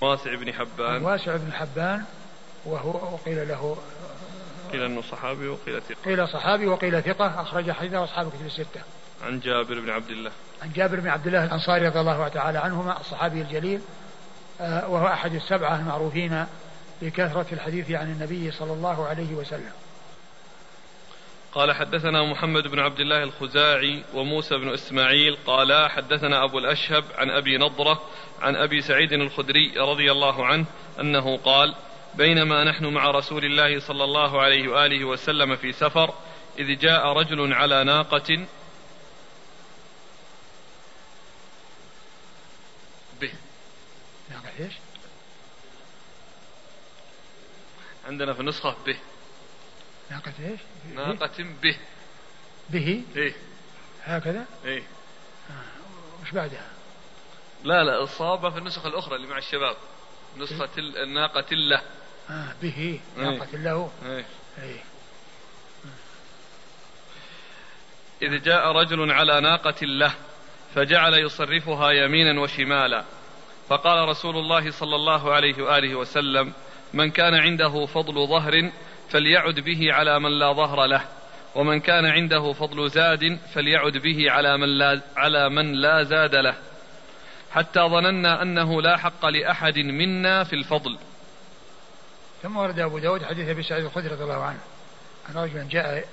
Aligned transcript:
واسع 0.00 0.34
بن 0.34 0.52
حبان 0.52 1.04
واسع 1.04 1.36
بن 1.36 1.52
حبان 1.52 2.04
وهو 2.64 3.14
وقيل 3.14 3.48
له 3.48 3.76
قيل 4.72 4.82
إنه 4.82 5.02
صحابي 5.02 5.48
وقيل 5.48 5.82
ثقة 5.82 5.96
قيل 6.04 6.28
صحابي 6.28 6.66
وقيل 6.66 7.02
ثقة 7.02 7.42
أخرج 7.42 7.70
حديثه 7.70 8.04
أصحاب 8.04 8.26
الكتب 8.26 8.46
الستة. 8.46 8.80
عن 9.24 9.40
جابر 9.40 9.80
بن 9.80 9.90
عبد 9.90 10.10
الله 10.10 10.30
عن 10.62 10.72
جابر 10.72 11.00
بن 11.00 11.08
عبد 11.08 11.26
الله 11.26 11.44
الأنصاري 11.44 11.88
رضي 11.88 12.00
الله 12.00 12.28
تعالى 12.28 12.58
عنهما 12.58 13.00
الصحابي 13.00 13.42
الجليل 13.42 13.80
آه، 14.60 14.88
وهو 14.88 15.06
أحد 15.06 15.34
السبعة 15.34 15.76
المعروفين 15.76 16.46
بكثرة 17.02 17.46
الحديث 17.52 17.90
عن 17.90 18.12
النبي 18.12 18.50
صلى 18.50 18.72
الله 18.72 19.06
عليه 19.06 19.34
وسلم. 19.34 19.72
قال 21.58 21.72
حدثنا 21.72 22.24
محمد 22.24 22.68
بن 22.68 22.78
عبد 22.78 23.00
الله 23.00 23.22
الخزاعي 23.22 24.04
وموسى 24.14 24.56
بن 24.56 24.68
إسماعيل 24.68 25.36
قالا 25.46 25.88
حدثنا 25.88 26.44
أبو 26.44 26.58
الأشهب 26.58 27.04
عن 27.14 27.30
أبي 27.30 27.58
نضرة 27.58 28.02
عن 28.40 28.56
أبي 28.56 28.80
سعيد 28.80 29.12
الخدري 29.12 29.72
رضي 29.76 30.12
الله 30.12 30.46
عنه 30.46 30.66
أنه 31.00 31.36
قال 31.36 31.74
بينما 32.14 32.64
نحن 32.64 32.86
مع 32.86 33.10
رسول 33.10 33.44
الله 33.44 33.80
صلى 33.80 34.04
الله 34.04 34.42
عليه 34.42 34.68
وآله 34.68 35.04
وسلم 35.04 35.56
في 35.56 35.72
سفر 35.72 36.14
إذ 36.58 36.78
جاء 36.78 37.06
رجل 37.06 37.52
على 37.52 37.84
ناقة 37.84 38.46
به 43.20 43.32
إيش؟ 44.60 44.72
عندنا 48.06 48.32
في 48.34 48.40
النسخة 48.40 48.76
به 48.86 48.96
ناقة 50.10 50.32
إيش؟ 50.40 50.60
ناقة 50.94 51.44
به. 51.62 51.76
به؟ 52.70 53.02
إيه. 53.16 53.32
هكذا؟ 54.04 54.46
إيه. 54.64 54.82
وش 56.22 56.30
بعدها؟ 56.30 56.66
لا 57.64 57.84
لا 57.84 58.02
الصواب 58.02 58.52
في 58.52 58.58
النسخ 58.58 58.86
الأخرى 58.86 59.16
اللي 59.16 59.26
مع 59.26 59.38
الشباب. 59.38 59.76
نسخة 60.36 60.68
ال- 60.78 60.96
الناقة 60.98 61.54
له. 61.54 61.82
آه 62.30 62.54
به. 62.62 63.00
إيه. 63.18 63.22
ناقة 63.24 63.48
له. 63.56 63.90
إيه. 64.06 64.24
اي 64.62 64.76
إذ 68.22 68.42
جاء 68.42 68.72
رجل 68.72 69.12
على 69.12 69.40
ناقة 69.40 69.86
له 69.86 70.14
فجعل 70.74 71.14
يصرفها 71.14 71.90
يمينا 71.90 72.40
وشمالا. 72.40 73.04
فقال 73.68 74.08
رسول 74.08 74.36
الله 74.36 74.70
صلى 74.70 74.96
الله 74.96 75.32
عليه 75.32 75.62
وآله 75.62 75.94
وسلم 75.94 76.52
من 76.94 77.10
كان 77.10 77.34
عنده 77.34 77.86
فضل 77.86 78.26
ظهر 78.26 78.70
فليعد 79.10 79.60
به 79.60 79.92
على 79.92 80.18
من 80.20 80.38
لا 80.38 80.52
ظهر 80.52 80.86
له 80.86 81.04
ومن 81.54 81.80
كان 81.80 82.06
عنده 82.06 82.52
فضل 82.52 82.90
زاد 82.90 83.38
فليعد 83.54 83.96
به 83.96 84.30
على 84.30 84.56
من 84.56 84.78
لا 84.78 85.00
على 85.16 85.48
من 85.48 85.72
لا 85.72 86.02
زاد 86.02 86.34
له. 86.34 86.54
حتى 87.50 87.80
ظننا 87.80 88.42
أنه 88.42 88.82
لا 88.82 88.96
حق 88.96 89.26
لأحد 89.26 89.78
منا 89.78 90.44
في 90.44 90.52
الفضل. 90.52 90.98
ثم 92.42 92.56
ورد 92.56 92.78
أبو 92.78 92.98
داود 92.98 93.24
حديث 93.24 93.48
أبي 93.48 93.62
سعيد 93.62 93.84
الخدري 93.84 94.08
رضي 94.08 94.22
الله 94.22 94.42
عنه. 94.42 94.60
أن 95.30 95.36
رجلا 95.36 95.66
جاء 95.70 96.08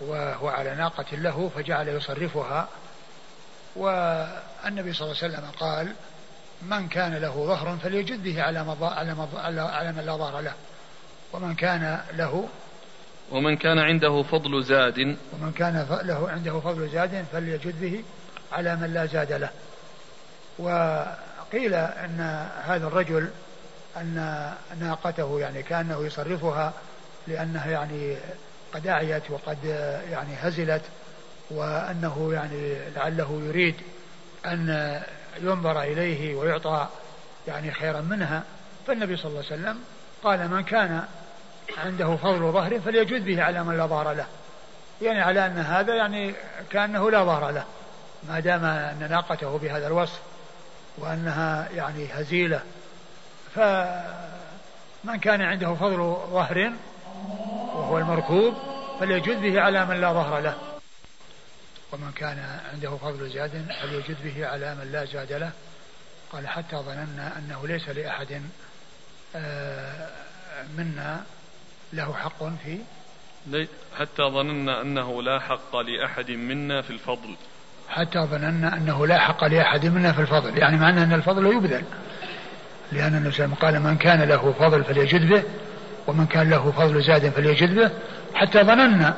وهو 0.00 0.48
على 0.48 0.74
ناقة 0.74 1.16
له 1.16 1.50
فجعل 1.56 1.88
يصرفها 1.88 2.68
والنبي 3.76 4.92
صلى 4.92 5.06
الله 5.06 5.22
عليه 5.22 5.34
وسلم 5.34 5.50
قال 5.60 5.92
من 6.62 6.88
كان 6.88 7.14
له 7.14 7.44
ظهر 7.46 7.76
فليجد 7.76 8.22
به 8.22 8.42
على 8.42 8.58
على 8.80 9.16
على 9.34 9.60
على 9.60 9.92
من 9.92 10.06
لا 10.06 10.16
ظهر 10.16 10.40
له. 10.40 10.54
ومن 11.32 11.54
كان 11.54 12.00
له 12.16 12.48
ومن 13.30 13.56
كان 13.56 13.78
عنده 13.78 14.22
فضل 14.22 14.64
زاد. 14.64 14.98
ومن 15.32 15.52
كان 15.52 15.86
له 16.02 16.30
عنده 16.30 16.60
فضل 16.60 16.88
زاد 16.88 17.24
فليجد 17.32 17.80
به 17.80 18.04
على 18.52 18.76
من 18.76 18.94
لا 18.94 19.06
زاد 19.06 19.32
له. 19.32 19.50
وقيل 20.58 21.74
أن 21.74 22.48
هذا 22.64 22.86
الرجل 22.86 23.30
أن 23.96 24.50
ناقته 24.80 25.40
يعني 25.40 25.62
كأنه 25.62 26.06
يصرفها 26.06 26.72
لأنها 27.26 27.70
يعني 27.70 28.16
قد 28.74 28.86
أعيت 28.86 29.30
وقد 29.30 29.64
يعني 30.10 30.34
هزلت 30.40 30.82
وأنه 31.50 32.30
يعني 32.32 32.74
لعله 32.96 33.42
يريد 33.48 33.74
أن 34.46 35.00
ينظر 35.40 35.82
إليه 35.82 36.34
ويعطى 36.34 36.88
يعني 37.48 37.72
خيرا 37.72 38.00
منها. 38.00 38.42
فالنبي 38.86 39.16
صلى 39.16 39.26
الله 39.30 39.44
عليه 39.50 39.62
وسلم 39.62 39.78
قال 40.24 40.50
من 40.50 40.62
كان 40.62 41.04
عنده 41.78 42.16
فضل 42.16 42.52
ظهر 42.52 42.80
فليجد 42.80 43.24
به 43.24 43.42
على 43.42 43.64
من 43.64 43.76
لا 43.76 43.86
ظهر 43.86 44.12
له. 44.12 44.26
يعني 45.02 45.20
على 45.20 45.46
أن 45.46 45.58
هذا 45.58 45.94
يعني 45.94 46.34
كأنه 46.70 47.10
لا 47.10 47.24
ظهر 47.24 47.50
له. 47.50 47.64
ما 48.28 48.40
دام 48.40 48.64
أن 48.64 49.06
ناقته 49.10 49.58
بهذا 49.58 49.86
الوصف 49.86 50.20
وأنها 50.98 51.68
يعني 51.74 52.08
هزيلة. 52.12 52.60
فمن 53.54 55.18
كان 55.22 55.42
عنده 55.42 55.74
فضل 55.74 56.16
ظهر 56.32 56.72
وهو 57.74 57.98
المركوب 57.98 58.54
فليجد 59.00 59.42
به 59.42 59.60
على 59.60 59.86
من 59.86 60.00
لا 60.00 60.12
ظهر 60.12 60.40
له. 60.40 60.56
ومن 61.92 62.12
كان 62.12 62.60
عنده 62.72 62.96
فضل 62.96 63.30
زاد 63.30 63.66
فليجد 63.82 64.16
به 64.24 64.46
على 64.46 64.74
من 64.74 64.92
لا 64.92 65.04
زاد 65.04 65.32
له. 65.32 65.50
قال 66.32 66.48
حتى 66.48 66.76
ظننا 66.76 67.32
أنه 67.38 67.66
ليس 67.66 67.88
لأحد 67.88 68.42
آه، 69.36 70.08
منا 70.76 71.24
له 71.92 72.14
حق 72.14 72.44
في 72.64 72.78
حتى 73.98 74.22
ظننا 74.22 74.82
أنه 74.82 75.22
لا 75.22 75.38
حق 75.38 75.76
لأحد 75.76 76.30
منا 76.30 76.82
في 76.82 76.90
الفضل. 76.90 77.34
حتى 77.88 78.18
ظننا 78.18 78.76
أنه 78.76 79.06
لا 79.06 79.18
حق 79.18 79.44
لأحد 79.44 79.86
منا 79.86 80.12
في 80.12 80.20
الفضل، 80.20 80.58
يعني 80.58 80.76
معنى 80.76 81.02
أن 81.02 81.12
الفضل 81.12 81.46
يبذل. 81.46 81.82
لأن 82.92 83.14
النبي 83.14 83.30
صلى 83.30 83.44
الله 83.44 83.56
عليه 83.62 83.78
وسلم 83.78 83.82
قال 83.82 83.82
من 83.82 83.96
كان 83.96 84.22
له 84.22 84.52
فضل 84.52 84.84
فليجد 84.84 85.28
به 85.28 85.42
ومن 86.06 86.26
كان 86.26 86.50
له 86.50 86.70
فضل 86.70 87.02
زاد 87.02 87.28
فليجد 87.28 87.74
به. 87.74 87.90
حتى 88.34 88.62
ظننا 88.62 89.14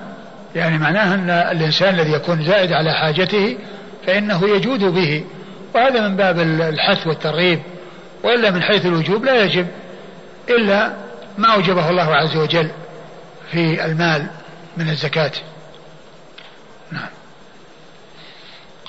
يعني 0.54 0.78
معناه 0.78 1.14
أن 1.14 1.30
الإنسان 1.30 1.94
الذي 1.94 2.12
يكون 2.12 2.44
زائد 2.44 2.72
على 2.72 2.92
حاجته 2.92 3.58
فإنه 4.06 4.48
يجود 4.48 4.84
به. 4.84 5.24
وهذا 5.74 6.08
من 6.08 6.16
باب 6.16 6.40
الحث 6.40 7.06
والترغيب. 7.06 7.62
وإلا 8.22 8.50
من 8.50 8.62
حيث 8.62 8.86
الوجوب 8.86 9.24
لا 9.24 9.44
يجب. 9.44 9.66
إلا 10.48 11.03
ما 11.38 11.48
أوجبه 11.48 11.90
الله 11.90 12.14
عز 12.14 12.36
وجل 12.36 12.70
في 13.50 13.84
المال 13.84 14.30
من 14.76 14.88
الزكاة. 14.88 15.32
نعم. 16.92 17.08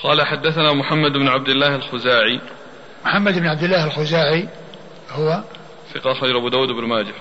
قال 0.02 0.26
حدثنا 0.26 0.72
محمد 0.72 1.12
بن 1.12 1.28
عبد 1.28 1.48
الله 1.48 1.74
الخزاعي. 1.74 2.40
محمد 3.04 3.38
بن 3.38 3.46
عبد 3.46 3.62
الله 3.62 3.84
الخزاعي 3.84 4.48
هو 5.10 5.42
ثقة 5.94 6.14
خير 6.14 6.38
أبو 6.38 6.48
داود 6.48 6.68
بن 6.68 6.88
ماجه. 6.88 7.14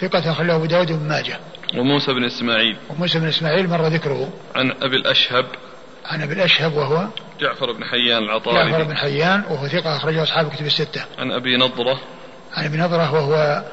ثقة 0.00 0.32
أخرجه 0.32 0.56
أبو 0.56 0.64
داود 0.64 0.92
بن 0.92 1.08
ماجه. 1.08 1.38
وموسى 1.76 2.12
بن 2.12 2.24
إسماعيل. 2.24 2.76
وموسى 2.90 3.18
بن 3.18 3.28
إسماعيل 3.28 3.68
مر 3.68 3.86
ذكره. 3.86 4.28
عن 4.54 4.70
أبي 4.82 4.96
الأشهب. 4.96 5.46
عن 6.06 6.22
أبي 6.22 6.32
الأشهب 6.32 6.72
وهو 6.72 7.08
جعفر 7.40 7.72
بن 7.72 7.84
حيان 7.84 8.26
جعفر 8.26 8.50
العطاري 8.50 8.84
بن 8.84 8.96
حيان 8.96 9.44
وهو 9.50 9.68
ثقة 9.68 9.96
أخرجه 9.96 10.22
أصحاب 10.22 10.46
الكتب 10.46 10.66
الستة. 10.66 11.04
عن 11.18 11.32
أبي 11.32 11.56
نضرة. 11.56 12.00
عن 12.52 12.64
ابن 12.64 12.82
نضرة 12.82 13.12
وهو 13.12 13.64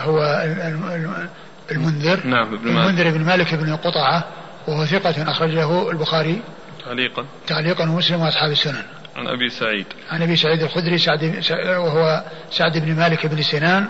هو 0.00 0.22
ال- 0.22 0.60
ال- 0.60 1.28
المنذر. 1.70 2.26
نعم 2.26 2.54
ابن 2.54 2.72
ماجه 2.72 2.88
المنذر 2.88 3.10
بن 3.10 3.24
مالك 3.24 3.54
بن 3.54 3.76
قطعة 3.76 4.24
وهو 4.68 4.84
ثقة 4.86 5.30
أخرجه 5.30 5.90
البخاري. 5.90 6.42
تعليقا. 6.84 7.26
تعليقا 7.46 7.84
ومسلم 7.90 8.20
وأصحاب 8.20 8.50
السنن. 8.50 8.82
عن 9.16 9.26
أبي 9.26 9.50
سعيد. 9.50 9.86
عن 10.10 10.22
أبي 10.22 10.36
سعيد 10.36 10.62
الخدري 10.62 10.98
سعد 10.98 11.40
سع- 11.40 11.78
وهو 11.78 12.24
سعد 12.50 12.78
بن 12.78 12.94
مالك 12.96 13.26
بن 13.26 13.42
سنان 13.42 13.88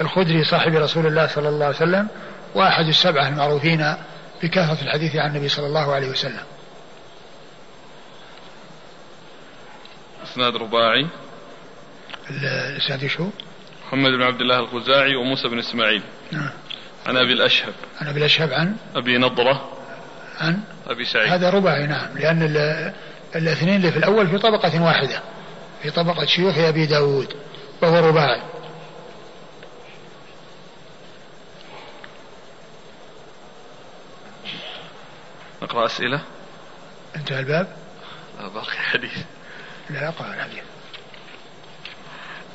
الخدري 0.00 0.44
صاحب 0.44 0.74
رسول 0.74 1.06
الله 1.06 1.26
صلى 1.26 1.48
الله 1.48 1.66
عليه 1.66 1.76
وسلم 1.76 2.08
وأحد 2.54 2.86
السبعة 2.86 3.28
المعروفين 3.28 3.94
بكثره 4.42 4.82
الحديث 4.82 5.16
عن 5.16 5.30
النبي 5.30 5.48
صلى 5.48 5.66
الله 5.66 5.94
عليه 5.94 6.08
وسلم. 6.08 6.44
إسناد 10.24 10.56
رباعي. 10.56 11.06
ال- 12.30 12.44
الإسناد 12.44 13.06
شو؟ 13.06 13.26
محمد 13.90 14.10
بن 14.10 14.22
عبد 14.22 14.40
الله 14.40 14.58
الخزاعي 14.58 15.16
وموسى 15.16 15.48
بن 15.48 15.58
إسماعيل. 15.58 16.02
نعم. 16.32 16.50
عن 17.06 17.16
أبي 17.16 17.32
الأشهب. 17.32 17.72
عن 18.00 18.06
أبي 18.08 18.18
الأشهب 18.18 18.52
عن؟ 18.52 18.76
أبي 18.94 19.18
نضرة. 19.18 19.72
عن؟ 20.40 20.60
أبي 20.86 21.04
سعيد. 21.04 21.32
هذا 21.32 21.50
رباعي 21.50 21.86
نعم. 21.86 22.18
لأن 22.18 22.42
ال- 22.42 22.92
الاثنين 23.36 23.76
اللي 23.76 23.92
في 23.92 23.98
الأول 23.98 24.28
في 24.28 24.38
طبقة 24.38 24.82
واحدة. 24.82 25.22
في 25.82 25.90
طبقة 25.90 26.26
شيوخ 26.26 26.58
أبي 26.58 26.86
داود. 26.86 27.34
وهو 27.82 28.08
رباعي. 28.08 28.42
نقرأ 35.62 35.86
أسئلة. 35.86 36.20
انتهى 37.16 37.40
الباب؟ 37.40 37.76
لا 38.40 38.48
باقي 38.48 38.76
حديث. 38.76 39.18
لا 39.90 40.08
أقرأ 40.08 40.34
الحديث. 40.34 40.62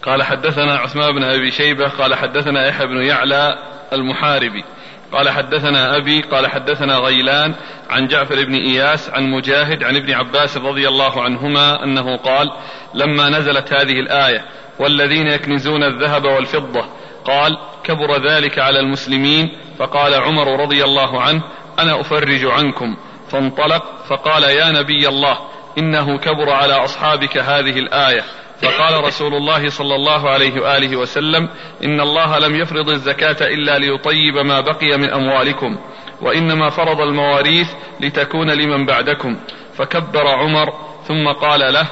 قال 0.06 0.24
حدثنا 0.24 0.75
عثمان 0.75 1.16
بن 1.16 1.24
أبي 1.24 1.52
شيبة 1.52 1.88
قال 1.88 2.16
حدثنا 2.16 2.68
يحيى 2.68 2.88
بن 2.88 3.04
يعلى 3.04 3.57
المحاربي. 3.94 4.63
قال 5.12 5.30
حدثنا 5.30 5.98
أبي 5.98 6.22
قال 6.22 6.48
حدثنا 6.48 6.98
غيلان 6.98 7.56
عن 7.90 8.07
جعفر 8.07 8.46
بن 8.46 8.56
إياس 8.56 9.10
عن 9.10 9.24
مجاهد 9.24 9.84
عن 9.84 9.96
ابن 9.96 10.13
عباس 10.13 10.57
رضي 10.57 10.88
الله 10.88 11.24
عنهما 11.24 11.84
أنه 11.84 12.18
قال 12.18 12.52
لما 12.94 13.30
نزلت 13.30 13.74
هذه 13.74 14.00
الآية 14.00 14.46
والذين 14.80 15.28
يكنزون 15.28 15.84
الذهب 15.84 16.25
والفضة 16.25 16.86
قال 17.25 17.57
كبر 17.84 18.28
ذلك 18.30 18.60
على 18.60 18.80
المسلمين 18.80 19.57
فقال 19.80 20.13
عمر 20.13 20.62
رضي 20.62 20.84
الله 20.84 21.22
عنه 21.22 21.42
أنا 21.80 22.02
أفرج 22.02 22.46
عنكم 22.46 22.98
فانطلق 23.30 23.84
فقال 24.07 24.44
يا 24.44 24.72
نبي 24.72 25.07
الله 25.07 25.38
إنه 25.78 26.18
كبر 26.18 26.50
على 26.50 26.74
أصحابك 26.74 27.38
هذه 27.38 27.80
الآية 27.80 28.24
فقال 28.62 29.04
رسول 29.04 29.34
الله 29.34 29.69
صلى 29.69 29.96
الله 29.96 30.30
عليه 30.30 30.62
وآله 30.62 30.98
وسلم 30.98 31.50
إن 31.84 32.02
الله 32.02 32.40
لم 32.40 32.56
يفرض 32.56 32.90
الزكاة 32.90 33.48
إلا 33.48 33.78
ليطيب 33.80 34.38
ما 34.46 34.62
بقي 34.62 34.98
من 34.98 35.10
أموالكم 35.13 35.78
وإنما 36.22 36.69
فرض 36.69 37.02
المواريث 37.02 37.68
لتكون 38.00 38.52
لمن 38.52 38.86
بعدكم. 38.86 39.38
فكبر 39.78 40.28
عمر 40.28 40.74
ثم 41.07 41.28
قال 41.28 41.74
له 41.74 41.88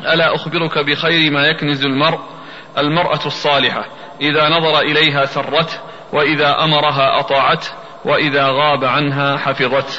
ألا 0.00 0.34
أخبرك 0.34 0.78
بخير 0.78 1.32
ما 1.32 1.46
يكنز 1.46 1.84
المرء؟ 1.84 2.20
المرأة 2.78 3.26
الصالحة 3.26 3.86
إذا 4.20 4.48
نظر 4.48 4.80
إليها 4.80 5.24
سرته 5.24 5.78
وإذا 6.12 6.64
أمرها 6.64 7.20
أطاعته 7.20 7.68
وإذا 8.04 8.46
غاب 8.48 8.84
عنها 8.84 9.36
حفظته. 9.36 9.98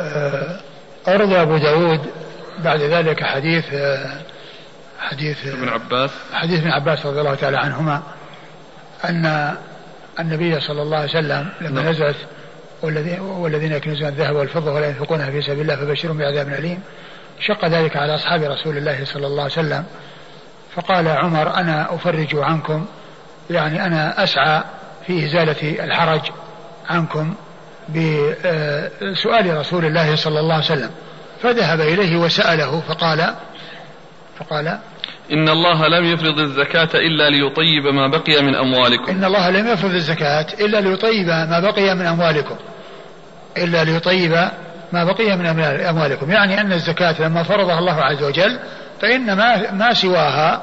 آه، 0.00 0.60
أورد 1.08 1.32
أبو 1.32 1.56
داود 1.56 2.00
بعد 2.64 2.80
ذلك 2.80 3.22
حديث 3.22 3.64
آه، 3.72 4.20
حديث 4.98 5.46
ابن 5.46 5.68
عباس 5.68 6.10
حديث 6.32 6.60
ابن 6.60 6.70
عباس 6.70 7.06
رضي 7.06 7.20
الله 7.20 7.34
تعالى 7.34 7.56
عنهما 7.56 8.02
أن 9.04 9.56
النبي 10.20 10.60
صلى 10.60 10.82
الله 10.82 10.96
عليه 10.96 11.08
وسلم 11.08 11.48
لما 11.60 11.82
نعم. 11.82 11.90
نزلت 11.90 12.16
والذين 12.82 13.20
والذين 13.20 13.72
يكنزون 13.72 14.08
الذهب 14.08 14.36
والفضة 14.36 14.72
ولا 14.72 14.86
ينفقونها 14.86 15.30
في 15.30 15.42
سبيل 15.42 15.60
الله 15.60 15.76
فبشرهم 15.76 16.18
بعذاب 16.18 16.48
أليم 16.48 16.80
شق 17.40 17.64
ذلك 17.64 17.96
على 17.96 18.14
أصحاب 18.14 18.42
رسول 18.42 18.76
الله 18.76 19.04
صلى 19.04 19.26
الله 19.26 19.42
عليه 19.42 19.52
وسلم 19.52 19.84
فقال 20.76 21.08
عمر 21.08 21.54
أنا 21.54 21.94
أفرج 21.94 22.36
عنكم 22.36 22.86
يعني 23.50 23.86
أنا 23.86 24.24
أسعى 24.24 24.62
في 25.06 25.26
إزالة 25.26 25.84
الحرج 25.84 26.20
عنكم 26.88 27.34
بسؤال 27.88 29.58
رسول 29.58 29.84
الله 29.84 30.16
صلى 30.16 30.40
الله 30.40 30.54
عليه 30.54 30.64
وسلم 30.64 30.90
فذهب 31.42 31.80
إليه 31.80 32.16
وسأله 32.16 32.82
فقال 32.88 33.34
فقال 34.38 34.78
إن 35.32 35.48
الله 35.48 35.88
لم 35.88 36.04
يفرض 36.04 36.38
الزكاة 36.38 36.88
إلا 36.94 37.30
ليطيب 37.30 37.86
ما 37.94 38.08
بقي 38.08 38.42
من 38.42 38.54
أموالكم. 38.54 39.10
إن 39.10 39.24
الله 39.24 39.50
لم 39.50 39.68
يفرض 39.68 39.94
الزكاة 39.94 40.46
إلا 40.60 40.80
ليطيب 40.80 41.26
ما 41.26 41.60
بقي 41.60 41.94
من 41.94 42.06
أموالكم. 42.06 42.56
إلا 43.58 43.84
ليطيب 43.84 44.32
ما 44.92 45.04
بقي 45.04 45.36
من 45.36 45.46
أموالكم. 45.88 46.30
يعني 46.30 46.60
أن 46.60 46.72
الزكاة 46.72 47.14
لما 47.20 47.42
فرضها 47.42 47.78
الله 47.78 47.94
عز 47.94 48.22
وجل 48.22 48.58
فإن 49.00 49.32
ما, 49.32 49.72
ما 49.72 49.92
سواها 49.94 50.62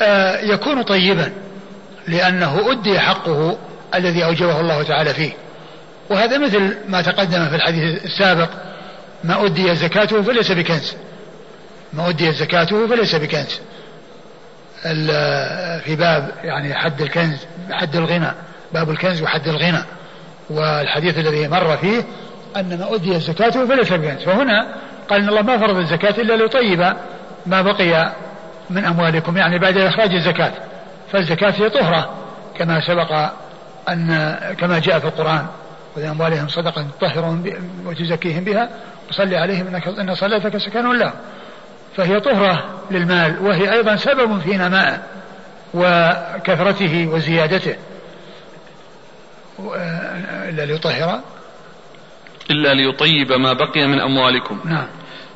آه، 0.00 0.40
يكون 0.40 0.82
طيبا 0.82 1.32
لأنه 2.08 2.72
أدي 2.72 3.00
حقه 3.00 3.58
الذي 3.94 4.24
أوجبه 4.24 4.60
الله 4.60 4.82
تعالى 4.82 5.14
فيه. 5.14 5.32
وهذا 6.10 6.38
مثل 6.38 6.76
ما 6.88 7.02
تقدم 7.02 7.48
في 7.48 7.56
الحديث 7.56 8.04
السابق 8.04 8.48
ما 9.24 9.46
أدي 9.46 9.74
زكاته 9.74 10.22
فليس 10.22 10.52
بكنز. 10.52 10.96
ما 11.96 12.08
أدي 12.08 12.32
زكاته 12.32 12.86
فليس 12.86 13.14
بكنز. 13.14 13.60
في 15.84 15.96
باب 15.98 16.30
يعني 16.44 16.74
حد 16.74 17.00
الكنز 17.00 17.46
حد 17.70 17.96
الغنى 17.96 18.32
باب 18.74 18.90
الكنز 18.90 19.22
وحد 19.22 19.48
الغنى. 19.48 19.82
والحديث 20.50 21.18
الذي 21.18 21.48
مر 21.48 21.76
فيه 21.76 22.02
أن 22.56 22.78
ما 22.78 22.94
أدي 22.94 23.20
زكاته 23.20 23.66
فليس 23.66 23.92
بكنز. 23.92 24.22
فهنا 24.22 24.66
قال 25.08 25.22
إن 25.22 25.28
الله 25.28 25.42
ما 25.42 25.58
فرض 25.58 25.76
الزكاة 25.76 26.22
إلا 26.22 26.36
ليطيب 26.36 26.92
ما 27.46 27.62
بقي 27.62 28.12
من 28.70 28.84
أموالكم 28.84 29.36
يعني 29.36 29.58
بعد 29.58 29.78
إخراج 29.78 30.14
الزكاة. 30.14 30.52
فالزكاة 31.12 31.50
هي 31.50 31.70
طهرة 31.70 32.14
كما 32.58 32.80
سبق 32.80 33.30
أن 33.88 34.36
كما 34.58 34.78
جاء 34.78 34.98
في 34.98 35.04
القرآن 35.06 35.46
وفي 35.96 36.08
أموالهم 36.08 36.48
صدقة 36.48 36.86
تطهرهم 37.00 37.44
وتزكيهم 37.84 38.44
بها 38.44 38.68
وصلي 39.10 39.36
عليهم 39.36 39.66
إنك 39.66 39.88
إن 39.88 40.14
صلاتك 40.14 40.56
سكن 40.56 40.98
لهم. 40.98 41.12
فهي 41.96 42.20
طهرة 42.20 42.64
للمال 42.90 43.38
وهي 43.42 43.72
أيضا 43.72 43.96
سبب 43.96 44.40
في 44.40 44.56
نمائه 44.56 45.02
وكثرته 45.74 47.08
وزيادته. 47.12 47.76
إلا 50.48 50.64
ليطهر. 50.64 51.20
إلا 52.50 52.74
ليطيب 52.74 53.32
ما 53.32 53.52
بقي 53.52 53.86
من 53.86 54.00
أموالكم. 54.00 54.60
نعم. 54.64 54.86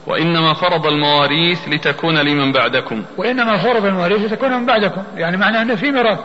وإنما 0.07 0.55
فرض 0.55 0.87
المواريث 0.87 1.69
لتكون 1.69 2.19
لمن 2.19 2.53
بعدكم. 2.53 3.05
وإنما 3.17 3.59
فرض 3.59 3.85
المواريث 3.85 4.33
لتكون 4.33 4.53
من 4.53 4.67
بعدكم. 4.67 5.03
يعني 5.17 5.37
معناه 5.37 5.63
أنه 5.63 5.75
في 5.75 5.91
ميراث. 5.91 6.19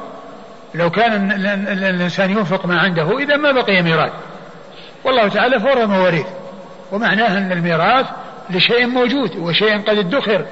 لو 0.75 0.89
كان 0.89 1.31
الإنسان 1.67 2.31
ينفق 2.31 2.65
ما 2.65 2.79
عنده 2.79 3.19
إذا 3.19 3.37
ما 3.37 3.51
بقي 3.51 3.81
ميراث. 3.81 4.11
والله 5.03 5.27
تعالى 5.27 5.59
فرض 5.59 5.77
المواريث. 5.77 6.27
ومعناه 6.91 7.37
أن 7.37 7.51
الميراث 7.51 8.05
لشيء 8.49 8.87
موجود 8.87 9.35
وشيء 9.37 9.81
قد 9.81 9.97
ادخر 9.97 10.45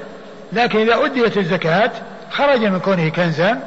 لكن 0.54 0.80
إذا 0.80 1.06
أديت 1.06 1.38
الزكاة 1.38 1.92
خرج 2.32 2.66
من 2.66 2.80
كونه 2.80 3.10
كنزا 3.10 3.60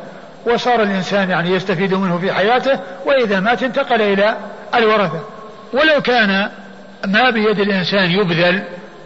وصار 0.46 0.82
الإنسان 0.82 1.30
يعني 1.30 1.50
يستفيد 1.50 1.94
منه 1.94 2.18
في 2.18 2.32
حياته 2.32 2.80
وإذا 3.06 3.40
مات 3.40 3.62
انتقل 3.62 4.02
إلى 4.02 4.36
الورثة. 4.74 5.20
ولو 5.72 6.02
كان 6.02 6.50
ما 7.06 7.30
بيد 7.30 7.60
الإنسان 7.60 8.10
يبذل 8.10 8.62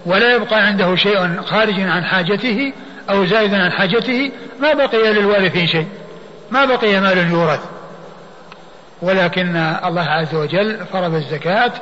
ولا 0.07 0.35
يبقى 0.35 0.67
عنده 0.67 0.97
شيء 0.97 1.43
خارج 1.43 1.81
عن 1.81 2.05
حاجته 2.05 2.73
أو 3.11 3.27
زائد 3.27 3.55
عن 3.55 3.73
حاجته 3.73 4.33
ما 4.61 4.75
بقي 4.75 5.13
للوارثين 5.13 5.67
شيء 5.67 5.87
ما 6.51 6.65
بقي 6.65 7.01
مال 7.01 7.31
يورث. 7.31 7.61
ولكن 9.03 9.57
الله 9.85 10.03
عز 10.03 10.35
وجل 10.35 10.87
فرض 10.93 11.15
الزكاة 11.15 11.73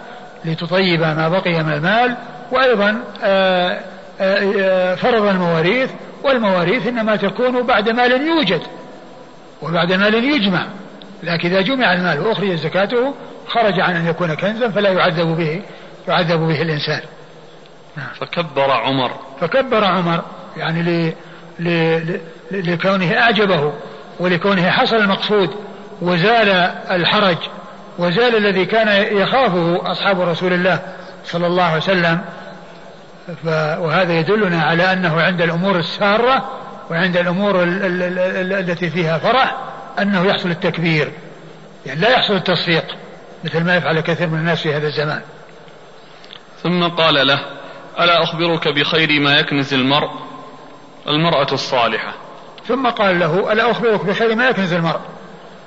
لتطيب 0.44 1.00
ما 1.00 1.28
بقي 1.28 1.62
من 1.62 1.72
المال 1.72 2.16
وأيضا 2.50 3.02
آه، 3.22 3.80
آه، 4.20 4.52
آه، 4.60 4.94
فرض 4.94 5.26
المواريث 5.26 5.90
والمواريث 6.24 6.86
إنما 6.86 7.16
تكون 7.16 7.62
بعد 7.62 7.88
مال 7.88 8.26
يوجد 8.26 8.62
وبعد 9.62 9.92
مال 9.92 10.14
يجمع. 10.14 10.66
لكن 11.22 11.50
إذا 11.50 11.60
جمع 11.60 11.92
المال 11.92 12.20
وأخرج 12.20 12.54
زكاته 12.54 13.14
خرج 13.48 13.80
عن 13.80 13.96
أن 13.96 14.06
يكون 14.06 14.34
كنزا 14.34 14.68
فلا 14.68 14.90
يعذب 14.90 15.36
به 15.36 15.62
يعذب 16.08 16.40
به 16.40 16.62
الإنسان. 16.62 17.00
نعم. 17.96 18.06
فكبر 18.20 18.70
عمر. 18.70 19.10
فكبر 19.40 19.84
عمر 19.84 20.22
يعني 20.56 20.82
ل... 20.82 21.12
ل... 21.58 22.20
لكونه 22.50 23.18
أعجبه 23.18 23.72
ولكونه 24.20 24.70
حصل 24.70 24.96
المقصود 24.96 25.50
وزال 26.02 26.48
الحرج 26.90 27.36
وزال 27.98 28.36
الذي 28.36 28.64
كان 28.64 29.16
يخافه 29.16 29.92
أصحاب 29.92 30.20
رسول 30.20 30.52
الله 30.52 30.78
صلى 31.24 31.46
الله 31.46 31.62
عليه 31.62 31.76
وسلم. 31.76 32.20
وهذا 33.78 34.12
يدلنا 34.12 34.62
على 34.62 34.92
أنه 34.92 35.22
عند 35.22 35.40
الأمور 35.40 35.76
السارة 35.76 36.48
وعند 36.90 37.16
الأمور 37.16 37.62
التي 37.62 38.90
فيها 38.90 39.18
فرح 39.18 39.56
أنه 39.98 40.26
يحصل 40.26 40.50
التكبير. 40.50 41.12
يعني 41.86 42.00
لا 42.00 42.10
يحصل 42.10 42.34
التصفيق 42.34 42.84
مثل 43.44 43.64
ما 43.64 43.76
يفعل 43.76 44.00
كثير 44.00 44.28
من 44.28 44.38
الناس 44.38 44.62
في 44.62 44.74
هذا 44.74 44.86
الزمان. 44.86 45.20
ثم 46.62 46.88
قال 46.88 47.26
له 47.26 47.40
ألا 48.00 48.22
أخبرك 48.22 48.68
بخير 48.68 49.20
ما 49.20 49.38
يكنز 49.38 49.74
المرء؟ 49.74 50.10
المرأة 51.08 51.52
الصالحة. 51.52 52.14
ثم 52.68 52.86
قال 52.86 53.18
له 53.18 53.52
ألا 53.52 53.70
أخبرك 53.70 54.04
بخير 54.04 54.34
ما 54.34 54.48
يكنز 54.48 54.72
المرء؟ 54.72 55.00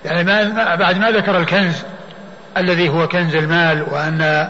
يعني 0.06 0.24
ما 0.24 0.76
بعد 0.76 0.98
ما 0.98 1.12
ذكر 1.12 1.38
الكنز 1.38 1.84
الذي 2.58 2.90
هو 2.90 3.08
كنز 3.08 3.36
المال 3.36 3.86
وأن 3.92 4.50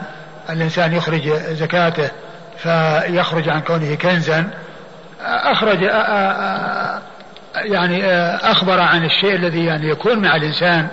الإنسان 0.49 0.93
يخرج 0.93 1.29
زكاته 1.33 2.09
فيخرج 2.57 3.49
عن 3.49 3.61
كونه 3.61 3.95
كنزا. 3.95 4.49
أخرج 5.21 5.81
يعني 7.55 8.05
أخبر 8.35 8.79
عن 8.79 9.05
الشيء 9.05 9.35
الذي 9.35 9.65
يعني 9.65 9.89
يكون 9.89 10.19
مع 10.19 10.35
الإنسان 10.35 10.87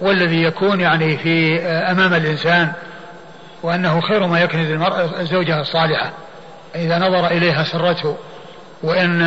والذي 0.00 0.42
يكون 0.42 0.80
يعني 0.80 1.16
في 1.18 1.60
أمام 1.66 2.14
الإنسان 2.14 2.72
وأنه 3.62 4.00
خير 4.00 4.26
ما 4.26 4.40
يكنز 4.40 4.70
المرأة 4.70 5.22
زوجها 5.22 5.60
الصالحة 5.60 6.10
إذا 6.74 6.98
نظر 6.98 7.26
إليها 7.26 7.64
سرته 7.64 8.16
وإن 8.82 9.22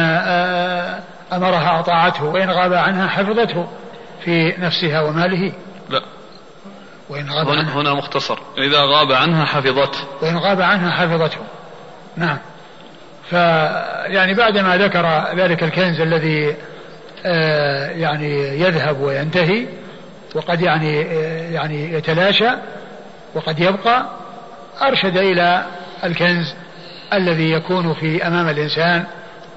أمرها 1.34 1.80
أطاعته 1.80 2.24
وإن 2.24 2.50
غاب 2.50 2.74
عنها 2.74 3.08
حفظته 3.08 3.68
في 4.26 4.54
نفسها 4.58 5.02
وماله. 5.02 5.52
لا. 5.90 6.02
وإن 7.10 7.30
غاب 7.30 7.48
هنا, 7.48 7.60
عنها. 7.60 7.82
هنا 7.82 7.94
مختصر. 7.94 8.40
إذا 8.58 8.82
غاب 8.82 9.12
عنها 9.12 9.46
حفظته. 9.46 10.00
وإن 10.22 10.38
غاب 10.38 10.62
عنها 10.62 10.92
حفظته. 10.92 11.40
نعم. 12.18 12.38
فيعني 13.30 14.34
بعدما 14.34 14.78
ذكر 14.78 15.26
ذلك 15.36 15.64
الكنز 15.64 16.00
الذي 16.02 16.56
آه 17.26 17.90
يعني 17.90 18.62
يذهب 18.62 19.02
وينتهي 19.02 19.66
وقد 20.36 20.62
يعني 20.62 21.02
يعني 21.54 21.94
يتلاشى 21.94 22.50
وقد 23.34 23.60
يبقى 23.60 24.06
أرشد 24.82 25.18
إلى 25.18 25.64
الكنز 26.04 26.54
الذي 27.14 27.52
يكون 27.52 27.94
في 27.94 28.28
أمام 28.28 28.50
الإنسان 28.50 29.04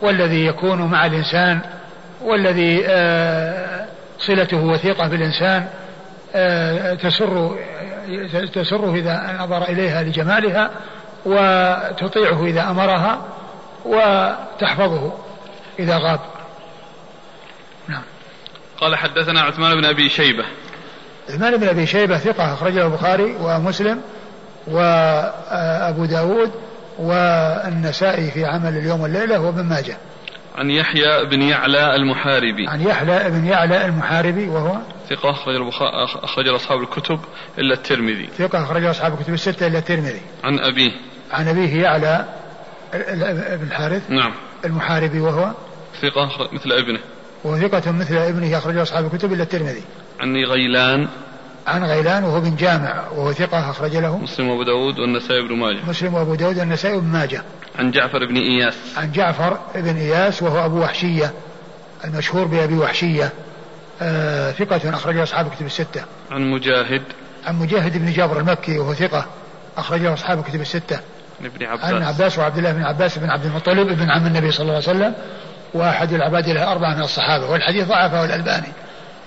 والذي 0.03 0.47
يكون 0.47 0.83
مع 0.83 1.07
الإنسان 1.07 1.61
والذي 2.23 2.85
آه، 2.87 3.87
صلته 4.19 4.57
وثيقة 4.57 5.09
بالإنسان 5.09 5.67
آه، 6.35 6.95
تسر 6.95 7.57
تسره 8.55 8.95
إذا 8.95 9.37
نظر 9.41 9.63
إليها 9.63 10.03
لجمالها 10.03 10.71
وتطيعه 11.25 12.45
إذا 12.45 12.71
أمرها 12.71 13.25
وتحفظه 13.85 15.13
إذا 15.79 15.99
غاب. 15.99 16.21
نعم. 17.89 18.03
قال 18.81 18.97
حدثنا 18.97 19.41
عثمان 19.41 19.75
بن 19.75 19.85
أبي 19.85 20.09
شيبة. 20.09 20.45
عثمان 21.29 21.57
بن 21.57 21.69
أبي 21.69 21.87
شيبة 21.87 22.19
ثقة 22.19 22.55
أخرجه 22.55 22.87
البخاري 22.87 23.37
ومسلم 23.41 24.01
وأبو 24.67 26.05
داود 26.05 26.53
والنسائي 26.99 28.31
في 28.31 28.45
عمل 28.45 28.79
اليوم 28.79 29.01
والليلة 29.01 29.41
وابن 29.41 29.65
ماجه. 29.65 29.97
عن 30.55 30.71
يحيى 30.71 31.25
بن 31.31 31.43
يعلى 31.43 31.97
المحاربي. 31.97 32.69
عن 32.69 32.81
يحيى 32.81 33.31
بن 33.31 33.47
يعلى 33.47 33.87
المحاربي 33.87 34.49
وهو 34.49 34.79
ثقة 35.09 35.31
أخرج 35.31 35.57
أخرج 36.23 36.49
أصحاب 36.49 36.81
الكتب 36.81 37.21
إلا 37.59 37.75
الترمذي. 37.75 38.29
ثقة 38.39 38.65
أخرج 38.65 38.85
أصحاب 38.85 39.15
الكتب 39.15 39.35
الستة 39.35 39.67
إلا 39.67 39.79
الترمذي. 39.79 40.21
عن 40.45 40.59
أبيه. 40.59 40.93
عن 41.35 41.49
أبيه 41.49 41.83
يعلى 41.83 42.25
بن 42.93 43.67
الحارث. 43.67 44.11
نعم. 44.11 44.33
المحاربي 44.65 45.21
وهو 45.21 45.51
ثقة 46.03 46.49
مثل 46.53 46.73
ابنه. 46.73 47.01
وهو 47.45 47.59
ثقة 47.59 47.93
مثل 47.93 48.17
ابنه 48.17 48.59
أخرج 48.59 48.77
أصحاب 48.77 49.15
الكتب 49.15 49.33
إلا 49.33 49.43
الترمذي. 49.43 49.83
عن 50.21 50.37
غيلان. 50.37 51.09
عن 51.67 51.85
غيلان 51.85 52.25
وهو 52.25 52.41
بن 52.41 52.57
جامع 52.57 53.09
وهو 53.09 53.33
ثقة 53.33 53.71
أخرج 53.71 53.97
له. 53.97 54.19
مسلم 54.19 54.49
وأبو 54.49 54.63
داود 54.63 54.99
والنسائي 54.99 55.49
بن 55.49 55.57
ماجه. 55.57 55.79
مسلم 55.89 56.15
وأبو 56.15 56.35
داود 56.35 56.59
والنسائي 56.59 57.01
بن 57.01 57.07
ماجه. 57.07 57.43
عن 57.79 57.91
جعفر 57.91 58.27
بن 58.27 58.37
إياس. 58.37 58.75
عن 58.97 59.13
جعفر 59.13 59.59
بن 59.75 59.97
إياس 59.97 60.43
وهو 60.43 60.65
أبو 60.65 60.81
وحشية 60.83 61.33
المشهور 62.05 62.45
بأبي 62.45 62.75
وحشية. 62.75 63.33
آه 64.03 64.53
ثقة 64.53 64.91
أخرج 64.91 65.17
أصحاب 65.17 65.47
الكتب 65.47 65.67
الستة. 65.67 66.05
عن 66.31 66.51
مجاهد. 66.51 67.03
عن 67.47 67.59
مجاهد 67.59 67.99
بن 67.99 68.13
جابر 68.13 68.41
المكي 68.41 68.79
وهو 68.79 68.95
ثقة 68.95 69.27
أخرجه 69.77 70.15
أصحاب 70.15 70.39
الكتب 70.39 70.61
الستة. 70.61 71.01
عن 71.41 71.47
ابن 71.47 71.67
عباس. 71.67 71.85
عن 71.85 72.03
عباس 72.03 72.39
وعبد 72.39 72.59
الله 72.59 72.73
بن 72.73 72.83
عباس 72.83 73.19
بن 73.19 73.31
عبد 73.31 73.45
المطلب 73.45 73.87
بن 73.87 74.11
عم 74.11 74.27
النبي 74.27 74.51
صلى 74.51 74.63
الله 74.63 74.75
عليه 74.75 74.85
وسلم 74.85 75.15
وأحد 75.75 76.13
العباد 76.13 76.49
الأربعة 76.49 76.95
من 76.95 77.03
الصحابة 77.03 77.51
والحديث 77.51 77.89
ضعفه 77.89 78.25
الألباني 78.25 78.73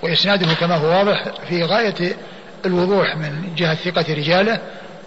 وإسناده 0.02 0.54
كما 0.54 0.76
هو 0.76 0.86
واضح 0.86 1.24
في 1.48 1.64
غاية 1.64 2.16
الوضوح 2.66 3.16
من 3.16 3.54
جهة 3.56 3.74
ثقة 3.74 4.14
رجاله 4.14 4.58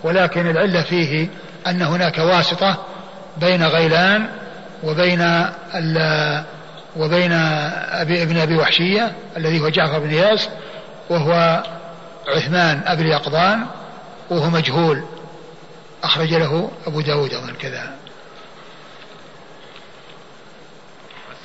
ولكن 0.03 0.49
العلة 0.49 0.81
فيه 0.81 1.27
أن 1.67 1.81
هناك 1.81 2.17
واسطة 2.17 2.77
بين 3.37 3.63
غيلان 3.63 4.27
وبين 4.83 5.45
وبين 6.97 7.31
أبي 7.91 8.23
ابن 8.23 8.37
أبي 8.37 8.55
وحشية 8.57 9.11
الذي 9.37 9.59
هو 9.59 9.69
جعفر 9.69 9.99
بن 9.99 10.09
إياس 10.09 10.49
وهو 11.09 11.63
عثمان 12.27 12.81
أبي 12.85 13.01
اليقظان 13.01 13.65
وهو 14.29 14.49
مجهول. 14.49 15.03
أخرج 16.03 16.33
له 16.33 16.71
أبو 16.87 17.01
داود 17.01 17.33
أظن 17.33 17.53
كذا. 17.53 17.97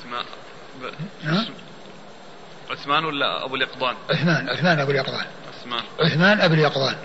أسماء 0.01 0.25
عثمان 2.69 3.05
ولا 3.05 3.45
أبو 3.45 3.55
اليقظان؟ 3.55 3.95
عثمان 4.09 4.49
عثمان 4.49 4.79
أبو 4.79 4.91
اليقظان. 4.91 5.25
عثمان. 5.59 5.83
عثمان 5.99 6.41
أبو 6.41 6.53
اليقظان. 6.53 6.95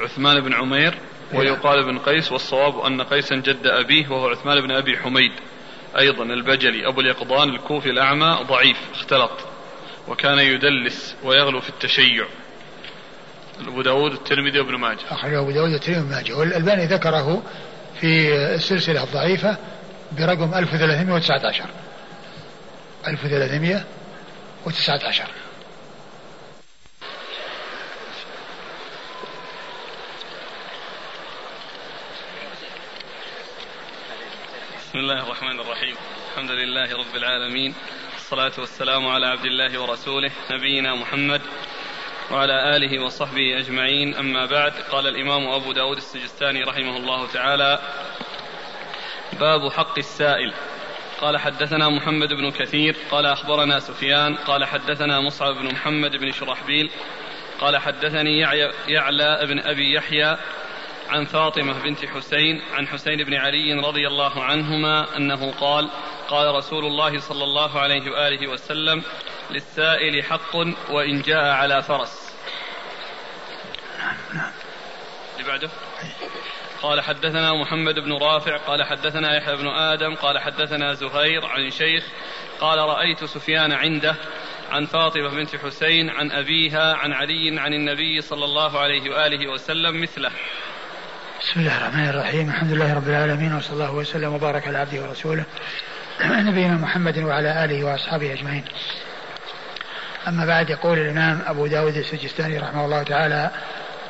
عثمان 0.00 0.40
بن 0.40 0.54
عمير 0.54 0.94
ويقال 1.34 1.78
ابن 1.78 1.98
قيس 1.98 2.32
والصواب 2.32 2.78
أن 2.78 3.02
قيسا 3.02 3.36
جد 3.36 3.66
أبيه 3.66 4.08
وهو 4.08 4.28
عثمان 4.28 4.60
بن 4.60 4.70
أبي 4.70 4.98
حميد. 4.98 5.32
أيضا 5.98 6.24
البجلي 6.24 6.88
أبو 6.88 7.00
اليقظان 7.00 7.48
الكوفي 7.48 7.90
الأعمى 7.90 8.38
ضعيف 8.42 8.76
اختلط 8.94 9.32
وكان 10.08 10.38
يدلس 10.38 11.16
ويغلو 11.22 11.60
في 11.60 11.68
التشيع. 11.68 12.26
أبو 13.68 13.82
داود 13.82 14.12
الترمذي 14.12 14.60
وابن 14.60 14.74
ماجه. 14.74 14.98
أخرجه 15.10 15.40
أبو 15.40 15.50
داود 15.50 15.72
الترمذي 15.72 16.00
وابن 16.00 16.10
ماجه. 16.10 16.36
والألباني 16.36 16.86
ذكره 16.86 17.42
في 18.00 18.34
السلسلة 18.54 19.04
الضعيفة 19.04 19.56
برقم 20.12 20.54
1319 20.54 21.64
1319 23.08 25.24
بسم 34.78 34.98
الله 34.98 35.22
الرحمن 35.22 35.60
الرحيم. 35.60 35.96
الحمد 36.32 36.50
لله 36.50 36.96
رب 36.96 37.16
العالمين. 37.16 37.74
الصلاة 38.16 38.52
والسلام 38.58 39.06
على 39.06 39.26
عبد 39.26 39.44
الله 39.44 39.80
ورسوله 39.80 40.30
نبينا 40.50 40.94
محمد 40.94 41.40
وعلى 42.30 42.76
آله 42.76 43.04
وصحبه 43.04 43.58
أجمعين. 43.58 44.14
أما 44.14 44.46
بعد 44.46 44.72
قال 44.90 45.06
الإمام 45.06 45.48
أبو 45.48 45.72
داود 45.72 45.96
السجستاني 45.96 46.62
رحمه 46.62 46.96
الله 46.96 47.26
تعالى 47.26 47.78
باب 49.40 49.72
حق 49.72 49.98
السائل. 49.98 50.52
قال 51.20 51.38
حدثنا 51.38 51.88
محمد 51.88 52.28
بن 52.28 52.50
كثير 52.50 52.96
قال 53.10 53.26
أخبرنا 53.26 53.78
سفيان 53.78 54.34
قال 54.34 54.64
حدثنا 54.64 55.20
مصعب 55.20 55.54
بن 55.54 55.66
محمد 55.66 56.16
بن 56.16 56.32
شرحبيل 56.32 56.90
قال 57.60 57.76
حدثني 57.76 58.38
يعلى 58.88 59.46
بن 59.46 59.58
أبي 59.58 59.94
يحيى 59.94 60.36
عن 61.08 61.24
فاطمة 61.24 61.82
بنت 61.82 62.04
حسين 62.04 62.62
عن 62.72 62.88
حسين 62.88 63.24
بن 63.24 63.34
علي 63.34 63.74
رضي 63.74 64.06
الله 64.06 64.44
عنهما 64.44 65.16
أنه 65.16 65.52
قال 65.60 65.88
قال 66.28 66.54
رسول 66.54 66.84
الله 66.84 67.18
صلى 67.18 67.44
الله 67.44 67.80
عليه 67.80 68.10
وآله 68.10 68.46
وسلم 68.46 69.02
للسائل 69.50 70.24
حق 70.24 70.56
وإن 70.90 71.22
جاء 71.22 71.44
على 71.44 71.82
فرس. 71.82 72.34
اللي 75.38 75.48
بعده. 75.48 75.68
قال 76.82 77.00
حدثنا 77.00 77.52
محمد 77.52 77.94
بن 77.94 78.12
رافع 78.12 78.56
قال 78.56 78.84
حدثنا 78.84 79.36
يحيى 79.36 79.56
بن 79.56 79.68
آدم 79.68 80.14
قال 80.14 80.38
حدثنا 80.38 80.94
زهير 80.94 81.46
عن 81.46 81.70
شيخ 81.70 82.04
قال 82.60 82.78
رأيت 82.78 83.24
سفيان 83.24 83.72
عنده 83.72 84.14
عن 84.70 84.86
فاطمة 84.86 85.28
بنت 85.28 85.56
حسين 85.56 86.10
عن 86.10 86.30
أبيها 86.30 86.94
عن 86.94 87.12
علي 87.12 87.60
عن 87.60 87.72
النبي 87.72 88.20
صلى 88.20 88.44
الله 88.44 88.78
عليه 88.78 89.10
وآله 89.10 89.50
وسلم 89.50 90.02
مثله. 90.02 90.30
بسم 91.40 91.60
الله 91.60 91.78
الرحمن 91.78 92.08
الرحيم. 92.08 92.48
الحمد 92.48 92.72
لله 92.72 92.94
رب 92.94 93.08
العالمين 93.08 93.54
وصلى 93.54 93.72
الله 93.72 93.94
وسلم 93.94 94.34
وبارك 94.34 94.68
على 94.68 94.78
عبده 94.78 95.02
ورسوله 95.02 95.44
نبينا 96.20 96.74
محمد 96.74 97.18
وعلى 97.18 97.64
آله 97.64 97.84
وأصحابه 97.84 98.32
أجمعين. 98.32 98.64
أما 100.26 100.46
بعد 100.46 100.70
يقول 100.70 100.98
الإمام 100.98 101.42
أبو 101.46 101.66
داود 101.66 101.96
السجستاني 101.96 102.58
رحمه 102.58 102.84
الله 102.84 103.02
تعالى 103.02 103.50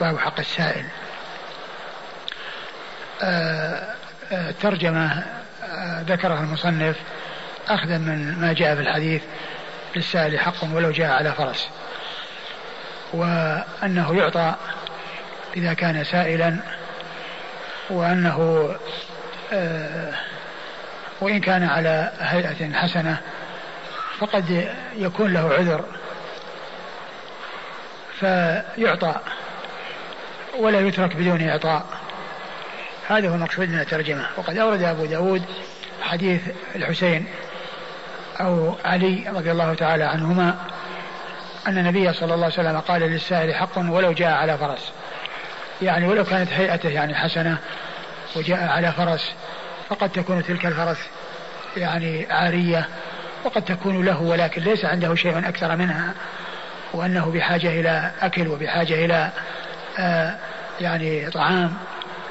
باب 0.01 0.19
حق 0.19 0.39
السائل. 0.39 0.85
آه، 3.23 3.95
آه، 4.33 4.51
ترجمة 4.51 5.23
آه، 5.65 6.03
ذكرها 6.03 6.41
المصنف 6.41 6.97
أخذا 7.69 7.99
من 7.99 8.39
ما 8.41 8.53
جاء 8.53 8.75
في 8.75 8.81
الحديث 8.81 9.23
للسائل 9.97 10.39
حق 10.39 10.65
ولو 10.73 10.91
جاء 10.91 11.11
على 11.11 11.33
فرس. 11.33 11.69
وأنه 13.13 14.17
يعطى 14.19 14.55
إذا 15.57 15.75
كان 15.75 16.05
سائلا 16.05 16.57
وأنه 17.91 18.69
وإن 21.21 21.41
كان 21.41 21.65
على 21.65 22.13
هيئة 22.21 22.73
حسنة 22.75 23.21
فقد 24.19 24.69
يكون 24.97 25.33
له 25.33 25.55
عذر 25.55 25.85
فيعطى 28.21 29.15
ولا 30.59 30.81
يترك 30.81 31.17
بدون 31.17 31.49
إعطاء. 31.49 31.87
هذا 33.09 33.29
هو 33.29 33.35
المقصود 33.35 33.69
من 33.69 33.81
الترجمة. 33.81 34.27
وقد 34.37 34.59
أورد 34.59 34.83
أبو 34.83 35.05
داود 35.05 35.43
حديث 36.03 36.41
الحسين 36.77 37.27
أو 38.41 38.75
علي 38.85 39.25
رضي 39.29 39.53
الله 39.53 39.75
تعالى 39.75 40.05
عنهما 40.05 40.59
أن 41.67 41.79
النبي 41.79 42.13
صلى 42.13 42.35
الله 42.35 42.45
عليه 42.45 42.55
وسلم 42.55 42.81
قال 42.81 43.03
للسائل 43.03 43.55
حق 43.55 43.79
ولو 43.79 44.13
جاء 44.13 44.33
على 44.33 44.59
فرس. 44.59 44.93
يعني 45.83 46.07
ولو 46.07 46.25
كانت 46.25 46.53
هيئته 46.53 46.89
يعني 46.89 47.15
حسنة 47.15 47.59
وجاء 48.37 48.69
على 48.69 48.93
فرس 48.93 49.33
فقد 49.89 50.11
تكون 50.11 50.43
تلك 50.43 50.67
الفرس 50.67 50.99
يعني 51.77 52.27
عارية 52.31 52.89
وقد 53.45 53.65
تكون 53.65 54.05
له 54.05 54.23
ولكن 54.23 54.63
ليس 54.63 54.85
عنده 54.85 55.15
شيء 55.15 55.39
أكثر 55.39 55.77
منها. 55.77 56.15
وأنه 56.93 57.31
بحاجة 57.31 57.81
إلى 57.81 58.11
أكل 58.23 58.49
وبحاجة 58.49 59.05
إلى 59.05 59.31
آه 59.99 60.35
يعني 60.81 61.31
طعام. 61.31 61.75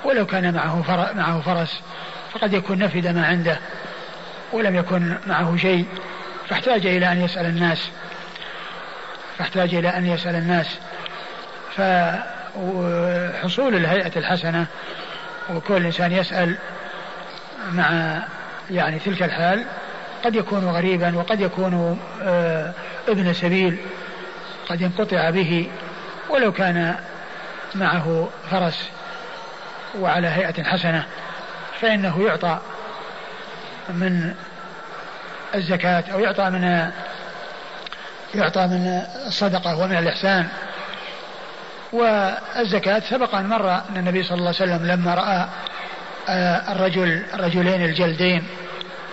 ولو 0.04 0.26
كان 0.26 0.54
معه 0.54 1.12
معه 1.16 1.42
فرس 1.42 1.82
فقد 2.34 2.54
يكون 2.54 2.80
نفد 2.80 3.08
ما 3.08 3.28
عنده. 3.28 3.58
ولم 4.54 4.76
يكن 4.76 5.18
معه 5.28 5.58
شيء 5.58 5.86
فاحتاج 6.50 6.86
إلى 6.86 7.12
أن 7.12 7.22
يسأل 7.22 7.46
الناس. 7.46 7.90
فاحتاج 9.38 9.76
إلى 9.76 9.90
أن 9.90 10.06
يسأل 10.06 10.36
الناس. 10.36 10.68
فحصول 11.76 13.76
الهيئة 13.76 14.12
الحسنة 14.16 14.66
وكل 15.50 15.86
إنسان 15.86 16.12
يسأل 16.12 16.58
مع 17.72 18.18
يعني 18.72 19.00
تلك 19.00 19.24
الحال 19.24 19.66
قد 20.26 20.36
يكون 20.36 20.70
غريبا 20.70 21.18
وقد 21.18 21.42
يكون 21.42 22.00
آه، 22.24 22.74
ابن 23.08 23.34
سبيل. 23.34 23.78
قد 24.70 24.82
ينقطع 24.82 25.30
به 25.30 25.70
ولو 26.30 26.52
كان 26.52 26.96
معه 27.76 28.30
فرس 28.52 28.90
وعلى 30.00 30.28
هيئة 30.28 30.64
حسنة 30.64 31.06
فإنه 31.82 32.26
يعطى 32.26 32.60
من 33.90 34.34
الزكاة 35.56 36.04
أو 36.14 36.20
يعطى 36.20 36.50
من 36.50 36.92
يعطى 38.36 38.68
من 38.68 39.02
الصدقة 39.28 39.78
ومن 39.78 39.98
الإحسان. 39.98 40.48
والزكاة 41.94 43.00
سبق 43.00 43.36
أن 43.36 43.50
مر 43.50 43.70
أن 43.72 43.98
النبي 43.98 44.24
صلى 44.24 44.38
الله 44.38 44.54
عليه 44.62 44.74
وسلم 44.74 44.88
لما 44.88 45.14
رأى 45.14 45.48
آه، 46.30 46.72
الرجل 46.72 47.24
الرجلين 47.34 47.86
الجلدين 47.86 48.44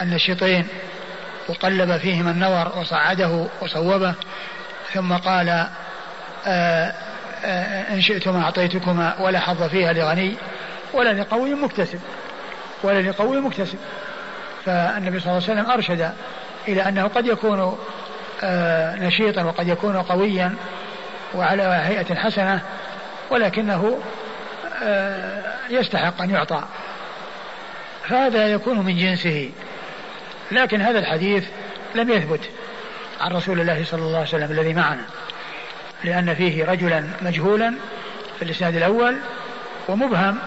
النشطين 0.03 0.67
وقلب 1.49 1.97
فيهما 1.97 2.31
النور 2.31 2.79
وصعده 2.79 3.47
وصوبه 3.61 4.15
ثم 4.95 5.13
قال 5.13 5.49
آه، 6.47 6.93
آه، 7.45 7.95
إن 7.95 8.01
شئتما 8.01 8.43
أعطيتكما 8.45 9.15
ولا 9.21 9.41
حظ 9.41 9.63
فيها 9.63 9.93
لغني 9.93 10.35
ولا 10.93 11.13
لقوي 11.13 11.55
مكتسب 11.55 12.01
ولا 12.83 13.03
لقوي 13.03 13.41
مكتسب. 13.41 13.79
فالنبي 14.65 15.21
صلى 15.21 15.31
الله 15.33 15.43
عليه 15.49 15.61
وسلم 15.61 15.71
أرشد 15.71 16.13
إلى 16.69 16.89
أنه 16.89 17.09
قد 17.09 17.27
يكون 17.27 17.79
آه، 18.43 18.97
نشيطا 18.97 19.43
وقد 19.43 19.69
يكون 19.69 19.97
قويا 19.97 20.55
وعلى 21.35 21.63
هيئة 21.63 22.15
حسنة 22.15 22.61
ولكنه 23.31 23.99
يستحق 25.71 26.23
أن 26.23 26.31
يعطى. 26.31 26.63
فهذا 28.09 28.47
يكون 28.49 28.79
من 28.79 28.97
جنسه 28.97 29.51
لكن 30.53 30.81
هذا 30.81 30.99
الحديث 30.99 31.45
لم 31.95 32.11
يثبت. 32.11 32.41
عن 33.23 33.33
رسول 33.33 33.61
الله 33.61 33.85
صلى 33.85 34.03
الله 34.03 34.19
عليه 34.19 34.29
وسلم 34.29 34.51
الذي 34.51 34.75
معنا. 34.75 35.05
لأن 36.05 36.35
فيه 36.35 36.65
رجلا 36.65 37.05
مجهولا 37.23 37.75
في 38.39 38.45
الإسناد 38.45 38.77
الأول 38.77 39.17
ومبهم 39.89 40.39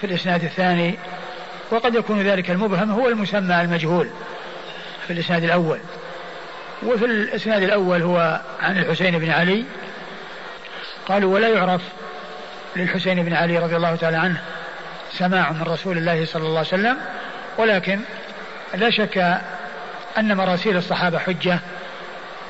في 0.00 0.06
الإسناد 0.06 0.44
الثاني 0.44 0.98
وقد 1.70 1.94
يكون 1.94 2.22
ذلك 2.22 2.50
المبهم 2.50 2.90
هو 2.90 3.08
المسمى 3.08 3.60
المجهول 3.60 4.08
في 5.06 5.12
الإسناد 5.12 5.44
الأول. 5.44 5.78
وفي 6.82 7.04
الإسناد 7.04 7.62
الأول 7.62 8.02
هو 8.02 8.40
عن 8.62 8.78
الحسين 8.78 9.18
بن 9.18 9.30
علي 9.30 9.64
قالوا 11.08 11.34
ولا 11.34 11.48
يعرف 11.48 11.82
للحسين 12.76 13.22
بن 13.24 13.32
علي 13.32 13.58
رضي 13.58 13.76
الله 13.76 13.96
تعالى 13.96 14.16
عنه 14.16 14.40
سماع 15.12 15.52
من 15.52 15.62
رسول 15.62 15.98
الله 15.98 16.24
صلى 16.24 16.42
الله 16.42 16.58
عليه 16.58 16.68
وسلم 16.68 16.96
ولكن 17.58 18.00
لا 18.74 18.90
شك 18.90 19.38
أن 20.18 20.36
مراسيل 20.36 20.76
الصحابة 20.76 21.18
حجة 21.18 21.58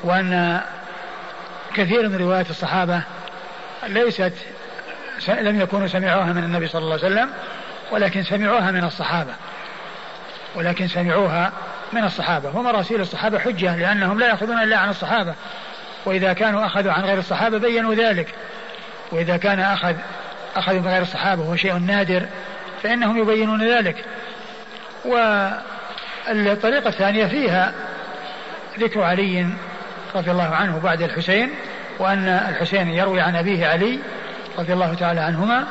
وأن 0.03 0.61
كثير 1.75 2.09
من 2.09 2.15
روايات 2.15 2.49
الصحابة 2.49 3.01
ليست 3.87 4.33
لم 5.27 5.61
يكونوا 5.61 5.87
سمعوها 5.87 6.33
من 6.33 6.43
النبي 6.43 6.67
صلى 6.67 6.81
الله 6.81 6.93
عليه 6.93 7.05
وسلم 7.05 7.29
ولكن 7.91 8.23
سمعوها 8.23 8.71
من 8.71 8.83
الصحابة. 8.83 9.33
ولكن 10.55 10.87
سمعوها 10.87 11.51
من 11.93 12.03
الصحابة. 12.03 12.57
ومراسيل 12.57 13.01
الصحابة 13.01 13.39
حجة 13.39 13.75
لأنهم 13.75 14.19
لا 14.19 14.27
يأخذون 14.27 14.63
إلا 14.63 14.77
عن 14.77 14.89
الصحابة. 14.89 15.33
وإذا 16.05 16.33
كانوا 16.33 16.65
أخذوا 16.65 16.91
عن 16.91 17.03
غير 17.03 17.17
الصحابة 17.17 17.57
بينوا 17.57 17.95
ذلك. 17.95 18.27
وإذا 19.11 19.37
كان 19.37 19.59
أخذ 19.59 19.95
أخذوا 20.55 20.79
من 20.79 20.87
غير 20.87 21.01
الصحابة 21.01 21.41
وهو 21.41 21.55
شيء 21.55 21.73
نادر 21.73 22.25
فإنهم 22.83 23.17
يبينون 23.17 23.67
ذلك. 23.67 24.05
والطريقة 25.05 26.89
الثانية 26.89 27.25
فيها 27.27 27.73
ذكر 28.79 29.01
علي 29.01 29.47
رضي 30.15 30.31
الله 30.31 30.55
عنه 30.55 30.79
بعد 30.79 31.01
الحسين 31.01 31.49
وأن 31.99 32.27
الحسين 32.27 32.89
يروي 32.89 33.21
عن 33.21 33.35
أبيه 33.35 33.67
علي 33.67 33.99
رضي 34.57 34.73
الله 34.73 34.93
تعالى 34.93 35.19
عنهما 35.19 35.67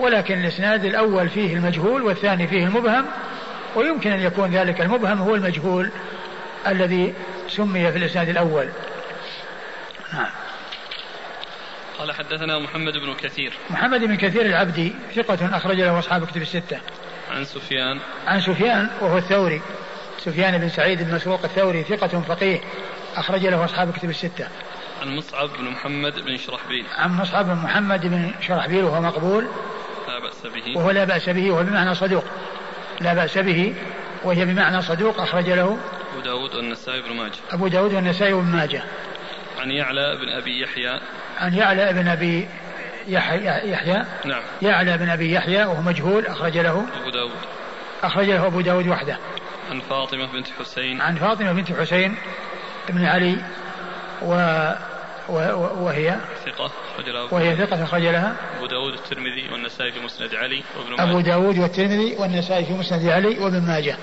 ولكن 0.00 0.40
الإسناد 0.40 0.84
الأول 0.84 1.28
فيه 1.28 1.56
المجهول 1.56 2.02
والثاني 2.02 2.46
فيه 2.46 2.64
المبهم 2.64 3.06
ويمكن 3.76 4.10
أن 4.10 4.20
يكون 4.20 4.50
ذلك 4.50 4.80
المبهم 4.80 5.18
هو 5.18 5.34
المجهول 5.34 5.90
الذي 6.66 7.14
سمي 7.48 7.92
في 7.92 7.98
الإسناد 7.98 8.28
الأول. 8.28 8.68
نعم. 10.12 10.30
قال 11.98 12.12
حدثنا 12.12 12.58
محمد 12.58 12.92
بن 12.92 13.14
كثير. 13.14 13.52
محمد 13.70 14.00
بن 14.00 14.16
كثير 14.16 14.46
العبدي 14.46 14.94
ثقة 15.14 15.56
أخرج 15.56 15.80
له 15.80 15.98
أصحاب 15.98 16.26
كتب 16.26 16.42
الستة. 16.42 16.78
عن 17.30 17.44
سفيان. 17.44 18.00
عن 18.26 18.40
سفيان 18.40 18.88
وهو 19.00 19.18
الثوري. 19.18 19.62
سفيان 20.18 20.58
بن 20.58 20.68
سعيد 20.68 21.02
بن 21.02 21.14
مسروق 21.14 21.44
الثوري 21.44 21.82
ثقة 21.82 22.20
فقيه. 22.20 22.60
أخرج 23.16 23.46
له 23.46 23.64
أصحاب 23.64 23.92
كتب 23.92 24.10
الستة. 24.10 24.48
عن 25.02 25.16
مصعب 25.16 25.48
بن 25.58 25.64
محمد 25.64 26.24
بن 26.24 26.36
شرحبيل. 26.36 26.86
عن 26.98 27.10
مصعب 27.10 27.44
بن 27.44 27.54
محمد 27.54 28.06
بن 28.06 28.30
شرحبيل 28.40 28.84
وهو 28.84 29.00
مقبول. 29.00 29.46
لا 30.08 30.18
بأس 30.18 30.46
به. 30.54 30.78
وهو 30.78 30.90
لا 30.90 31.04
بأس 31.04 31.28
به 31.28 31.50
وهو 31.50 31.62
بمعنى 31.62 31.94
صدوق. 31.94 32.24
لا 33.00 33.14
بأس 33.14 33.38
به 33.38 33.74
وهي 34.24 34.44
بمعنى 34.44 34.82
صدوق 34.82 35.20
أخرج 35.20 35.50
له 35.50 35.78
أبو 36.12 36.20
داود 36.20 36.54
والنسائي 36.54 37.00
بن 37.02 37.16
ماجه. 37.16 37.32
أبو 37.50 37.68
داود 37.68 37.94
والنسائي 37.94 38.34
بن 38.34 38.44
ماجه. 38.44 38.82
عن 39.58 39.70
يعلى 39.70 40.16
بن 40.16 40.28
أبي 40.28 40.62
يحيى. 40.62 41.00
عن 41.38 41.54
يعلى 41.54 41.92
بن 41.92 42.08
أبي 42.08 42.48
يحيى, 43.06 43.70
يحيى. 43.70 44.04
نعم. 44.24 44.42
يعلى 44.62 44.98
بن 44.98 45.08
أبي 45.08 45.32
يحيى 45.32 45.64
وهو 45.64 45.82
مجهول 45.82 46.26
أخرج 46.26 46.58
له 46.58 46.86
أبو 47.00 47.10
داود. 47.10 47.30
أخرج 48.02 48.30
له 48.30 48.46
أبو 48.46 48.60
داود 48.60 48.88
وحده. 48.88 49.18
عن 49.70 49.80
فاطمة 49.80 50.32
بنت 50.32 50.46
حسين. 50.58 51.00
عن 51.00 51.14
فاطمة 51.14 51.52
بنت 51.52 51.72
حسين. 51.72 52.16
بن 52.88 53.04
علي 53.04 53.36
و 54.22 54.34
وهي 55.28 56.16
ثقة 56.46 56.70
وهي 57.30 57.56
ثقة 57.56 57.84
أخرج 57.84 58.02
لها. 58.02 58.34
أبو 58.56 58.66
داود 58.66 58.92
والترمذي 58.92 59.48
والنسائي 59.52 59.92
في 59.92 60.00
مسند 60.00 60.34
علي 60.34 60.62
وابن 60.76 60.90
ماجه. 60.90 61.10
أبو 61.10 61.20
داود 61.20 61.58
والترمذي 61.58 62.16
والنسائي 62.18 62.64
في 62.64 62.72
مسند 62.72 63.08
علي 63.08 63.38
وابن 63.38 63.60
ماجه. 63.60 63.96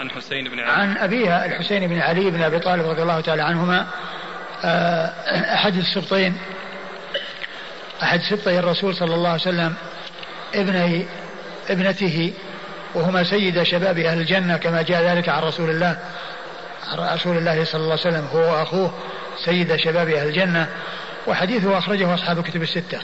عن 0.00 0.10
حسين 0.10 0.48
بن 0.48 0.60
علي. 0.60 0.82
عن 0.82 0.96
أبيها 0.96 1.46
الحسين 1.46 1.86
بن 1.86 1.98
علي 1.98 2.30
بن 2.30 2.42
أبي 2.42 2.58
طالب 2.58 2.88
رضي 2.88 3.02
الله 3.02 3.20
تعالى 3.20 3.42
عنهما. 3.42 3.86
آه، 4.64 5.12
أحد 5.54 5.76
السبطين 5.76 6.36
أحد 8.02 8.20
سبطي 8.20 8.58
الرسول 8.58 8.94
صلى 8.94 9.14
الله 9.14 9.28
عليه 9.28 9.40
وسلم 9.40 9.74
ابني 10.54 11.06
ابنته 11.68 12.32
وهما 12.94 13.24
سيد 13.24 13.62
شباب 13.62 13.98
أهل 13.98 14.18
الجنة 14.20 14.56
كما 14.56 14.82
جاء 14.82 15.02
ذلك 15.02 15.28
عن 15.28 15.42
رسول 15.42 15.70
الله. 15.70 15.98
رسول 16.94 17.38
الله 17.38 17.64
صلى 17.64 17.80
الله 17.80 17.98
عليه 18.04 18.16
وسلم 18.16 18.28
هو 18.32 18.52
وأخوه 18.52 18.94
سيد 19.44 19.76
شباب 19.76 20.08
أهل 20.08 20.28
الجنة. 20.28 20.68
وحديثه 21.26 21.78
أخرجه 21.78 22.14
أصحاب 22.14 22.38
الكتب 22.38 22.62
الستة. 22.62 23.00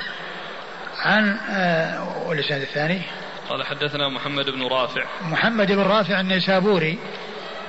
عن 0.99 1.37
آه 1.51 2.29
والإسناد 2.29 2.61
الثاني. 2.61 3.03
قال 3.49 3.67
حدثنا 3.67 4.09
محمد 4.09 4.51
بن 4.51 4.67
رافع. 4.67 5.05
محمد 5.23 5.73
بن 5.73 5.83
رافع 5.83 6.21
النيسابوري 6.21 6.99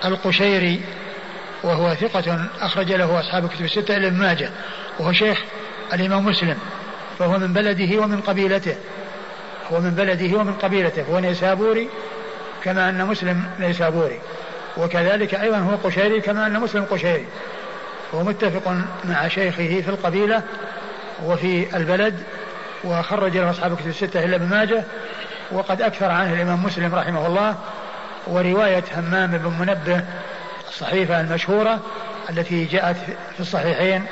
القشيري 0.06 0.82
وهو 1.64 1.94
ثقة 1.96 2.46
أخرج 2.62 2.92
له 2.92 3.20
أصحاب 3.20 3.46
الكتب 3.46 3.66
الستة 3.66 3.98
إلى 3.98 4.08
ابن 4.08 4.18
ماجه 4.18 4.50
وهو 5.00 5.12
شيخ 5.12 5.42
الإمام 5.94 6.26
مسلم 6.26 6.58
فهو 7.20 7.38
من 7.38 7.54
بلده 7.54 8.02
ومن 8.02 8.22
قبيلته. 8.22 8.76
هو 9.72 9.80
من 9.80 9.90
بلده 9.90 10.38
ومن 10.38 10.54
قبيلته 10.54 11.04
هو 11.10 11.20
نيسابوري 11.20 11.90
كما 12.64 12.90
أن 12.90 13.06
مسلم 13.06 13.44
نيسابوري. 13.60 14.20
وكذلك 14.78 15.36
أيضا 15.36 15.58
هو 15.58 15.76
قشيري 15.84 16.22
كما 16.22 16.48
أن 16.48 16.60
مسلم 16.60 16.84
قشيري. 16.84 17.26
وهو 18.14 18.24
متفق 18.24 18.76
مع 19.04 19.28
شيخه 19.28 19.82
في 19.82 19.90
القبيلة 19.90 20.42
وفي 21.24 21.78
البلد 21.78 22.24
وخرج 22.84 23.38
له 23.38 23.50
أصحاب 23.50 23.76
كتب 23.76 23.88
الستة 23.88 24.26
إلا 24.26 24.36
ابن 24.36 24.46
ماجه 24.46 24.84
وقد 25.52 25.82
أكثر 25.82 26.06
عنه 26.06 26.34
الإمام 26.34 26.64
مسلم 26.64 26.96
رحمه 26.96 27.28
الله 27.28 27.56
ورواية 28.28 28.84
همام 28.98 29.32
بن 29.32 29.54
منبه 29.60 30.04
الصحيفة 30.70 31.22
المشهورة 31.22 31.80
التي 32.30 32.66
جاءت 32.66 32.96
في 33.34 33.40
الصحيحين 33.40 34.06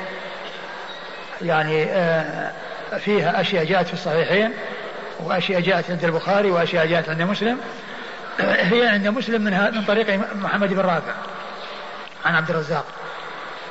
يعني 1.42 1.86
آه، 1.86 2.52
فيها 3.00 3.42
أشياء 3.42 3.66
جاءت 3.66 3.88
في 3.88 3.94
الصحيحين 3.94 4.52
وأشياء 5.20 5.62
جاءت 5.62 5.92
عند 5.92 6.06
البخاري 6.06 6.52
وأشياء 6.52 6.88
جاءت 6.88 7.10
عند 7.10 7.22
مسلم. 7.22 7.58
هي 8.40 8.88
عند 8.88 9.08
مسلم 9.08 9.42
من 9.42 9.52
من 9.76 9.84
طريق 9.88 10.20
محمد 10.36 10.70
بن 10.74 10.80
رافع 10.80 11.14
عن 12.26 12.36
عبد 12.36 12.50
الرزاق. 12.50 12.86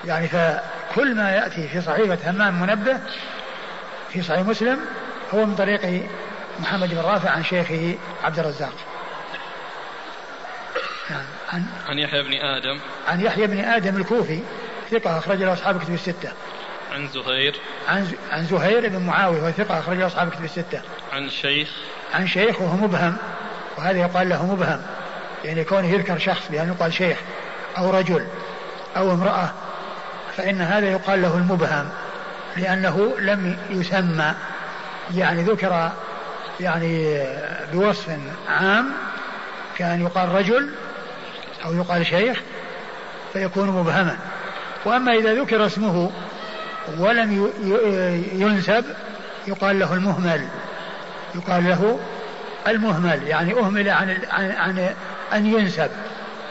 يعني 0.04 0.28
فكل 0.28 1.14
ما 1.14 1.30
يأتي 1.30 1.68
في 1.68 1.80
صحيفة 1.80 2.30
همام 2.30 2.60
منبه 2.60 3.00
في 4.12 4.22
صحيح 4.22 4.40
مسلم 4.40 4.80
هو 5.34 5.46
من 5.46 5.54
طريق 5.54 6.08
محمد 6.60 6.90
بن 6.90 7.00
رافع 7.00 7.30
عن 7.30 7.44
شيخه 7.44 7.94
عبد 8.24 8.38
الرزاق. 8.38 8.72
عن 11.52 11.64
عن 11.88 11.98
يحيى 11.98 12.22
بن 12.22 12.32
آدم. 12.32 12.80
عن 13.08 13.20
يحيى 13.20 13.46
بن 13.46 13.58
آدم 13.58 13.96
الكوفي 13.96 14.40
ثقة 14.90 15.18
أخرج 15.18 15.42
له 15.42 15.52
أصحاب 15.52 15.82
كتب 15.82 15.94
الستة. 15.94 16.32
عن 16.92 17.08
زهير. 17.08 17.56
عن 17.88 18.12
عن 18.32 18.44
زهير 18.44 18.88
بن 18.88 19.06
معاوية 19.06 19.40
وهو 19.42 19.50
ثقة 19.50 19.78
أخرج 19.78 19.96
له 19.96 20.06
أصحاب 20.06 20.30
كتب 20.30 20.44
الستة. 20.44 20.82
عن 21.12 21.30
شيخ. 21.30 21.68
عن 22.14 22.28
شيخ 22.28 22.60
وهو 22.60 22.76
مبهم. 22.76 23.16
وهذا 23.80 23.98
يقال 23.98 24.28
له 24.28 24.46
مبهم 24.46 24.80
يعني 25.44 25.64
كونه 25.64 25.88
يذكر 25.88 26.18
شخص 26.18 26.48
بأن 26.50 26.68
يقال 26.68 26.92
شيخ 26.92 27.18
أو 27.78 27.90
رجل 27.90 28.26
أو 28.96 29.12
امرأة 29.12 29.50
فإن 30.36 30.60
هذا 30.60 30.90
يقال 30.90 31.22
له 31.22 31.36
المبهم 31.36 31.88
لأنه 32.56 33.14
لم 33.18 33.58
يسمى 33.70 34.34
يعني 35.14 35.42
ذكر 35.42 35.90
يعني 36.60 37.24
بوصف 37.72 38.18
عام 38.48 38.92
كأن 39.78 40.02
يقال 40.02 40.28
رجل 40.28 40.70
أو 41.64 41.74
يقال 41.74 42.06
شيخ 42.06 42.40
فيكون 43.32 43.68
مبهما. 43.68 44.16
وأما 44.84 45.12
إذا 45.12 45.34
ذكر 45.34 45.66
اسمه 45.66 46.10
ولم 46.98 47.50
ينسب 48.32 48.84
يقال 49.46 49.78
له 49.78 49.94
المهمل 49.94 50.48
يقال 51.34 51.64
له 51.64 51.98
المهمل 52.68 53.28
يعني 53.28 53.52
أهمل 53.52 53.88
عن, 53.88 54.18
عن, 54.30 54.50
عن 54.50 54.94
أن 55.32 55.46
ينسب 55.46 55.90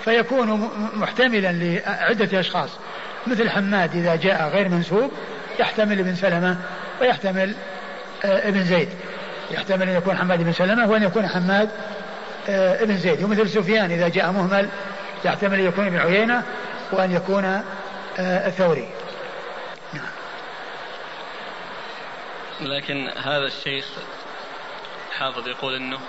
فيكون 0.03 0.71
محتملا 0.93 1.51
لعدة 1.51 2.39
أشخاص. 2.39 2.69
مثل 3.27 3.49
حماد 3.49 3.95
إذا 3.95 4.15
جاء 4.15 4.49
غير 4.49 4.69
منسوب 4.69 5.11
يحتمل 5.59 5.99
ابن 5.99 6.15
سلمة 6.15 6.57
ويحتمل 7.01 7.53
آه، 8.25 8.47
ابن 8.47 8.63
زيد. 8.63 8.89
يحتمل 9.51 9.89
أن 9.89 9.95
يكون 9.95 10.17
حماد 10.17 10.43
بن 10.43 10.53
سلمة 10.53 10.89
وأن 10.89 11.03
يكون 11.03 11.27
حماد 11.27 11.69
آه، 12.49 12.83
ابن 12.83 12.97
زيد. 12.97 13.23
ومثل 13.23 13.49
سفيان 13.49 13.91
إذا 13.91 14.07
جاء 14.07 14.31
مهمل 14.31 14.69
يحتمل 15.25 15.59
أن 15.59 15.65
يكون 15.65 15.85
ابن 15.85 15.97
عيينة 15.97 16.43
وأن 16.91 17.11
يكون 17.11 17.45
آه، 18.19 18.47
الثوري. 18.47 18.89
نعم. 19.93 20.03
لكن 22.61 23.09
هذا 23.23 23.45
الشيخ 23.45 23.85
حافظ 25.19 25.47
يقول 25.47 25.75
إنه 25.75 25.99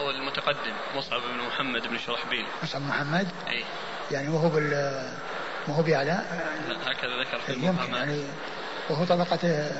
هو 0.00 0.10
المتقدم 0.10 0.72
مصعب 0.94 1.20
بن 1.20 1.46
محمد 1.46 1.86
بن 1.86 1.98
شرحبيل. 1.98 2.46
مصعب 2.62 2.82
محمد؟ 2.82 3.28
اي 3.48 3.64
يعني 4.10 4.28
وهو 4.28 4.48
بال 4.48 4.70
ما 5.68 5.74
هو 5.76 5.82
بأعلى؟ 5.82 6.22
هكذا 6.86 7.20
ذكر 7.20 7.38
في 7.38 7.52
يمكن 7.52 7.94
يعني 7.94 8.24
وهو 8.90 9.04
طبقة 9.04 9.70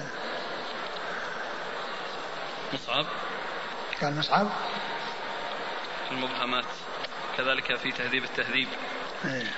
مصعب؟ 2.73 3.07
قال 4.03 4.17
مصعب؟ 4.19 4.49
المبهمات 6.11 6.65
كذلك 7.37 7.77
في 7.77 7.93
تهذيب 7.93 8.25
التهذيب. 8.25 8.69
إيه. 9.25 9.53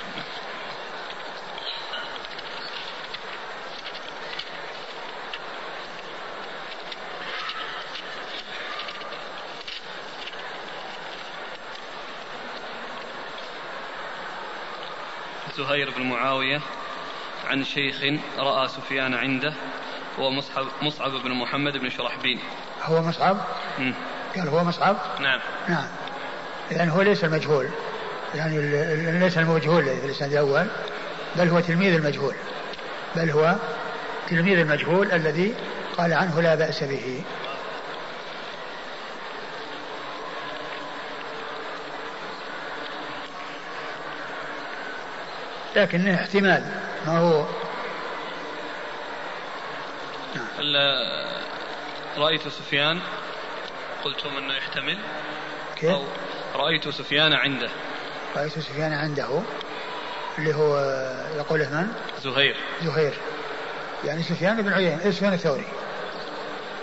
زهير 15.60 15.90
بن 15.90 16.02
معاوية 16.02 16.60
عن 17.50 17.64
شيخ 17.64 17.96
رأى 18.38 18.68
سفيان 18.68 19.14
عنده 19.14 19.52
هو 20.18 20.30
مصعب, 20.30 20.66
مصعب 20.82 21.10
بن 21.10 21.30
محمد 21.30 21.76
بن 21.76 21.90
شرحبيل 21.90 22.38
هو 22.82 23.02
مصعب؟ 23.02 23.36
مم. 23.78 23.94
قال 24.36 24.48
هو 24.48 24.64
مصعب؟ 24.64 24.96
نعم 25.20 25.40
نعم 25.68 25.88
يعني 26.70 26.92
هو 26.92 27.02
ليس 27.02 27.24
المجهول 27.24 27.68
يعني 28.34 28.58
ليس 29.18 29.38
المجهول 29.38 29.84
في 29.84 30.06
الإسناد 30.06 30.32
الأول 30.32 30.66
بل 31.36 31.48
هو 31.48 31.60
تلميذ 31.60 31.94
المجهول 31.94 32.34
بل 33.16 33.30
هو 33.30 33.56
تلميذ 34.28 34.58
المجهول 34.58 35.12
الذي 35.12 35.54
قال 35.98 36.12
عنه 36.12 36.40
لا 36.40 36.54
بأس 36.54 36.84
به 36.84 37.22
لكنه 45.76 46.14
احتمال. 46.14 46.64
ما 47.06 47.18
هو؟ 47.18 47.44
رأيت 52.18 52.48
سفيان؟ 52.48 53.00
قلتم 54.04 54.36
أنه 54.36 54.54
يحتمل. 54.54 54.98
كيف؟ 55.76 55.90
أو 55.90 56.04
رأيت 56.54 56.88
سفيان 56.88 57.32
عنده. 57.32 57.68
رأيت 58.36 58.58
سفيان 58.58 58.92
عنده 58.92 59.42
اللي 60.38 60.54
هو 60.54 60.78
يقول 61.36 61.58
من؟ 61.58 61.86
زهير. 62.24 62.56
زهير. 62.82 63.14
يعني 64.04 64.22
سفيان 64.22 64.62
بن 64.62 64.72
عيينة 64.72 65.02
إيه 65.04 65.10
سفيان 65.10 65.32
الثوري. 65.32 65.66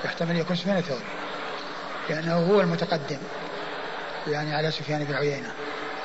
يحتمل 0.05 0.35
يكون 0.35 0.55
سفيان 0.55 0.77
الثوري. 0.77 1.05
لأنه 2.09 2.35
هو 2.35 2.61
المتقدم 2.61 3.19
يعني 4.27 4.55
على 4.55 4.71
سفيان 4.71 5.03
بن 5.03 5.13
عيينة. 5.13 5.51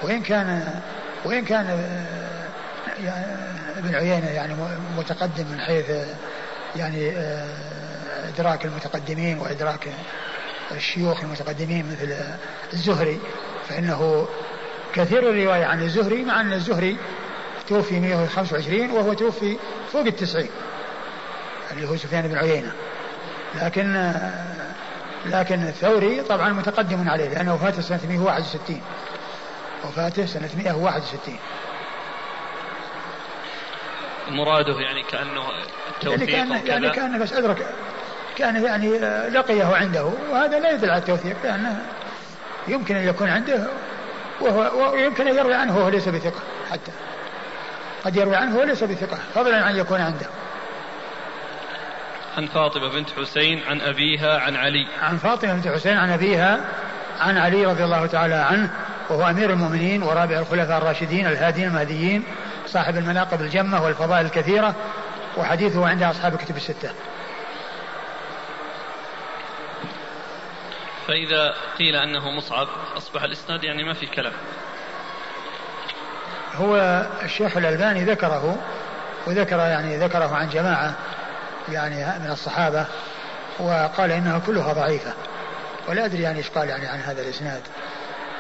وإن 0.02 0.22
كان 0.22 0.80
وإن 1.24 1.44
كان 1.44 1.66
ابن 3.76 3.94
عيينة 3.94 4.28
يعني 4.30 4.54
متقدم 4.98 5.46
من 5.52 5.60
حيث 5.60 5.90
يعني 6.76 7.10
آه، 7.10 7.48
إدراك 8.28 8.64
المتقدمين 8.64 9.38
وإدراك 9.38 9.88
الشيوخ 10.70 11.20
المتقدمين 11.20 11.86
مثل 11.92 12.14
الزهري 12.72 13.20
فإنه 13.68 14.28
كثير 14.94 15.30
الرواية 15.30 15.64
عن 15.64 15.82
الزهري 15.82 16.24
مع 16.24 16.40
أن 16.40 16.52
الزهري 16.52 16.96
توفي 17.68 18.00
125 18.00 18.90
وهو 18.90 19.12
توفي 19.12 19.56
فوق 19.92 20.06
التسعين 20.06 20.50
اللي 21.72 21.88
هو 21.88 21.96
سفيان 21.96 22.28
بن 22.28 22.36
عيينة. 22.36 22.72
لكن 23.54 23.96
آه، 23.96 24.52
لكن 25.26 25.62
الثوري 25.62 26.22
طبعا 26.22 26.52
متقدم 26.52 27.08
عليه 27.08 27.28
لأنه 27.28 27.54
وفاته 27.54 27.82
سنة 27.82 28.00
161 28.08 28.80
وفاته 29.84 30.26
سنة 30.26 30.50
161 30.56 31.38
مراده 34.28 34.80
يعني 34.80 35.02
كأنه 35.02 35.42
التوثيق 35.94 36.30
يعني 36.30 36.60
كان 36.60 36.66
يعني 36.66 36.90
كأنه 36.90 37.18
بس 37.18 37.32
أدرك 37.32 37.66
كان 38.36 38.64
يعني 38.64 38.98
لقيه 39.28 39.64
عنده 39.64 40.10
وهذا 40.30 40.58
لا 40.58 40.70
يدل 40.70 40.90
على 40.90 40.98
التوثيق 40.98 41.36
لأنه 41.44 41.82
يمكن 42.68 42.96
أن 42.96 43.08
يكون 43.08 43.28
عنده 43.28 43.66
وهو 44.40 44.92
ويمكن 44.92 45.28
أن 45.28 45.36
يروي 45.36 45.54
عنه 45.54 45.78
وهو 45.78 45.88
ليس 45.88 46.08
بثقة 46.08 46.40
حتى. 46.70 46.92
قد 48.04 48.16
يروي 48.16 48.36
عنه 48.36 48.56
وهو 48.56 48.64
ليس 48.64 48.84
بثقة 48.84 49.18
فضلا 49.34 49.64
عن 49.64 49.76
يكون 49.76 50.00
عنده. 50.00 50.26
عن 52.36 52.46
فاطمة 52.46 52.88
بنت 52.88 53.10
حسين 53.10 53.62
عن 53.68 53.80
أبيها 53.80 54.38
عن 54.38 54.56
علي. 54.56 54.86
عن 55.02 55.16
فاطمة 55.16 55.52
بنت 55.52 55.68
حسين 55.68 55.96
عن 55.96 56.10
أبيها 56.10 56.60
عن 57.20 57.38
علي 57.38 57.66
رضي 57.66 57.84
الله 57.84 58.06
تعالى 58.06 58.34
عنه 58.34 58.70
وهو 59.10 59.30
أمير 59.30 59.50
المؤمنين 59.50 60.02
ورابع 60.02 60.38
الخلفاء 60.38 60.78
الراشدين 60.78 61.26
الهادين 61.26 61.68
المهديين 61.68 62.24
صاحب 62.72 62.96
المناقب 62.96 63.40
الجمة 63.40 63.84
والفضائل 63.84 64.26
الكثيرة 64.26 64.74
وحديثه 65.36 65.88
عند 65.88 66.02
أصحاب 66.02 66.34
الكتب 66.34 66.56
الستة. 66.56 66.90
فإذا 71.06 71.54
قيل 71.78 71.96
أنه 71.96 72.30
مصعب 72.30 72.68
أصبح 72.96 73.22
الإسناد 73.22 73.64
يعني 73.64 73.84
ما 73.84 73.94
في 73.94 74.06
كلام. 74.06 74.32
هو 76.54 76.76
الشيخ 77.22 77.56
الألباني 77.56 78.04
ذكره 78.04 78.56
وذكر 79.26 79.56
يعني 79.56 79.96
ذكره 79.96 80.34
عن 80.34 80.48
جماعة 80.48 80.94
يعني 81.68 82.24
من 82.24 82.30
الصحابة 82.30 82.86
وقال 83.58 84.12
إنها 84.12 84.38
كلها 84.38 84.72
ضعيفة. 84.72 85.12
ولا 85.88 86.04
أدري 86.04 86.22
يعني 86.22 86.38
إيش 86.38 86.50
قال 86.50 86.68
يعني 86.68 86.86
عن 86.86 87.00
هذا 87.00 87.22
الإسناد 87.22 87.62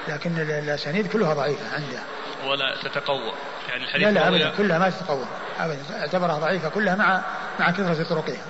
لكن 0.08 0.38
الأسانيد 0.40 1.12
كلها 1.12 1.34
ضعيفة 1.34 1.74
عنده. 1.74 1.98
ولا 2.44 2.76
تتقوى. 2.82 3.32
يعني 3.68 3.84
الحديث 3.84 4.06
لا 4.06 4.10
لا 4.10 4.28
أبدا. 4.28 4.52
كلها 4.56 4.78
ما 4.78 4.90
تتقوى 4.90 5.24
أبدا 5.60 6.00
اعتبرها 6.00 6.38
ضعيفة. 6.38 6.68
كلها 6.68 6.94
مع 6.94 7.22
مع 7.60 7.70
كثرة 7.70 8.02
طرقها 8.02 8.42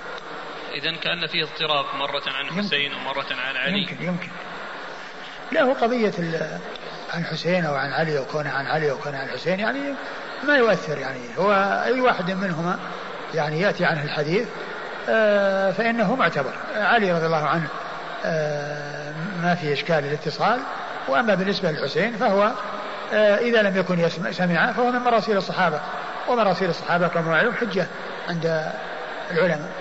إذا 0.73 0.95
كأن 0.95 1.27
فيه 1.27 1.43
اضطراب 1.43 1.85
مرة 1.99 2.23
عن 2.27 2.63
حسين 2.63 2.93
ومرة 2.93 3.25
عن 3.47 3.55
علي. 3.57 3.79
يمكن 3.81 4.03
يمكن. 4.03 4.29
لا 5.51 5.63
هو 5.63 5.73
قضية 5.73 6.13
عن 7.13 7.25
حسين 7.25 7.65
أو 7.65 7.75
عن 7.75 7.91
علي 7.93 8.17
أو 8.17 8.25
كونه 8.25 8.49
عن 8.49 8.65
علي 8.67 8.91
أو 8.91 8.97
كونه 8.97 9.17
عن 9.17 9.27
حسين 9.29 9.59
يعني 9.59 9.93
ما 10.43 10.55
يؤثر 10.55 10.97
يعني. 10.97 11.19
هو 11.37 11.53
أي 11.85 12.01
واحد 12.01 12.31
منهما 12.31 12.79
يعني 13.33 13.61
يأتي 13.61 13.85
عنه 13.85 14.03
الحديث 14.03 14.47
آه، 15.09 15.71
فإنه 15.71 16.15
معتبر. 16.15 16.53
علي 16.75 17.11
رضي 17.11 17.25
الله 17.25 17.47
عنه 17.47 17.67
آه، 18.25 19.13
ما 19.43 19.55
في 19.55 19.73
إشكال 19.73 20.05
الاتصال 20.05 20.59
وأما 21.07 21.35
بالنسبة 21.35 21.71
للحسين 21.71 22.17
فهو 22.17 22.51
إذا 23.11 23.61
لم 23.61 23.77
يكن 23.77 24.09
سمع 24.31 24.71
فهو 24.71 24.91
من 24.91 24.99
مراسيل 24.99 25.37
الصحابة. 25.37 25.79
ومراسيل 26.27 26.69
الصحابة 26.69 27.07
كما 27.07 27.31
معلوم 27.31 27.53
حجة 27.53 27.87
عند 28.29 28.71
العلماء. 29.31 29.71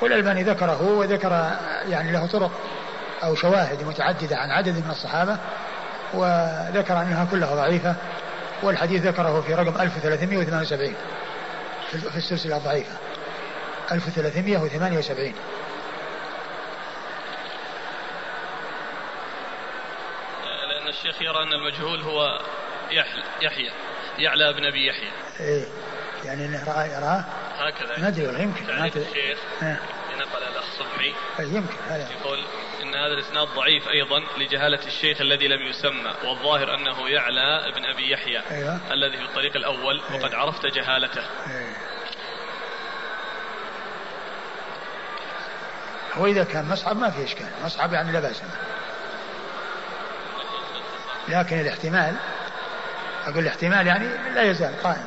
والألباني 0.00 0.42
ذكره 0.42 0.82
وذكر 0.82 1.50
يعني 1.88 2.12
له 2.12 2.26
طرق 2.26 2.50
أو 3.24 3.34
شواهد 3.34 3.82
متعددة 3.82 4.36
عن 4.36 4.50
عدد 4.50 4.68
من 4.68 4.90
الصحابة 4.90 5.38
وذكر 6.14 7.02
أنها 7.02 7.26
كلها 7.30 7.54
ضعيفة 7.54 7.94
والحديث 8.62 9.06
ذكره 9.06 9.40
في 9.40 9.54
رقم 9.54 9.80
1378 9.80 10.94
في 11.90 12.16
السلسلة 12.16 12.56
الضعيفة. 12.56 12.92
1378 13.92 15.34
لأن 20.68 20.88
الشيخ 21.08 21.22
يرى 21.22 21.42
أن 21.42 21.52
المجهول 21.52 22.00
هو 22.00 22.40
يحيى 23.40 23.70
يعلى 24.18 24.52
بن 24.52 24.64
أبي 24.64 24.86
يحيى. 24.86 25.10
إيه 25.40 25.64
يعني 26.24 26.46
إنه 26.46 26.64
رأى 26.68 26.88
يراه 26.88 27.24
هكذا. 27.58 27.98
ما 27.98 28.08
أدري 28.08 28.42
يمكن. 28.42 28.68
يعني 28.68 28.88
الشيخ 28.88 29.38
إيه. 29.62 29.80
نقل 30.18 30.42
الاخ 30.42 30.64
صبحي. 30.78 31.14
إيه، 31.40 31.46
يمكن 31.46 31.76
هذا. 31.88 32.08
يقول 32.20 32.38
إن 32.82 32.94
هذا 32.94 33.14
الإسناد 33.14 33.48
ضعيف 33.48 33.88
أيضا 33.88 34.22
لجهالة 34.38 34.86
الشيخ 34.86 35.20
الذي 35.20 35.48
لم 35.48 35.62
يسمى 35.62 36.14
والظاهر 36.24 36.74
أنه 36.74 37.08
يعلى 37.08 37.68
ابن 37.68 37.84
أبي 37.84 38.10
يحيى 38.12 38.42
أيوة. 38.50 38.80
الذي 38.92 39.16
في 39.16 39.24
الطريق 39.24 39.56
الأول 39.56 40.00
أيوة. 40.10 40.22
وقد 40.22 40.34
عرفت 40.34 40.66
جهالته. 40.66 41.22
أيوة. 41.46 41.76
هو 46.14 46.26
إذا 46.26 46.44
كان 46.44 46.68
مصعب 46.68 46.96
ما 46.96 47.10
في 47.10 47.24
إشكال. 47.24 47.48
مصعب 47.64 47.92
يعني 47.92 48.12
لا 48.12 48.20
بأس 48.20 48.42
لكن 51.28 51.60
الاحتمال 51.60 52.16
أقول 53.26 53.38
الاحتمال 53.38 53.86
يعني 53.86 54.08
لا 54.34 54.42
يزال 54.42 54.82
قائم. 54.82 55.06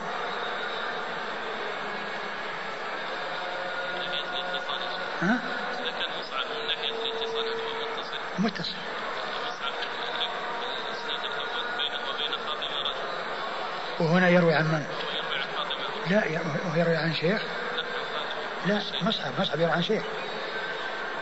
ها؟ 5.22 5.40
متصل. 8.40 8.60
متصل 8.60 8.76
وهنا 14.00 14.30
يروي 14.30 14.54
عن 14.54 14.66
من؟ 14.66 14.86
لا 16.10 16.26
يروي 16.76 16.98
عن 16.98 17.14
شيخ؟ 17.14 17.42
لا 18.66 18.82
مصعب 19.02 19.32
مصعب 19.40 19.60
يروي 19.60 19.72
عن 19.72 19.84
شيخ. 19.84 20.04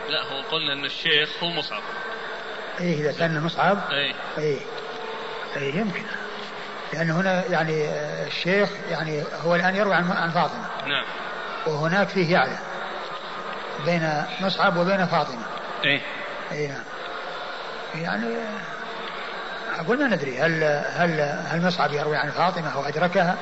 لا 0.08 0.22
هو 0.22 0.40
قلنا 0.40 0.72
إن 0.72 0.84
الشيخ 0.84 1.42
هو 1.42 1.50
مصعب 1.50 1.82
إيه 2.80 3.00
إذا 3.00 3.12
كان 3.18 3.42
مصعب 3.42 3.78
إيه. 3.90 4.14
إيه, 4.38 4.60
إيه 5.56 5.74
يمكن. 5.76 6.02
لأن 6.92 7.10
هنا 7.10 7.44
يعني 7.50 7.88
الشيخ 8.26 8.70
يعني 8.90 9.22
هو 9.44 9.54
الآن 9.54 9.76
يروي 9.76 9.94
عن 9.94 10.12
عن 10.12 10.30
فاطمة. 10.30 10.66
نعم. 10.86 11.04
وهناك 11.66 12.08
فيه 12.08 12.32
يعلى 12.32 12.58
بين 13.86 14.22
مصعب 14.40 14.76
وبين 14.76 15.06
فاطمة. 15.06 15.42
إيه. 15.84 16.00
اي 16.52 16.66
نعم. 16.66 16.82
يعني 17.94 18.34
أقول 19.78 19.98
ما 19.98 20.16
ندري 20.16 20.38
هل 20.38 20.64
هل 20.96 21.20
هل 21.46 21.66
مصعب 21.66 21.92
يروي 21.92 22.16
عن 22.16 22.30
فاطمة 22.30 22.74
أو 22.74 22.84
أدركها؟ 22.84 23.36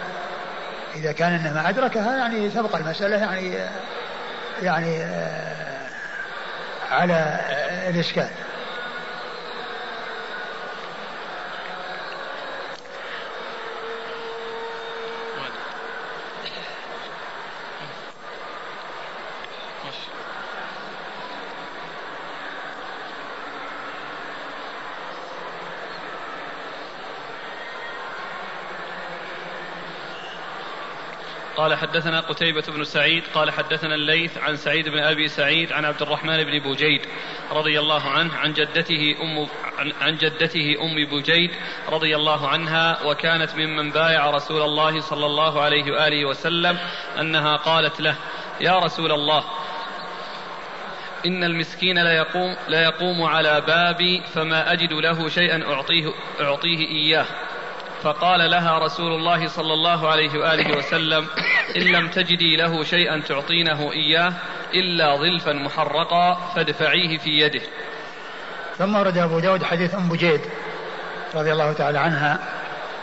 إذا 0.94 1.12
كان 1.12 1.32
إنه 1.32 1.52
ما 1.54 1.68
أدركها 1.68 2.16
يعني 2.16 2.48
تبقى 2.48 2.78
المسألة 2.78 3.16
يعني 3.16 3.54
يعني 4.62 5.02
على 6.90 7.40
الإشكال. 7.88 8.28
قال 31.56 31.74
حدثنا 31.74 32.20
قتيبة 32.20 32.62
بن 32.68 32.84
سعيد 32.84 33.22
قال 33.34 33.50
حدثنا 33.50 33.94
الليث 33.94 34.38
عن 34.38 34.56
سعيد 34.56 34.88
بن 34.88 34.98
أبي 34.98 35.28
سعيد 35.28 35.72
عن 35.72 35.84
عبد 35.84 36.02
الرحمن 36.02 36.44
بن 36.44 36.58
بوجيد 36.58 37.00
رضي 37.50 37.80
الله 37.80 38.10
عنه 38.10 38.36
عن 38.36 38.52
جدته 38.52 39.16
أم 39.22 39.48
عن 40.00 40.16
جدته 40.16 40.76
أم 40.82 41.10
بوجيد 41.10 41.50
رضي 41.88 42.16
الله 42.16 42.48
عنها 42.48 43.02
وكانت 43.04 43.54
ممن 43.54 43.90
بايع 43.90 44.30
رسول 44.30 44.62
الله 44.62 45.00
صلى 45.00 45.26
الله 45.26 45.60
عليه 45.60 45.92
وآله 45.92 46.24
وسلم 46.24 46.78
أنها 47.20 47.56
قالت 47.56 48.00
له 48.00 48.16
يا 48.60 48.78
رسول 48.78 49.12
الله 49.12 49.44
إن 51.26 51.44
المسكين 51.44 51.98
لا 51.98 52.12
يقوم 52.12 52.56
لا 52.68 52.82
يقوم 52.82 53.22
على 53.22 53.60
بابي 53.60 54.22
فما 54.34 54.72
أجد 54.72 54.92
له 54.92 55.28
شيئا 55.28 55.72
أعطيه 55.72 56.12
أعطيه 56.40 56.88
إياه. 56.88 57.26
فقال 58.02 58.50
لها 58.50 58.78
رسول 58.78 59.12
الله 59.12 59.48
صلى 59.48 59.72
الله 59.72 60.08
عليه 60.08 60.38
وآله 60.38 60.78
وسلم 60.78 61.26
إن 61.76 61.82
لم 61.82 62.08
تجدي 62.08 62.56
له 62.56 62.84
شيئا 62.84 63.22
تعطينه 63.28 63.92
إياه 63.92 64.32
إلا 64.74 65.16
ظلفا 65.16 65.52
محرقا 65.52 66.34
فادفعيه 66.54 67.18
في 67.18 67.30
يده. 67.30 67.62
ثم 68.78 68.96
ورد 68.96 69.18
أبو 69.18 69.40
داود 69.40 69.62
حديث 69.62 69.94
أم 69.94 70.08
بجيد 70.08 70.40
رضي 71.34 71.52
الله 71.52 71.72
تعالى 71.72 71.98
عنها 71.98 72.38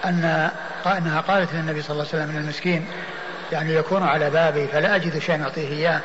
أن 0.06 0.52
أنها 0.86 1.22
قالت 1.22 1.54
للنبي 1.54 1.82
صلى 1.82 1.94
الله 1.94 2.08
عليه 2.14 2.24
وسلم 2.24 2.36
إن 2.36 2.44
المسكين 2.44 2.88
يعني 3.52 3.74
يكون 3.74 4.04
على 4.04 4.30
بابي 4.30 4.68
فلا 4.68 4.96
أجد 4.96 5.20
شيئا 5.20 5.44
أعطيه 5.44 5.68
إياه 5.68 6.02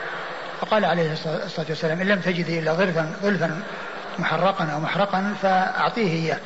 فقال 0.61 0.85
عليه 0.85 1.12
الصلاة 1.12 1.66
والسلام 1.68 2.01
إن 2.01 2.09
لم 2.09 2.20
تجدي 2.20 2.59
إلا 2.59 2.72
ظلفا 2.72 3.12
ظلفا 3.22 3.62
محرقا 4.18 4.64
أو 4.64 4.81
محرقا 4.81 5.35
فأعطيه 5.42 6.12
إياه. 6.12 6.38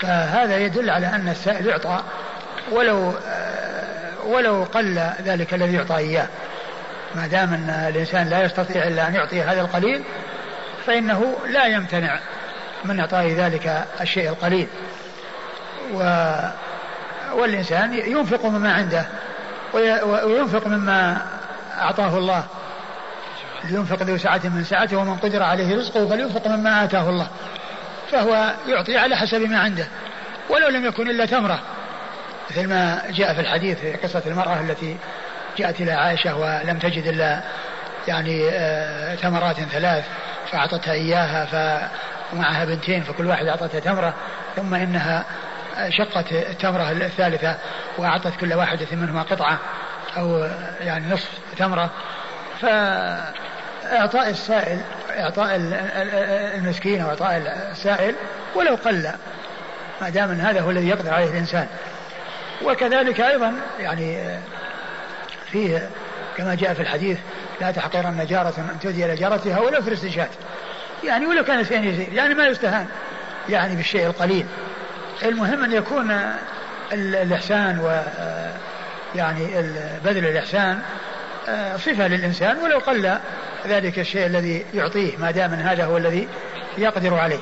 فهذا 0.00 0.58
يدل 0.58 0.90
على 0.90 1.06
أن 1.06 1.28
السائل 1.28 1.66
يعطى 1.66 2.00
ولو 2.72 3.14
ولو 4.26 4.64
قل 4.64 4.98
ذلك 5.24 5.54
الذي 5.54 5.74
يعطى 5.74 5.96
إياه. 5.96 6.26
ما 7.14 7.26
دام 7.26 7.54
أن 7.54 7.70
الإنسان 7.88 8.28
لا 8.28 8.44
يستطيع 8.44 8.86
إلا 8.86 9.08
أن 9.08 9.14
يعطي 9.14 9.42
هذا 9.42 9.60
القليل 9.60 10.02
فإنه 10.86 11.36
لا 11.48 11.66
يمتنع 11.66 12.18
من 12.84 13.00
إعطاء 13.00 13.32
ذلك 13.32 13.84
الشيء 14.00 14.28
القليل. 14.28 14.68
و 15.94 15.98
والإنسان 17.32 17.94
ينفق 17.94 18.44
مما 18.44 18.72
عنده 18.72 19.06
وينفق 20.04 20.66
مما 20.66 21.18
أعطاه 21.78 22.18
الله. 22.18 22.44
ينفق 23.70 24.02
ذو 24.02 24.18
سعة 24.18 24.40
من 24.44 24.64
سعته 24.64 24.96
ومن 24.96 25.16
قدر 25.16 25.42
عليه 25.42 25.76
رزقه 25.76 26.08
فلينفق 26.08 26.46
مما 26.46 26.84
آتاه 26.84 27.08
الله. 27.10 27.28
فهو 28.10 28.54
يعطي 28.68 28.96
على 28.96 29.16
حسب 29.16 29.40
ما 29.40 29.58
عنده 29.58 29.86
ولو 30.50 30.68
لم 30.68 30.84
يكن 30.84 31.10
إلا 31.10 31.26
تمرة. 31.26 31.60
مثل 32.50 32.68
ما 32.68 33.02
جاء 33.10 33.34
في 33.34 33.40
الحديث 33.40 33.80
في 33.80 33.92
قصة 33.92 34.22
المرأة 34.26 34.60
التي 34.60 34.96
جاءت 35.58 35.80
إلى 35.80 35.92
عائشة 35.92 36.36
ولم 36.36 36.78
تجد 36.78 37.06
إلا 37.06 37.40
يعني 38.08 38.48
آه، 38.50 39.14
تمرات 39.14 39.56
ثلاث 39.60 40.04
فأعطتها 40.52 40.92
إياها 40.92 41.44
فمعها 42.32 42.64
بنتين 42.64 43.02
فكل 43.02 43.26
واحد 43.26 43.46
أعطتها 43.46 43.80
تمرة 43.80 44.14
ثم 44.56 44.74
إنها 44.74 45.24
شقت 45.88 46.32
التمرة 46.32 46.90
الثالثة 46.90 47.56
وأعطت 47.98 48.36
كل 48.40 48.54
واحدة 48.54 48.86
منهما 48.92 49.22
قطعة 49.22 49.58
أو 50.16 50.48
يعني 50.80 51.12
نصف 51.12 51.30
تمرة. 51.58 51.90
فإعطاء 52.60 54.30
السائل 54.30 54.80
إعطاء 55.18 55.56
المسكين 56.56 57.00
أو 57.00 57.08
إعطاء 57.08 57.36
السائل 57.72 58.14
ولو 58.54 58.74
قل. 58.74 59.10
ما 60.00 60.08
دام 60.08 60.30
هذا 60.30 60.60
هو 60.60 60.70
الذي 60.70 60.88
يقدر 60.88 61.14
عليه 61.14 61.30
الإنسان. 61.30 61.66
وكذلك 62.64 63.20
أيضا 63.20 63.54
يعني 63.80 64.38
فيه 65.50 65.90
كما 66.36 66.54
جاء 66.54 66.74
في 66.74 66.80
الحديث 66.80 67.18
لا 67.60 67.70
تحقرن 67.70 68.26
جارة 68.26 68.54
أن 68.58 68.78
تهدي 68.82 69.04
إلى 69.04 69.14
جارتها 69.14 69.60
ولو 69.60 69.82
في 69.82 69.88
الاستنشاد 69.88 70.28
يعني 71.04 71.26
ولو 71.26 71.44
كان 71.44 71.64
شيء 71.64 71.84
يسير 71.84 72.12
يعني 72.12 72.34
ما 72.34 72.46
يستهان 72.46 72.86
يعني 73.48 73.76
بالشيء 73.76 74.06
القليل. 74.06 74.46
المهم 75.22 75.64
أن 75.64 75.72
يكون 75.72 76.20
الإحسان 76.92 77.78
و 77.78 78.02
يعني 79.14 79.46
بذل 80.04 80.26
الإحسان 80.26 80.78
صفة 81.76 82.08
للإنسان 82.08 82.58
ولو 82.58 82.78
قل 82.78 83.18
ذلك 83.66 83.98
الشيء 83.98 84.26
الذي 84.26 84.64
يعطيه 84.74 85.16
ما 85.16 85.30
دام 85.30 85.54
هذا 85.54 85.84
هو 85.84 85.96
الذي 85.96 86.28
يقدر 86.78 87.14
عليه. 87.14 87.40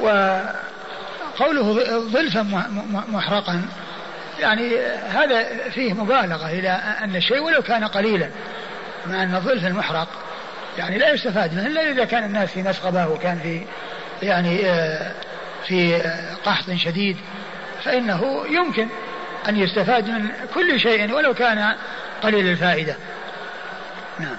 وقوله 0.00 1.72
ظلفا 1.98 2.42
محرقا 3.08 3.62
يعني 4.40 4.76
هذا 5.08 5.68
فيه 5.70 5.92
مبالغة 5.92 6.50
إلى 6.50 6.68
أن 7.02 7.16
الشيء 7.16 7.42
ولو 7.42 7.62
كان 7.62 7.84
قليلا 7.84 8.28
مع 9.06 9.22
أن 9.22 9.34
الظلف 9.34 9.66
المحرق 9.66 10.08
يعني 10.78 10.98
لا 10.98 11.12
يستفاد 11.12 11.54
منه 11.54 11.66
إلا 11.66 11.90
إذا 11.90 12.04
كان 12.04 12.24
الناس 12.24 12.50
في 12.50 12.62
مسغبة 12.62 13.08
وكان 13.08 13.38
في 13.38 13.62
يعني 14.26 14.70
آه، 14.70 15.12
في 15.66 16.02
قحط 16.44 16.70
شديد 16.70 17.16
فإنه 17.84 18.44
يمكن 18.50 18.88
أن 19.48 19.56
يستفاد 19.56 20.08
من 20.08 20.28
كل 20.54 20.80
شيء 20.80 21.12
ولو 21.12 21.34
كان 21.34 21.74
قليل 22.22 22.46
الفائدة. 22.46 22.96
نعم. 24.18 24.36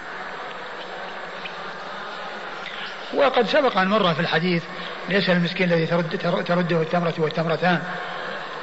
وقد 3.14 3.48
سبق 3.48 3.78
أن 3.78 3.88
مر 3.88 4.14
في 4.14 4.20
الحديث 4.20 4.64
ليس 5.10 5.30
المسكين 5.30 5.72
الذي 5.72 5.86
ترد 5.86 6.44
ترده 6.46 6.82
التمرة 6.82 7.14
والتمرتان 7.18 7.84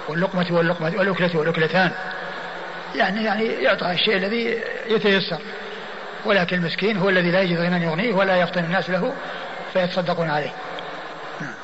واللقمة 0.09 0.47
واللقمة 0.51 0.93
والأكلة 0.99 1.37
والأكلتان. 1.37 1.93
يعني 2.95 3.25
يعني 3.25 3.45
يعطى 3.45 3.91
الشيء 3.91 4.17
الذي 4.17 4.63
يتيسر. 4.87 5.39
ولكن 6.25 6.57
المسكين 6.57 6.97
هو 6.97 7.09
الذي 7.09 7.31
لا 7.31 7.41
يجد 7.41 7.59
غنى 7.59 7.85
يغنيه 7.85 8.13
ولا 8.13 8.37
يفطن 8.37 8.65
الناس 8.65 8.91
له 8.91 9.15
فيتصدقون 9.73 10.31
عليه. 10.31 10.53
نعم. 11.41 11.55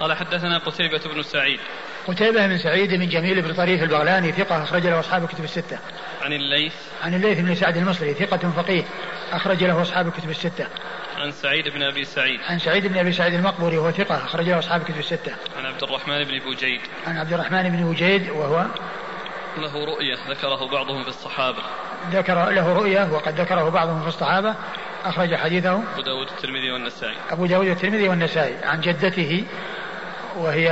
قال 0.00 0.14
حدثنا 0.16 0.58
قتيبة 0.58 1.00
بن 1.14 1.22
سعيد. 1.22 1.60
قتيبة 2.08 2.46
بن 2.46 2.58
سعيد 2.58 2.94
بن 2.94 3.08
جميل 3.08 3.42
بن 3.42 3.54
طريف 3.54 3.82
البغلاني 3.82 4.32
ثقة 4.32 4.62
أخرج 4.62 4.86
له 4.86 5.00
أصحاب 5.00 5.24
الكتب 5.24 5.44
الستة. 5.44 5.78
عن 6.22 6.32
الليث 6.32 6.74
عن 7.02 7.14
الليث 7.14 7.38
بن 7.38 7.54
سعد 7.54 7.76
المصري 7.76 8.14
ثقة 8.14 8.50
فقيه 8.50 8.82
أخرج 9.32 9.64
له 9.64 9.82
أصحاب 9.82 10.06
الكتب 10.06 10.30
الستة. 10.30 10.66
عن 11.16 11.32
سعيد 11.32 11.68
بن 11.68 11.82
أبي 11.82 12.04
سعيد. 12.04 12.40
عن 12.48 12.58
سعيد 12.58 12.86
بن 12.86 12.98
أبي 12.98 13.12
سعيد 13.12 13.34
المقبوري 13.34 13.78
وهو 13.78 13.90
ثقة 13.90 14.16
أخرج 14.16 14.48
له 14.48 14.58
أصحاب 14.58 14.80
الكتب 14.80 14.98
الستة. 14.98 15.32
عن 15.58 15.66
عبد 15.66 15.82
الرحمن 15.82 16.24
بن 16.24 16.38
بوجيد. 16.38 16.80
عن 17.06 17.18
عبد 17.18 17.32
الرحمن 17.32 17.62
بن 17.62 17.82
بوجيد 17.82 18.30
وهو 18.30 18.66
له 19.58 19.84
رؤية 19.84 20.16
ذكره 20.28 20.68
بعضهم 20.70 21.02
في 21.02 21.08
الصحابة. 21.08 21.62
ذكر 22.12 22.50
له 22.50 22.72
رؤية 22.72 23.12
وقد 23.12 23.40
ذكره 23.40 23.68
بعضهم 23.68 24.02
في 24.02 24.08
الصحابة 24.08 24.54
أخرج 25.04 25.34
حديثه 25.34 25.82
أبو 25.92 26.02
داود 26.02 26.28
الترمذي 26.28 26.70
والنسائي 26.70 27.16
أبو 27.30 27.46
داود 27.46 27.66
الترمذي 27.66 28.08
والنسائي 28.08 28.56
عن 28.64 28.80
جدته 28.80 29.44
وهي 30.36 30.68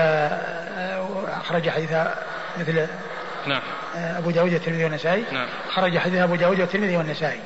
أخرج 1.29 1.69
حديثها 1.69 2.23
مثل 2.59 2.87
نعم. 3.47 3.63
أبو 3.95 4.31
داود 4.31 4.53
الترمذي 4.53 4.85
والنسائي. 4.85 5.25
نعم. 5.33 5.49
خرج 5.71 5.99
حديثها 5.99 6.25
أبو 6.25 6.35
داود 6.35 6.61
الترمذي 6.61 6.97
والنسائي. 6.97 7.41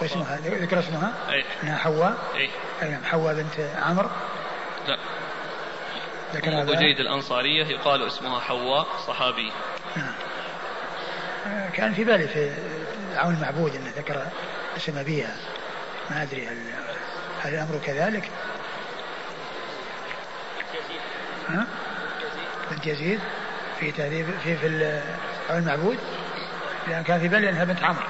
واسمها 0.00 0.36
ذكر 0.36 0.78
اسمها؟ 0.78 1.12
أي 1.30 1.44
أنها 1.62 1.76
حواء. 1.76 2.16
أي 2.82 2.90
نعم 2.90 3.04
حواء 3.04 3.34
بنت 3.34 3.68
عمرو. 3.82 4.08
لا. 4.88 4.98
ذكر 6.34 6.62
أبو 6.62 6.74
جيد 6.74 7.00
الأنصارية 7.00 7.64
يقال 7.66 8.06
اسمها 8.06 8.40
حواء 8.40 8.86
صحابي. 9.06 9.52
نعم. 9.96 10.14
كان 11.74 11.94
في 11.94 12.04
بالي 12.04 12.28
في 12.28 12.52
عون 13.16 13.34
المعبود 13.34 13.74
إنه 13.74 13.92
ذكر 13.96 14.26
اسم 14.76 14.98
أبيها. 14.98 15.36
ما 16.10 16.22
أدري 16.22 16.46
هل 16.46 16.56
هل 17.42 17.54
الأمر 17.54 17.80
كذلك؟ 17.86 18.30
ها؟ 21.48 21.66
بنت 22.70 22.86
يزيد 22.86 23.20
في 23.80 23.92
تهذيب 23.92 24.26
في 24.44 24.56
في 24.56 24.66
المعبود 25.50 25.98
لأن 26.88 27.02
كان 27.02 27.20
في 27.20 27.28
بالي 27.28 27.48
انها 27.48 27.64
بنت 27.64 27.82
عمرو. 27.82 28.06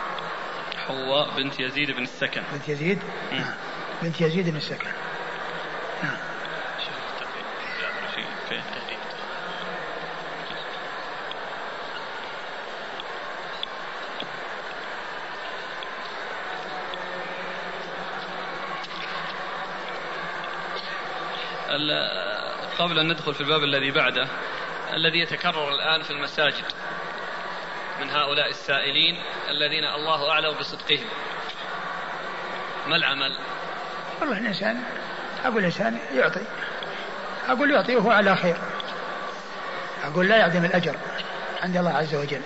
حواء 0.87 1.31
بنت 1.37 1.61
يزيد 1.61 1.91
بن 1.91 2.03
السكن. 2.03 2.43
بنت 2.53 2.69
يزيد؟ 2.69 2.99
نعم. 3.33 3.55
بنت 4.03 4.21
يزيد 4.21 4.49
بن 4.49 4.57
السكن. 4.57 4.89
نعم. 6.03 6.17
قبل 22.79 22.99
أن 22.99 23.09
ندخل 23.09 23.35
في 23.35 23.41
الباب 23.41 23.65
الذي 23.65 23.91
بعده 23.91 24.29
الذي 24.93 25.19
يتكرر 25.19 25.69
الآن 25.69 26.03
في 26.03 26.11
المساجد 26.11 26.65
من 28.01 28.11
هؤلاء 28.11 28.51
السائلين 28.51 29.23
الذين 29.51 29.85
الله 29.85 30.31
أعلم 30.31 30.55
بصدقهم. 30.59 31.07
ما 32.87 32.97
العمل؟ 32.97 33.39
والله 34.21 34.39
الإنسان 34.39 34.83
أقول 35.45 35.59
الإنسان 35.59 35.99
يعطي. 36.15 36.41
أقول 37.49 37.71
يعطي 37.71 37.97
وهو 37.97 38.11
على 38.11 38.37
خير. 38.37 38.57
أقول 40.05 40.29
لا 40.29 40.37
يعدم 40.37 40.65
الأجر 40.65 40.97
عند 41.63 41.77
الله 41.77 41.97
عز 41.97 42.15
وجل. 42.15 42.43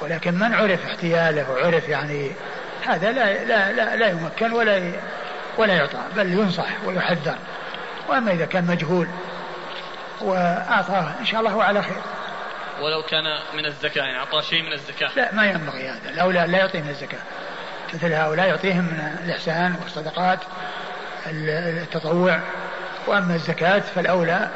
ولكن 0.00 0.34
من 0.34 0.54
عرف 0.54 0.86
احتياله 0.86 1.50
وعرف 1.50 1.88
يعني 1.88 2.32
هذا 2.86 3.12
لا 3.12 3.44
لا 3.44 3.72
لا, 3.72 3.96
لا 3.96 4.08
يمكن 4.08 4.52
ولا 4.52 4.92
ولا 5.58 5.74
يعطى 5.74 6.00
بل 6.16 6.32
ينصح 6.32 6.68
ويحذر. 6.84 7.38
وأما 8.08 8.32
إذا 8.32 8.46
كان 8.46 8.66
مجهول 8.66 9.08
وأعطاه 10.20 11.12
إن 11.20 11.26
شاء 11.26 11.40
الله 11.40 11.50
هو 11.50 11.60
على 11.60 11.82
خير. 11.82 12.02
ولو 12.80 13.02
كان 13.02 13.24
من 13.54 13.66
الزكاة 13.66 14.02
يعني 14.02 14.18
أعطاه 14.18 14.40
شيء 14.40 14.62
من 14.62 14.72
الزكاة. 14.72 15.10
لا 15.16 15.34
ما 15.34 15.46
ينبغي 15.46 15.88
هذا. 15.88 16.10
الأولى 16.10 16.46
لا 16.46 16.58
يعطيه 16.58 16.80
من 16.80 16.88
الزكاة. 16.88 17.18
مثل 17.94 18.12
هؤلاء 18.12 18.46
يعطيهم 18.46 18.84
من 18.84 19.18
الإحسان 19.24 19.74
والصدقات 19.82 20.38
التطوع. 21.26 22.40
وأما 23.06 23.34
الزكاة 23.34 23.78
فالأولى 23.78 24.50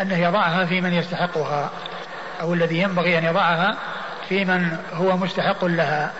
أنه 0.00 0.18
يضعها 0.18 0.64
في 0.64 0.80
من 0.80 0.92
يستحقها 0.92 1.70
أو 2.40 2.54
الذي 2.54 2.78
ينبغي 2.78 3.18
أن 3.18 3.24
يضعها 3.24 3.76
في 4.28 4.44
من 4.44 4.78
هو 4.92 5.16
مستحق 5.16 5.64
لها. 5.64 6.12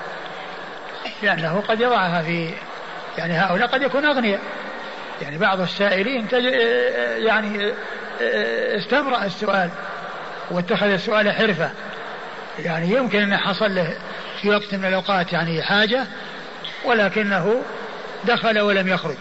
لأنه 1.23 1.63
قد 1.69 1.81
يضعها 1.81 2.23
في 2.23 2.55
يعني 3.19 3.35
هؤلاء 3.35 3.69
قد 3.69 3.83
يكون 3.83 4.05
أغنياء. 4.05 4.41
يعني 5.25 5.39
بعض 5.39 5.61
السائلين 5.61 6.29
يعني 7.17 7.73
استمرأ 8.77 9.25
السؤال 9.25 9.71
واتخذ 10.51 10.87
السؤال 10.87 11.33
حرفة. 11.33 11.71
يعني 12.59 12.91
يمكن 12.91 13.23
أن 13.23 13.37
حصل 13.37 13.75
له 13.75 13.97
في 14.41 14.51
وقت 14.51 14.75
من 14.75 14.85
الأوقات 14.85 15.33
يعني 15.33 15.63
حاجة 15.63 16.07
ولكنه 16.85 17.63
دخل 18.25 18.61
ولم 18.61 18.89
يخرج. 18.89 19.17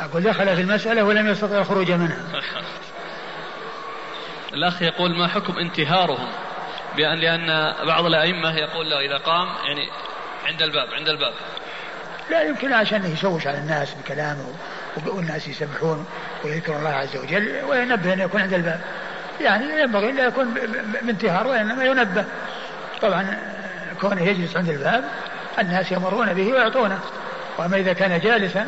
أقول 0.00 0.22
دخل 0.22 0.56
في 0.56 0.62
المسألة 0.62 1.02
ولم 1.02 1.28
يستطع 1.28 1.58
الخروج 1.58 1.90
منها. 1.90 2.24
الأخ 4.54 4.82
يقول 4.82 5.18
ما 5.18 5.28
حكم 5.28 5.58
انتهارهم؟ 5.58 6.28
بأن 6.96 7.18
لأن 7.18 7.74
بعض 7.86 8.04
الأئمة 8.04 8.56
يقول 8.56 8.90
له 8.90 9.00
إذا 9.00 9.16
قام 9.16 9.48
يعني 9.64 9.88
عند 10.46 10.62
الباب 10.62 10.88
عند 10.94 11.08
الباب. 11.08 11.32
لا 12.32 12.42
يمكن 12.42 12.72
عشان 12.72 13.12
يشوش 13.12 13.46
على 13.46 13.58
الناس 13.58 13.94
بكلامه 13.94 14.44
والناس 15.06 15.48
يسبحون 15.48 16.06
ويذكرون 16.44 16.78
الله 16.78 16.90
عز 16.90 17.16
وجل 17.16 17.64
وينبه 17.64 18.12
أن 18.12 18.20
يكون 18.20 18.40
عند 18.40 18.54
الباب. 18.54 18.80
يعني 19.40 19.80
ينبغي 19.80 20.10
أن 20.10 20.16
لا 20.16 20.24
يكون 20.24 20.54
بانتهار 21.02 21.46
وإنما 21.46 21.84
ينبه. 21.84 22.24
طبعا 23.02 23.38
كونه 24.00 24.22
يجلس 24.22 24.56
عند 24.56 24.68
الباب 24.68 25.04
الناس 25.58 25.92
يمرون 25.92 26.34
به 26.34 26.52
ويعطونه. 26.52 27.00
وأما 27.58 27.76
إذا 27.76 27.92
كان 27.92 28.20
جالسا 28.20 28.66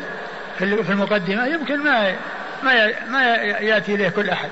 في 0.59 0.89
المقدمة 0.89 1.45
يمكن 1.47 1.79
ما 1.79 2.15
ما 2.63 2.91
ما 3.09 3.35
يأتي 3.43 3.95
إليه 3.95 4.09
كل 4.09 4.29
أحد. 4.29 4.49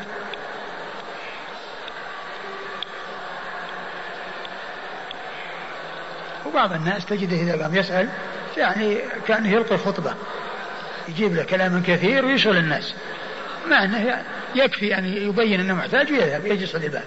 وبعض 6.45 6.73
الناس 6.73 7.05
تجده 7.05 7.37
إذا 7.37 7.63
قام 7.63 7.75
يسأل 7.75 8.09
يعني 8.57 8.97
كأنه 9.27 9.51
يلقي 9.51 9.77
خطبة. 9.77 10.15
يجيب 11.07 11.35
له 11.35 11.43
كلام 11.43 11.83
كثير 11.87 12.25
ويشغل 12.25 12.57
الناس. 12.57 12.93
مع 13.67 13.83
أنه 13.83 14.23
يكفي 14.55 14.97
أن 14.97 15.05
يبين 15.05 15.59
أنه 15.59 15.73
محتاج 15.73 16.11
ويذهب 16.11 16.45
يجلس 16.45 16.75
على 16.75 16.85
الباب. 16.85 17.03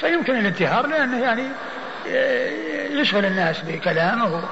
فيمكن 0.00 0.38
الانتهار 0.38 0.86
لأنه 0.86 1.22
يعني 1.22 1.48
يشغل 3.00 3.24
الناس 3.24 3.60
بكلامه 3.60 4.48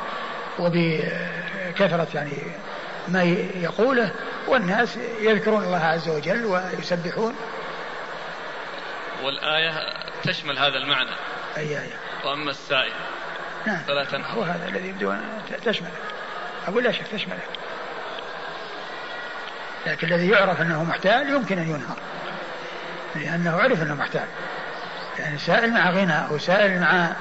وبكثرة 0.59 2.09
يعني 2.15 2.33
ما 3.09 3.23
يقوله. 3.63 4.11
والناس 4.49 4.99
يذكرون 5.21 5.65
الله 5.65 5.85
عز 5.85 6.09
وجل 6.09 6.45
ويسبحون. 6.45 7.35
والآية 9.23 9.73
تشمل 10.23 10.59
هذا 10.59 10.79
المعنى. 10.79 11.11
أي 11.57 11.69
آية؟ 11.69 11.97
وأما 12.25 12.51
السائل. 12.51 12.93
نعم. 13.67 14.05
تنهر 14.05 14.31
هو 14.31 14.43
هذا 14.43 14.69
الذي 14.69 14.89
يبدو 14.89 15.13
أن 15.13 15.23
تشمله 15.65 15.91
أقول 16.69 16.85
لا 16.85 16.93
شك 16.93 17.07
تشمله 17.07 17.41
لكن 19.87 20.07
الذي 20.07 20.29
يعرف 20.29 20.61
أنه 20.61 20.85
محتال 20.85 21.31
يمكن 21.31 21.59
أن 21.59 21.69
ينهر 21.69 21.97
لأنه 23.15 23.57
عرف 23.57 23.83
أنه 23.83 23.95
محتال. 23.95 24.27
يعني 25.19 25.39
سائل 25.39 25.71
مع 25.71 25.91
غنى 25.91 26.29
أو 26.31 26.39
سائل 26.39 26.81
مع 26.81 27.13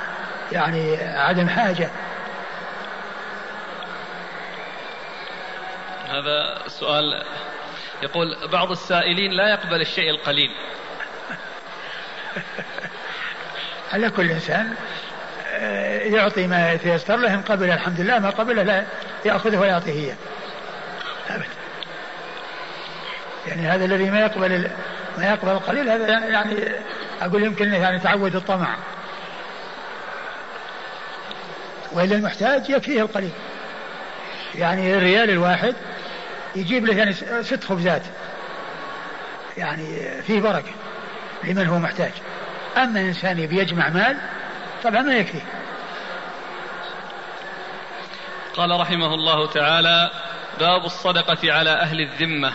يعني 0.52 0.98
عدم 1.04 1.50
حاجة. 1.50 1.90
هذا 6.10 6.68
سؤال 6.68 7.24
يقول 8.04 8.48
بعض 8.48 8.72
السائلين 8.72 9.32
لا 9.32 9.50
يقبل 9.50 9.82
الشيء 9.82 10.10
القليل. 10.10 10.52
على 13.94 14.10
كل 14.10 14.32
إنسان 14.32 14.76
يعطي 15.60 16.48
ما 16.48 16.72
يتيسر 16.72 17.16
له 17.16 17.34
إن 17.34 17.42
قبل 17.42 17.70
الحمد 17.70 18.02
لله 18.02 18.20
ما 18.20 18.30
قبله 18.30 18.64
لا 18.64 18.86
يأخذه 19.26 19.58
ويعطيه 19.58 19.92
إياه. 19.92 20.16
أبدا. 21.30 21.48
يعني 23.48 23.68
هذا 23.68 23.86
الذي 23.86 24.10
ما 24.10 24.20
يقبل 24.20 24.72
ما 25.18 25.26
يقبل 25.26 25.52
القليل 25.52 25.90
هذا 25.90 26.08
يعني 26.08 26.56
أقول 27.22 27.44
يمكن 27.44 27.74
يعني 27.74 28.00
تعود 28.00 28.36
الطمع. 28.36 28.78
وإلا 31.92 32.16
المحتاج 32.16 32.70
يكفيه 32.70 33.02
القليل. 33.02 33.32
يعني 34.56 34.98
الريال 34.98 35.30
الواحد 35.30 35.76
يجيب 36.56 36.86
له 36.86 36.98
يعني 36.98 37.14
ست 37.44 37.64
خبزات. 37.64 38.04
يعني 39.58 40.22
فيه 40.22 40.42
بركة 40.42 40.72
لمن 41.44 41.68
هو 41.68 41.80
محتاج. 41.80 42.12
أما 42.78 43.00
إنسان 43.00 43.40
يبي 43.40 43.58
يجمع 43.58 43.90
مال 43.90 44.18
طبعا 44.84 45.02
ما 45.02 45.18
يكفي. 45.18 45.42
قال 48.56 48.80
رحمه 48.80 49.14
الله 49.14 49.48
تعالى 49.48 50.12
باب 50.60 50.86
الصدقة 50.86 51.54
على 51.54 51.70
أهل 51.70 52.02
الذمة. 52.02 52.54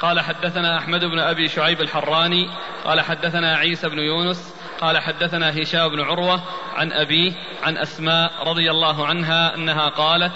قال 0.00 0.20
حدثنا 0.20 0.78
أحمد 0.78 1.04
بن 1.04 1.18
أبي 1.18 1.48
شعيب 1.48 1.80
الحراني 1.80 2.50
قال 2.84 3.00
حدثنا 3.00 3.56
عيسى 3.56 3.88
بن 3.88 3.98
يونس 3.98 4.54
قال 4.80 4.98
حدثنا 4.98 5.62
هشام 5.62 5.88
بن 5.88 6.00
عروة 6.00 6.42
عن 6.74 6.92
أبيه 6.92 7.32
عن 7.62 7.78
أسماء 7.78 8.32
رضي 8.46 8.70
الله 8.70 9.06
عنها 9.06 9.54
أنها 9.54 9.88
قالت 9.88 10.32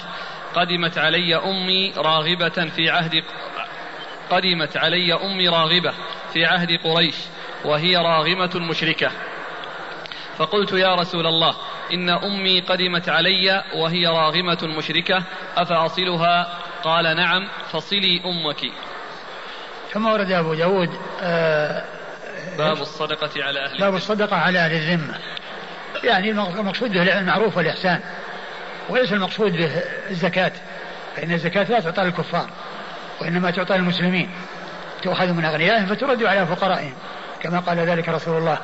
قدمت 0.54 0.98
علي 0.98 1.36
أمي 1.36 1.92
راغبة 1.96 2.70
في 2.76 2.90
عهد 2.90 3.24
قدمت 4.30 4.76
علي 4.76 5.14
أمي 5.14 5.48
راغبة 5.48 5.92
في 6.32 6.44
عهد 6.44 6.78
قريش 6.84 7.16
وهي 7.64 7.96
راغمة 7.96 8.50
مشركة. 8.54 9.10
فقلت 10.38 10.72
يا 10.72 10.94
رسول 10.94 11.26
الله 11.26 11.56
إن 11.92 12.10
أمي 12.10 12.60
قدمت 12.60 13.08
علي 13.08 13.64
وهي 13.74 14.06
راغمة 14.06 14.58
مشركة 14.62 15.22
أفأصلها؟ 15.56 16.48
قال 16.84 17.16
نعم 17.16 17.48
فصلي 17.72 18.20
أمك. 18.24 18.72
ثم 19.92 20.06
ورد 20.06 20.32
أبو 20.32 20.54
داود 20.54 20.90
آه 21.22 21.84
باب 22.58 22.80
الصدقة 22.80 23.44
على 23.44 23.64
أهل 23.64 23.78
باب 23.78 23.94
الصدقة 23.94 24.36
على 24.36 24.58
أهل 24.58 24.72
الذمة. 24.72 25.14
يعني 26.04 26.30
المقصود 26.30 26.92
به 26.92 27.18
المعروف 27.18 27.56
والإحسان. 27.56 28.00
وليس 28.88 29.12
المقصود 29.12 29.52
به 29.52 29.82
الزكاة 30.10 30.52
فإن 31.16 31.32
الزكاة 31.32 31.64
لا 31.64 31.80
تعطى 31.80 32.02
للكفار 32.02 32.50
وإنما 33.20 33.50
تعطى 33.50 33.74
للمسلمين. 33.74 34.30
تؤخذ 35.02 35.32
من 35.32 35.44
أغنيائهم 35.44 35.86
فترد 35.86 36.24
على 36.24 36.46
فقرائهم 36.46 36.94
كما 37.42 37.60
قال 37.60 37.78
ذلك 37.78 38.08
رسول 38.08 38.38
الله 38.38 38.58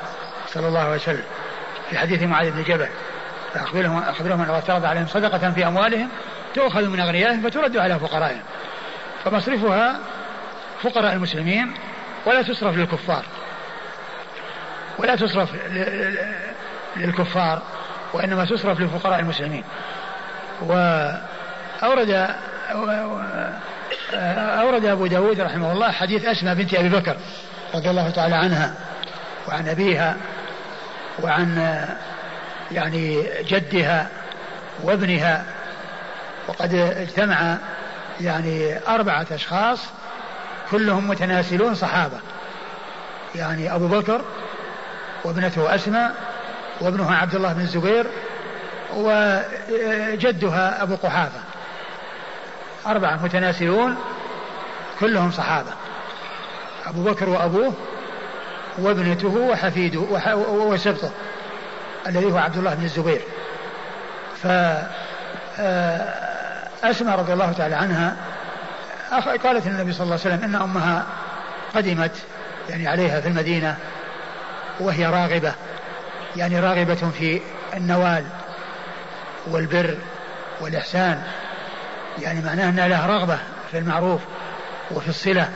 صلى 0.47 0.67
الله 0.67 0.79
عليه 0.79 0.95
وسلم. 0.95 1.23
في 1.89 1.97
حديث 1.97 2.23
معاذ 2.23 2.51
بن 2.51 2.63
جبل 2.63 2.87
فأخبرهم 3.53 4.03
أخبرهم 4.03 4.41
أن 4.41 4.49
افترض 4.49 4.85
عليهم 4.85 5.07
صدقة 5.07 5.51
في 5.51 5.67
أموالهم 5.67 6.09
تؤخذ 6.53 6.87
من 6.87 6.99
أغنيائهم 6.99 7.49
فترد 7.49 7.77
على 7.77 7.99
فقرائهم. 7.99 8.41
فمصرفها 9.25 9.99
فقراء 10.81 11.13
المسلمين 11.13 11.73
ولا 12.25 12.41
تصرف 12.41 12.77
للكفار. 12.77 13.25
ولا 14.97 15.15
تصرف 15.15 15.49
للكفار 16.95 17.61
وإنما 18.13 18.45
تصرف 18.45 18.79
لفقراء 18.79 19.19
المسلمين. 19.19 19.63
وأورد 20.61 22.27
أورد 24.33 24.85
أبو 24.85 25.07
داود 25.07 25.41
رحمه 25.41 25.71
الله 25.71 25.91
حديث 25.91 26.25
أسماء 26.25 26.55
بنت 26.55 26.73
أبي 26.73 26.89
بكر 26.89 27.17
رضي 27.75 27.89
الله 27.89 28.09
تعالى 28.09 28.35
عنها 28.35 28.73
وعن 29.47 29.67
أبيها 29.67 30.15
وعن 31.23 31.77
يعني 32.71 33.29
جدها 33.43 34.07
وابنها 34.83 35.45
وقد 36.47 36.73
اجتمع 36.73 37.57
يعني 38.21 38.79
أربعة 38.87 39.27
أشخاص 39.31 39.79
كلهم 40.71 41.07
متناسلون 41.07 41.75
صحابة. 41.75 42.19
يعني 43.35 43.75
أبو 43.75 43.87
بكر 43.87 44.21
وابنته 45.23 45.75
أسماء 45.75 46.15
وابنها 46.81 47.15
عبد 47.15 47.35
الله 47.35 47.53
بن 47.53 47.61
الزبير 47.61 48.07
وجدها 48.93 50.83
أبو 50.83 50.95
قحافة. 50.95 51.39
أربعة 52.87 53.23
متناسلون 53.23 53.97
كلهم 54.99 55.31
صحابة. 55.31 55.71
أبو 56.85 57.03
بكر 57.03 57.29
وأبوه 57.29 57.73
وابنته 58.77 59.27
وحفيده 59.27 59.99
وسبطه 60.49 61.11
الذي 62.07 62.25
هو 62.25 62.37
عبد 62.37 62.57
الله 62.57 62.73
بن 62.73 62.83
الزبير. 62.83 63.21
ف 64.43 64.47
آه، 65.59 66.13
أسماء 66.83 67.19
رضي 67.19 67.33
الله 67.33 67.51
تعالى 67.51 67.75
عنها 67.75 68.15
قالت 69.43 69.67
النبي 69.67 69.93
صلى 69.93 70.03
الله 70.03 70.19
عليه 70.25 70.35
وسلم 70.35 70.43
إن 70.43 70.55
أمها 70.55 71.05
قدمت 71.75 72.11
يعني 72.69 72.87
عليها 72.87 73.21
في 73.21 73.27
المدينة 73.27 73.77
وهي 74.79 75.05
راغبة 75.05 75.53
يعني 76.35 76.59
راغبة 76.59 77.11
في 77.17 77.41
النوال 77.73 78.23
والبر 79.47 79.97
والإحسان 80.61 81.23
يعني 82.21 82.41
معناه 82.41 82.69
أنها 82.69 82.87
لها 82.87 83.07
رغبة 83.07 83.37
في 83.71 83.77
المعروف 83.77 84.21
وفي 84.91 85.09
الصلة. 85.09 85.49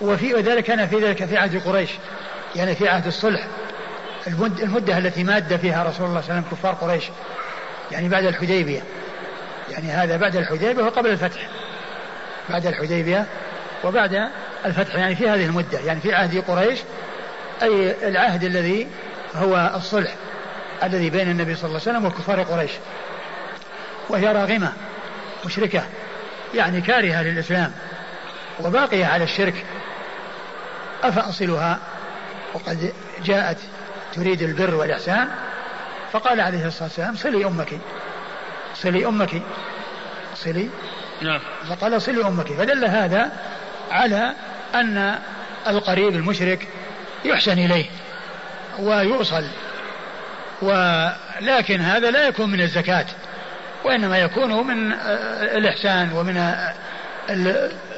وفي 0.00 0.34
وذلك 0.34 0.64
كان 0.64 0.86
في 0.86 0.96
ذلك 0.96 1.24
في 1.24 1.36
عهد 1.36 1.62
قريش. 1.62 1.90
يعني 2.56 2.74
في 2.74 2.88
عهد 2.88 3.06
الصلح. 3.06 3.46
المدة 4.62 4.98
التي 4.98 5.24
ماد 5.24 5.56
فيها 5.56 5.84
رسول 5.84 6.06
الله 6.06 6.20
صلى 6.20 6.30
الله 6.30 6.32
عليه 6.32 6.40
وسلم 6.40 6.58
كفار 6.58 6.74
قريش. 6.74 7.04
يعني 7.92 8.08
بعد 8.08 8.24
الحديبية. 8.24 8.82
يعني 9.70 9.88
هذا 9.90 10.16
بعد 10.16 10.36
الحديبية 10.36 10.82
وقبل 10.82 11.10
الفتح. 11.10 11.48
بعد 12.50 12.66
الحديبية 12.66 13.26
وبعد 13.84 14.28
الفتح. 14.66 14.94
يعني 14.94 15.14
في 15.16 15.28
هذه 15.28 15.44
المدة. 15.44 15.78
يعني 15.86 16.00
في 16.00 16.14
عهد 16.14 16.44
قريش 16.48 16.78
أي 17.62 18.08
العهد 18.08 18.44
الذي 18.44 18.86
هو 19.34 19.72
الصلح 19.76 20.14
الذي 20.82 21.10
بين 21.10 21.30
النبي 21.30 21.54
صلى 21.54 21.68
الله 21.68 21.80
عليه 21.86 21.98
وسلم 21.98 22.04
وكفار 22.04 22.42
قريش. 22.42 22.72
وهي 24.08 24.32
راغمة 24.32 24.72
مشركة 25.46 25.82
يعني 26.54 26.80
كارهة 26.80 27.22
للإسلام 27.22 27.72
وباقية 28.60 29.06
على 29.06 29.24
الشرك. 29.24 29.54
أفأصلها؟ 31.02 31.78
وقد 32.54 32.92
جاءت 33.24 33.58
تريد 34.14 34.42
البر 34.42 34.74
والإحسان 34.74 35.28
فقال 36.12 36.40
عليه 36.40 36.66
الصلاة 36.66 36.84
والسلام 36.84 37.16
صلي 37.16 37.46
أمك 37.46 37.78
صلي 38.74 39.06
أمك 39.06 39.42
صلي. 40.34 40.68
نعم. 41.22 41.40
فقال 41.68 42.02
صلي 42.02 42.26
أمك. 42.26 42.52
فدل 42.52 42.84
هذا 42.84 43.32
على 43.90 44.34
أن 44.74 45.18
القريب 45.66 46.16
المشرك 46.16 46.68
يحسن 47.24 47.52
إليه 47.52 47.86
ويوصل 48.78 49.44
ولكن 50.62 51.80
هذا 51.80 52.10
لا 52.10 52.28
يكون 52.28 52.50
من 52.50 52.60
الزكاة 52.60 53.06
وإنما 53.84 54.18
يكون 54.18 54.66
من 54.66 54.92
الإحسان 55.42 56.12
ومن 56.12 56.54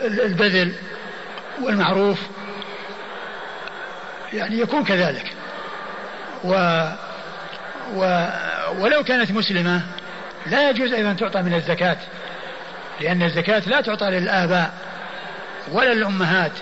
البذل 0.02 0.72
والمعروف. 1.62 2.18
يعني 4.32 4.58
يكون 4.58 4.84
كذلك. 4.84 5.32
و, 6.44 6.54
و 7.94 8.26
ولو 8.78 9.04
كانت 9.04 9.30
مسلمة 9.30 9.82
لا 10.46 10.70
يجوز 10.70 10.92
أيضا 10.92 11.12
تعطى 11.12 11.42
من 11.42 11.54
الزكاة 11.54 11.96
لأن 13.00 13.22
الزكاة 13.22 13.62
لا 13.66 13.80
تعطى 13.80 14.10
للآباء 14.10 14.74
ولا 15.72 15.94
للأمهات 15.94 16.52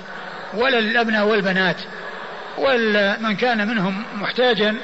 ولا 0.55 0.81
للأبناء 0.81 1.27
والبنات. 1.27 1.77
ومن 2.59 3.37
كان 3.37 3.69
منهم 3.69 4.03
محتاجا 4.15 4.77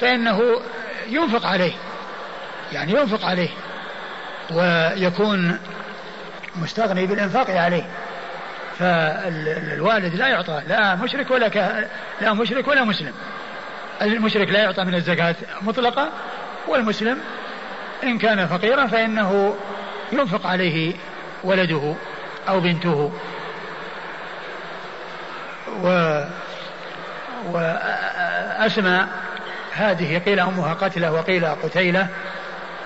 فإنه 0.00 0.60
ينفق 1.08 1.46
عليه 1.46 1.72
يعني 2.72 2.92
ينفق 2.92 3.24
عليه 3.24 3.48
ويكون 4.50 5.58
مستغني 6.56 7.06
بالإنفاق 7.06 7.50
عليه. 7.50 7.84
فالوالد 8.78 10.14
لا 10.14 10.28
يعطى 10.28 10.62
لا 10.68 10.94
مشرك 10.94 11.30
ولا 11.30 11.48
ك... 11.48 11.88
لا 12.20 12.32
مشرك 12.32 12.68
ولا 12.68 12.84
مسلم. 12.84 13.12
المشرك 14.02 14.48
لا 14.48 14.58
يعطى 14.58 14.84
من 14.84 14.94
الزكاة 14.94 15.34
مطلقة 15.62 16.08
والمسلم 16.68 17.18
إن 18.04 18.18
كان 18.18 18.46
فقيرا 18.46 18.86
فإنه 18.86 19.56
ينفق 20.12 20.46
عليه 20.46 20.94
ولده 21.44 21.94
أو 22.48 22.60
بنته. 22.60 23.12
و 25.82 26.20
وأسمى 27.52 29.06
هذه 29.72 30.18
قيل 30.18 30.40
أمها 30.40 30.74
قتلة 30.74 31.12
وقيل 31.12 31.46
قتيلة 31.46 32.08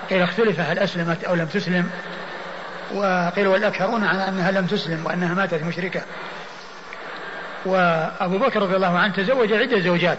قيل 0.09 0.21
اختلف 0.21 0.59
هل 0.59 0.79
أسلمت 0.79 1.23
أو 1.23 1.35
لم 1.35 1.45
تسلم. 1.45 1.91
وقيل 2.93 3.47
والأكثرون 3.47 4.03
على 4.03 4.27
أنها 4.27 4.51
لم 4.51 4.65
تسلم 4.65 5.05
وأنها 5.05 5.33
ماتت 5.33 5.63
مشركة. 5.63 6.01
وأبو 7.65 8.37
بكر 8.37 8.61
رضي 8.61 8.75
الله 8.75 8.97
عنه 8.97 9.13
تزوج 9.13 9.53
عدة 9.53 9.79
زوجات. 9.79 10.17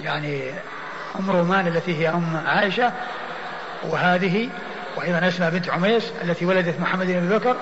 يعني 0.00 0.50
أم 1.20 1.30
رومان 1.30 1.66
التي 1.66 1.98
هي 1.98 2.08
أم 2.08 2.42
عائشة 2.46 2.92
وهذه 3.82 4.48
وأيضا 4.96 5.28
أسماء 5.28 5.50
بنت 5.50 5.70
عميس 5.70 6.12
التي 6.24 6.46
ولدت 6.46 6.80
محمد 6.80 7.06
بن 7.06 7.16
أبي 7.16 7.38
بكر 7.38 7.56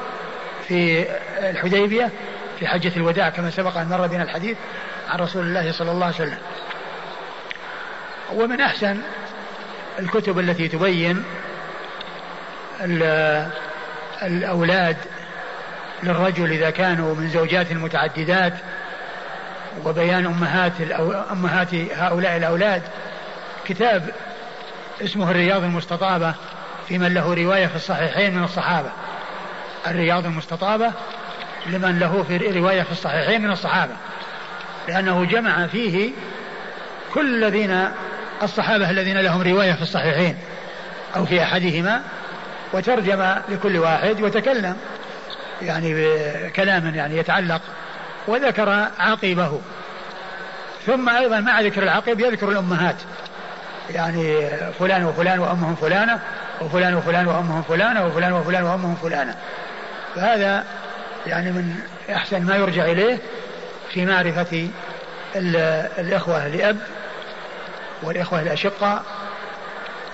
في 0.68 1.06
الحديبية 1.38 2.10
في 2.58 2.66
حجة 2.66 2.92
الوداع 2.96 3.28
كما 3.28 3.50
سبق 3.50 3.76
أن 3.76 3.88
مر 3.88 4.06
بنا 4.06 4.22
الحديث 4.22 4.56
عن 5.08 5.18
رسول 5.18 5.44
الله 5.46 5.72
صلى 5.72 5.90
الله 5.90 6.06
عليه 6.06 6.14
وسلم. 6.14 6.38
ومن 8.34 8.60
أحسن 8.60 8.98
الكتب 9.98 10.38
التي 10.38 10.68
تبين 10.68 11.24
الأولاد 14.22 14.96
للرجل 16.02 16.52
إذا 16.52 16.70
كانوا 16.70 17.14
من 17.14 17.28
زوجات 17.28 17.72
متعددات 17.72 18.52
وبيان 19.84 20.26
أمهات 20.26 20.72
أمهات 21.32 21.74
هؤلاء 21.74 22.36
الأولاد 22.36 22.82
كتاب 23.64 24.10
اسمه 25.04 25.30
الرياض 25.30 25.64
المستطابة 25.64 26.34
في 26.88 26.98
من 26.98 27.14
له 27.14 27.34
رواية 27.34 27.66
في 27.66 27.76
الصحيحين 27.76 28.34
من 28.34 28.44
الصحابة. 28.44 28.90
الرياض 29.86 30.26
المستطابة 30.26 30.92
لمن 31.66 31.98
له 31.98 32.22
في 32.22 32.36
رواية 32.36 32.82
في 32.82 32.92
الصحيحين 32.92 33.42
من 33.42 33.50
الصحابة. 33.50 33.92
لأنه 34.88 35.24
جمع 35.24 35.66
فيه 35.66 36.10
كل 37.14 37.44
الذين 37.44 37.88
الصحابة 38.42 38.90
الذين 38.90 39.20
لهم 39.20 39.42
رواية 39.42 39.72
في 39.72 39.82
الصحيحين 39.82 40.36
أو 41.16 41.24
في 41.24 41.42
أحدهما 41.42 42.02
وترجم 42.72 43.34
لكل 43.48 43.78
واحد 43.78 44.22
وتكلم 44.22 44.76
يعني 45.62 45.94
بكلام 45.94 46.94
يعني 46.94 47.16
يتعلق 47.16 47.60
وذكر 48.26 48.88
عقبه 48.98 49.60
ثم 50.86 51.08
أيضا 51.08 51.40
مع 51.40 51.60
ذكر 51.60 51.82
العقب 51.82 52.20
يذكر 52.20 52.48
الأمهات. 52.48 52.96
يعني 53.90 54.48
فلان 54.78 55.04
وفلان 55.04 55.38
وأمهم 55.38 55.74
فلانة 55.74 56.20
وفلان 56.60 56.94
وفلان 56.94 57.26
وأمهم 57.26 57.62
فلانة 57.62 58.06
وفلان 58.06 58.32
وفلان 58.32 58.62
وأمهم 58.62 58.96
فلانة. 59.02 59.36
فهذا 60.14 60.64
يعني 61.26 61.52
من 61.52 61.74
أحسن 62.14 62.42
ما 62.42 62.56
يرجع 62.56 62.84
إليه 62.84 63.18
في 63.92 64.06
معرفة 64.06 64.68
الإخوة 65.98 66.48
لأب 66.48 66.76
والإخوة 68.02 68.42
الأشقاء 68.42 69.02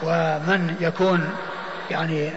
ومن 0.02 0.76
يكون 0.80 1.30
يعني 1.90 2.32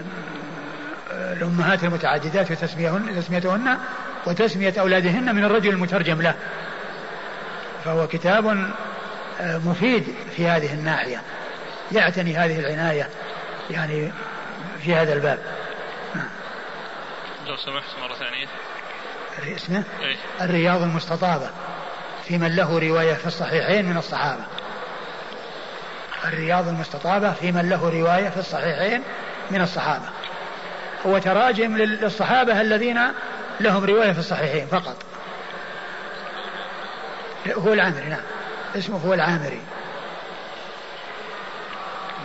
الأمهات 1.11 1.83
المتعددات 1.83 2.51
وتسميهن 2.51 3.15
تسميتهن 3.15 3.77
وتسمية 4.25 4.73
أولادهن 4.79 5.35
من 5.35 5.43
الرجل 5.43 5.69
المترجم 5.69 6.21
له. 6.21 6.35
فهو 7.85 8.07
كتاب 8.07 8.73
آه، 9.41 9.57
مفيد 9.57 10.15
في 10.35 10.47
هذه 10.47 10.73
الناحية 10.73 11.21
يعتني 11.91 12.37
هذه 12.37 12.59
العناية 12.59 13.09
يعني 13.69 14.11
في 14.83 14.95
هذا 14.95 15.13
الباب. 15.13 15.39
لو 17.47 17.55
سمحت 17.57 17.99
مرة 18.01 18.15
ثانية. 18.15 18.47
اسمه؟ 19.55 19.83
إيه؟ 20.01 20.15
الرياض 20.41 20.81
المستطابة 20.81 21.49
في 22.27 22.37
من 22.37 22.55
له 22.55 22.79
رواية 22.79 23.13
في 23.13 23.27
الصحيحين 23.27 23.85
من 23.85 23.97
الصحابة. 23.97 24.43
الرياض 26.25 26.67
المستطابة 26.67 27.33
في 27.33 27.51
من 27.51 27.69
له 27.69 27.89
رواية 27.89 28.29
في 28.29 28.37
الصحيحين 28.37 29.03
من 29.51 29.61
الصحابة. 29.61 30.05
هو 31.05 31.17
تراجم 31.17 31.77
للصحابة 31.77 32.61
الذين 32.61 32.99
لهم 33.59 33.85
رواية 33.85 34.11
في 34.11 34.19
الصحيحين 34.19 34.67
فقط. 34.67 34.95
هو 37.47 37.73
العامري 37.73 38.05
نعم. 38.05 38.21
اسمه 38.75 38.97
هو 38.97 39.13
العامري. 39.13 39.61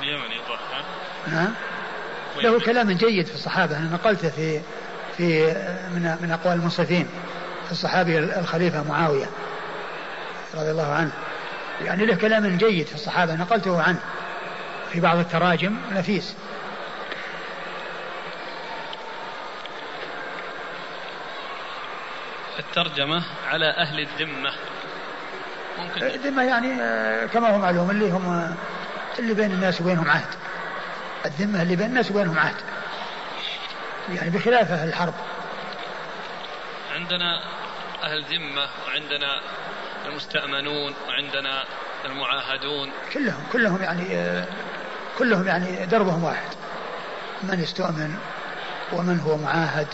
اليمني 0.03 0.35
نعم. 1.29 1.55
له 2.37 2.61
كلام 2.61 2.91
جيد 2.91 3.27
في 3.27 3.35
الصحابة. 3.35 3.77
أنا 3.77 3.91
نقلته 3.93 4.29
في 4.29 4.61
في 5.17 5.45
من 5.95 6.17
من 6.21 6.31
أقوال 6.31 6.57
المنصفين 6.57 7.09
في 7.67 7.73
الصحابي 7.73 8.19
الخليفة 8.19 8.85
معاوية 8.89 9.27
رضي 10.55 10.71
الله 10.71 10.93
عنه. 10.93 11.13
يعني 11.85 12.07
له 12.07 12.15
كلام 12.15 12.57
جيد 12.57 12.87
في 12.87 12.95
الصحابة. 12.95 13.35
نقلته 13.35 13.83
عنه 13.83 14.01
في 14.93 15.01
بعض 15.01 15.19
التراجم. 15.19 15.77
نفيس. 15.93 16.35
الترجمة 22.59 23.23
على 23.47 23.71
أهل 23.71 24.01
الذمة. 24.01 24.53
ممكن 25.79 26.03
الذمة 26.07 26.43
يعني 26.43 26.83
آه، 26.83 27.27
كما 27.27 27.55
هو 27.55 27.59
معلوم 27.59 27.91
اللي 27.91 28.11
هم 28.11 28.57
اللي 29.19 29.35
بين 29.35 29.53
الناس 29.53 29.81
وبينهم 29.81 30.11
عهد. 30.11 30.35
الذمة 31.27 31.63
اللي 31.63 31.77
بين 31.77 31.87
الناس 31.87 32.11
وبينهم 32.11 32.39
عهد. 32.39 32.55
يعني 34.09 34.31
بخلاف 34.31 34.73
أهل 34.73 34.89
الحرب. 34.89 35.15
عندنا 36.95 37.41
أهل 38.03 38.25
ذمة 38.25 38.69
وعندنا 38.87 39.41
المستأمنون 40.07 40.95
وعندنا 41.09 41.65
المعاهدون. 42.05 42.91
كلهم 43.13 43.47
كلهم 43.53 43.83
يعني 43.83 44.17
آه، 44.17 44.45
كلهم 45.19 45.47
يعني 45.47 45.87
دربهم 45.87 46.25
واحد. 46.25 46.49
من 47.43 47.61
يستؤمن 47.61 48.19
ومن 48.93 49.21
هو 49.21 49.37
معاهد 49.37 49.87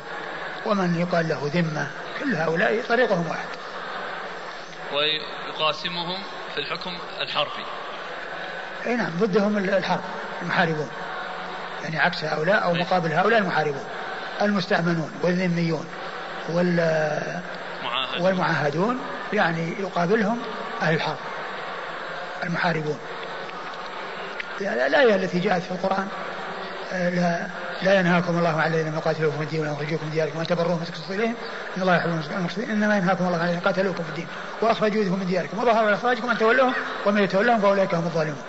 ومن 0.66 1.00
يقال 1.00 1.28
له 1.28 1.50
ذمة. 1.54 1.90
كل 2.20 2.34
هؤلاء 2.34 2.82
طريقهم 2.88 3.26
واحد. 3.28 3.48
ويقاسمهم 4.92 6.18
في 6.54 6.60
الحكم 6.60 6.92
الحرفي. 7.20 7.62
أي 8.86 8.96
نعم 8.96 9.10
ضدهم 9.18 9.58
الحرب 9.58 10.00
المحاربون. 10.42 10.90
يعني 11.82 11.98
عكس 11.98 12.24
هؤلاء 12.24 12.64
أو 12.64 12.74
مقابل 12.74 13.12
هؤلاء 13.12 13.40
المحاربون. 13.40 13.84
المستأمنون 14.42 15.12
والذميون 15.22 15.86
وال 16.48 17.40
والمعاهدون 18.20 18.98
يعني 19.32 19.80
يقابلهم 19.80 20.38
أهل 20.82 20.94
الحرب 20.94 21.16
المحاربون. 22.44 22.98
الآية 24.60 25.14
التي 25.14 25.38
جاءت 25.38 25.62
في 25.62 25.70
القرآن 25.70 26.08
آه، 26.92 27.46
لا 27.82 28.00
ينهاكم 28.00 28.38
الله 28.38 28.60
عن 28.60 28.74
الذين 28.74 28.94
يقاتلوكم 28.94 29.36
في 29.36 29.42
الدين 29.42 29.60
ويخرجوكم 29.60 30.06
من 30.06 30.12
دياركم 30.12 30.38
وان 30.38 30.46
تبروهم 30.46 30.82
وتقسطوا 30.82 31.14
اليهم 31.14 31.34
إن 31.76 31.82
الله 31.82 31.96
يحب 31.96 32.10
المقسطين 32.36 32.70
إنما 32.70 32.96
ينهاكم 32.96 33.26
الله 33.26 33.38
عن 33.38 33.44
الذين 33.44 33.60
قاتلوكم 33.60 34.02
في 34.02 34.08
الدين 34.08 34.26
واخرجوكم 34.62 35.18
من 35.18 35.26
دياركم 35.26 35.58
وظهروا 35.58 35.86
على 35.86 35.94
إخراجكم 35.94 36.30
أن 36.30 36.38
تولوهم 36.38 36.74
ومن 37.06 37.22
يتولهم 37.22 37.60
فأولئك 37.60 37.94
هم 37.94 38.04
الظالمون. 38.04 38.42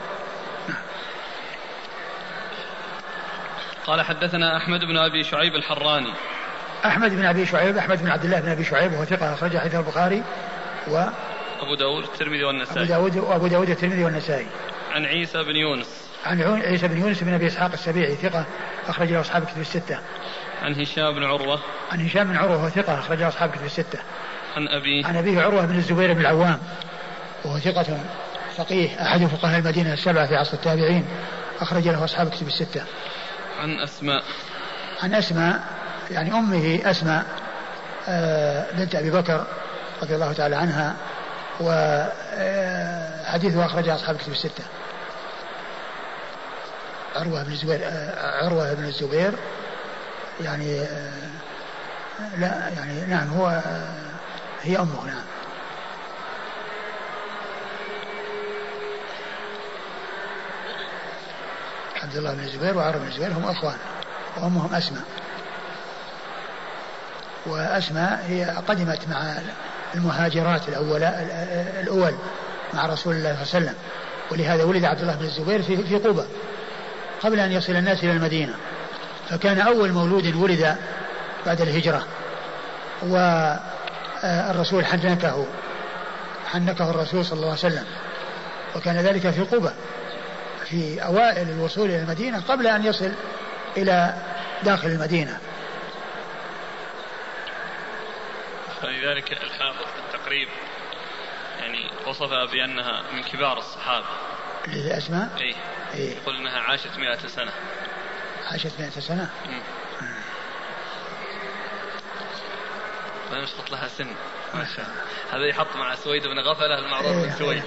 قال 3.88 4.02
حدثنا 4.02 4.58
أحمد 4.58 4.80
بن 4.80 4.98
أبي 4.98 5.24
شعيب 5.24 5.56
الحراني. 5.56 6.14
أحمد 6.86 7.12
بن 7.12 7.26
أبي 7.26 7.46
شعيب 7.46 7.78
أحمد 7.78 8.04
بن 8.04 8.10
عبد 8.10 8.26
الله 8.26 8.40
بن 8.40 8.50
أبي 8.50 8.64
شعيب 8.64 8.94
وهو 8.94 9.06
ثقة 9.06 9.34
أخرج 9.34 9.58
حديث 9.58 9.76
البخاري 9.76 10.24
و 10.88 10.98
أبو 11.60 11.76
داود 11.76 12.04
الترمذي 12.04 12.44
والنسائي. 12.44 12.96
أبو 12.96 13.08
داود 13.08 13.18
وابو 13.18 13.48
داود 13.48 13.70
الترمذي 13.70 14.04
والنسائي. 14.04 14.48
عن 14.92 15.06
عيسى 15.06 15.44
بن 15.44 15.56
يونس. 15.56 16.01
عن 16.26 16.42
عيسى 16.42 16.88
بن 16.88 16.98
يونس 16.98 17.24
بن 17.24 17.34
أبي 17.34 17.48
إسحاق 17.48 17.72
السبيعي 17.72 18.16
ثقة 18.16 18.46
أخرج 18.88 19.12
له 19.12 19.22
أصحاب 19.22 19.46
كتب 19.46 19.62
الستة. 19.62 20.00
عن 20.62 20.82
هشام 20.82 21.16
بن 21.16 21.24
عروة. 21.24 21.60
عن 21.92 22.06
هشام 22.06 22.28
بن 22.28 22.36
عروة 22.36 22.70
ثقة 22.70 23.00
أخرج 23.00 23.20
له 23.20 23.28
أصحاب 23.28 23.52
كتب 23.52 23.66
الستة. 23.66 24.00
عن 24.56 24.68
ابيه. 24.68 25.06
عن 25.06 25.16
أبيه 25.16 25.42
عروة 25.42 25.66
بن 25.66 25.76
الزبير 25.76 26.14
بن 26.14 26.22
العوام 26.22 26.60
وهو 27.46 27.60
ثقة 27.60 27.86
فقيه 28.58 29.02
أحد 29.02 29.26
فقهاء 29.26 29.60
المدينة 29.60 29.94
السبعة 29.94 30.28
في 30.28 30.36
عصر 30.36 30.54
التابعين 30.54 31.06
أخرج 31.60 31.88
له 31.88 32.04
أصحاب 32.04 32.30
كتب 32.30 32.48
الستة. 32.48 32.84
عن 33.62 33.80
أسماء. 33.80 34.24
عن 35.04 35.14
أسماء 35.14 35.64
يعني 36.12 36.34
أمه 36.34 36.80
أسماء 36.86 37.26
آه، 38.08 38.72
بنت 38.72 38.96
أبي 38.96 39.12
بكر 39.12 39.46
رضي 40.02 40.16
الله 40.16 40.34
تعالى 40.34 40.56
عنها 40.56 40.96
وحديثه 43.30 43.66
أخرجه 43.66 43.96
أصحاب 43.96 44.18
كتب 44.18 44.32
الستة. 44.32 44.64
عروة 47.16 47.44
بن 47.44 47.52
الزبير 47.52 47.80
عروة 48.18 48.74
بن 48.74 48.86
الزبير 48.86 49.34
يعني 50.42 50.88
لا 52.38 52.70
يعني 52.70 53.02
نعم 53.02 53.28
هو 53.28 53.62
هي 54.62 54.78
أمه 54.78 55.06
نعم. 55.06 55.24
عبد 62.04 62.16
الله 62.16 62.34
بن 62.34 62.44
الزبير 62.44 62.78
وعروة 62.78 62.98
بن 62.98 63.08
الزبير 63.08 63.32
هم 63.32 63.46
أخوان 63.46 63.78
وأمهم 64.38 64.76
أسماء. 64.76 65.04
وأسماء 67.46 68.26
هي 68.28 68.46
قدمت 68.68 69.08
مع 69.08 69.34
المهاجرات 69.96 70.70
الأول 70.70 71.04
الأول 71.04 72.14
مع 72.74 72.86
رسول 72.86 73.16
الله 73.16 73.36
صلى 73.36 73.44
الله 73.44 73.56
عليه 73.56 73.66
وسلم 73.66 73.76
ولهذا 74.32 74.64
ولد 74.64 74.86
عبد 74.86 75.02
الله 75.02 75.16
بن 75.16 75.26
الزبير 75.26 75.62
في 75.62 75.78
في 75.84 75.98
قبة 75.98 76.26
قبل 77.24 77.40
أن 77.40 77.52
يصل 77.52 77.76
الناس 77.76 78.04
إلى 78.04 78.12
المدينة 78.12 78.54
فكان 79.30 79.60
أول 79.60 79.92
مولود 79.92 80.36
ولد 80.36 80.78
بعد 81.46 81.62
الهجرة 81.62 82.08
والرسول 83.04 84.86
حنكه 84.86 85.48
حنكه 86.48 86.90
الرسول 86.90 87.26
صلى 87.26 87.36
الله 87.36 87.48
عليه 87.48 87.60
وسلم 87.60 87.86
وكان 88.76 88.98
ذلك 88.98 89.30
في 89.30 89.42
قبى 89.42 89.70
في 90.66 91.06
أوائل 91.06 91.50
الوصول 91.50 91.90
إلى 91.90 92.00
المدينة 92.00 92.42
قبل 92.42 92.68
أن 92.68 92.86
يصل 92.86 93.12
إلى 93.78 94.14
داخل 94.64 94.88
المدينة. 94.88 95.38
فلذلك 98.82 99.32
الحافظ 99.32 99.86
في 99.86 100.16
التقريب 100.16 100.48
يعني 101.60 101.90
وصفها 102.08 102.46
بأنها 102.46 103.04
من 103.14 103.24
كبار 103.24 103.58
الصحابة. 103.58 104.06
الأسماء؟ 104.68 105.30
إيه. 105.42 105.56
إيه؟ 105.94 106.16
يقول 106.16 106.36
أنها 106.36 106.60
عاشت 106.60 106.98
مئة 106.98 107.28
سنة. 107.28 107.52
عاشت 108.52 108.72
مئة 108.80 108.90
سنة؟ 108.90 109.30
ما 113.32 113.38
يشخص 113.38 113.72
لها 113.72 113.88
سن. 113.88 114.08
ما 114.54 114.66
شاء 114.76 114.86
الله. 114.86 115.02
هذا 115.32 115.50
يحط 115.50 115.76
مع 115.76 115.96
سويد 115.96 116.24
بن 116.24 116.40
غفلة 116.40 116.80
المعروف 116.80 117.08
إيه 117.08 117.26
بن 117.26 117.32
سويد. 117.32 117.64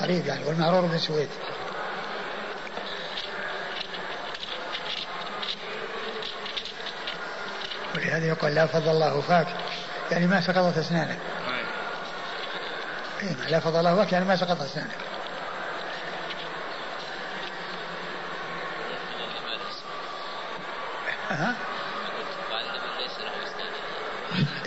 قريب 0.00 0.26
يعني 0.26 0.44
والمعروف 0.44 0.90
بن 0.90 0.98
سويد. 0.98 1.28
ولهذا 7.94 8.26
يقول 8.26 8.54
لا 8.54 8.66
فضل 8.66 8.90
الله 8.90 9.20
فاك 9.20 9.56
يعني 10.10 10.26
ما 10.26 10.40
سقطت 10.40 10.78
أسنانك. 10.78 11.18
إيه 13.22 13.48
لا 13.48 13.60
فضل 13.60 13.78
الله 13.78 13.96
فاك 13.96 14.12
يعني 14.12 14.24
ما 14.24 14.36
سقطت 14.36 14.60
أسنانك. 14.60 15.09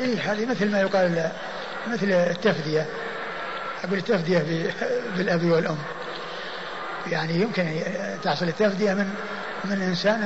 إيه 0.03 0.31
هذه 0.31 0.45
مثل 0.45 0.71
ما 0.71 0.81
يقال 0.81 1.31
مثل 1.87 2.11
التفدية. 2.11 2.85
أقول 3.83 3.97
التفدية 3.97 4.71
بالأب 5.17 5.45
والأم. 5.45 5.77
يعني 7.07 7.33
يمكن 7.33 7.83
تحصل 8.23 8.47
التفدية 8.47 8.93
من 8.93 9.13
من 9.63 9.81
إنسان 9.81 10.21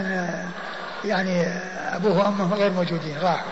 يعني 1.06 1.48
أبوه 1.96 2.18
وأمه 2.18 2.56
غير 2.56 2.72
موجودين 2.72 3.18
راحوا. 3.22 3.52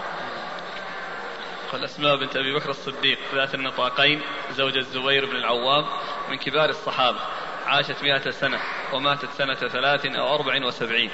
قال 1.71 1.84
أسماء 1.84 2.15
بنت 2.15 2.36
أبي 2.36 2.53
بكر 2.53 2.69
الصديق 2.69 3.19
ذات 3.36 3.55
النطاقين 3.55 4.21
زوج 4.57 4.78
الزبير 4.78 5.26
بن 5.26 5.36
العوام 5.36 5.86
من 6.30 6.38
كبار 6.38 6.69
الصحابة. 6.69 7.19
عاشت 7.65 8.03
مئة 8.03 8.32
سنة 8.32 8.59
وماتت 8.93 9.30
سنة 9.38 9.55
ثلاث 9.55 10.05
أو 10.05 10.36
أربع 10.36 10.65
وسبعين. 10.65 11.11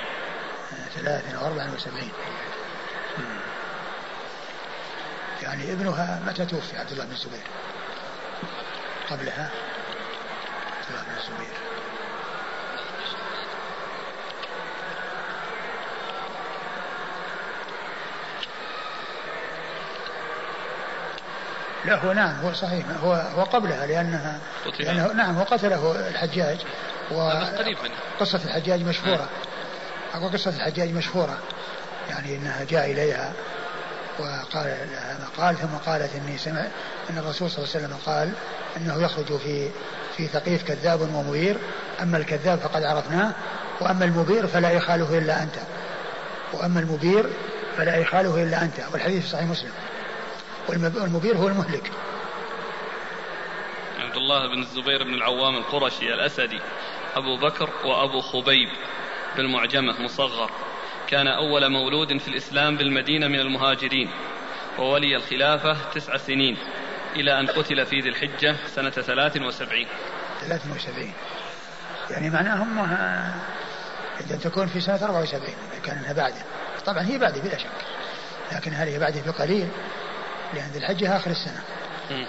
ثلاث 0.95 1.35
أو 1.35 1.47
أربع 1.47 1.73
وسبعين. 1.75 2.11
يعني 5.51 5.73
ابنها 5.73 6.21
متى 6.27 6.45
توفي؟ 6.45 6.77
عبد 6.77 6.91
الله 6.91 7.05
بن 7.05 7.11
الزبير. 7.11 7.43
قبلها 9.09 9.51
عبد 10.79 10.89
الله 10.89 11.01
بن 11.01 11.11
الزبير. 11.17 11.57
لا 21.85 21.95
هو 21.95 22.13
نعم 22.13 22.39
هو 22.45 22.53
صحيح. 22.53 22.85
هو 23.03 23.13
هو 23.13 23.43
قبلها 23.43 23.85
لانها 23.85 24.39
لأنه 24.79 25.13
نعم 25.13 25.35
هو 25.35 25.43
قتله 25.43 26.09
الحجاج. 26.09 26.57
وقصة 27.11 28.39
الحجاج 28.45 28.83
مشهورة. 28.83 29.29
أقول 30.13 30.33
قصة 30.33 30.55
الحجاج 30.55 30.93
مشهورة. 30.93 31.37
يعني 32.09 32.35
إنها 32.35 32.63
جاء 32.63 32.91
إليها 32.91 33.33
وقال 34.21 34.77
لها 34.91 35.17
قال 35.37 35.55
ثم 35.57 35.77
قالت 35.85 36.15
إني 36.15 36.37
سمع 36.37 36.67
أن 37.09 37.17
الرسول 37.17 37.51
صلى 37.51 37.65
الله 37.65 37.75
عليه 37.75 37.85
وسلم 37.85 37.97
قال 38.05 38.31
إنه 38.77 39.03
يخرج 39.03 39.37
في 39.37 39.69
في 40.17 40.27
ثقيف 40.27 40.63
كذاب 40.63 41.01
ومبير 41.01 41.57
أما 42.01 42.17
الكذاب 42.17 42.59
فقد 42.59 42.83
عرفناه 42.83 43.33
وأما 43.81 44.05
المبير 44.05 44.47
فلا 44.47 44.71
يخاله 44.71 45.17
إلا 45.17 45.43
أنت. 45.43 45.55
وأما 46.53 46.79
المبير 46.79 47.29
فلا 47.77 47.97
يخاله 47.97 48.43
إلا 48.43 48.61
أنت. 48.61 48.79
والحديث 48.93 49.23
في 49.23 49.29
صحيح 49.29 49.45
مسلم. 49.45 49.71
والمبير 50.69 51.37
هو 51.37 51.47
المهلك. 51.47 51.91
عبد 53.99 54.15
الله 54.15 54.47
بن 54.47 54.61
الزبير 54.61 55.03
بن 55.03 55.13
العوام 55.13 55.55
القرشي 55.55 56.13
الأسدي 56.13 56.59
أبو 57.15 57.37
بكر 57.37 57.69
وأبو 57.85 58.21
خبيب 58.21 58.69
بالمعجمة 59.37 60.01
مصغر. 60.01 60.51
كان 61.11 61.27
أول 61.27 61.69
مولود 61.69 62.17
في 62.17 62.27
الإسلام 62.27 62.77
بالمدينة 62.77 63.27
من 63.27 63.39
المهاجرين 63.39 64.11
وولي 64.79 65.15
الخلافة 65.15 65.77
تسع 65.93 66.17
سنين 66.17 66.57
إلى 67.15 67.39
أن 67.39 67.47
قتل 67.47 67.85
في 67.85 67.99
ذي 67.99 68.09
الحجة 68.09 68.55
سنة 68.75 68.89
ثلاث 68.89 69.37
وسبعين. 69.37 69.87
ثلاث 70.41 70.67
وسبعين. 70.75 71.13
يعني 72.09 72.29
معناه 72.29 72.61
أمها 72.61 73.33
إذا 74.21 74.35
تكون 74.37 74.67
في 74.67 74.81
سنة 74.81 75.03
74 75.03 75.53
كان 75.85 75.97
أنها 75.97 76.13
بعده 76.13 76.45
طبعا 76.85 77.03
هي 77.03 77.17
بعده 77.17 77.41
بلا 77.41 77.57
شك 77.57 77.67
لكن 78.51 78.73
هل 78.73 78.87
هي 78.87 78.99
بعده 78.99 79.21
بقليل 79.25 79.67
لأن 80.53 80.69
ذي 80.71 80.79
الحجة 80.79 81.17
آخر 81.17 81.31
السنة. 81.31 81.61
م. 82.11 82.25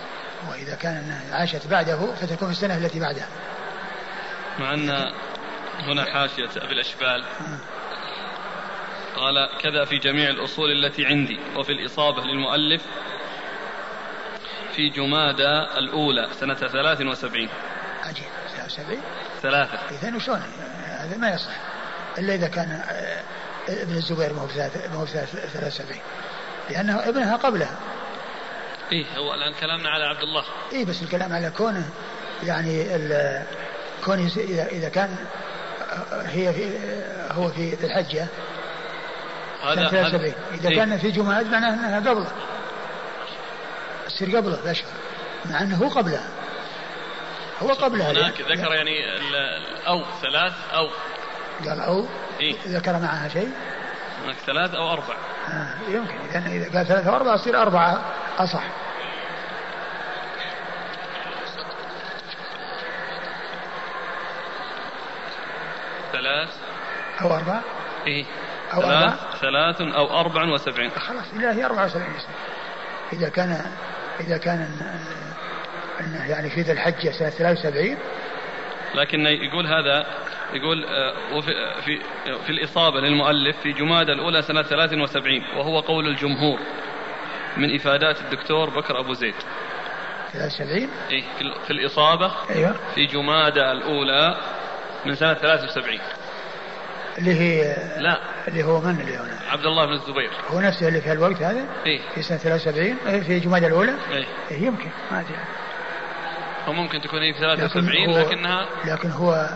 وإذا 0.51 0.75
كان 0.75 1.21
عاشت 1.33 1.67
بعده 1.67 2.15
فتكون 2.15 2.49
في 2.49 2.55
السنة 2.55 2.77
التي 2.77 3.01
بعدها. 3.01 3.29
مع 4.59 4.75
أن 4.75 5.13
هنا 5.79 6.05
حاشية 6.05 6.51
أبي 6.57 6.73
الأشبال 6.73 7.25
قال 9.23 9.49
كذا 9.61 9.85
في 9.85 9.99
جميع 9.99 10.31
الأصول 10.31 10.85
التي 10.85 11.07
عندي 11.07 11.39
وفي 11.57 11.73
الإصابة 11.73 12.25
للمؤلف 12.25 12.83
في 14.75 14.89
جمادى 14.89 15.79
الأولى 15.79 16.29
سنة 16.41 16.55
ثلاث 16.55 17.01
وسبعين. 17.01 17.49
عجيب. 18.03 18.25
ثلاث 18.57 18.67
وسبعين؟ 18.67 19.01
ثلاثة. 19.43 19.79
إذا 19.91 20.17
وشلون؟ 20.17 20.43
هذا 20.85 21.17
ما 21.17 21.35
يصح. 21.35 21.53
إلا 22.19 22.35
إذا 22.35 22.49
كان 22.49 22.71
آه، 22.71 23.23
ابن 23.69 23.95
الزبير 23.95 24.33
ما 24.33 24.41
هو 24.95 25.07
ثلاث 25.07 25.67
وسبعين. 25.67 26.03
لأنه 26.71 27.09
ابنها 27.09 27.37
قبلها. 27.37 27.77
إيه 28.93 29.05
هو 29.17 29.35
الآن 29.35 29.55
كلامنا 29.61 29.91
على 29.91 30.05
عبد 30.05 30.23
الله. 30.23 30.45
إيه 30.73 30.85
بس 30.85 31.03
الكلام 31.03 31.33
على 31.33 31.51
كونه 31.51 31.91
يعني 32.43 32.87
كونه 34.05 34.31
إذا 34.37 34.67
إذا 34.67 34.89
كان 34.89 35.17
آه، 35.93 36.23
هي 36.23 36.53
في 36.53 36.77
آه، 36.77 37.33
هو 37.33 37.49
في 37.49 37.85
الحجة 37.85 38.29
هذا 39.63 39.89
73 39.89 40.35
إذا 40.53 40.69
إيه؟ 40.69 40.77
كان 40.77 40.99
في 40.99 41.11
جماد 41.11 41.47
معناه 41.47 41.75
أنها 41.75 42.11
قبله. 42.11 42.33
تصير 44.07 44.37
قبله 44.37 44.59
بأشهر 44.65 44.93
مع 45.45 45.63
أنه 45.63 45.77
هو 45.77 45.89
قبلها 45.89 46.29
هو 47.63 47.69
قبلها 47.69 48.11
هناك 48.11 48.41
يعني 48.41 48.55
ذكر 48.55 48.75
يعني 48.75 49.05
أو 49.87 50.05
ثلاث 50.23 50.53
أو. 50.75 50.89
قال 51.69 51.81
أو. 51.81 52.07
إيه؟ 52.41 52.55
ذكر 52.67 52.93
معها 52.93 53.29
شيء؟ 53.29 53.51
هناك 54.25 54.37
ثلاث 54.47 54.75
أو 54.75 54.93
أربع. 54.93 55.15
آه 55.49 55.75
يمكن. 55.89 56.15
إذا 56.35 56.47
إذا 56.47 56.79
قال 56.79 56.87
ثلاث 56.87 57.07
أو 57.07 57.17
أربعة 57.17 57.35
يصير 57.35 57.63
أربعة 57.63 58.03
أصح. 58.39 58.63
ثلاث 66.13 66.49
أو 67.23 67.37
أربعة 67.37 67.63
إيه. 68.07 68.25
أو 68.75 68.83
ثلاث 68.83 69.15
ثلاث 69.41 69.81
أو 69.81 70.21
أربع 70.21 70.45
وسبعين. 70.45 70.91
خلاص 70.91 71.33
إذا 71.33 71.53
هي 71.53 71.65
أربع 71.65 71.85
وسبعين 71.85 72.13
إذا 73.13 73.29
كان 73.29 73.65
إذا 74.21 74.37
كان 74.39 74.69
أنه 76.01 76.31
يعني 76.31 76.51
في 76.51 76.61
ذي 76.61 76.73
الحجة 76.73 77.11
سنة 77.11 77.31
73 77.31 77.97
لكن 78.95 79.27
يقول 79.27 79.67
هذا 79.67 80.07
يقول 80.53 80.85
آه، 80.85 81.35
وفي 81.35 81.51
في 81.85 82.01
في 82.47 82.51
الإصابة 82.51 83.01
للمؤلف 83.01 83.57
في 83.63 83.73
جمادى 83.73 84.13
الأولى 84.13 84.43
سنة 84.43 84.63
73 84.63 85.45
وهو 85.57 85.81
قول 85.81 86.07
الجمهور 86.07 86.59
من 87.57 87.75
إفادات 87.75 88.21
الدكتور 88.21 88.71
بكر 88.71 89.01
أبو 89.01 89.13
زيد. 89.13 89.35
73 90.33 90.89
إيه 91.11 91.25
في 91.67 91.71
الإصابة 91.71 92.33
أيوه. 92.51 92.77
في 92.95 93.07
جمادى 93.07 93.73
الأولى 93.73 94.37
من 95.07 95.15
سنة 95.15 95.35
73 95.35 95.99
اللي 97.19 97.35
هي 97.35 97.77
لا 97.99 98.21
اللي 98.49 98.65
هو 98.65 98.81
من 98.81 99.01
اللي 99.01 99.17
هنا. 99.17 99.39
عبد 99.51 99.67
الله 99.67 99.87
بن 99.87 99.93
الزبير. 99.93 100.31
هو 100.51 100.61
نفسه 100.61 100.89
اللي 100.89 101.01
في 101.01 101.13
الوقت 101.13 101.43
هذا؟ 101.43 101.65
إيه؟ 101.87 102.01
في 102.15 102.23
سنة 102.23 102.39
73 102.39 102.97
إيه، 103.07 103.21
في 103.21 103.41
جمادى 103.41 103.67
الأولى؟ 103.67 103.95
إيه؟ 104.11 104.25
إيه 104.51 104.67
يمكن 104.67 104.91
ما 105.11 105.21
أدري. 105.21 105.37
هو 106.69 106.73
ممكن 106.73 107.01
تكون 107.01 107.23
هي 107.23 107.33
في 107.33 107.41
73 107.41 108.11
لكن 108.11 108.13
لكنها 108.13 108.67
لكن 108.85 109.11
هو 109.11 109.49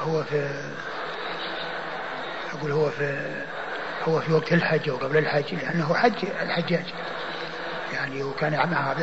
هو 0.00 0.22
في 0.22 0.50
أقول 2.52 2.72
هو 2.72 2.90
في 2.90 3.42
هو 4.04 4.20
في 4.20 4.32
وقت 4.32 4.52
الحج 4.52 4.90
وقبل 4.90 5.18
الحج 5.18 5.54
لأنه 5.54 5.94
حج 5.94 6.26
الحجاج. 6.42 6.84
يعني 7.92 8.22
وكان 8.22 8.52
مع 8.52 8.94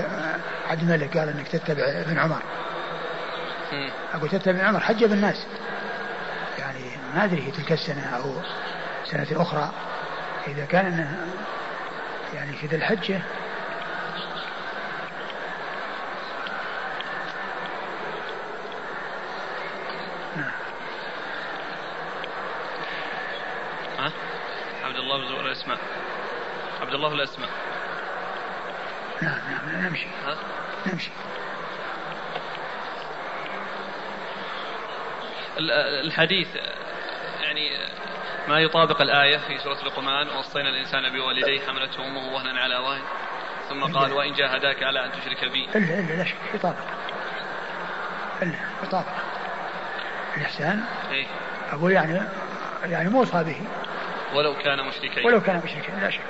عبد 0.68 0.82
الملك 0.82 1.18
قال 1.18 1.30
إنك 1.30 1.48
تتبع 1.48 1.84
ابن 1.84 2.18
عمر. 2.18 2.42
أقول 4.14 4.30
تتبع 4.30 4.52
ابن 4.52 4.66
عمر 4.66 4.80
حج 4.80 5.06
بالناس. 5.06 5.46
ما 7.16 7.24
أدري 7.24 7.42
هي 7.42 7.52
تلك 7.52 7.72
السنة 7.72 8.02
أو 8.02 8.24
سنة 9.14 9.42
أخرى 9.42 9.72
إذا 10.48 10.66
كان 10.66 11.18
يعني 12.34 12.54
في 12.54 12.68
ذي 12.68 12.76
الحجة 12.76 13.22
ها؟ 24.00 24.12
عبد 24.84 24.96
الله 24.96 25.18
بن 25.18 25.28
زهير 25.28 25.46
الاسماء 25.46 25.78
عبد 26.82 26.94
الله 26.94 27.14
الاسماء 27.14 27.50
نعم 29.22 29.40
نعم 29.52 29.86
نمشي. 29.86 30.08
ها؟ 30.26 30.38
نمشي. 30.86 31.12
الحديث 36.04 36.48
يعني 37.42 37.78
ما 38.48 38.60
يطابق 38.60 39.02
الآية 39.02 39.38
في 39.38 39.58
سورة 39.58 39.78
لقمان 39.86 40.28
وصينا 40.30 40.70
الإنسان 40.70 41.10
بوالديه 41.10 41.62
حملته 41.68 42.08
أمه 42.08 42.34
وهنا 42.34 42.60
على 42.60 42.78
وهن 42.78 43.02
ثم 43.70 43.84
قال 43.84 44.14
وإن 44.14 44.34
جاهداك 44.34 44.84
على 44.84 45.06
أن 45.06 45.12
تشرك 45.12 45.52
بي. 45.52 45.70
إلا 45.76 46.00
إلا 46.00 46.14
لا 46.14 46.24
شك 46.24 46.36
يطابق 46.54 46.84
إلا 48.42 48.56
يطابق 48.84 49.14
الإحسان 50.38 50.84
إيه؟ 51.12 51.26
أقول 51.72 51.92
يعني 51.92 52.22
يعني 52.84 53.10
موصى 53.10 53.44
به 53.44 53.62
ولو 54.36 54.56
كان 54.56 54.88
مشركين. 54.88 55.26
ولو 55.26 55.42
كان 55.42 55.62
مشركين 55.66 56.00
لا 56.02 56.10
شك. 56.10 56.22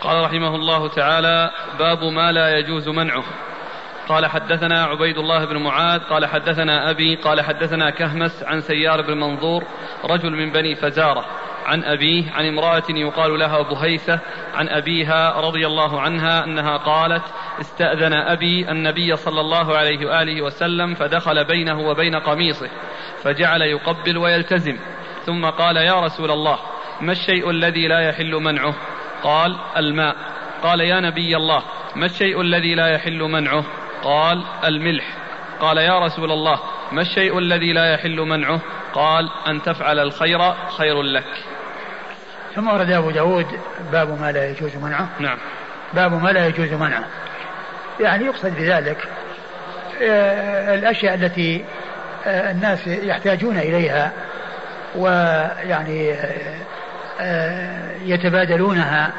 قال 0.00 0.24
رحمه 0.24 0.54
الله 0.54 0.88
تعالى 0.88 1.50
باب 1.78 2.04
ما 2.04 2.32
لا 2.32 2.58
يجوز 2.58 2.88
منعه. 2.88 3.24
قال 4.08 4.26
حدثنا 4.26 4.84
عبيد 4.84 5.18
الله 5.18 5.44
بن 5.44 5.56
معاذ 5.56 6.00
قال 6.00 6.26
حدثنا 6.26 6.90
أبي 6.90 7.16
قال 7.16 7.40
حدثنا 7.40 7.90
كهمس 7.90 8.42
عن 8.42 8.60
سيار 8.60 9.02
بن 9.02 9.20
منظور 9.20 9.64
رجل 10.04 10.30
من 10.30 10.52
بني 10.52 10.74
فزارة 10.74 11.24
عن 11.66 11.84
أبيه 11.84 12.32
عن 12.32 12.46
امرأة 12.46 12.82
يقال 12.90 13.38
لها 13.38 13.62
بهيثة 13.62 14.20
عن 14.54 14.68
أبيها 14.68 15.40
رضي 15.40 15.66
الله 15.66 16.00
عنها 16.00 16.44
أنها 16.44 16.76
قالت 16.76 17.22
استأذن 17.60 18.12
أبي 18.12 18.70
النبي 18.70 19.16
صلى 19.16 19.40
الله 19.40 19.76
عليه 19.76 20.06
وآله 20.06 20.42
وسلم 20.42 20.94
فدخل 20.94 21.44
بينه 21.44 21.80
وبين 21.80 22.16
قميصه 22.16 22.70
فجعل 23.22 23.62
يقبل 23.62 24.18
ويلتزم 24.18 24.76
ثم 25.26 25.46
قال 25.46 25.76
يا 25.76 26.00
رسول 26.00 26.30
الله 26.30 26.58
ما 27.00 27.12
الشيء 27.12 27.50
الذي 27.50 27.88
لا 27.88 28.00
يحل 28.00 28.34
منعه؟ 28.34 28.74
قال 29.22 29.58
الماء. 29.76 30.16
قال 30.62 30.80
يا 30.80 31.00
نبي 31.00 31.36
الله 31.36 31.62
ما 31.96 32.06
الشيء 32.06 32.40
الذي 32.40 32.74
لا 32.74 32.86
يحل 32.86 33.22
منعه؟ 33.22 33.64
قال 34.02 34.44
الملح. 34.64 35.04
قال 35.60 35.78
يا 35.78 35.98
رسول 35.98 36.32
الله 36.32 36.60
ما 36.92 37.02
الشيء 37.02 37.38
الذي 37.38 37.72
لا 37.72 37.92
يحل 37.94 38.20
منعه؟ 38.20 38.60
قال 38.94 39.30
أن 39.48 39.62
تفعل 39.62 39.98
الخير 39.98 40.54
خير 40.76 41.02
لك. 41.02 41.24
ثم 42.54 42.68
ورد 42.68 42.90
أبو 42.90 43.10
داود 43.10 43.46
باب 43.92 44.20
ما 44.20 44.32
لا 44.32 44.50
يجوز 44.50 44.76
منعه. 44.76 45.08
نعم. 45.18 45.38
باب 45.94 46.22
ما 46.22 46.28
لا 46.28 46.46
يجوز 46.46 46.72
منعه. 46.72 47.04
يعني 48.00 48.24
يقصد 48.24 48.54
بذلك 48.54 49.08
آه، 50.02 50.74
الأشياء 50.74 51.14
التي 51.14 51.64
آه، 52.26 52.50
الناس 52.50 52.86
يحتاجون 52.86 53.58
إليها 53.58 54.12
ويعني 54.96 56.12
آه، 57.20 57.92
يتبادلونها 58.04 59.12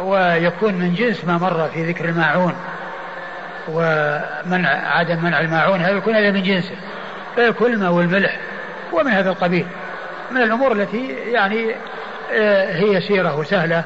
ويكون 0.00 0.74
من 0.74 0.94
جنس 0.94 1.24
ما 1.24 1.38
مر 1.38 1.68
في 1.74 1.84
ذكر 1.84 2.04
الماعون. 2.04 2.54
ومنع 3.68 4.96
عدم 4.98 5.24
منع 5.24 5.40
الماعون 5.40 5.80
هذا 5.80 5.96
يكون 5.96 6.14
هذا 6.14 6.30
من 6.30 6.42
جنسه. 6.42 6.74
فيكون 7.34 7.72
الماء 7.72 7.92
والملح 7.92 8.38
ومن 8.92 9.12
هذا 9.12 9.30
القبيل. 9.30 9.66
من 10.30 10.42
الأمور 10.42 10.72
التي 10.72 11.06
يعني 11.08 11.74
آه، 12.32 12.72
هي 12.76 12.92
يسيرة 12.92 13.38
وسهلة 13.38 13.84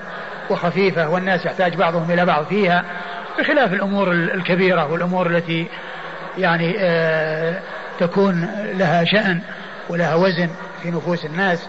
وخفيفة 0.50 1.08
والناس 1.08 1.46
يحتاج 1.46 1.74
بعضهم 1.74 2.10
إلى 2.10 2.24
بعض 2.24 2.44
فيها 2.44 2.84
بخلاف 3.38 3.72
الأمور 3.72 4.12
الكبيرة 4.12 4.92
والأمور 4.92 5.26
التي 5.26 5.68
يعني 6.38 6.76
آه، 6.78 7.60
تكون 7.98 8.48
لها 8.74 9.04
شأن 9.04 9.40
ولها 9.88 10.14
وزن 10.14 10.50
في 10.82 10.90
نفوس 10.90 11.24
الناس. 11.24 11.68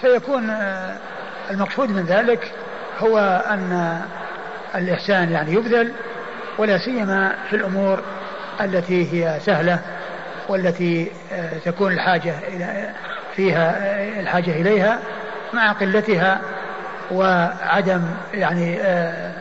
فيكون 0.00 0.50
آه، 0.50 0.96
المقصود 1.50 1.90
من 1.90 2.04
ذلك 2.04 2.52
هو 2.98 3.18
أن 3.50 4.00
الإحسان 4.74 5.32
يعني 5.32 5.52
يبذل 5.52 5.92
ولا 6.58 6.78
سيما 6.78 7.34
في 7.50 7.56
الأمور 7.56 8.02
التي 8.60 9.12
هي 9.12 9.40
سهلة 9.40 9.80
والتي 10.48 11.10
آه، 11.32 11.58
تكون 11.64 11.92
الحاجة 11.92 12.34
فيها 13.36 13.76
آه، 13.78 14.20
الحاجة 14.20 14.50
إليها 14.50 14.98
مع 15.52 15.72
قلتها 15.72 16.40
وعدم 17.10 18.02
يعني 18.34 18.80
آه، 18.80 19.32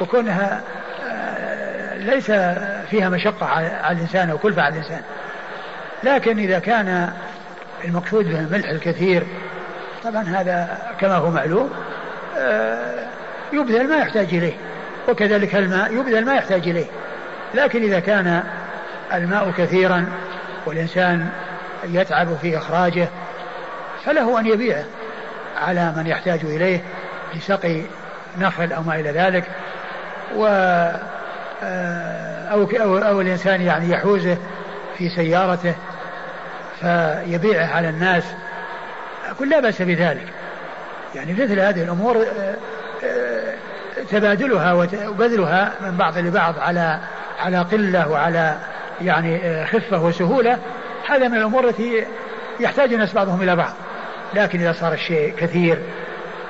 وكونها 0.00 0.60
ليس 1.96 2.30
فيها 2.90 3.08
مشقة 3.08 3.46
على 3.46 3.80
الإنسان 3.90 4.30
أو 4.30 4.38
كلفة 4.38 4.62
على 4.62 4.74
الإنسان. 4.74 5.00
لكن 6.04 6.38
إذا 6.38 6.58
كان 6.58 7.12
المقصود 7.84 8.24
به 8.24 8.38
الملح 8.38 8.68
الكثير 8.68 9.22
طبعا 10.04 10.22
هذا 10.22 10.78
كما 11.00 11.14
هو 11.14 11.30
معلوم 11.30 11.70
يبذل 13.52 13.88
ما 13.88 13.96
يحتاج 13.96 14.34
إليه. 14.34 14.54
وكذلك 15.08 15.54
الماء 15.54 15.92
يبذل 15.92 16.24
ما 16.24 16.34
يحتاج 16.34 16.68
إليه. 16.68 16.86
لكن 17.54 17.82
إذا 17.82 18.00
كان 18.00 18.42
الماء 19.14 19.50
كثيرا 19.58 20.06
والإنسان 20.66 21.28
يتعب 21.84 22.36
في 22.42 22.58
إخراجه 22.58 23.08
فله 24.04 24.40
أن 24.40 24.46
يبيعه 24.46 24.84
على 25.56 25.92
من 25.96 26.06
يحتاج 26.06 26.40
إليه 26.44 26.82
لسقي 27.34 27.82
نخل 28.38 28.72
أو 28.72 28.82
ما 28.82 29.00
إلى 29.00 29.10
ذلك. 29.10 29.44
و 30.36 30.46
آه، 31.62 32.48
أو, 32.48 32.62
أو, 32.62 32.98
أو 32.98 33.20
الإنسان 33.20 33.60
يعني 33.60 33.90
يحوزه 33.90 34.36
في 34.98 35.08
سيارته 35.08 35.74
فيبيعه 36.80 37.66
على 37.66 37.88
الناس. 37.88 38.24
أقول 39.30 39.50
لا 39.50 39.60
بأس 39.60 39.82
بذلك. 39.82 40.28
يعني 41.14 41.32
مثل 41.32 41.60
هذه 41.60 41.82
الأمور 41.82 42.16
آه، 42.16 42.54
آه، 43.04 43.35
تبادلها 44.10 44.72
وبذلها 44.72 45.72
من 45.80 45.96
بعض 45.96 46.18
لبعض 46.18 46.54
على 46.58 47.00
على 47.38 47.58
قلة 47.58 48.08
وعلى 48.08 48.56
يعني 49.00 49.36
آه، 49.44 49.64
خفة 49.64 50.02
وسهولة 50.04 50.58
هذا 51.08 51.28
من 51.28 51.36
الأمور 51.36 51.68
التي 51.68 52.06
يحتاج 52.60 52.92
الناس 52.92 53.12
بعضهم 53.14 53.42
إلى 53.42 53.56
بعض. 53.56 53.72
لكن 54.34 54.60
إذا 54.60 54.72
صار 54.72 54.92
الشيء 54.92 55.34
كثير 55.38 55.78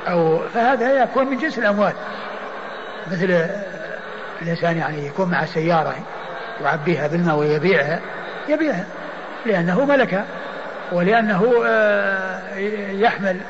أو 0.08 0.38
فهذا 0.54 1.02
يكون 1.02 1.26
من 1.26 1.38
جنس 1.38 1.58
الأموال. 1.58 1.92
مثل 3.12 3.30
آه، 3.30 3.50
الإنسان 4.42 4.76
يعني 4.76 5.06
يكون 5.06 5.30
مع 5.30 5.44
سيارة 5.44 5.94
يعبيها 6.60 7.06
بالماء 7.06 7.36
ويبيعها 7.36 8.00
يبيعها 8.48 8.84
لأنه 9.46 9.84
ملكه 9.84 10.24
ولأنه 10.92 11.52
آه، 11.66 12.56
يحمل 12.90 13.40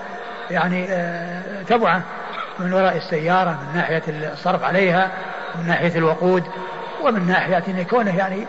يعني 0.51 0.89
تبعه. 1.69 2.03
من 2.59 2.73
وراء 2.73 2.97
السيارة 2.97 3.51
من 3.51 3.77
ناحية 3.77 4.03
الصرف 4.09 4.65
عليها 4.65 5.11
من 5.55 5.67
ناحية 5.67 5.99
الوقود 5.99 6.45
ومن 7.03 7.27
ناحية 7.27 7.63
أن 7.69 7.85
كونه 7.85 8.17
يعني 8.17 8.47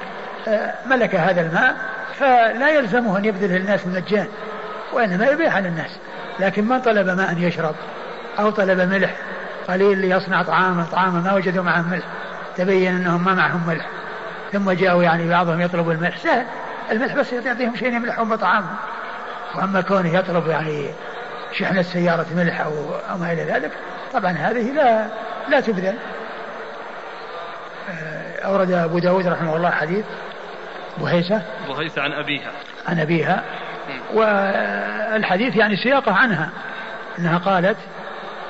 آه، 0.47 0.73
ملك 0.85 1.15
هذا 1.15 1.41
الماء 1.41 1.75
فلا 2.19 2.69
يلزمه 2.69 3.17
أن 3.17 3.25
يبذله 3.25 3.57
الناس 3.57 3.85
المجان 3.85 4.27
وإنما 4.93 5.27
يبيع 5.27 5.59
للناس. 5.59 5.91
لكن 6.39 6.67
من 6.67 6.81
طلب 6.81 7.07
ماء 7.09 7.37
يشرب 7.37 7.75
أو 8.39 8.49
طلب 8.49 8.79
ملح. 8.79 9.15
قليل 9.67 9.97
ليصنع 9.97 10.43
طعاما 10.43 10.85
طعاما 10.91 11.19
ما 11.19 11.33
وجدوا 11.33 11.63
معه 11.63 11.81
ملح. 11.81 12.05
تبين 12.57 12.95
أنهم 12.95 13.25
ما 13.25 13.33
معهم 13.33 13.67
ملح. 13.67 13.85
ثم 14.53 14.71
جاءوا 14.71 15.03
يعني 15.03 15.29
بعضهم 15.29 15.61
يطلب 15.61 15.89
الملح. 15.89 16.17
سهل. 16.17 16.45
الملح 16.91 17.15
بس 17.15 17.33
يعطيهم 17.33 17.75
شيء 17.75 17.93
يملحهم 17.93 18.29
بطعامهم 18.29 18.75
وأما 19.55 19.81
كونه 19.81 20.13
يطلب 20.13 20.47
يعني 20.47 20.85
شحنة 21.53 21.81
سيارة 21.81 22.25
ملح 22.35 22.61
أو 22.61 23.17
ما 23.17 23.33
إلى 23.33 23.43
ذلك 23.43 23.71
طبعا 24.19 24.31
هذه 24.31 24.71
لا 24.71 25.07
لا 25.49 25.59
تبذل. 25.59 25.95
آه، 27.89 28.45
أورد 28.45 28.71
أبو 28.71 28.99
داود 28.99 29.27
رحمه 29.27 29.55
الله 29.55 29.69
حديث 29.69 30.05
بهيسة. 30.97 31.41
بهيسة 31.69 32.01
عن 32.01 32.13
أبيها. 32.13 32.51
عن 32.87 32.99
أبيها. 32.99 33.43
والحديث 34.13 35.55
يعني 35.55 35.75
سياقه 35.75 36.13
عنها. 36.13 36.49
أنها 37.19 37.37
قالت 37.37 37.77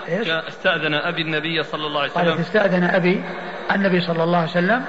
إيش؟ 0.09 0.27
استأذن 0.27 0.93
أبي 0.93 1.21
النبي 1.21 1.63
صلى 1.63 1.87
الله 1.87 2.01
عليه 2.01 2.11
وسلم. 2.11 2.25
قالت 2.25 2.39
استأذن 2.39 2.83
أبي 2.83 3.23
النبي 3.71 4.01
صلى 4.01 4.23
الله 4.23 4.37
عليه 4.37 4.49
وسلم. 4.49 4.85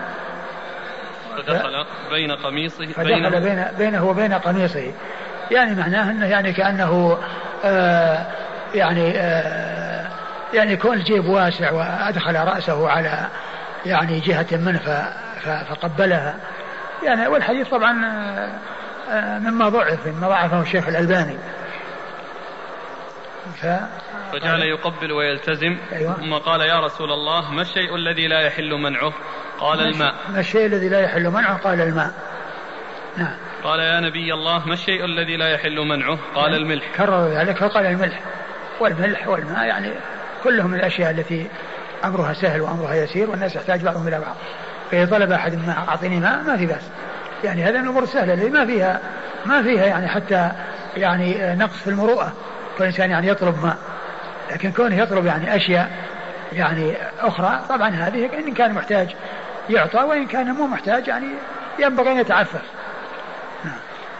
فدخل 1.36 1.84
بين 2.10 2.32
قميصه 2.32 2.86
فدخل 2.86 3.40
بين 3.40 3.64
بينه 3.78 4.04
وبين 4.04 4.32
قميصه. 4.32 4.92
يعني 5.50 5.74
معناه 5.74 6.10
إنه 6.10 6.26
يعني 6.26 6.52
كأنه 6.52 7.18
آه 7.64 8.26
يعني 8.74 9.12
آه 9.16 9.97
يعني 10.54 10.72
يكون 10.72 10.96
الجيب 10.96 11.26
واسع 11.26 11.72
وأدخل 11.72 12.34
رأسه 12.34 12.88
على 12.88 13.28
يعني 13.86 14.20
جهة 14.20 14.46
منه 14.52 15.12
فقبلها. 15.44 16.36
يعني 17.02 17.26
والحديث 17.26 17.68
طبعا 17.68 18.04
آه، 18.04 18.58
آه، 19.10 19.38
مما 19.38 19.68
ضعف 19.68 20.06
مما 20.06 20.28
ضعفه 20.28 20.62
الشيخ 20.62 20.88
الألباني. 20.88 21.38
ف... 23.56 23.66
فجعل 24.32 24.62
يقبل 24.62 25.12
ويلتزم. 25.12 25.76
أيوة. 25.92 26.14
ثم 26.14 26.34
قال 26.34 26.60
يا 26.60 26.80
رسول 26.80 27.12
الله 27.12 27.50
ما 27.50 27.62
الشيء 27.62 27.94
الذي 27.94 28.28
لا 28.28 28.40
يحل 28.40 28.74
منعه؟ 28.74 29.12
قال 29.60 29.80
الماء. 29.80 30.14
ما 30.28 30.40
الشيء 30.40 30.66
الذي 30.66 30.88
لا 30.88 31.00
يحل 31.00 31.30
منعه؟ 31.30 31.56
قال 31.56 31.80
الماء. 31.80 32.12
نعم. 33.16 33.36
قال 33.64 33.80
يا 33.80 34.00
نبي 34.00 34.34
الله 34.34 34.66
ما 34.66 34.74
الشيء 34.74 35.04
الذي 35.04 35.36
لا 35.36 35.48
يحل 35.48 35.80
منعه؟ 35.80 36.18
قال 36.34 36.52
يعني 36.52 36.56
الملح. 36.56 36.84
كرر 36.96 37.28
ذلك 37.28 37.56
فقال 37.56 37.86
الملح. 37.86 38.20
والملح 38.80 39.28
والماء 39.28 39.64
يعني 39.64 39.92
كلهم 40.44 40.74
الأشياء 40.74 41.10
التي 41.10 41.46
أمرها 42.04 42.32
سهل 42.32 42.60
وأمرها 42.60 42.94
يسير 42.94 43.30
والناس 43.30 43.56
يحتاج 43.56 43.82
بعضهم 43.82 44.08
إلى 44.08 44.20
بعض. 44.20 44.36
فإذا 44.90 45.10
طلب 45.10 45.32
أحد 45.32 45.54
ماء 45.66 45.84
أعطيني 45.88 46.20
ماء 46.20 46.42
ما 46.42 46.56
في 46.56 46.66
بأس. 46.66 46.82
يعني 47.44 47.64
هذه 47.64 47.80
الأمور 47.80 48.06
سهلة 48.06 48.34
اللي 48.34 48.50
ما 48.50 48.66
فيها 48.66 49.00
ما 49.46 49.62
فيها 49.62 49.86
يعني 49.86 50.08
حتى 50.08 50.50
يعني 50.96 51.54
نقص 51.54 51.76
في 51.76 51.90
المروءة. 51.90 52.32
كل 52.78 52.84
إنسان 52.84 53.10
يعني 53.10 53.28
يطلب 53.28 53.64
ماء. 53.64 53.78
لكن 54.50 54.72
كونه 54.72 54.96
يطلب 54.96 55.26
يعني 55.26 55.56
أشياء 55.56 55.90
يعني 56.52 56.96
أخرى 57.20 57.60
طبعا 57.68 57.88
هذه 57.88 58.30
إن 58.38 58.54
كان 58.54 58.74
محتاج 58.74 59.16
يعطى 59.70 59.98
وإن 59.98 60.26
كان 60.26 60.52
مو 60.52 60.66
محتاج 60.66 61.08
يعني 61.08 61.26
ينبغي 61.78 62.12
أن 62.12 62.18
يتعفف. 62.18 62.62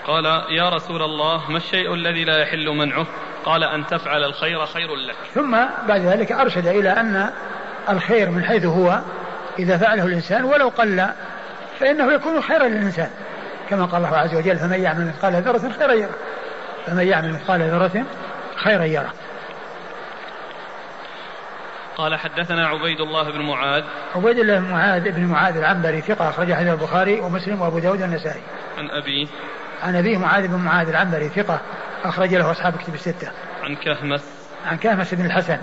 قال 0.06 0.24
يا 0.50 0.68
رسول 0.68 1.02
الله 1.02 1.50
ما 1.50 1.56
الشيء 1.56 1.94
الذي 1.94 2.24
لا 2.24 2.38
يحل 2.42 2.68
منعه؟ 2.68 3.06
قال 3.48 3.64
أن 3.64 3.86
تفعل 3.86 4.24
الخير 4.24 4.66
خير 4.66 4.94
لك. 4.94 5.16
ثم 5.34 5.56
بعد 5.88 6.00
ذلك 6.00 6.32
أرشد 6.32 6.66
إلى 6.66 6.90
أن 6.90 7.30
الخير 7.88 8.30
من 8.30 8.44
حيث 8.44 8.66
هو 8.66 9.00
إذا 9.58 9.78
فعله 9.78 10.06
الإنسان 10.06 10.44
ولو 10.44 10.68
قل 10.68 11.06
فإنه 11.80 12.12
يكون 12.12 12.42
خيرا 12.42 12.68
للإنسان. 12.68 13.10
كما 13.70 13.84
قال 13.84 14.04
الله 14.04 14.16
عز 14.16 14.34
وجل 14.34 14.56
فمن 14.56 14.82
يعمل 14.82 15.06
مثقال 15.06 15.34
ذرة 15.34 15.72
خيرا 15.78 15.92
يره. 15.92 16.14
فمن 16.86 17.06
يعمل 17.06 17.32
مثقال 17.32 17.62
ذرة 17.62 18.04
خيرا 18.56 18.84
يره. 18.84 19.12
قال 21.96 22.18
حدثنا 22.18 22.68
عبيد 22.68 23.00
الله 23.00 23.30
بن 23.30 23.40
معاذ. 23.40 23.84
عبيد 24.14 24.38
الله 24.38 24.58
بن 24.58 24.70
معاذ 24.70 25.10
بن 25.10 25.24
معاذ 25.24 25.56
العنبري 25.56 26.00
ثقة 26.00 26.30
أخرج 26.30 26.52
حديث 26.52 26.72
البخاري 26.72 27.20
ومسلم 27.20 27.60
وأبو 27.60 27.78
داود 27.78 28.02
والنسائي. 28.02 28.42
عن 28.78 28.90
أبيه. 28.90 29.26
عن 29.82 29.96
أبيه 29.96 30.18
معاذ 30.18 30.48
بن 30.48 30.56
معاذ 30.56 30.88
العنبري 30.88 31.28
ثقة 31.28 31.60
أخرج 32.04 32.34
له 32.34 32.50
أصحاب 32.50 32.76
كتب 32.76 32.94
الستة. 32.94 33.30
عن 33.62 33.76
كهمس. 33.76 34.24
عن 34.66 34.76
كهمس 34.76 35.14
بن 35.14 35.26
الحسن 35.26 35.58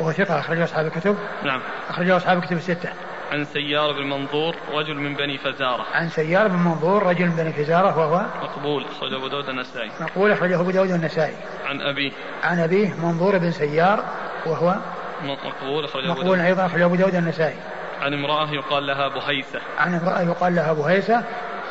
وهو 0.00 0.12
ثقة 0.12 0.38
أخرج 0.38 0.58
له 0.58 0.64
أصحاب 0.64 0.86
الكتب. 0.86 1.16
نعم. 1.44 1.60
أخرج 1.90 2.06
له 2.06 2.16
أصحاب 2.16 2.44
كتب 2.44 2.56
الستة. 2.56 2.88
عن 3.32 3.44
سيار 3.44 3.92
بن 3.92 4.10
منظور 4.10 4.56
رجل 4.72 4.94
من 4.94 5.14
بني 5.14 5.38
فزارة. 5.38 5.86
عن 5.94 6.08
سيار 6.08 6.48
بن 6.48 6.56
منظور 6.56 7.06
رجل 7.06 7.26
من 7.26 7.36
بني 7.36 7.52
فزارة 7.52 7.98
وهو 7.98 8.26
مقبول 8.42 8.84
أخرجه 8.84 9.16
أبو 9.16 9.28
داود 9.28 9.48
النسائي. 9.48 9.90
مقبول 10.00 10.32
أخرجه 10.32 10.60
أبو 10.60 10.70
داود 10.70 10.90
النسائي. 10.90 11.34
عن 11.66 11.80
أبيه. 11.80 12.12
عن 12.42 12.58
أبيه 12.58 12.94
منظور 12.94 13.38
بن 13.38 13.50
سيار 13.50 14.04
وهو 14.46 14.76
مقبول 15.22 15.84
أخرجه 15.84 16.08
مقبول 16.08 16.40
أيضا 16.40 16.66
أخرجه 16.66 16.84
أبو 16.84 16.94
داود 16.94 17.14
النسائي. 17.14 17.56
عن 18.00 18.14
امرأة 18.14 18.50
يقال 18.50 18.86
لها 18.86 19.08
بهيسة. 19.08 19.60
عن 19.78 19.94
امرأة 19.94 20.20
يقال 20.20 20.54
لها 20.54 20.72
بهيسة 20.72 21.24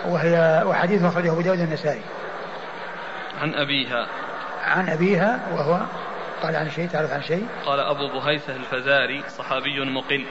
وهي 0.05 0.63
وحديث 0.65 1.03
أخرجه 1.03 1.31
أبو 1.31 1.41
داود 1.41 1.59
النسائي. 1.59 2.01
عن 3.43 3.55
أبيها. 3.55 4.07
عن 4.63 4.89
أبيها 4.89 5.39
وهو 5.51 5.85
قال 6.43 6.55
عن 6.55 6.69
شيء 6.69 6.87
تعرف 6.87 7.11
عن 7.11 7.23
شيء؟ 7.23 7.47
قال 7.65 7.79
أبو 7.79 8.07
بهيسة 8.07 8.55
الفزاري 8.55 9.23
صحابي 9.37 9.79
مقل. 9.79 10.25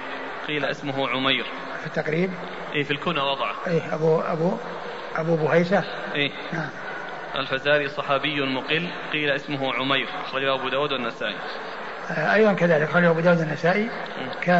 قيل 0.48 0.64
اسمه 0.64 1.08
عمير. 1.08 1.44
في 1.80 1.86
التقريب؟ 1.86 2.30
اي 2.74 2.84
في 2.84 2.90
الكنى 2.90 3.20
وضعه. 3.20 3.54
اي 3.66 3.82
أبو 3.92 4.20
أبو 4.20 4.56
أبو 5.16 5.36
بهيسه 5.36 5.84
اي 6.14 6.32
نعم. 6.52 6.68
الفزاري 7.36 7.88
صحابي 7.88 8.40
مقل. 8.40 8.88
قيل 9.12 9.30
اسمه 9.30 9.74
عمير. 9.74 10.08
أخرجه 10.24 10.54
أبو 10.54 10.68
داود 10.68 10.92
والنسائي. 10.92 11.36
آه 12.10 12.34
أيضا 12.34 12.52
كذلك 12.52 12.88
أخرجه 12.88 13.10
أبو 13.10 13.20
داود 13.20 13.38
والنسائي 13.38 13.90
ك 14.42 14.50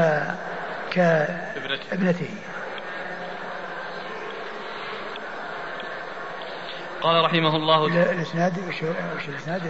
ك 0.93 0.99
ابنته. 1.93 2.29
قال 7.03 7.25
رحمه 7.25 7.57
الله 7.57 7.87
الإسناد 7.87 8.59
وش 8.69 9.29
الإسناد 9.29 9.63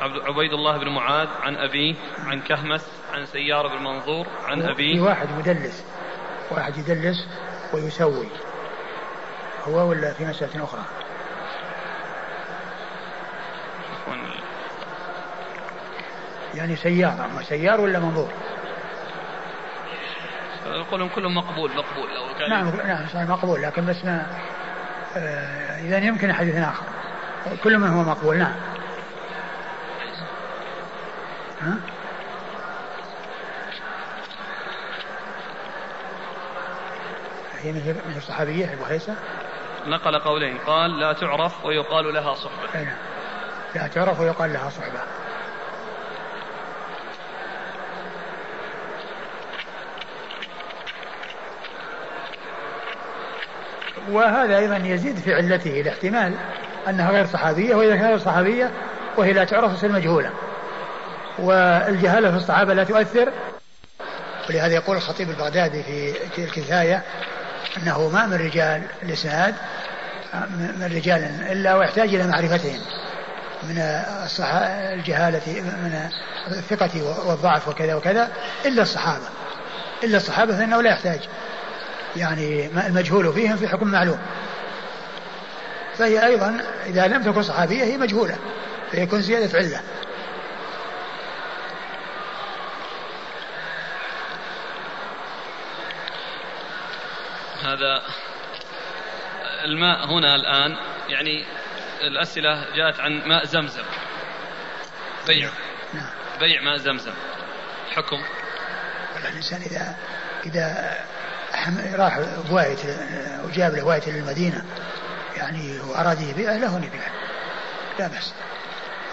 عبيد 0.00 0.52
الله 0.52 0.78
بن 0.78 0.88
معاذ 0.88 1.28
عن 1.42 1.56
أبيه 1.56 1.94
عن 2.26 2.40
كهمس 2.40 2.86
عن 3.14 3.26
سيار 3.26 3.66
بن 3.66 3.84
منظور 3.84 4.26
عن 4.44 4.62
أبيه. 4.62 4.94
في 4.94 5.00
واحد 5.00 5.28
مدلس 5.38 5.84
واحد 6.50 6.76
يدلس 6.78 7.26
ويسوي. 7.72 8.28
هو 9.68 9.88
ولا 9.88 10.12
في 10.12 10.24
مسألة 10.24 10.64
أخرى؟ 10.64 10.84
يعني 16.54 16.76
سيار 16.76 17.24
أما 17.24 17.42
سيار 17.42 17.80
ولا 17.80 17.98
منظور؟ 17.98 18.28
يقولون 20.66 21.08
كلهم 21.08 21.34
مقبول 21.34 21.70
مقبول. 21.70 22.08
لو 22.14 22.38
كان 22.38 22.50
نعم 22.50 22.76
نعم 22.86 23.06
صحيح 23.06 23.28
مقبول 23.28 23.62
لكن 23.62 23.86
بس 23.86 24.04
ما 24.04 24.26
إذا 25.16 25.98
يمكن 25.98 26.32
حديث 26.32 26.56
آخر. 26.56 26.84
كل 27.64 27.78
من 27.78 27.88
هو 27.88 28.02
مقبول. 28.02 28.38
نعم. 28.38 28.54
ها؟ 31.60 31.76
هي 37.58 37.72
مثل 37.72 37.94
مثل 38.08 38.16
الصحابية 38.16 38.72
أبو 38.72 38.84
هيثم 38.84 39.12
نقل 39.86 40.18
قولين. 40.18 40.58
قال 40.58 41.00
لا 41.00 41.12
تعرف 41.12 41.64
ويقال 41.64 42.14
لها 42.14 42.34
صحبة. 42.34 42.84
نعم. 42.84 42.96
لا 43.74 43.86
تعرف 43.86 44.20
ويقال 44.20 44.52
لها 44.52 44.70
صحبة. 44.70 45.00
وهذا 54.10 54.58
أيضا 54.58 54.76
يزيد 54.76 55.16
في 55.16 55.34
علته 55.34 55.80
الاحتمال 55.80 56.34
أنها 56.88 57.10
غير 57.10 57.26
صحابية 57.26 57.74
وإذا 57.74 57.96
كانت 57.96 58.08
غير 58.08 58.18
صحابية 58.18 58.70
وهي 59.16 59.32
لا 59.32 59.44
تعرف 59.44 59.76
تصير 59.76 59.92
مجهولة. 59.92 60.30
والجهالة 61.38 62.30
في 62.30 62.36
الصحابة 62.36 62.74
لا 62.74 62.84
تؤثر. 62.84 63.32
ولهذا 64.48 64.74
يقول 64.74 64.96
الخطيب 64.96 65.30
البغدادي 65.30 65.82
في 66.34 66.44
الكفاية 66.44 67.02
أنه 67.76 68.08
ما 68.08 68.26
من 68.26 68.34
رجال 68.34 68.82
الإسناد 69.02 69.54
من 70.78 70.90
رجال 70.94 71.30
إلا 71.50 71.74
ويحتاج 71.74 72.14
إلى 72.14 72.26
معرفتهم 72.26 72.80
من 73.62 73.78
الجهالة 74.92 75.60
من 75.60 76.08
الثقة 76.48 77.28
والضعف 77.28 77.68
وكذا 77.68 77.94
وكذا 77.94 78.28
إلا 78.64 78.82
الصحابة. 78.82 79.24
إلا 80.04 80.16
الصحابة 80.16 80.56
فإنه 80.56 80.82
لا 80.82 80.90
يحتاج. 80.90 81.20
يعني 82.16 82.66
المجهول 82.66 83.32
فيهم 83.32 83.56
في 83.56 83.68
حكم 83.68 83.88
معلوم. 83.88 84.18
فهي 85.98 86.26
أيضا 86.26 86.60
إذا 86.86 87.06
لم 87.06 87.22
تكن 87.22 87.42
صحابية 87.42 87.84
هي 87.84 87.96
مجهولة 87.96 88.38
فيكون 88.90 89.22
زيادة 89.22 89.58
علة. 89.58 89.80
هذا 97.62 98.02
الماء 99.64 100.06
هنا 100.06 100.34
الآن 100.34 100.76
يعني 101.08 101.44
الأسئلة 102.00 102.76
جاءت 102.76 103.00
عن 103.00 103.28
ماء 103.28 103.44
زمزم. 103.44 103.82
بيع. 105.26 105.50
نعم. 105.94 106.10
بيع 106.40 106.60
ماء 106.60 106.76
زمزم. 106.76 107.12
حكم. 107.90 108.22
الإنسان 109.16 109.62
إذا 109.62 109.96
إذا 110.46 110.96
راح 111.94 112.20
بواية 112.48 112.76
وجاب 113.44 113.74
له 113.74 113.82
واية 113.82 114.10
للمدينة. 114.10 114.64
يعني 115.36 115.80
وأراد 115.80 116.20
يبيعه 116.20 116.56
له 116.56 116.76
أن 116.76 116.84
يبيعه. 116.84 117.10
لا 117.98 118.08
بأس. 118.08 118.34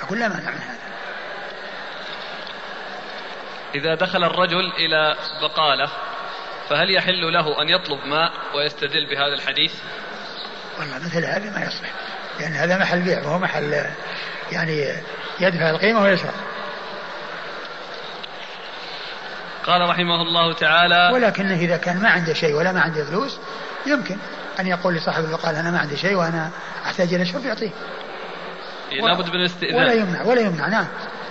أقول 0.01 0.19
لا 0.19 0.27
مانع 0.27 0.51
من 0.51 0.61
هذا. 0.61 0.77
إذا 3.75 3.95
دخل 3.95 4.23
الرجل 4.23 4.71
إلى 4.77 5.15
بقالة 5.41 5.89
فهل 6.69 6.95
يحل 6.95 7.33
له 7.33 7.61
أن 7.61 7.69
يطلب 7.69 8.05
ماء 8.05 8.31
ويستدل 8.55 9.05
بهذا 9.09 9.33
الحديث؟ 9.33 9.73
والله 10.79 10.95
مثل 10.95 11.25
هذا 11.25 11.59
ما 11.59 11.65
يصلح. 11.65 11.89
لأن 12.39 12.53
هذا 12.53 12.77
محل 12.77 13.01
بيع 13.01 13.19
وهو 13.23 13.39
محل 13.39 13.85
يعني 14.51 14.93
يدفع 15.39 15.69
القيمة 15.69 16.01
ويشرب. 16.01 16.33
قال 19.67 19.89
رحمه 19.89 20.21
الله 20.21 20.53
تعالى 20.53 21.11
ولكنه 21.13 21.55
إذا 21.55 21.77
كان 21.77 22.01
ما 22.01 22.09
عنده 22.09 22.33
شيء 22.33 22.55
ولا 22.55 22.71
ما 22.71 22.81
عنده 22.81 23.05
فلوس 23.05 23.39
يمكن 23.85 24.17
أن 24.59 24.67
يقول 24.67 24.95
لصاحب 24.95 25.23
البقال 25.23 25.55
أنا 25.55 25.71
ما 25.71 25.79
عندي 25.79 25.97
شيء 25.97 26.15
وأنا 26.15 26.49
أحتاج 26.85 27.13
إلى 27.13 27.25
شرب 27.25 27.45
يعطيه. 27.45 27.69
لابد 28.91 29.29
من 29.29 29.35
الاستئذان. 29.35 29.75
ولا 29.75 29.93
يمنع 29.93 30.23
ولا 30.23 30.41
يمنع 30.41 30.67
نعم. 30.67 30.87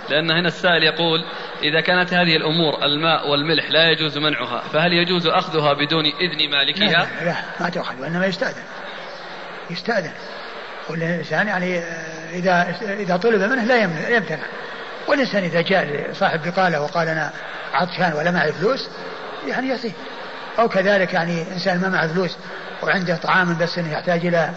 لأن 0.09 0.31
هنا 0.31 0.47
السائل 0.47 0.83
يقول 0.83 1.19
إذا 1.63 1.81
كانت 1.81 2.13
هذه 2.13 2.35
الأمور 2.35 2.85
الماء 2.85 3.29
والملح 3.29 3.71
لا 3.71 3.89
يجوز 3.91 4.17
منعها 4.17 4.59
فهل 4.73 4.93
يجوز 4.93 5.27
أخذها 5.27 5.73
بدون 5.73 6.05
إذن 6.05 6.51
مالكها؟ 6.51 7.07
لا, 7.21 7.25
لا 7.25 7.35
ما 7.59 7.69
تؤخذ 7.69 8.01
وإنما 8.01 8.25
يستأذن. 8.25 8.63
يستأذن. 9.69 10.11
والإنسان 10.89 11.47
يعني 11.47 11.83
إذا 12.33 12.75
إذا 12.81 13.17
طلب 13.17 13.41
منه 13.41 13.63
لا 13.63 13.77
يمتنع. 14.15 14.45
والإنسان 15.07 15.43
إذا 15.43 15.61
جاء 15.61 16.11
لصاحب 16.11 16.51
بقالة 16.51 16.81
وقال 16.81 17.07
أنا 17.07 17.33
عطشان 17.77 18.13
ولا 18.13 18.31
معي 18.31 18.51
فلوس 18.53 18.89
يعني 19.47 19.69
يعطيه 19.69 19.91
أو 20.59 20.69
كذلك 20.69 21.13
يعني 21.13 21.53
إنسان 21.53 21.81
ما 21.81 21.89
معه 21.89 22.07
فلوس 22.07 22.37
وعنده 22.83 23.15
طعام 23.15 23.57
بس 23.57 23.77
إنه 23.77 23.93
يحتاج 23.93 24.25
إلى 24.25 24.51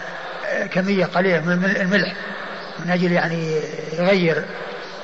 كمية 0.72 1.04
قليلة 1.04 1.40
من 1.40 1.64
الملح 1.64 2.14
من 2.78 2.90
أجل 2.90 3.12
يعني 3.12 3.60
يغير 3.92 4.44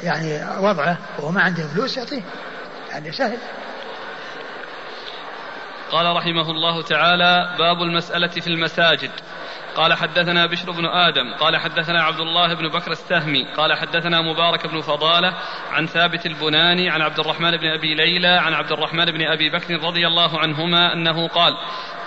يعني 0.03 0.45
وضعه 0.59 0.99
وهو 1.19 1.31
ما 1.31 1.43
عنده 1.43 1.63
فلوس 1.67 1.97
يعطيه. 1.97 2.23
يعني 2.91 3.13
سهل. 3.13 3.39
قال 5.91 6.17
رحمه 6.17 6.51
الله 6.51 6.83
تعالى 6.83 7.55
باب 7.59 7.83
المسألة 7.83 8.29
في 8.29 8.47
المساجد. 8.47 9.11
قال 9.77 9.95
حدثنا 9.95 10.47
بشر 10.47 10.71
بن 10.71 10.87
آدم 10.87 11.35
قال 11.35 11.57
حدثنا 11.57 12.03
عبد 12.03 12.21
الله 12.21 12.55
بن 12.55 12.69
بكر 12.69 12.91
السهمي 12.91 13.45
قال 13.57 13.75
حدثنا 13.75 14.21
مبارك 14.21 14.67
بن 14.67 14.81
فضالة 14.81 15.35
عن 15.71 15.87
ثابت 15.87 16.27
البناني 16.27 16.91
عن 16.91 17.03
عبد 17.03 17.21
الرحمن 17.21 17.57
بن 17.57 17.67
أبي 17.67 17.95
ليلى 17.95 18.29
عن 18.29 18.55
عبد 18.55 18.73
الرحمن 18.73 19.05
بن 19.05 19.23
أبي 19.23 19.51
بكر 19.51 19.75
رضي 19.75 20.07
الله 20.07 20.39
عنهما 20.39 20.93
أنه 20.93 21.29
قال 21.29 21.57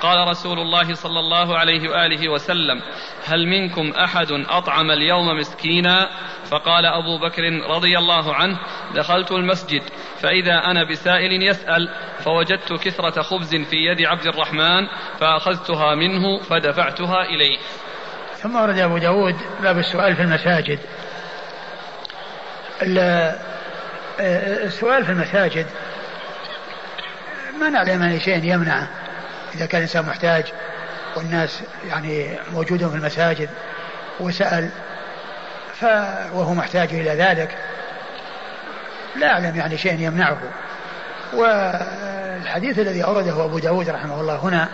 قال 0.01 0.28
رسول 0.28 0.59
الله 0.59 0.93
صلى 0.93 1.20
الله 1.20 1.57
عليه 1.57 1.89
وآله 1.89 2.30
وسلم 2.30 2.82
هل 3.26 3.47
منكم 3.47 3.91
أحد 3.91 4.32
أطعم 4.32 4.91
اليوم 4.91 5.28
مسكينا؟ 5.38 6.09
فقال 6.51 6.86
أبو 6.86 7.17
بكر 7.17 7.43
رضي 7.70 7.97
الله 7.97 8.36
عنه 8.36 8.59
دخلت 8.95 9.32
المسجد 9.32 9.82
فإذا 10.22 10.53
أنا 10.53 10.84
بسائل 10.84 11.43
يسأل 11.43 11.89
فوجدت 12.26 12.74
كثرة 12.74 13.22
خبز 13.22 13.55
في 13.55 13.76
يد 13.76 14.01
عبد 14.01 14.28
الرحمن 14.28 14.88
فأخذتها 15.20 15.95
منه 15.95 16.39
فدفعتها 16.39 17.22
إليه. 17.22 17.57
ثم 18.43 18.55
ورد 18.55 18.80
أبو 18.80 18.97
داود 18.97 19.36
باب 19.64 19.78
السؤال 19.78 20.16
في 20.16 20.22
المساجد. 20.22 20.80
السؤال 24.20 25.05
في 25.05 25.12
المساجد 25.12 25.66
ما 27.60 27.70
نعلم 27.70 28.03
عن 28.03 28.20
شيء 28.20 28.43
يمنعه 28.43 28.88
إذا 29.55 29.66
كان 29.66 29.78
الإنسان 29.78 30.05
محتاج 30.05 30.43
والناس 31.16 31.62
يعني 31.89 32.38
موجودون 32.53 32.89
في 32.89 32.95
المساجد 32.95 33.49
وسأل 34.20 34.70
ف 35.74 35.84
وهو 36.34 36.53
محتاج 36.53 36.93
إلى 36.93 37.10
ذلك 37.10 37.57
لا 39.16 39.32
أعلم 39.32 39.55
يعني 39.55 39.78
شيء 39.78 39.99
يمنعه. 39.99 40.38
والحديث 41.34 42.80
الذي 42.80 43.03
أورده 43.03 43.45
أبو 43.45 43.60
داود 43.60 43.89
رحمه 43.89 44.22
الله 44.22 44.36
هنا 44.36 44.64
آه، 44.64 44.68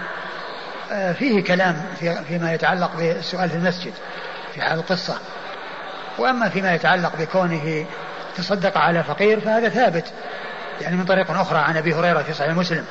فيه 1.14 1.44
كلام 1.44 1.82
في 2.00 2.16
فيما 2.28 2.54
يتعلق 2.54 2.96
بالسؤال 2.98 3.50
في 3.50 3.56
المسجد 3.56 3.94
في 4.54 4.62
هذه 4.62 4.74
القصة. 4.74 5.18
وأما 6.18 6.50
فيما 6.50 6.74
يتعلق 6.74 7.16
بكونه 7.16 7.86
تصدق 8.38 8.78
على 8.78 9.04
فقير 9.04 9.40
فهذا 9.40 9.70
ثابت 9.70 10.06
يعني 10.82 10.96
من 10.96 11.06
طريق 11.06 11.32
أخرى 11.32 11.60
عن 11.60 11.78
أبي 11.78 11.94
هريرة 11.94 12.22
في 12.22 12.34
صحيح 12.34 12.54
مسلم. 12.54 12.86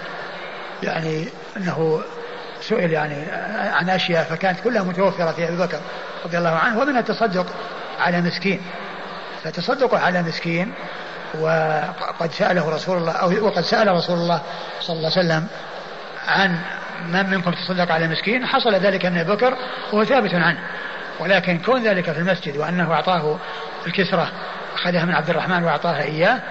يعني 0.82 1.28
أنه 1.56 2.02
سئل 2.60 2.92
يعني 2.92 3.16
عن 3.72 3.90
أشياء 3.90 4.24
فكانت 4.24 4.60
كلها 4.60 4.82
متوفرة 4.82 5.32
في 5.32 5.48
أبي 5.48 5.56
بكر 5.56 5.80
رضي 6.24 6.38
الله 6.38 6.50
عنه 6.50 6.78
ومنها 6.78 7.00
التصدق 7.00 7.46
على 8.00 8.20
مسكين. 8.20 8.60
فتصدق 9.44 9.94
على 9.94 10.22
مسكين 10.22 10.72
وقد 11.40 12.32
سأله 12.32 12.70
رسول 12.70 12.98
الله 12.98 13.12
أو 13.12 13.46
وقد 13.46 13.62
سأل 13.62 13.88
رسول 13.88 14.16
الله 14.16 14.40
صلى 14.80 14.96
الله 14.96 15.10
عليه 15.16 15.26
وسلم 15.26 15.46
عن 16.26 16.58
من 17.12 17.30
منكم 17.30 17.50
تصدق 17.50 17.92
على 17.92 18.08
مسكين 18.08 18.46
حصل 18.46 18.74
ذلك 18.74 19.06
من 19.06 19.22
بكر 19.22 19.56
وهو 19.92 20.04
ثابت 20.04 20.34
عنه. 20.34 20.58
ولكن 21.20 21.58
كون 21.58 21.82
ذلك 21.82 22.12
في 22.12 22.18
المسجد 22.18 22.56
وأنه 22.56 22.92
أعطاه 22.92 23.38
الكسرة 23.86 24.32
أخذها 24.74 25.04
من 25.04 25.14
عبد 25.14 25.30
الرحمن 25.30 25.64
وأعطاها 25.64 26.02
إياه 26.02 26.42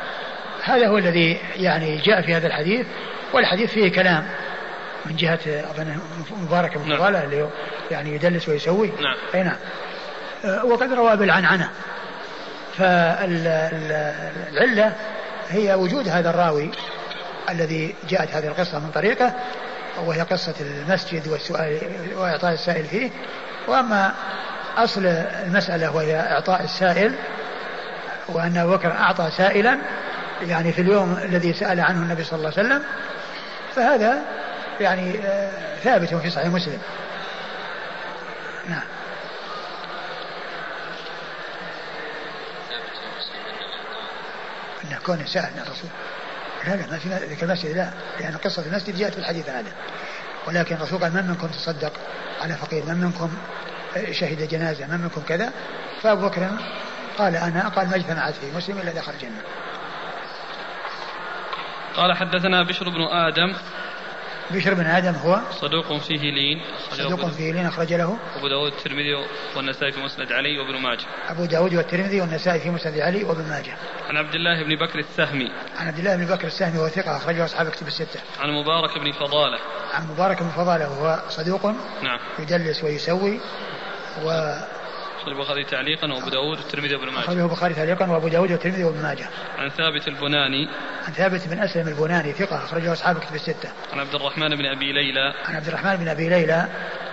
هذا 0.63 0.87
هو 0.87 0.97
الذي 0.97 1.39
يعني 1.55 1.97
جاء 1.97 2.21
في 2.21 2.35
هذا 2.35 2.47
الحديث. 2.47 2.85
والحديث 3.33 3.71
فيه 3.71 3.91
كلام 3.91 4.25
من 5.05 5.15
جهة 5.15 5.39
أظن 5.45 5.97
مبارك 6.31 6.77
بن 6.77 6.89
نعم. 6.89 7.15
اللي 7.15 7.49
يعني 7.91 8.15
يدلس 8.15 8.49
ويسوي. 8.49 8.91
نعم. 9.01 9.15
أي 9.35 9.43
نعم. 9.43 9.57
وقد 10.63 10.93
روى 10.93 11.17
بالعنعنة. 11.17 11.69
فالعلة 12.77 14.13
هي 15.49 15.73
وجود 15.73 16.07
هذا 16.07 16.29
الراوي 16.29 16.71
الذي 17.49 17.95
جاءت 18.09 18.31
هذه 18.31 18.47
القصة 18.47 18.79
من 18.79 18.91
طريقه. 18.91 19.33
وهي 19.97 20.21
قصة 20.21 20.53
المسجد 20.61 21.27
والسؤال 21.27 21.79
وإعطاء 22.15 22.53
السائل 22.53 22.85
فيه. 22.85 23.09
وأما 23.67 24.13
أصل 24.77 25.05
المسألة 25.45 25.95
وهي 25.95 26.19
إعطاء 26.19 26.63
السائل 26.63 27.15
وأن 28.27 28.57
أبو 28.57 28.71
بكر 28.71 28.91
أعطى 28.91 29.31
سائلا 29.37 29.77
يعني 30.41 30.73
في 30.73 30.81
اليوم 30.81 31.17
الذي 31.23 31.53
سأل 31.53 31.79
عنه 31.79 31.97
النبي 32.03 32.23
صلى 32.23 32.37
الله 32.37 32.53
عليه 32.57 32.67
وسلم 32.67 32.83
فهذا 33.75 34.21
يعني 34.79 35.19
آه، 35.25 35.51
ثابت 35.83 36.15
في 36.15 36.29
صحيح 36.29 36.47
مسلم. 36.47 36.79
نعم. 38.69 38.83
أن 44.83 44.97
كون 45.05 45.25
سأل 45.25 45.51
الرسول 45.57 45.89
في 46.99 47.09
ذكر 47.09 47.45
المسجد 47.45 47.75
لا 47.75 47.89
لأن 48.19 48.37
قصة 48.37 48.65
المسجد 48.65 48.95
جاءت 48.95 49.13
في 49.13 49.19
الحديث 49.19 49.49
هذا. 49.49 49.71
ولكن 50.47 50.75
الرسول 50.75 50.99
قال 50.99 51.13
من 51.13 51.27
منكم 51.27 51.47
تصدق 51.47 51.93
على 52.41 52.53
فقير؟ 52.53 52.85
من 52.85 52.97
منكم 52.97 53.33
شهد 54.11 54.47
جنازة؟ 54.47 54.87
من 54.87 55.01
منكم 55.01 55.21
كذا؟ 55.21 55.53
فأبو 56.01 56.27
بكر 56.27 56.49
قال 57.17 57.35
أنا 57.35 57.69
قال 57.69 57.89
ما 57.89 57.95
اجتمعت 57.95 58.33
في 58.33 58.51
مسلم 58.55 58.77
إلا 58.77 58.91
دخل 58.91 59.11
الجنة. 59.13 59.41
قال 61.95 62.17
حدثنا 62.17 62.63
بشر 62.63 62.89
بن 62.89 63.01
آدم 63.01 63.53
بشر 64.51 64.73
بن 64.73 64.85
آدم 64.85 65.15
هو 65.15 65.41
صدوق 65.51 65.97
فيه 65.97 66.31
لين 66.31 66.61
صدوق 66.91 67.29
فيه 67.29 67.51
لين 67.51 67.65
أخرج 67.65 67.93
له. 67.93 68.17
أبو 68.37 68.47
داود 68.47 68.71
الترمذي 68.71 69.13
والنسائي 69.55 69.91
في 69.91 69.99
مسند 69.99 70.31
علي 70.31 70.59
وابن 70.59 70.81
ماجه. 70.81 71.05
أبو 71.29 71.45
داود 71.45 71.75
والترمذي 71.75 72.21
والنسائي 72.21 72.59
في 72.59 72.69
مسند 72.69 72.99
علي 72.99 73.23
وابن 73.23 73.49
ماجه. 73.49 73.77
عن 74.09 74.17
عبد 74.17 74.35
الله 74.35 74.63
بن 74.63 74.75
بكر 74.75 74.99
السهمي. 74.99 75.51
عن 75.77 75.87
عبد 75.87 75.99
الله 75.99 76.15
بن 76.15 76.25
بكر 76.25 76.47
السهمي 76.47 76.79
وهو 76.79 76.89
ثقة 76.89 77.17
أخرجه 77.17 77.45
أصحاب 77.45 77.69
كتب 77.69 77.87
الستة. 77.87 78.19
عن 78.39 78.49
مبارك 78.49 78.97
بن 78.99 79.11
فضالة. 79.11 79.59
عن 79.93 80.07
مبارك 80.07 80.43
بن 80.43 80.49
فضالة 80.49 80.91
وهو 80.91 81.19
صدوق 81.29 81.65
نعم. 82.03 82.19
يدلس 82.39 82.83
ويسوي 82.83 83.39
و 84.23 84.53
أخرج 85.23 85.35
البخاري 85.35 85.63
تعليقا 85.63 86.13
وأبو 86.13 86.29
داود 86.29 86.57
والترمذي 86.57 86.95
وابن 86.95 87.09
ماجه. 87.09 87.23
أخرجه 87.23 87.43
البخاري 87.43 87.73
تعليقا 87.73 88.11
وأبو 88.11 88.27
داود 88.27 88.51
والترمذي 88.51 88.83
وابن 88.83 89.01
ماجه. 89.01 89.29
عن 89.57 89.69
ثابت 89.69 90.07
البناني. 90.07 90.69
عن 91.07 91.13
ثابت 91.13 91.47
بن 91.47 91.59
أسلم 91.59 91.87
البناني 91.87 92.31
ثقة 92.31 92.63
أخرجه 92.65 92.93
أصحاب 92.93 93.19
كتب 93.19 93.35
الستة. 93.35 93.69
عن 93.93 93.99
عبد 93.99 94.15
الرحمن 94.15 94.49
بن 94.49 94.65
أبي 94.65 94.93
ليلى. 94.93 95.33
عن 95.45 95.55
عبد 95.55 95.67
الرحمن 95.67 95.95
بن 95.95 96.07
أبي 96.07 96.29
ليلى 96.29 96.67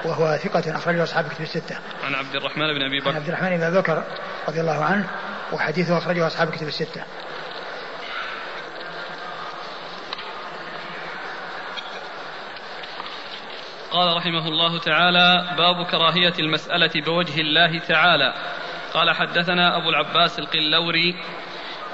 وهو 0.04 0.36
ثقة 0.36 0.76
أخرجه 0.76 1.02
أصحاب 1.02 1.28
كتب 1.28 1.40
الستة. 1.40 1.78
عن 2.04 2.14
عبد 2.14 2.34
الرحمن 2.34 2.74
بن 2.74 2.82
أبي 2.82 3.00
بكر 3.00 3.08
عن 3.08 3.16
عبد 3.16 3.28
الرحمن 3.28 3.56
بن 3.56 3.62
أبي 3.62 3.78
بكر 3.78 4.04
رضي 4.48 4.60
الله 4.60 4.84
عنه 4.84 5.10
وحديثه 5.52 5.98
أخرجه 5.98 6.26
أصحاب 6.26 6.50
كتب 6.50 6.68
الستة. 6.68 7.02
قال 13.92 14.16
رحمه 14.16 14.48
الله 14.48 14.78
تعالى 14.78 15.56
باب 15.58 15.86
كراهية 15.86 16.34
المسألة 16.38 16.90
بوجه 17.06 17.40
الله 17.40 17.78
تعالى. 17.78 18.34
قال 18.94 19.10
حدثنا 19.10 19.76
أبو 19.76 19.90
العباس 19.90 20.38
القلوري 20.38 21.14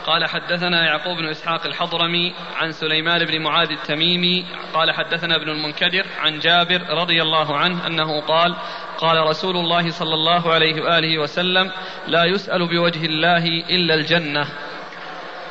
قال 0.07 0.27
حدثنا 0.29 0.85
يعقوب 0.87 1.19
بن 1.19 1.29
إسحاق 1.29 1.67
الحضرمي 1.67 2.35
عن 2.57 2.73
سليمان 2.73 3.25
بن 3.25 3.43
معاذ 3.43 3.71
التميمي 3.71 4.45
قال 4.75 4.93
حدثنا 4.93 5.37
ابن 5.37 5.49
المنكدر 5.49 6.07
عن 6.21 6.39
جابر 6.39 6.81
رضي 6.91 7.23
الله 7.23 7.57
عنه 7.57 7.87
أنه 7.87 8.21
قال 8.21 8.57
قال 8.99 9.29
رسول 9.29 9.57
الله 9.57 9.91
صلى 9.91 10.15
الله 10.15 10.55
عليه 10.55 10.83
وآله 10.83 11.19
وسلم 11.19 11.71
لا 12.07 12.25
يسأل 12.25 12.69
بوجه 12.69 13.07
الله 13.07 13.45
إلا 13.71 13.95
الجنة. 13.95 14.47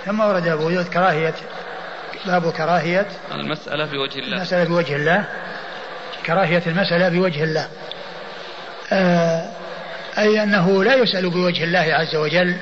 ثم 0.06 0.20
ورد 0.20 0.48
أبو 0.48 0.84
كراهية 0.94 1.36
باب 2.26 2.52
كراهية 2.52 3.08
المسألة 3.32 3.86
بوجه 3.86 4.20
الله. 4.20 4.38
المسألة 4.38 4.70
بوجه 4.70 4.96
الله. 4.96 5.45
كراهية 6.26 6.64
المسألة 6.68 7.10
بوجه 7.10 7.44
الله. 7.44 7.68
آه 8.92 9.50
أي 10.18 10.44
أنه 10.44 10.84
لا 10.84 10.96
يسأل 10.96 11.30
بوجه 11.30 11.64
الله 11.64 11.94
عز 11.94 12.16
وجل 12.16 12.56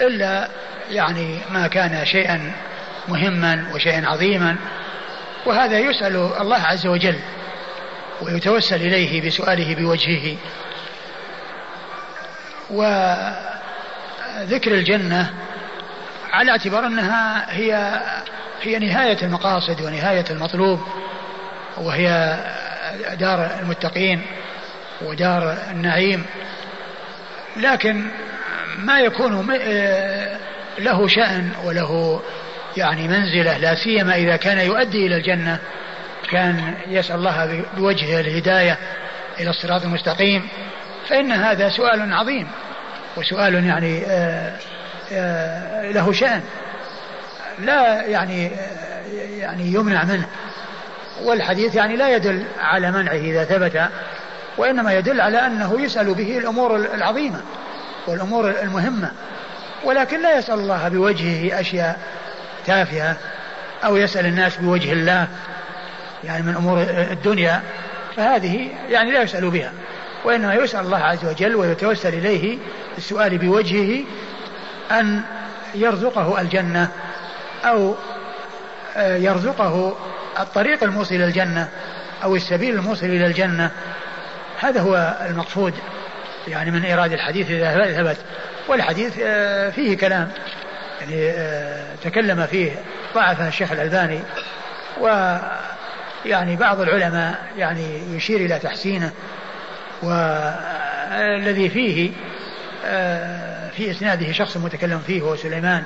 إلا 0.00 0.48
يعني 0.90 1.38
ما 1.50 1.66
كان 1.66 2.06
شيئا 2.06 2.52
مهما 3.08 3.64
وشيئا 3.74 4.06
عظيما 4.06 4.56
وهذا 5.46 5.78
يسأل 5.78 6.16
الله 6.16 6.62
عز 6.62 6.86
وجل 6.86 7.18
ويتوسل 8.22 8.76
إليه 8.76 9.26
بسؤاله 9.26 9.74
بوجهه. 9.74 10.36
وذكر 12.70 13.34
الجنة 14.74 15.30
على 16.32 16.50
اعتبار 16.50 16.86
أنها 16.86 17.46
هي 17.50 18.00
هي 18.62 18.78
نهاية 18.78 19.22
المقاصد 19.22 19.80
ونهاية 19.80 20.24
المطلوب. 20.30 20.80
وهي 21.76 22.36
دار 23.14 23.50
المتقين 23.60 24.22
ودار 25.02 25.56
النعيم. 25.70 26.24
لكن 27.56 28.04
ما 28.78 29.00
يكون 29.00 29.50
له 30.78 31.08
شأن 31.08 31.50
وله 31.64 32.22
يعني 32.76 33.08
منزلة 33.08 33.56
لا 33.56 33.74
سيما 33.74 34.14
إذا 34.14 34.36
كان 34.36 34.58
يؤدي 34.58 35.06
إلى 35.06 35.16
الجنة 35.16 35.58
كان 36.30 36.74
يسأل 36.88 37.16
الله 37.16 37.64
بوجهه 37.76 38.20
الهداية 38.20 38.78
إلى 39.40 39.50
الصراط 39.50 39.82
المستقيم. 39.82 40.48
فإن 41.08 41.32
هذا 41.32 41.68
سؤال 41.68 42.12
عظيم 42.12 42.48
وسؤال 43.16 43.64
يعني 43.64 44.06
آآ 44.06 44.56
آآ 45.12 45.92
له 45.92 46.12
شأن 46.12 46.42
لا 47.58 48.06
يعني 48.06 48.50
يعني 49.38 49.66
يمنع 49.66 50.04
منه. 50.04 50.26
والحديث 51.22 51.74
يعني 51.74 51.96
لا 51.96 52.16
يدل 52.16 52.44
على 52.60 52.90
منعه 52.90 53.14
إذا 53.14 53.44
ثبت 53.44 53.88
وإنما 54.58 54.94
يدل 54.94 55.20
على 55.20 55.46
أنه 55.46 55.80
يسأل 55.80 56.14
به 56.14 56.38
الأمور 56.38 56.76
العظيمة 56.76 57.40
والأمور 58.06 58.50
المهمة 58.62 59.10
ولكن 59.84 60.22
لا 60.22 60.38
يسأل 60.38 60.54
الله 60.54 60.88
بوجهه 60.88 61.60
أشياء 61.60 62.00
تافهة 62.66 63.16
أو 63.84 63.96
يسأل 63.96 64.26
الناس 64.26 64.56
بوجه 64.56 64.92
الله 64.92 65.28
يعني 66.24 66.42
من 66.42 66.54
أمور 66.56 66.80
الدنيا 66.88 67.62
فهذه 68.16 68.68
يعني 68.88 69.10
لا 69.10 69.22
يسأل 69.22 69.50
بها 69.50 69.72
وإنما 70.24 70.54
يسأل 70.54 70.80
الله 70.80 70.98
عز 70.98 71.24
وجل 71.24 71.56
ويتوسل 71.56 72.14
إليه 72.14 72.58
السؤال 72.98 73.38
بوجهه 73.38 74.04
أن 74.90 75.20
يرزقه 75.74 76.40
الجنة 76.40 76.88
أو 77.64 77.94
آه، 78.96 79.16
يرزقه 79.16 79.96
الطريق 80.40 80.84
الموصل 80.84 81.14
إلى 81.14 81.24
الجنة 81.24 81.68
أو 82.22 82.36
السبيل 82.36 82.74
الموصل 82.74 83.06
إلى 83.06 83.26
الجنة 83.26 83.70
هذا 84.60 84.80
هو 84.80 85.16
المقصود 85.26 85.74
يعني 86.48 86.70
من 86.70 86.84
إيراد 86.84 87.12
الحديث 87.12 87.50
إذا 87.50 87.92
ثبت. 87.92 88.16
والحديث 88.68 89.18
آه، 89.22 89.70
فيه 89.70 89.96
كلام 89.96 90.30
يعني 91.00 91.30
آه، 91.30 91.94
تكلم 92.04 92.46
فيه 92.46 92.72
ضعفه 93.14 93.48
الشيخ 93.48 93.72
الألباني 93.72 94.20
ويعني 95.00 96.56
بعض 96.56 96.80
العلماء 96.80 97.46
يعني 97.56 98.16
يشير 98.16 98.40
إلى 98.40 98.58
تحسينه. 98.58 99.12
والذي 100.02 101.68
فيه 101.68 102.10
آه، 102.84 103.70
في 103.70 103.90
إسناده 103.90 104.32
شخص 104.32 104.56
متكلم 104.56 104.98
فيه 104.98 105.22
هو 105.22 105.36
سليمان 105.36 105.82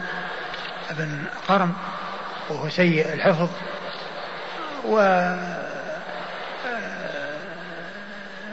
بن 0.91 1.25
قرم 1.49 1.73
وهو 2.51 2.69
سيء 2.69 3.13
الحفظ. 3.13 3.49
و 4.89 4.99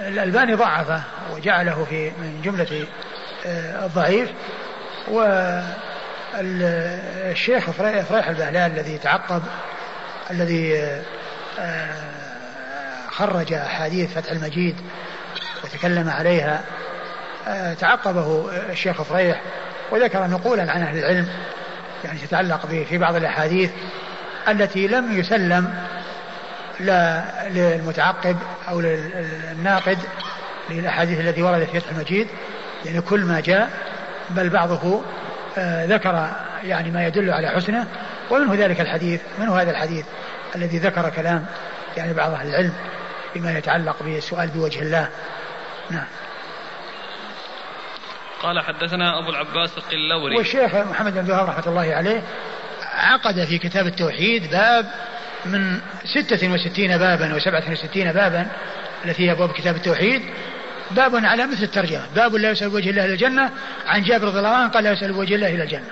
الألباني 0.08 0.54
ضعفه 0.54 1.04
وجعله 1.34 1.86
في 1.90 2.10
من 2.10 2.42
جملة 2.44 2.88
آه، 3.46 3.86
الضعيف. 3.86 4.30
والشيخ 6.34 7.70
فريح 7.72 8.28
البهلال 8.28 8.72
الذي 8.72 8.98
تعقب 8.98 9.44
الذي 10.32 10.78
آه، 11.60 11.94
خرج 13.10 13.54
أحاديث 13.54 14.14
فتح 14.14 14.32
المجيد 14.32 14.76
وتكلم 15.64 16.10
عليها 16.10 16.62
آه، 17.48 17.74
تعقبه 17.74 18.50
الشيخ 18.70 19.02
فريح 19.02 19.42
وذكر 19.92 20.28
نقولا 20.28 20.72
عن 20.72 20.82
أهل 20.82 20.98
العلم 20.98 21.28
يعني 22.04 22.20
تتعلق 22.20 22.66
به 22.66 22.86
في 22.90 22.98
بعض 22.98 23.16
الأحاديث 23.16 23.72
التي 24.48 24.88
لم 24.88 25.20
يسلم 25.20 25.74
لا 26.80 27.24
للمتعقب 27.50 28.38
أو 28.70 28.82
للناقد 28.82 29.98
للأحاديث 30.70 31.20
التي 31.20 31.42
وردت 31.42 31.70
في 31.70 31.80
فتح 31.80 31.90
المجيد 31.92 32.28
يعني 32.86 33.02
كل 33.02 33.20
ما 33.20 33.40
جاء 33.40 33.70
بل 34.30 34.50
بعضه 34.50 35.04
آه 35.58 35.86
ذكر 35.86 36.30
يعني 36.64 36.92
ما 36.92 37.08
يدل 37.08 37.32
على 37.32 37.50
حسنه 37.50 37.88
ومنه 38.32 38.56
ذلك 38.56 38.82
الحديث 38.82 39.22
منه 39.40 39.62
هذا 39.62 39.72
الحديث 39.72 40.06
الذي 40.56 40.78
ذكر 40.78 41.10
كلام 41.10 41.46
يعني 41.98 42.14
بعض 42.14 42.32
أهل 42.32 42.48
العلم 42.48 42.74
بما 43.36 43.58
يتعلق 43.58 44.04
بالسؤال 44.04 44.48
بوجه 44.48 44.82
الله. 44.82 45.10
نعم. 45.90 46.06
قال 48.42 48.60
حدثنا 48.60 49.20
أبو 49.20 49.30
العباس 49.30 49.72
القلوري. 49.78 50.36
والشيخ 50.36 50.76
محمد 50.76 51.14
بن 51.14 51.32
رحمة 51.32 51.64
الله 51.68 51.96
عليه 51.96 52.24
عقد 52.94 53.46
في 53.46 53.58
كتاب 53.58 53.88
التوحيد 53.88 54.52
باب 54.52 54.86
من 55.46 55.80
ستة 56.06 56.54
وستين 56.54 56.98
بابا 56.98 57.36
وسبعة 57.36 57.72
وستين 57.72 58.12
بابا 58.12 58.48
التي 59.06 59.28
هي 59.28 59.32
أبواب 59.32 59.52
كتاب 59.52 59.76
التوحيد 59.76 60.22
باب 60.92 61.16
على 61.16 61.48
مثل 61.48 61.64
الترجمة. 61.64 62.08
باب 62.16 62.36
لا 62.36 62.52
يسأل 62.52 62.70
بوجه 62.70 62.90
الله 62.90 63.06
إلى 63.06 63.14
الجنة 63.14 63.52
عن 63.88 64.04
جابر 64.04 64.28
رضي 64.28 64.38
الله 64.38 64.50
عنه 64.50 64.68
قال 64.68 64.84
لا 64.84 64.92
يسأل 64.92 65.14
بوجه 65.14 65.36
الله 65.36 65.48
إلى 65.48 65.64
الجنة. 65.64 65.92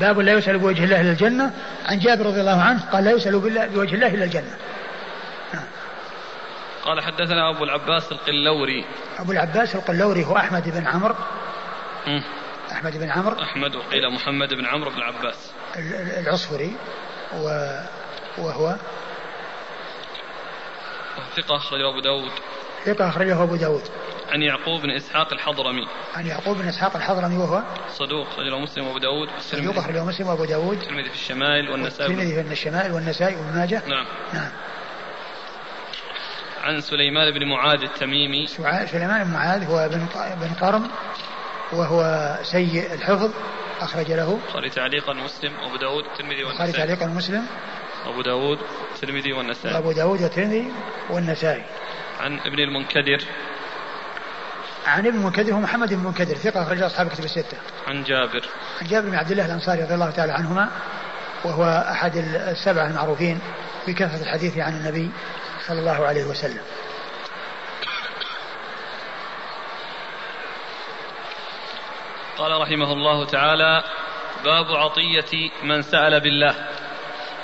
باب 0.00 0.20
لا 0.20 0.32
يسأل 0.32 0.58
بوجه 0.58 0.84
الله 0.84 1.00
إلى 1.00 1.10
الجنة 1.10 1.52
عن 1.86 1.98
جابر 1.98 2.26
رضي 2.26 2.40
الله 2.40 2.62
عنه 2.62 2.80
قال 2.92 3.04
لا 3.04 3.10
يسأل 3.10 3.38
بوجه 3.68 3.94
الله 3.94 4.06
إلى 4.06 4.24
الجنة. 4.24 4.56
قال 6.84 7.00
حدثنا 7.00 7.50
أبو 7.50 7.64
العباس 7.64 8.12
القلوري. 8.12 8.84
أبو 9.18 9.32
العباس 9.32 9.76
القلوري 9.76 10.24
هو 10.24 10.36
أحمد 10.36 10.68
بن 10.68 10.86
عمرو. 10.86 11.14
أحمد 12.72 12.98
بن 12.98 13.10
عمرو. 13.10 13.42
أحمد 13.42 13.74
وقيل 13.74 14.10
محمد 14.10 14.54
بن 14.54 14.66
عمرو 14.66 14.90
بن 14.90 14.96
العباس 14.96 15.52
العصفري 16.18 16.72
و 17.36 17.48
وهو 18.38 18.76
ثقة 21.36 21.56
أخرجه 21.56 21.88
أبو 21.90 22.00
داود. 22.00 22.30
ثقة 22.84 23.08
أخرجه 23.08 23.42
أبو 23.42 23.56
داود. 23.56 23.82
عن 24.32 24.42
يعقوب 24.42 24.82
بن 24.82 24.90
إسحاق 24.90 25.32
الحضرمي. 25.32 25.88
عن 26.14 26.26
يعقوب 26.26 26.56
بن 26.58 26.68
إسحاق 26.68 26.96
الحضرمي 26.96 27.36
وهو 27.36 27.62
صدوق 27.88 28.26
أخرجه 28.26 28.58
مسلم 28.58 28.86
وأبو 28.86 28.98
داود. 28.98 29.28
صدوق 29.40 29.78
أخرجه 29.78 30.04
مسلم 30.04 30.26
وأبو 30.26 30.44
داود. 30.44 30.76
الترمذي 30.76 31.08
في 31.08 31.14
الشمائل 31.14 31.70
والنسائي. 31.70 32.10
الترمذي 32.10 32.44
في 32.44 32.52
الشمائل 32.52 32.92
والنسائي 32.92 33.36
وابن 33.36 33.58
ماجه. 33.58 33.82
نعم. 33.86 34.06
نعم. 34.34 34.50
عن 36.62 36.80
سليمان 36.80 37.30
بن 37.30 37.48
معاذ 37.48 37.82
التميمي. 37.82 38.46
سليمان 38.86 39.24
بن 39.24 39.30
معاذ 39.30 39.64
هو 39.64 39.88
بن 39.88 40.06
بن 40.40 40.54
قرم 40.60 40.90
وهو 41.72 42.38
سيء 42.42 42.94
الحفظ. 42.94 43.30
أخرج 43.80 44.12
له 44.12 44.38
البخاري 44.44 44.70
تعليقا 44.70 45.12
مسلم 45.12 45.52
وأبو 45.62 45.76
داود 45.76 46.04
الترمذي 46.04 46.44
والنسائي. 46.44 46.68
البخاري 46.70 46.72
تعليقا 46.72 47.06
مسلم. 47.06 47.46
أبو 48.06 48.22
داود 48.22 48.58
الترمذي 48.94 49.32
والنسائي 49.32 49.78
أبو 49.78 49.92
داود 49.92 50.22
والترمذي 50.22 50.72
والنسائي 51.10 51.64
عن 52.20 52.40
ابن 52.40 52.58
المنكدر 52.58 53.24
عن 54.86 55.06
ابن 55.06 55.16
المنكدر 55.16 55.52
هو 55.52 55.60
محمد 55.60 55.88
بن 55.88 55.94
المنكدر 55.94 56.34
ثقة 56.34 56.62
أخرج 56.62 56.82
أصحاب 56.82 57.08
كتب 57.08 57.24
الستة. 57.24 57.56
عن 57.86 58.04
جابر. 58.04 58.44
عن 58.80 58.86
جابر 58.86 59.08
بن 59.08 59.14
عبد 59.14 59.30
الله 59.30 59.46
الأنصاري 59.46 59.82
رضي 59.82 59.94
الله 59.94 60.10
تعالى 60.10 60.32
عنهما 60.32 60.70
وهو 61.44 61.64
أحد 61.90 62.16
السبعة 62.16 62.86
المعروفين 62.86 63.40
بكثرة 63.86 64.22
الحديث 64.22 64.58
عن 64.58 64.76
النبي 64.76 65.10
صلى 65.66 65.78
الله 65.78 66.06
عليه 66.06 66.24
وسلم. 66.24 66.62
قال 72.38 72.60
رحمه 72.60 72.92
الله 72.92 73.26
تعالى 73.26 73.84
باب 74.44 74.66
عطية 74.66 75.50
من 75.62 75.82
سأل 75.82 76.20
بالله 76.20 76.54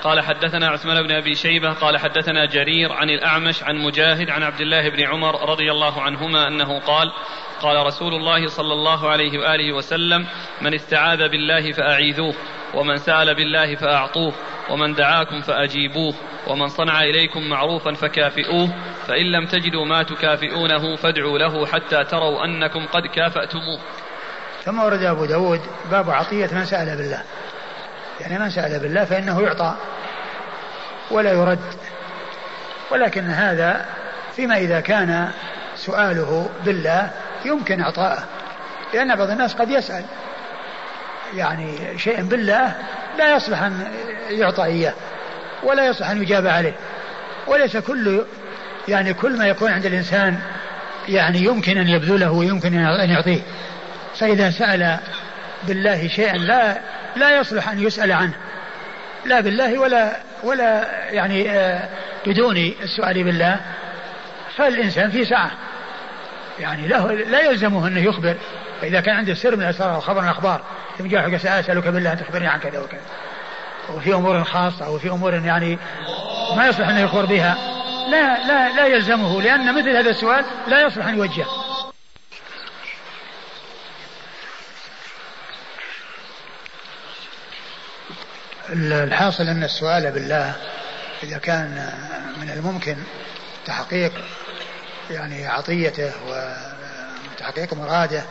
قال 0.07 0.21
حدثنا 0.21 0.69
عثمان 0.69 1.03
بن 1.03 1.13
أبي 1.13 1.35
شيبة 1.35 1.73
قال 1.73 1.99
حدثنا 1.99 2.47
جرير 2.47 2.93
عن 2.93 3.11
الأعمش 3.11 3.63
عن 3.63 3.77
مجاهد 3.77 4.31
عن 4.31 4.43
عبد 4.43 4.61
الله 4.61 4.89
بن 4.89 5.07
عمر 5.07 5.51
رضي 5.51 5.71
الله 5.71 6.03
عنهما 6.03 6.49
أنه 6.49 6.79
قال 6.79 7.13
قال 7.61 7.87
رسول 7.87 8.15
الله 8.15 8.47
صلى 8.47 8.73
الله 8.73 9.11
عليه 9.11 9.39
وآله 9.39 9.73
وسلم 9.73 10.27
من 10.63 10.75
استعاذ 10.75 11.29
بالله 11.29 11.73
فأعيذوه 11.73 12.35
ومن 12.75 12.97
سأل 12.97 13.35
بالله 13.35 13.75
فأعطوه 13.75 14.33
ومن 14.71 14.95
دعاكم 14.95 15.41
فأجيبوه 15.41 16.15
ومن 16.47 16.69
صنع 16.69 17.03
إليكم 17.03 17.49
معروفا 17.49 17.93
فكافئوه 17.93 18.69
فإن 19.07 19.27
لم 19.27 19.47
تجدوا 19.47 19.85
ما 19.85 20.03
تكافئونه 20.03 20.97
فادعوا 20.97 21.39
له 21.39 21.67
حتى 21.67 22.05
تروا 22.05 22.45
أنكم 22.45 22.87
قد 22.87 23.07
كافأتموه. 23.07 23.81
ثم 24.65 24.79
ورد 24.79 25.03
أبو 25.03 25.25
داود 25.25 25.61
باب 25.91 26.11
عطية 26.11 26.49
من 26.53 26.65
سأل 26.65 26.97
بالله. 26.97 27.23
يعني 28.21 28.39
من 28.39 28.51
سأل 28.51 28.81
بالله 28.81 29.05
فإنه 29.05 29.43
يعطى 29.43 29.75
ولا 31.11 31.33
يرد. 31.33 31.75
ولكن 32.91 33.25
هذا 33.25 33.85
فيما 34.37 34.57
إذا 34.57 34.81
كان 34.81 35.31
سؤاله 35.77 36.49
بالله 36.65 37.11
يمكن 37.45 37.81
إعطاءه 37.81 38.25
لأن 38.95 39.17
بعض 39.17 39.31
الناس 39.31 39.55
قد 39.55 39.71
يسأل. 39.71 40.05
يعني 41.35 41.99
شيء 41.99 42.23
بالله 42.23 42.75
لا 43.19 43.37
يصلح 43.37 43.63
أن 43.63 43.93
يعطى 44.31 44.65
إياه 44.65 44.95
ولا 45.63 45.87
يصلح 45.87 46.11
أن 46.11 46.23
يجاب 46.23 46.47
عليه. 46.47 46.75
وليس 47.47 47.77
كل 47.77 48.25
يعني 48.89 49.15
كل 49.15 49.39
ما 49.39 49.47
يكون 49.47 49.71
عند 49.71 49.87
الإنسان 49.87 50.39
يعني 51.09 51.39
يمكن 51.39 51.79
أن 51.79 51.89
يبذله 51.89 52.31
ويمكن 52.31 52.79
أن 52.79 53.11
يعطيه. 53.11 53.41
فإذا 54.19 54.51
سأل 54.51 54.99
بالله 55.67 56.09
شيئا 56.09 56.37
لا 56.37 56.79
لا 57.17 57.39
يصلح 57.41 57.69
أن 57.69 57.83
يسأل 57.83 58.13
عنه. 58.13 58.33
لا 59.25 59.41
بالله 59.41 59.79
ولا 59.79 60.17
ولا 60.43 60.87
يعني 61.11 61.51
آه، 61.51 61.89
بدون 62.27 62.57
السؤال 62.57 63.25
بالله. 63.25 63.61
فالإنسان 64.57 65.11
في 65.11 65.25
سعة. 65.25 65.51
يعني 66.59 66.89
له 66.89 67.13
لا 67.13 67.41
يلزمه 67.41 67.89
أنه 67.89 68.01
يخبر. 68.01 68.37
فإذا 68.81 69.01
كان 69.01 69.17
عنده 69.17 69.35
سر 69.35 69.57
من 69.57 69.63
الأسرار 69.63 69.95
أو 69.95 70.01
خبر 70.01 70.21
من 70.21 70.29
الأخبار 70.29 70.61
ثم 70.99 71.07
جاء 71.07 71.37
سأسألك 71.37 71.89
بالله 71.89 72.13
أن 72.13 72.19
تخبرني 72.19 72.47
عن 72.47 72.59
كذا 72.59 72.79
وكذا. 72.79 73.01
وفي 73.95 74.15
أمور 74.15 74.45
خاصة 74.45 74.87
أو 74.87 74.99
في 74.99 75.11
أمور 75.11 75.35
يعني 75.35 75.79
ما 76.57 76.69
يصلح 76.69 76.89
أن 76.89 76.99
يخبر 76.99 77.25
بها. 77.25 77.57
لا 78.11 78.47
لا 78.47 78.77
لا 78.77 78.87
يلزمه 78.87 79.43
لأن 79.43 79.75
مثل 79.75 79.97
هذا 79.97 80.11
السؤال 80.11 80.45
لا 80.69 80.87
يصلح 80.87 81.07
أن 81.07 81.17
يوجه 81.17 81.45
الحاصل 88.73 89.49
أن 89.49 89.65
السؤال 89.65 90.11
بالله 90.11 90.53
إذا 91.23 91.39
كان 91.39 91.93
من 92.41 92.51
الممكن 92.51 92.97
تحقيق 93.67 94.13
يعني 95.11 95.47
عطيته 95.47 96.13
وتحقيق 96.27 97.75
مراده 97.75 98.23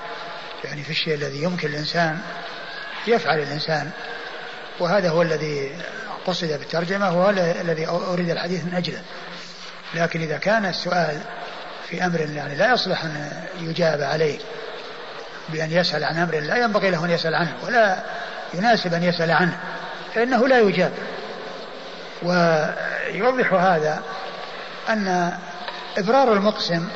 يعني 0.63 0.83
في 0.83 0.89
الشيء 0.89 1.13
الذي 1.13 1.43
يمكن 1.43 1.67
الإنسان 1.67 2.19
يفعل 3.07 3.39
الإنسان. 3.39 3.89
وهذا 4.79 5.09
هو 5.09 5.21
الذي 5.21 5.71
قصد 6.27 6.47
بالترجمة 6.47 7.17
وهو 7.17 7.29
الذي 7.61 7.87
أريد 7.87 8.29
الحديث 8.29 8.63
من 8.63 8.73
أجله. 8.75 9.01
لكن 9.93 10.21
إذا 10.21 10.37
كان 10.37 10.65
السؤال 10.65 11.21
في 11.89 12.05
أمر 12.05 12.19
يعني 12.19 12.55
لا 12.55 12.73
يصلح 12.73 13.03
أن 13.03 13.31
يجاب 13.59 14.01
عليه 14.01 14.39
بأن 15.49 15.71
يسأل 15.71 16.03
عن 16.03 16.17
أمر 16.17 16.39
لا 16.39 16.57
ينبغي 16.57 16.89
له 16.89 17.05
أن 17.05 17.09
يسأل 17.09 17.35
عنه 17.35 17.53
ولا 17.63 18.03
يناسب 18.53 18.93
أن 18.93 19.03
يسأل 19.03 19.31
عنه. 19.31 19.59
فإنه 20.15 20.47
لا 20.47 20.59
يجاب. 20.59 20.91
ويوضح 22.23 23.53
هذا 23.53 24.01
أن 24.89 25.31
إبرار 25.97 26.33
المقسم 26.33 26.87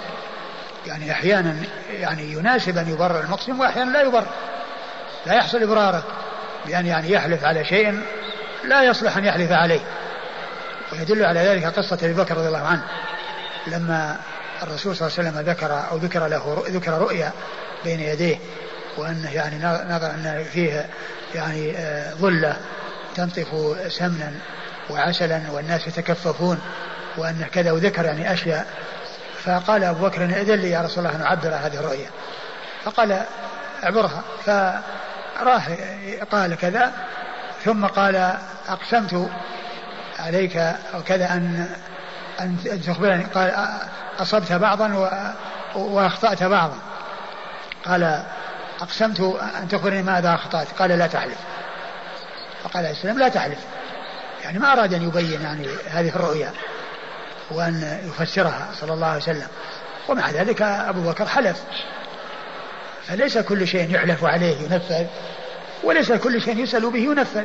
يعني 0.87 1.11
أحيانا 1.11 1.55
يعني 1.91 2.33
يناسب 2.33 2.77
أن 2.77 2.89
يبرر 2.89 3.19
المقسم 3.19 3.59
وأحيانا 3.59 3.91
لا 3.91 4.01
يبرر. 4.01 4.27
لا 5.25 5.33
يحصل 5.33 5.63
إبراره 5.63 6.03
بأن 6.65 6.85
يعني 6.85 7.11
يحلف 7.11 7.45
على 7.45 7.65
شيء 7.65 8.01
لا 8.63 8.83
يصلح 8.83 9.17
أن 9.17 9.25
يحلف 9.25 9.51
عليه. 9.51 9.81
ويدل 10.91 11.25
على 11.25 11.39
ذلك 11.39 11.65
قصة 11.65 11.97
أبي 12.03 12.13
بكر 12.13 12.37
رضي 12.37 12.47
الله 12.47 12.67
عنه. 12.67 12.83
لما 13.67 14.17
الرسول 14.63 14.95
صلى 14.95 15.07
الله 15.07 15.19
عليه 15.19 15.29
وسلم 15.29 15.49
ذكر 15.49 15.83
أو 15.91 15.97
ذكر 15.97 16.27
له 16.27 16.63
ذكر 16.67 16.91
رؤيا 16.91 17.31
بين 17.83 17.99
يديه 17.99 18.37
وأنه 18.97 19.31
يعني 19.33 19.57
نظر 19.93 20.07
أن 20.07 20.45
فيه 20.53 20.89
يعني 21.35 21.77
آه، 21.77 22.13
ظلة 22.13 22.57
تنطف 23.19 23.47
سمنا 23.87 24.31
وعسلا 24.89 25.41
والناس 25.51 25.87
يتكففون 25.87 26.59
وأن 27.17 27.45
كذا 27.51 27.71
وذكر 27.71 28.05
يعني 28.05 28.33
أشياء. 28.33 28.67
فقال 29.43 29.83
أبو 29.83 30.07
بكر 30.07 30.25
إذن 30.25 30.55
لي 30.55 30.69
يا 30.69 30.81
رسول 30.81 31.05
الله 31.05 31.17
أن 31.17 31.21
أعبر 31.21 31.47
هذه 31.47 31.79
الرؤيا 31.79 32.09
فقال 32.83 33.21
اعبرها. 33.83 34.23
فراح 34.45 35.69
قال 36.31 36.55
كذا 36.55 36.91
ثم 37.65 37.85
قال 37.85 38.33
أقسمت 38.67 39.29
عليك 40.19 40.57
أو 40.93 41.03
كذا 41.07 41.25
أن 41.25 41.69
أن 42.39 42.81
تخبرني. 42.87 43.23
قال 43.23 43.67
أصبت 44.19 44.51
بعضا 44.51 45.09
وأخطأت 45.75 46.43
بعضا. 46.43 46.77
قال 47.85 48.23
أقسمت 48.81 49.19
أن 49.61 49.67
تخبرني 49.67 50.01
ماذا 50.01 50.33
أخطأت؟ 50.33 50.67
قال 50.79 50.89
لا 50.89 51.07
تحلف. 51.07 51.37
فقال 52.63 52.85
عليه 52.85 52.91
السلام 52.91 53.19
لا 53.19 53.29
تحلف 53.29 53.59
يعني 54.43 54.59
ما 54.59 54.73
أراد 54.73 54.93
أن 54.93 55.07
يبين 55.07 55.41
يعني 55.41 55.67
هذه 55.89 56.09
الرؤيا 56.09 56.53
وأن 57.51 57.99
يفسرها 58.03 58.69
صلى 58.79 58.93
الله 58.93 59.07
عليه 59.07 59.21
وسلم. 59.21 59.47
ومع 60.07 60.29
ذلك 60.29 60.61
أبو 60.61 61.01
بكر 61.01 61.25
حلف. 61.25 61.63
فليس 63.07 63.37
كل 63.37 63.67
شيء 63.67 63.95
يحلف 63.95 64.23
عليه 64.23 64.57
ينفذ 64.57 65.05
وليس 65.83 66.11
كل 66.11 66.41
شيء 66.41 66.57
يسأل 66.57 66.91
به 66.91 66.99
ينفذ. 66.99 67.43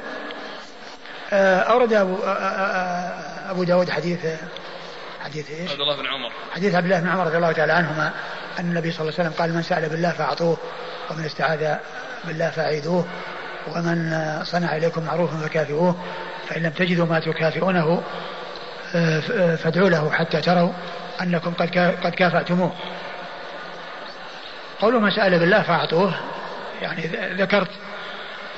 آه، 1.32 1.60
أورد 1.60 1.92
أبو, 1.92 2.16
آه، 2.16 2.28
آه، 2.28 3.50
أبو 3.50 3.64
داود 3.64 3.90
حديث 3.90 4.18
حديث 5.24 5.50
إيش؟ 5.50 5.70
عبد 5.70 5.80
الله 5.80 5.96
بن 5.96 6.06
عمر. 6.06 6.32
حديث 6.54 6.74
عبد 6.74 6.84
الله 6.84 7.00
بن 7.00 7.08
عمر 7.08 7.26
رضي 7.26 7.36
الله 7.36 7.52
تعالى 7.52 7.72
عنهما 7.72 8.12
أن 8.58 8.64
النبي 8.64 8.92
صلى 8.92 9.00
الله 9.00 9.12
عليه 9.18 9.28
وسلم 9.28 9.38
قال 9.38 9.54
من 9.54 9.62
سأل 9.62 9.88
بالله 9.88 10.10
فأعطوه 10.10 10.56
ومن 11.10 11.24
استعاذ 11.24 11.76
بالله 12.24 12.50
فأعيدوه. 12.50 13.04
ومن 13.72 14.12
صنع 14.44 14.76
إليكم 14.76 15.04
معروفا 15.04 15.36
فكافئوه 15.36 15.96
فإن 16.48 16.62
لم 16.62 16.70
تجدوا 16.70 17.06
ما 17.06 17.20
تكافئونه 17.20 18.02
فادعوا 19.56 19.90
له 19.90 20.10
حتى 20.12 20.40
تروا 20.40 20.72
أنكم 21.22 21.52
قد 21.52 21.78
قد 22.04 22.14
كافأتموه. 22.14 22.72
قولوا 24.80 25.00
من 25.00 25.10
سأل 25.10 25.38
بالله 25.38 25.62
فأعطوه 25.62 26.14
يعني 26.82 27.02
ذكرت. 27.36 27.70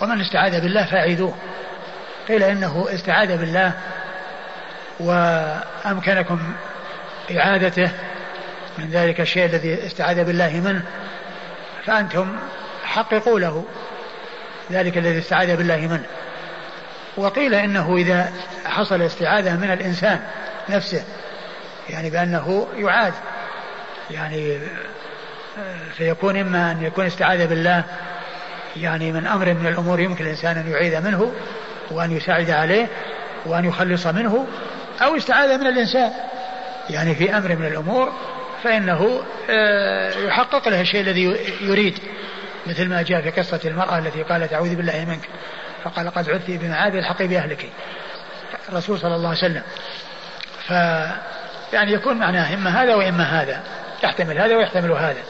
ومن 0.01 0.21
استعاذ 0.21 0.61
بالله 0.61 0.85
فأعيدوه 0.85 1.35
قيل 2.29 2.43
إنه 2.43 2.87
استعاذ 2.95 3.39
بالله 3.39 3.73
وأمكنكم 5.01 6.55
إعادته 7.37 7.91
من 8.79 8.91
ذلك 8.91 9.21
الشيء 9.21 9.45
الذي 9.45 9.87
استعاذ 9.87 10.25
بالله 10.25 10.61
منه 10.65 10.83
فأنتم 11.85 12.37
حققوا 12.85 13.41
له. 13.41 13.65
ذلك 14.71 14.99
الذي 14.99 15.19
استعاذ 15.19 15.57
بالله 15.57 15.77
منه. 15.77 16.07
وقيل 17.17 17.55
إنه 17.55 17.97
إذا 17.97 18.33
حصل 18.65 19.03
استعاذة 19.03 19.57
من 19.57 19.71
الإنسان 19.71 20.21
نفسه 20.69 21.05
يعني 21.91 22.11
بأنه 22.11 22.67
يعاد 22.77 23.13
يعني 24.11 24.59
فيكون 25.97 26.37
إما 26.37 26.73
أن 26.73 26.83
يكون 26.83 27.07
استعاذ 27.07 27.47
بالله 27.47 27.85
يعني 28.77 29.13
من 29.13 29.27
أمر 29.27 29.55
من 29.55 29.67
الأمور 29.67 30.01
يمكن 30.01 30.25
الإنسان 30.25 30.57
أن 30.57 30.71
يعيذ 30.71 31.01
منه 31.01 31.33
وأن 31.91 32.17
يساعد 32.17 32.51
عليه 32.51 32.87
وأن 33.47 33.65
يخلص 33.65 34.07
منه 34.07 34.47
أو 35.03 35.17
استعاذ 35.17 35.59
من 35.59 35.67
الإنسان. 35.67 36.13
يعني 36.91 37.15
في 37.15 37.37
أمر 37.37 37.57
من 37.57 37.67
الأمور 37.67 38.13
فإنه 38.65 39.23
آه، 39.51 40.11
يحقق 40.11 40.69
له 40.69 40.81
الشيء 40.81 41.01
الذي 41.01 41.37
يريد. 41.61 41.99
مثل 42.67 42.89
ما 42.89 43.03
جاء 43.03 43.23
في 43.23 43.31
قصة 43.31 43.61
المرأة 43.65 43.99
التي 43.99 44.23
قالت 44.23 44.53
أعوذ 44.53 44.75
بالله 44.75 45.05
منك 45.05 45.29
فقال 45.85 46.11
قد 46.11 46.31
عدت 46.31 46.51
بمعاذ 46.51 46.97
الحقي 46.97 47.27
بأهلك 47.27 47.71
الرسول 48.69 48.99
صلى 48.99 49.15
الله 49.15 49.29
عليه 49.29 49.39
وسلم. 49.39 49.63
ف 50.67 50.71
يعني 51.73 51.93
يكون 51.93 52.17
معناه 52.17 52.55
إما 52.55 52.83
هذا 52.83 52.95
وإما 52.95 53.25
هذا 53.25 53.63
يحتمل 54.05 54.39
هذا 54.39 54.57
ويحتمل 54.57 54.93
هذا. 54.93 55.23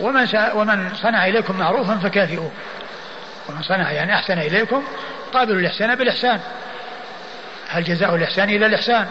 ومن 0.00 0.28
ومن 0.54 0.94
صنع 0.94 1.26
إليكم 1.26 1.58
معروفا 1.58 1.98
فكافئوه. 1.98 2.50
ومن 3.48 3.62
صنع 3.62 3.92
يعني 3.92 4.14
أحسن 4.14 4.38
إليكم 4.38 4.84
قابلوا 5.32 5.60
الإحسان 5.60 5.94
بالإحسان. 5.94 6.40
هل 7.68 7.84
جزاء 7.84 8.14
الإحسان 8.14 8.50
إلا 8.50 8.66
الإحسان؟ 8.66 9.06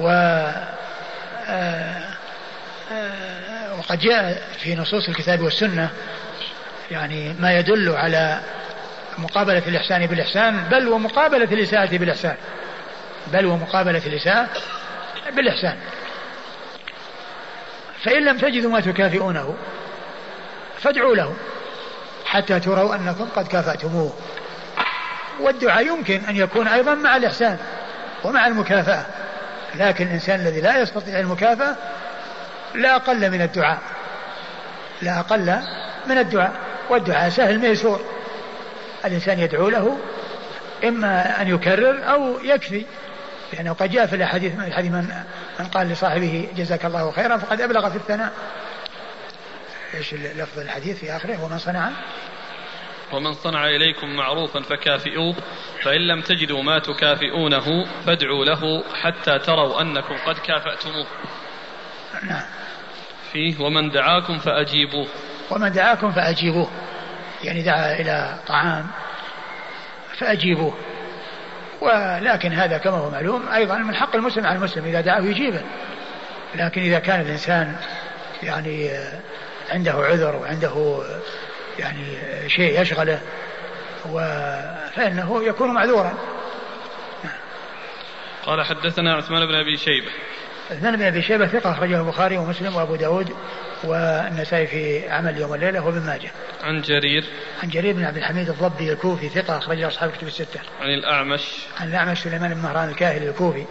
و 0.00 0.08
آه، 1.48 2.11
وقد 3.82 3.98
جاء 3.98 4.42
في 4.58 4.74
نصوص 4.74 5.08
الكتاب 5.08 5.40
والسنة 5.40 5.90
يعني 6.90 7.34
ما 7.40 7.58
يدل 7.58 7.88
على 7.88 8.40
مقابلة 9.18 9.62
الإحسان 9.66 10.06
بالإحسان 10.06 10.64
بل 10.70 10.88
ومقابلة 10.88 11.44
الإساءة 11.44 11.96
بالإحسان. 11.96 12.36
بل 13.32 13.46
ومقابلة 13.46 14.02
الإساءة 14.06 14.48
بالإحسان. 15.36 15.76
فإن 18.02 18.24
لم 18.24 18.38
تجدوا 18.38 18.70
ما 18.70 18.80
تكافئونه 18.80 19.54
فادعوا 20.78 21.16
له 21.16 21.34
حتى 22.24 22.60
تروا 22.60 22.94
أنكم 22.94 23.28
قد 23.36 23.48
كافأتموه. 23.48 24.12
والدعاء 25.40 25.86
يمكن 25.86 26.20
أن 26.28 26.36
يكون 26.36 26.68
أيضا 26.68 26.94
مع 26.94 27.16
الإحسان 27.16 27.58
ومع 28.24 28.46
المكافأة 28.46 29.06
لكن 29.74 30.06
الإنسان 30.06 30.40
الذي 30.40 30.60
لا 30.60 30.82
يستطيع 30.82 31.20
المكافأة 31.20 31.76
لا 32.74 32.96
أقل 32.96 33.30
من 33.30 33.42
الدعاء. 33.42 33.82
لا 35.02 35.20
أقل 35.20 35.58
من 36.06 36.18
الدعاء. 36.18 36.52
والدعاء 36.90 37.28
سهل 37.28 37.58
ميسور. 37.58 38.00
الإنسان 39.04 39.38
يدعو 39.38 39.68
له 39.68 39.98
إما 40.84 41.42
أن 41.42 41.48
يكرر 41.48 42.10
أو 42.10 42.40
يكفي. 42.44 42.84
لأنه 43.52 43.72
قد 43.72 43.90
جاء 43.90 44.06
في 44.06 44.16
الأحاديث 44.16 44.54
من 44.54 44.64
الحديث 44.64 44.92
من, 44.92 45.08
من 45.60 45.66
قال 45.66 45.88
لصاحبه 45.88 46.48
جزاك 46.56 46.84
الله 46.84 47.10
خيرا 47.10 47.36
فقد 47.36 47.60
أبلغ 47.60 47.90
في 47.90 47.96
الثناء. 47.96 48.32
إيش 49.94 50.14
لفظ 50.14 50.58
الحديث 50.58 50.98
في 50.98 51.16
آخره؟ 51.16 51.44
ومن 51.44 51.58
صنع؟ 51.58 51.90
ومن 53.12 53.32
صنع 53.32 53.66
إليكم 53.66 54.16
معروفا 54.16 54.62
فكافئوه. 54.62 55.34
فإن 55.82 56.00
لم 56.00 56.20
تجدوا 56.20 56.62
ما 56.62 56.78
تكافئونه 56.78 57.86
فادعوا 58.06 58.44
له 58.44 58.84
حتى 59.02 59.38
تروا 59.38 59.80
أنكم 59.80 60.16
قد 60.26 60.38
كافأتموه. 60.38 61.06
نعم. 62.22 62.42
فيه 63.32 63.60
ومن 63.60 63.90
دعاكم 63.90 64.38
فأجيبوه. 64.38 65.06
ومن 65.50 65.72
دعاكم 65.72 66.12
فأجيبوه. 66.12 66.70
يعني 67.44 67.62
دعا 67.62 68.00
إلى 68.00 68.36
طعام 68.46 68.86
فأجيبوه. 70.18 70.74
ولكن 71.80 72.52
هذا 72.52 72.78
كما 72.78 72.96
هو 72.96 73.10
معلوم 73.10 73.48
أيضا 73.48 73.78
من 73.78 73.94
حق 73.94 74.16
المسلم 74.16 74.46
على 74.46 74.56
المسلم 74.56 74.84
إذا 74.84 75.00
دعاه 75.00 75.20
يجيبه. 75.20 75.62
لكن 76.54 76.80
إذا 76.80 76.98
كان 76.98 77.20
الإنسان 77.20 77.76
يعني 78.42 78.90
عنده 79.70 79.92
عذر 79.92 80.36
وعنده 80.36 81.02
يعني 81.78 82.04
شيء 82.48 82.80
يشغله 82.80 83.20
فإنه 84.94 85.44
يكون 85.44 85.74
معذورا. 85.74 86.14
قال 88.46 88.64
حدثنا 88.64 89.14
عثمان 89.14 89.46
بن 89.46 89.54
أبي 89.54 89.76
شيبة. 89.76 90.10
عثمان 90.70 90.96
بن 90.96 91.02
أبي 91.02 91.22
شيبة 91.22 91.46
ثقة 91.46 91.70
أخرجه 91.70 92.00
البخاري 92.00 92.38
ومسلم 92.38 92.76
وأبو 92.76 92.96
داود 92.96 93.32
والنسائي 93.84 94.66
في 94.66 95.10
عمل 95.10 95.38
يوم 95.38 95.54
الليلة 95.54 95.80
وابن 95.80 96.00
ماجه. 96.00 96.30
عن 96.62 96.82
جرير 96.82 97.24
عن 97.62 97.68
جرير 97.68 97.94
بن 97.94 98.04
عبد 98.04 98.16
الحميد 98.16 98.48
الضبي 98.48 98.92
الكوفي 98.92 99.28
ثقة 99.28 99.58
أخرجه 99.58 99.88
أصحاب 99.88 100.10
الكتب 100.10 100.26
الستة. 100.26 100.60
عن 100.80 100.88
الأعمش. 100.88 101.42
عن 101.80 101.88
الأعمش 101.88 102.18
سليمان 102.18 102.54
بن 102.54 102.60
مهران 102.60 102.88
الكاهلي 102.88 103.28
الكوفي 103.28 103.64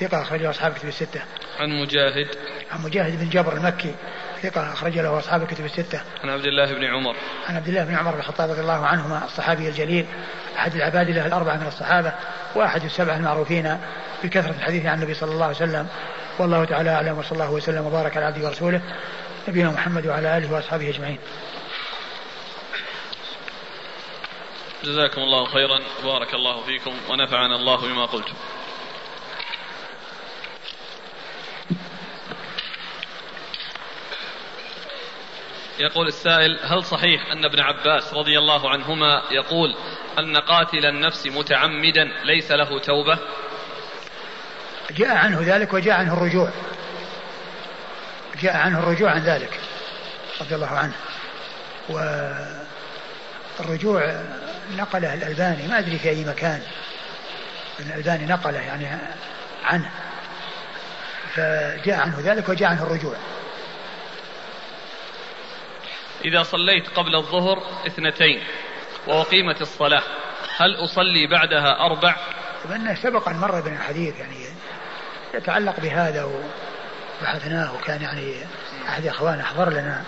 ثقة 0.00 0.22
أخرجه 0.22 0.50
أصحاب 0.50 0.72
الكتب 0.72 0.88
الستة. 0.88 1.20
عن 1.60 1.68
مجاهد. 1.82 2.26
عن 2.70 2.82
مجاهد 2.82 3.18
بن 3.18 3.28
جبر 3.28 3.52
المكي 3.52 3.94
ثقة 4.42 4.72
أخرج 4.72 4.98
له 4.98 5.18
أصحاب 5.18 5.42
الكتب 5.42 5.64
الستة. 5.64 6.00
عن 6.24 6.28
عبد 6.28 6.44
الله 6.44 6.72
بن 6.72 6.84
عمر. 6.84 7.16
عن 7.48 7.56
عبد 7.56 7.68
الله 7.68 7.84
بن 7.84 7.94
عمر 7.94 8.12
بن 8.12 8.18
الخطاب 8.18 8.50
رضي 8.50 8.60
الله 8.60 8.86
عنهما 8.86 9.24
الصحابي 9.24 9.68
الجليل 9.68 10.06
أحد 10.58 10.74
العباد 10.74 11.10
له 11.10 11.26
الأربعة 11.26 11.56
من 11.56 11.66
الصحابة 11.66 12.12
وأحد 12.54 12.84
السبعة 12.84 13.16
المعروفين 13.16 13.78
بكثرة 14.24 14.54
الحديث 14.58 14.86
عن 14.86 14.98
النبي 14.98 15.14
صلى 15.14 15.32
الله 15.32 15.44
عليه 15.44 15.56
وسلم 15.56 15.86
والله 16.38 16.64
تعالى 16.64 16.90
أعلم 16.90 17.18
وصلى 17.18 17.32
الله 17.32 17.50
وسلم 17.50 17.86
وبارك 17.86 18.16
على 18.16 18.26
عبده 18.26 18.46
ورسوله 18.46 18.82
نبينا 19.48 19.70
محمد 19.70 20.06
وعلى 20.06 20.38
آله 20.38 20.52
وأصحابه 20.52 20.88
أجمعين. 20.88 21.18
جزاكم 24.84 25.20
الله 25.20 25.44
خيرا 25.44 25.80
وبارك 26.04 26.34
الله 26.34 26.62
فيكم 26.62 26.94
ونفعنا 27.10 27.56
الله 27.56 27.76
بما 27.76 28.04
قلتم. 28.06 28.34
يقول 35.80 36.06
السائل 36.06 36.58
هل 36.62 36.84
صحيح 36.84 37.32
أن 37.32 37.44
ابن 37.44 37.60
عباس 37.60 38.14
رضي 38.14 38.38
الله 38.38 38.70
عنهما 38.70 39.22
يقول 39.30 39.74
أن 40.18 40.36
قاتل 40.36 40.86
النفس 40.86 41.26
متعمدا 41.26 42.04
ليس 42.24 42.52
له 42.52 42.78
توبة؟ 42.78 43.18
جاء 44.90 45.16
عنه 45.16 45.40
ذلك 45.40 45.72
وجاء 45.72 45.94
عنه 45.98 46.12
الرجوع. 46.12 46.50
جاء 48.42 48.56
عنه 48.56 48.78
الرجوع 48.78 49.10
عن 49.10 49.20
ذلك 49.20 49.60
رضي 50.40 50.54
الله 50.54 50.78
عنه. 50.78 50.94
والرجوع 53.58 54.22
نقله 54.76 55.14
الألباني 55.14 55.68
ما 55.68 55.78
أدري 55.78 55.98
في 55.98 56.08
أي 56.08 56.24
مكان. 56.24 56.62
الألباني 57.80 58.26
نقله 58.26 58.60
يعني 58.60 58.98
عنه. 59.64 59.90
فجاء 61.34 62.00
عنه 62.00 62.20
ذلك 62.20 62.48
وجاء 62.48 62.70
عنه 62.70 62.82
الرجوع. 62.82 63.16
إذا 66.24 66.42
صليت 66.42 66.88
قبل 66.88 67.16
الظهر 67.16 67.62
اثنتين 67.86 68.42
وأقيمت 69.06 69.60
الصلاة 69.60 70.02
هل 70.56 70.84
أصلي 70.84 71.26
بعدها 71.26 71.86
أربع؟ 71.86 72.16
أنه 72.74 72.94
سبق 72.94 73.28
أن 73.28 73.36
مر 73.36 73.60
بين 73.60 73.72
الحديث 73.72 74.20
يعني 74.20 74.34
يتعلق 75.34 75.80
بهذا 75.80 76.24
وبحثناه 77.20 77.74
وكان 77.74 78.02
يعني 78.02 78.46
أحد 78.88 79.06
إخواننا 79.06 79.42
أحضر 79.42 79.70
لنا 79.70 80.04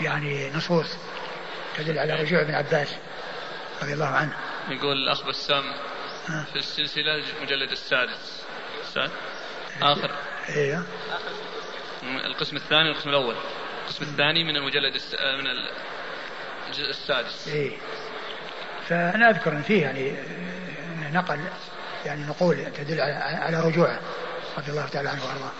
يعني 0.00 0.50
نصوص 0.50 0.96
تدل 1.76 1.98
على 1.98 2.14
رجوع 2.14 2.40
ابن 2.40 2.54
عباس 2.54 2.88
رضي 3.82 3.92
الله 3.92 4.06
عنه. 4.06 4.36
يقول 4.68 4.96
الأخ 4.96 5.26
بسام 5.26 5.64
في 6.26 6.56
السلسلة 6.56 7.14
المجلد 7.14 7.70
السادس. 7.70 8.42
السادس 8.82 9.12
آخر. 9.82 10.10
أيوه 10.48 10.86
القسم 12.24 12.56
الثاني 12.56 12.88
والقسم 12.88 13.08
الأول. 13.08 13.34
القسم 13.84 14.04
الثاني 14.04 14.44
من 14.44 14.56
المجلد 14.56 14.94
الس... 14.94 15.14
من 15.14 15.46
الجزء 16.68 16.90
السادس. 16.90 17.48
إيه. 17.48 17.72
فأنا 18.88 19.30
أذكر 19.30 19.52
أن 19.52 19.62
فيه 19.62 19.82
يعني 19.82 20.16
نقل 21.12 21.40
يعني 22.04 22.24
نقول 22.24 22.56
تدل 22.56 23.00
على 23.00 23.60
رجوعه. 23.60 24.00
رضي 24.58 24.70
الله 24.70 24.86
تعالى 24.86 25.08
عنه 25.08 25.24
وأرضاه. 25.24 25.52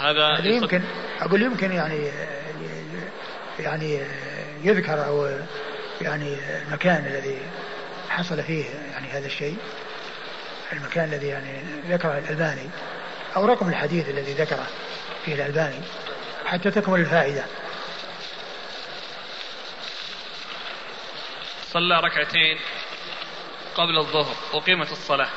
هذا 0.00 0.46
يمكن 0.46 0.82
أقول 1.20 1.42
يمكن 1.42 1.72
يعني 1.72 2.10
يعني 3.58 4.00
يذكر 4.62 5.06
أو 5.06 5.38
يعني 6.00 6.36
المكان 6.66 7.06
الذي 7.06 7.38
حصل 8.08 8.42
فيه 8.42 8.64
يعني 8.92 9.08
هذا 9.08 9.26
الشيء. 9.26 9.56
المكان 10.72 11.04
الذي 11.04 11.26
يعني 11.26 11.62
ذكره 11.88 12.18
الألباني 12.18 12.70
أو 13.36 13.44
رقم 13.44 13.68
الحديث 13.68 14.08
الذي 14.08 14.32
ذكره 14.32 14.66
فيه 15.24 15.34
الألباني 15.34 15.80
حتى 16.44 16.70
تكمل 16.70 17.00
الفائدة. 17.00 17.44
صلى 21.72 22.00
ركعتين. 22.00 22.58
قبل 23.74 23.98
الظهر 23.98 24.34
أقيمت 24.52 24.92
الصلاة. 24.92 25.28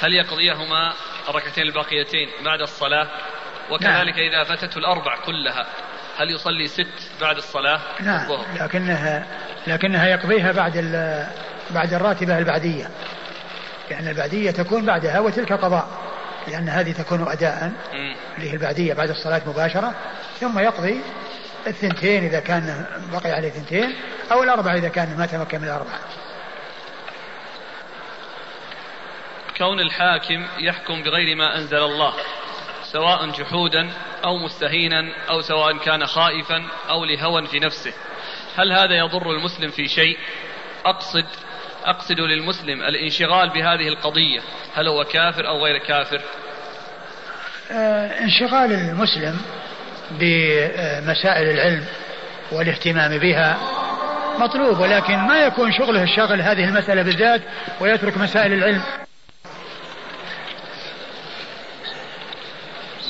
هل 0.00 0.14
يقضيهما 0.14 0.92
الركعتين 1.28 1.66
الباقيتين 1.66 2.28
بعد 2.44 2.60
الصلاة؟ 2.60 3.08
وكذلك 3.70 4.14
نعم. 4.14 4.28
إذا 4.28 4.44
فاتته 4.44 4.78
الأربع 4.78 5.16
كلها 5.26 5.66
هل 6.18 6.30
يصلي 6.30 6.68
ست 6.68 7.20
بعد 7.20 7.36
الصلاة؟ 7.36 7.80
نعم 8.00 8.22
الظهر؟ 8.22 8.46
لكنها 8.60 9.26
لكنها 9.66 10.08
يقضيها 10.08 10.52
بعد 10.52 10.72
بعد 11.70 11.94
الراتبة 11.94 12.38
البعدية. 12.38 12.90
لأن 13.90 14.08
البعدية 14.08 14.50
تكون 14.50 14.86
بعدها 14.86 15.20
وتلك 15.20 15.52
قضاء. 15.52 15.88
لأن 16.48 16.68
هذه 16.68 16.92
تكون 16.92 17.28
أداء 17.28 17.72
اللي 18.36 18.50
هي 18.50 18.54
البعدية 18.54 18.94
بعد 18.94 19.10
الصلاة 19.10 19.42
مباشرة. 19.46 19.94
ثم 20.40 20.58
يقضي 20.58 21.00
الثنتين 21.66 22.24
إذا 22.24 22.40
كان 22.40 22.86
بقي 23.12 23.32
عليه 23.32 23.50
ثنتين 23.50 23.94
أو 24.32 24.42
الأربعة 24.42 24.74
إذا 24.74 24.88
كان 24.88 25.16
ما 25.18 25.26
تمكن 25.26 25.58
من 25.60 25.64
الأربعة 25.64 25.98
كون 29.60 29.80
الحاكم 29.80 30.46
يحكم 30.58 31.02
بغير 31.02 31.36
ما 31.36 31.58
أنزل 31.58 31.78
الله 31.78 32.12
سواء 32.82 33.26
جحودا 33.26 33.90
أو 34.24 34.38
مستهينا 34.38 35.08
أو 35.30 35.40
سواء 35.40 35.78
كان 35.78 36.06
خائفا 36.06 36.64
أو 36.90 37.04
لهوى 37.04 37.46
في 37.46 37.58
نفسه. 37.58 37.92
هل 38.58 38.72
هذا 38.72 38.94
يضر 38.94 39.30
المسلم 39.30 39.70
في 39.70 39.88
شيء؟ 39.88 40.18
أقصد 40.84 41.24
أقصد 41.84 42.20
للمسلم 42.20 42.82
الانشغال 42.82 43.48
بهذه 43.48 43.88
القضية 43.88 44.40
هل 44.74 44.88
هو 44.88 45.04
كافر 45.04 45.48
أو 45.48 45.64
غير 45.64 45.78
كافر؟ 45.78 46.20
آه 47.72 48.20
انشغال 48.20 48.72
المسلم 48.72 49.40
بمسائل 50.10 51.50
العلم 51.50 51.84
والاهتمام 52.52 53.18
بها 53.18 53.58
مطلوب 54.38 54.78
ولكن 54.78 55.16
ما 55.16 55.44
يكون 55.44 55.72
شغله 55.72 56.02
الشاغل 56.02 56.42
هذه 56.42 56.64
المسألة 56.64 57.02
بالذات 57.02 57.42
ويترك 57.80 58.18
مسائل 58.18 58.52
العلم. 58.52 58.82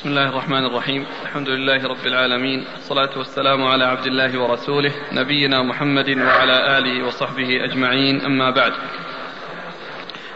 بسم 0.00 0.08
الله 0.08 0.28
الرحمن 0.28 0.66
الرحيم. 0.66 1.06
الحمد 1.22 1.48
لله 1.48 1.88
رب 1.88 2.06
العالمين. 2.06 2.64
الصلاة 2.76 3.18
والسلام 3.18 3.64
على 3.64 3.84
عبد 3.84 4.06
الله 4.06 4.42
ورسوله 4.42 4.92
نبينا 5.12 5.62
محمد 5.62 6.08
وعلى 6.08 6.78
آله 6.78 7.06
وصحبه 7.06 7.64
أجمعين. 7.64 8.20
أما 8.20 8.50
بعد. 8.50 8.72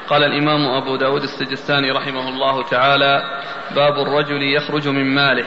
قال 0.08 0.24
الإمام 0.24 0.66
أبو 0.66 0.96
داود 0.96 1.22
السجستاني 1.22 1.90
رحمه 1.90 2.28
الله 2.28 2.62
تعالى 2.62 3.40
باب 3.74 3.92
الرجل 3.92 4.42
يخرج 4.42 4.88
من 4.88 5.14
ماله 5.14 5.46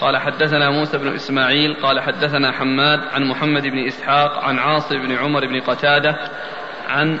قال 0.00 0.16
حدثنا 0.16 0.70
موسى 0.70 0.98
بن 0.98 1.14
إسماعيل 1.14 1.74
قال 1.74 2.00
حدثنا 2.00 2.52
حماد 2.52 3.00
عن 3.12 3.24
محمد 3.24 3.62
بن 3.62 3.86
إسحاق 3.86 4.44
عن 4.44 4.58
عاصم 4.58 4.98
بن 4.98 5.12
عمر 5.16 5.46
بن 5.46 5.60
قتادة 5.60 6.16
عن 6.88 7.20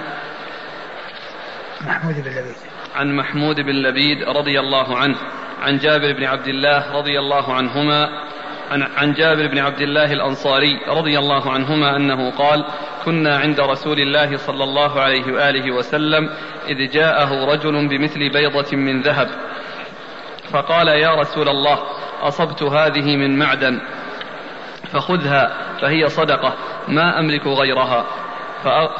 محمود 1.80 2.14
بن 2.14 2.30
لبيد. 2.30 2.56
عن 2.94 3.16
محمود 3.16 3.60
بن 3.60 3.72
لبيد 3.72 4.22
رضي 4.22 4.60
الله 4.60 4.98
عنه 4.98 5.16
عن 5.64 5.78
جابر 5.78 6.12
بن 6.12 6.24
عبد 6.24 6.48
الله 6.48 6.92
رضي 6.92 7.18
الله 7.18 7.54
عنهما 7.54 8.08
عن, 8.96 9.12
جابر 9.12 9.46
بن 9.46 9.58
عبد 9.58 9.80
الله 9.80 10.12
الأنصاري 10.12 10.80
رضي 10.88 11.18
الله 11.18 11.50
عنهما 11.50 11.96
أنه 11.96 12.30
قال 12.30 12.64
كنا 13.04 13.38
عند 13.38 13.60
رسول 13.60 13.98
الله 14.00 14.36
صلى 14.36 14.64
الله 14.64 15.00
عليه 15.00 15.32
وآله 15.32 15.74
وسلم 15.74 16.30
إذ 16.68 16.90
جاءه 16.90 17.44
رجل 17.44 17.88
بمثل 17.88 18.30
بيضة 18.32 18.76
من 18.76 19.02
ذهب 19.02 19.28
فقال 20.50 20.88
يا 20.88 21.14
رسول 21.14 21.48
الله 21.48 21.78
أصبت 22.22 22.62
هذه 22.62 23.16
من 23.16 23.38
معدن 23.38 23.80
فخذها 24.92 25.52
فهي 25.80 26.08
صدقة 26.08 26.54
ما 26.88 27.20
أملك 27.20 27.46
غيرها. 27.46 28.04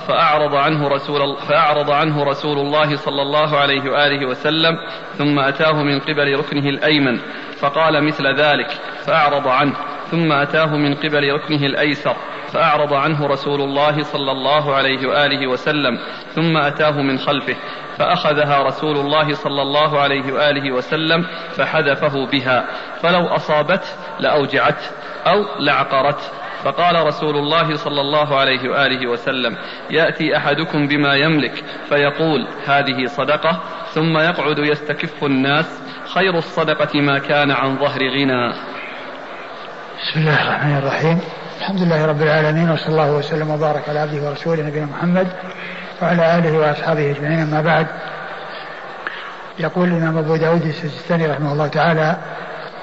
فأعرض 0.09 0.55
عنه 0.55 0.89
رسول 0.89 1.37
فأعرض 1.49 1.91
عنه 1.91 2.25
رسول 2.25 2.59
الله 2.59 2.97
صلى 2.97 3.23
الله 3.23 3.59
عليه 3.59 3.91
وآله 3.91 4.27
وسلم 4.27 4.79
ثم 5.19 5.39
أتاه 5.39 5.83
من 5.83 6.01
قبل 6.01 6.39
ركنه 6.39 6.69
الأيمن 6.69 7.19
فقال 7.61 8.05
مثل 8.05 8.27
ذلك 8.27 8.71
فأعرض 9.07 9.49
عنه 9.49 9.75
ثم 10.11 10.33
أتاه 10.33 10.77
من 10.77 10.95
قبل 10.95 11.33
ركنه 11.33 11.67
الأيسر 11.67 12.17
فأعرض 12.53 12.93
عنه 12.95 13.27
رسول 13.27 13.61
الله 13.61 14.03
صلى 14.03 14.33
الله 14.33 14.75
عليه 14.75 15.07
وآله 15.07 15.47
وسلم 15.47 15.99
ثم 16.35 16.57
أتاه 16.57 17.03
من 17.03 17.19
خلفه 17.19 17.57
فأخذها 17.99 18.63
رسول 18.63 18.97
الله 18.97 19.35
صلى 19.35 19.63
الله 19.63 20.01
عليه 20.01 20.33
وآله 20.33 20.73
وسلم 20.73 21.27
فحذفه 21.57 22.27
بها 22.27 22.65
فلو 23.03 23.27
أصابته 23.27 23.89
لأوجعته 24.21 24.87
أو 25.27 25.45
لعقرته. 25.61 26.44
فقال 26.65 27.07
رسول 27.07 27.37
الله 27.37 27.77
صلى 27.77 28.01
الله 28.01 28.37
عليه 28.41 28.69
وآله 28.69 29.07
وسلم 29.07 29.57
يأتي 29.91 30.37
أحدكم 30.37 30.89
بما 30.89 31.15
يملك 31.15 31.65
فيقول 31.89 32.47
هذه 32.67 33.07
صدقة 33.07 33.61
ثم 33.95 34.19
يقعد 34.19 34.59
يستكف 34.59 35.25
الناس 35.25 35.81
خير 36.15 36.39
الصدقة 36.39 37.01
ما 37.01 37.19
كان 37.19 37.51
عن 37.51 37.79
ظهر 37.79 38.01
غنى. 38.01 38.53
بسم 40.03 40.21
الله 40.21 40.43
الرحمن 40.43 40.77
الرحيم. 40.77 41.21
الحمد 41.59 41.83
لله 41.83 42.07
رب 42.07 42.23
العالمين 42.23 42.71
وصلى 42.71 42.89
الله 42.89 43.13
وسلم 43.13 43.51
وبارك 43.51 43.89
على 43.89 43.99
عبده 43.99 44.29
ورسوله 44.29 44.63
نبينا 44.63 44.87
محمد 44.87 45.29
وعلى 46.03 46.39
آله 46.39 46.59
وأصحابه 46.59 47.11
أجمعين 47.11 47.41
أما 47.41 47.61
بعد. 47.61 47.87
يقول 49.59 49.89
الإمام 49.89 50.19
أبو 50.19 50.37
داود 50.37 50.63
السجستاني 50.63 51.27
رحمه 51.27 51.53
الله 51.53 51.67
تعالى 51.67 52.17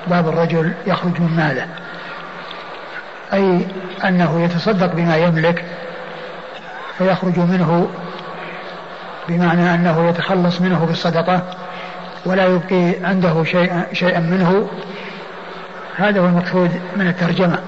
باب 0.08 0.28
الرجل 0.28 0.74
يخرج 0.88 1.22
من 1.22 1.36
ماله. 1.38 1.68
أي 3.34 3.68
أنه 4.04 4.44
يتصدق 4.44 4.94
بما 4.94 5.18
يملك 5.18 5.66
فيخرج 6.98 7.40
منه 7.40 7.90
بمعنى 9.30 9.76
أنه 9.76 10.10
يتخلص 10.10 10.62
منه 10.62 10.86
بالصدقة 10.86 11.42
ولا 12.26 12.46
يبقي 12.46 12.96
عنده 13.04 13.44
شيئا, 13.44 13.86
شيئا 13.94 14.20
منه. 14.20 14.70
هذا 15.98 16.20
هو 16.20 16.26
المقصود 16.26 16.82
من 16.96 17.08
الترجمة. 17.08 17.60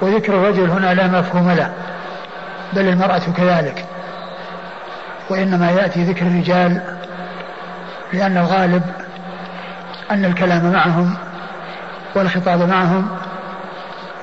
وذكر 0.00 0.34
الرجل 0.34 0.70
هنا 0.70 0.94
لا 0.94 1.06
مفهوم 1.06 1.50
له 1.50 1.72
بل 2.72 2.88
المرأة 2.88 3.22
كذلك. 3.36 3.84
وإنما 5.30 5.70
يأتي 5.70 6.04
ذكر 6.04 6.26
الرجال 6.26 6.80
لأن 8.12 8.36
الغالب 8.36 8.82
أن 10.10 10.24
الكلام 10.24 10.72
معهم 10.72 11.14
والخطاب 12.14 12.68
معهم 12.68 13.08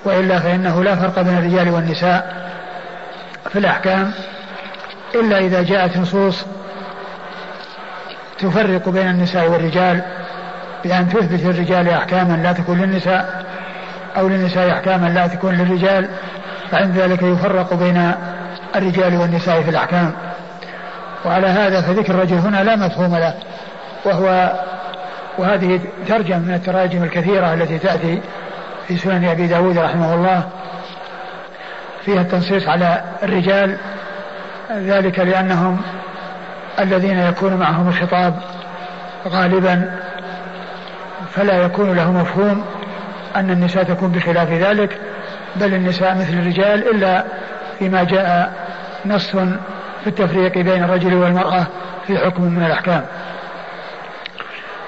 وإلا 0.06 0.40
فإنه 0.40 0.84
لا 0.84 0.96
فرق 0.96 1.22
بين 1.22 1.38
الرجال 1.38 1.70
والنساء 1.70 2.52
في 3.50 3.60
الأحكام 3.60 4.12
إلا 5.16 5.38
إذا 5.38 5.62
جاءت 5.64 5.98
نصوص 5.98 6.46
تفرق 8.40 8.90
بين 8.90 9.08
النساء 9.08 9.50
والرجال 9.50 10.02
بأن 10.84 11.10
تثبت 11.10 11.44
للرجال 11.44 11.90
أحكاما 11.90 12.34
لا 12.44 12.52
تكون 12.52 12.82
للنساء 12.82 13.46
أو 14.18 14.28
للنساء 14.28 14.72
أحكاما 14.72 15.08
لا 15.08 15.28
تكون 15.28 15.56
للرجال 15.56 16.10
فعند 16.72 16.98
ذلك 16.98 17.24
يفرق 17.24 17.74
بين 17.74 18.12
الرجال 18.76 19.16
والنساء 19.16 19.62
في 19.62 19.70
الأحكام. 19.70 20.12
وعلى 21.26 21.48
هذا 21.48 21.82
فذكر 21.82 22.14
الرجل 22.14 22.36
هنا 22.36 22.64
لا 22.64 22.76
مفهوم 22.76 23.16
له 23.16 23.34
وهو 24.06 24.52
وهذه 25.38 25.80
ترجم 26.08 26.40
من 26.40 26.54
التراجم 26.54 27.04
الكثيرة 27.04 27.54
التي 27.54 27.80
تأتي 27.80 28.22
في 28.92 28.98
سنن 28.98 29.26
أبي 29.26 29.48
داود 29.48 29.78
رحمه 29.78 30.14
الله 30.14 30.44
فيها 32.06 32.22
التنصيص 32.22 32.68
على 32.68 33.04
الرجال 33.24 33.78
ذلك 34.72 35.20
لأنهم 35.20 35.82
الذين 36.80 37.20
يكون 37.20 37.54
معهم 37.54 37.88
الخطاب 37.88 38.34
غالبا 39.28 40.00
فلا 41.32 41.58
يكون 41.58 41.96
له 41.96 42.12
مفهوم 42.12 42.66
أن 43.36 43.52
النساء 43.52 43.84
تكون 43.84 44.12
بخلاف 44.12 44.52
ذلك 44.52 44.98
بل 45.56 45.74
النساء 45.74 46.16
مثل 46.16 46.34
الرجال 46.34 46.96
إلا 46.96 47.24
فيما 47.80 48.04
جاء 48.04 48.54
نص 49.06 49.32
في 50.04 50.08
التفريق 50.08 50.58
بين 50.58 50.84
الرجل 50.84 51.14
والمرأة 51.14 51.66
في 52.08 52.18
حكم 52.18 52.44
من 52.44 52.66
الأحكام. 52.66 53.04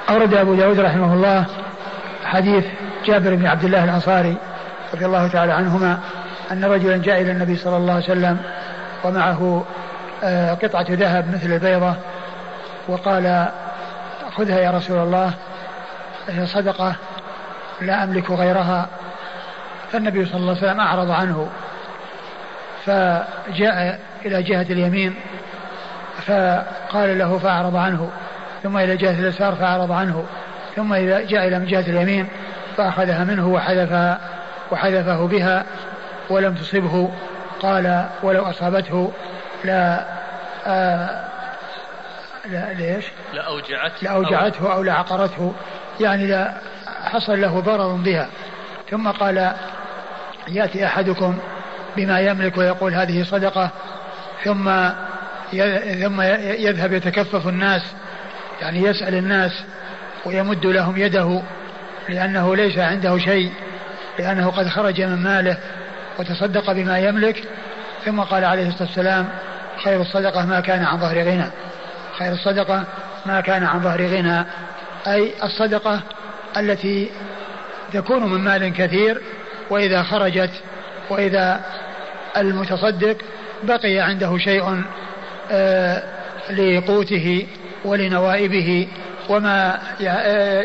أورد 0.09 0.33
أبو 0.33 0.55
داود 0.55 0.79
رحمه 0.79 1.13
الله 1.13 1.45
حديث 2.25 2.65
جابر 3.05 3.35
بن 3.35 3.45
عبد 3.45 3.63
الله 3.63 3.83
الأنصاري 3.83 4.37
رضي 4.93 5.05
الله 5.05 5.27
تعالى 5.27 5.51
عنهما 5.53 5.99
أن 6.51 6.65
رجلا 6.65 6.97
جاء 6.97 7.21
إلى 7.21 7.31
النبي 7.31 7.55
صلى 7.55 7.77
الله 7.77 7.93
عليه 7.93 8.03
وسلم 8.03 8.37
ومعه 9.03 9.65
آه، 10.23 10.53
قطعة 10.53 10.85
ذهب 10.89 11.33
مثل 11.33 11.53
البيضة 11.53 11.95
وقال 12.87 13.47
خذها 14.37 14.59
يا 14.59 14.71
رسول 14.71 14.97
الله 14.97 15.31
هي 16.29 16.45
صدقة 16.45 16.95
لا 17.81 18.03
أملك 18.03 18.31
غيرها. 18.31 18.87
فالنبي 19.91 20.25
صلى 20.25 20.35
الله 20.35 20.57
عليه 20.57 20.67
وسلم 20.67 20.79
أعرض 20.79 21.11
عنه 21.11 21.49
فجاء 22.85 23.99
إلى 24.25 24.43
جهة 24.43 24.61
اليمين 24.61 25.15
فقال 26.25 27.17
له 27.17 27.37
فأعرض 27.37 27.75
عنه 27.75 28.09
ثم 28.63 28.77
إلى 28.77 28.97
جهة 28.97 29.19
اليسار 29.19 29.55
فأعرض 29.55 29.91
عنه 29.91 30.25
ثم 30.75 30.93
إذا 30.93 31.21
جاء 31.21 31.47
إلى 31.47 31.65
جهة 31.65 31.79
اليمين 31.79 32.27
فأخذها 32.77 33.23
منه 33.23 33.47
وحذف 33.47 34.17
وحذفه 34.71 35.27
بها 35.27 35.65
ولم 36.29 36.55
تصبه. 36.55 37.11
قال 37.59 38.05
ولو 38.23 38.43
أصابته 38.43 39.11
لا 39.63 40.05
آه 40.65 41.23
لا 42.45 42.73
ليش؟ 42.73 43.05
لأوجعته 43.33 43.95
لأوجعته 44.01 44.73
أو 44.73 44.83
لعقرته 44.83 45.53
يعني 45.99 46.27
لا 46.27 46.53
حصل 47.03 47.41
له 47.41 47.59
ضرر 47.59 47.93
بها. 47.93 48.27
ثم 48.91 49.07
قال 49.07 49.51
يأتي 50.47 50.85
أحدكم 50.85 51.37
بما 51.97 52.19
يملك 52.19 52.57
ويقول 52.57 52.93
هذه 52.93 53.23
صدقة 53.23 53.69
ثم 54.43 54.71
ثم 56.01 56.21
يذهب 56.21 56.93
يتكفف 56.93 57.47
الناس 57.47 57.81
يعني 58.61 58.83
يسأل 58.83 59.15
الناس 59.15 59.63
ويمد 60.25 60.65
لهم 60.65 60.97
يده. 60.97 61.41
لأنه 62.09 62.55
ليس 62.55 62.77
عنده 62.77 63.17
شيء 63.17 63.51
لأنه 64.19 64.49
قد 64.49 64.67
خرج 64.67 65.01
من 65.01 65.23
ماله 65.23 65.57
وتصدق 66.19 66.71
بما 66.71 66.99
يملك 66.99 67.43
ثم 68.05 68.21
قال 68.21 68.45
عليه 68.45 68.67
الصلاة 68.67 68.87
والسلام 68.87 69.29
خير 69.83 70.01
الصدقة 70.01 70.45
ما 70.45 70.59
كان 70.59 70.83
عن 70.83 70.99
ظهر 70.99 71.17
غنى. 71.17 71.45
خير 72.17 72.31
الصدقة 72.31 72.83
ما 73.25 73.41
كان 73.41 73.63
عن 73.63 73.81
ظهر 73.81 74.05
غنى. 74.05 74.45
أي 75.07 75.33
الصدقة 75.43 75.99
التي 76.57 77.09
تكون 77.93 78.23
من 78.23 78.39
مال 78.39 78.73
كثير 78.73 79.21
وإذا 79.69 80.03
خرجت 80.03 80.51
وإذا 81.09 81.61
المتصدق 82.37 83.17
بقي 83.63 83.99
عنده 83.99 84.37
شيء 84.37 84.83
آه 85.51 86.03
لقوته 86.49 87.47
ولنوائبه 87.85 88.87
وما 89.29 89.79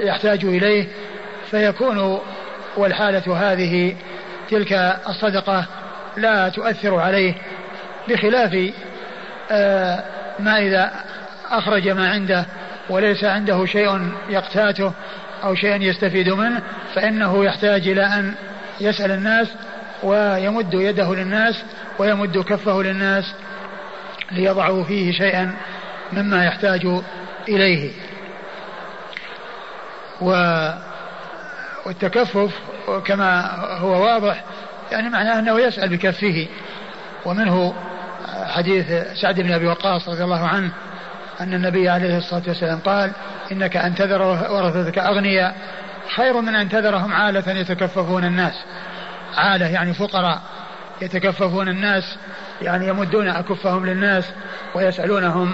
يحتاج 0.05 0.45
إليه 0.45 0.89
فيكون 1.51 2.21
والحالة 2.77 3.53
هذه 3.53 3.97
تلك 4.51 4.73
الصدقة 5.09 5.67
لا 6.17 6.49
تؤثر 6.49 6.95
عليه 6.95 7.35
بخلاف 8.09 8.73
آه، 9.51 10.05
ما 10.39 10.59
إذا 10.59 10.91
أخرج 11.51 11.89
ما 11.89 12.11
عنده 12.11 12.47
وليس 12.91 13.25
عنده 13.25 13.65
شيء 13.65 14.13
يقتاته 14.29 14.93
أو 15.45 15.55
شيء 15.55 15.83
يستفيد 15.83 16.29
منه 16.29 16.63
فإنه 16.95 17.45
يحتاج 17.45 17.89
إلى 17.89 18.07
أن 18.07 18.35
يسأل 18.81 19.11
الناس 19.11 19.49
ويمد 20.03 20.75
يده 20.75 21.15
للناس 21.15 21.63
ويمد 21.99 22.39
كفه 22.39 22.83
للناس 22.83 23.35
ليضعوا 24.33 24.85
فيه 24.85 25.13
شيئا 25.13 25.55
مما 26.13 26.45
يحتاج 26.45 26.87
إليه. 27.49 27.91
و 30.21 30.33
والتكفف 31.89 32.51
كما 33.05 33.57
هو 33.79 34.05
واضح 34.05 34.45
يعني 34.93 35.09
معناه 35.09 35.39
أنه 35.39 35.61
يسأل 35.61 35.89
بكفه. 35.89 36.47
ومنه 37.25 37.75
حديث 38.47 38.87
سعد 39.23 39.41
بن 39.41 39.53
أبي 39.53 39.67
وقاص 39.67 40.09
رضي 40.09 40.25
الله 40.25 40.47
عنه 40.47 40.71
أن 41.41 41.55
النبي 41.55 41.89
عليه 41.89 42.19
الصلاة 42.19 42.43
والسلام 42.49 42.79
قال 42.79 43.13
إنك 43.53 43.77
أن 43.77 43.95
تذر 43.95 44.23
ورثتك 44.23 44.99
أغنياء 44.99 45.57
خير 46.17 46.41
من 46.41 46.55
أن 46.55 46.69
تذرهم 46.69 47.13
عالة 47.13 47.53
يتكففون 47.53 48.25
الناس. 48.25 48.55
عالة 49.37 49.67
يعني 49.67 49.95
فقراء 49.95 50.41
يتكففون 51.03 51.69
الناس 51.69 52.17
يعني 52.63 52.89
يمدون 52.89 53.29
أكفهم 53.29 53.87
للناس 53.87 54.25
ويسألونهم 54.75 55.53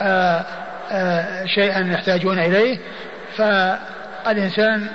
آآ 0.00 0.38
آه، 0.38 0.44
آآ 0.90 1.42
آه، 1.42 1.46
شيئا 1.46 1.92
يحتاجون 1.92 2.38
إليه. 2.38 2.78
فالإنسان 3.36 4.88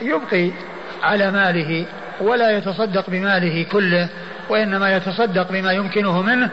يبقي 0.00 0.50
على 1.02 1.30
ماله 1.30 1.86
ولا 2.20 2.50
يتصدق 2.50 3.10
بماله 3.10 3.66
كله 3.72 4.08
وإنما 4.48 4.96
يتصدق 4.96 5.52
بما 5.52 5.72
يمكنه 5.72 6.22
منه 6.22 6.50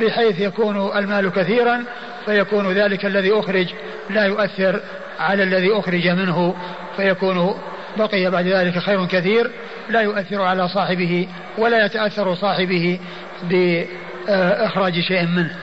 بحيث 0.00 0.40
يكون 0.40 0.98
المال 0.98 1.32
كثيرا 1.32 1.84
فيكون 2.26 2.72
ذلك 2.72 3.06
الذي 3.06 3.32
أخرج 3.32 3.66
لا 4.10 4.24
يؤثر 4.24 4.80
على 5.20 5.42
الذي 5.42 5.72
أخرج 5.72 6.08
منه 6.08 6.54
فيكون 6.96 7.58
بقي 7.96 8.30
بعد 8.30 8.46
ذلك 8.46 8.78
خير 8.78 9.06
كثير 9.06 9.50
لا 9.88 10.00
يؤثر 10.00 10.42
على 10.42 10.68
صاحبه 10.68 11.28
ولا 11.58 11.84
يتأثر 11.84 12.34
صاحبه 12.34 13.00
بإخراج 13.42 15.00
شيء 15.00 15.26
منه. 15.26 15.56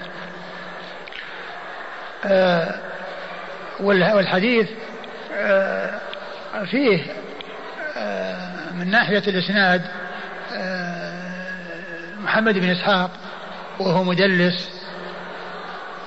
آه، 2.26 2.76
والحديث 3.80 4.70
آه، 5.34 6.00
فيه 6.64 7.03
آه، 7.98 8.72
من 8.72 8.91
ناحية 8.91 9.23
الإسناد 9.27 9.82
محمد 12.23 12.57
بن 12.57 12.69
إسحاق 12.69 13.11
وهو 13.80 14.03
مدلس 14.03 14.69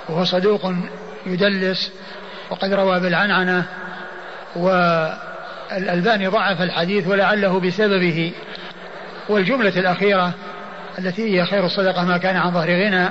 وهو 0.08 0.24
صدوق 0.24 0.72
يدلس 1.26 1.92
وقد 2.50 2.72
روى 2.72 3.00
بالعنعنة 3.00 3.64
والألباني 4.56 6.26
ضعف 6.26 6.62
الحديث 6.62 7.06
ولعله 7.06 7.60
بسببه. 7.60 8.32
والجملة 9.28 9.78
الأخيرة 9.80 10.32
التي 10.98 11.40
هي 11.40 11.46
خير 11.46 11.66
الصدقة 11.66 12.04
ما 12.04 12.18
كان 12.18 12.36
عن 12.36 12.50
ظهر 12.50 12.68
غنى 12.70 13.08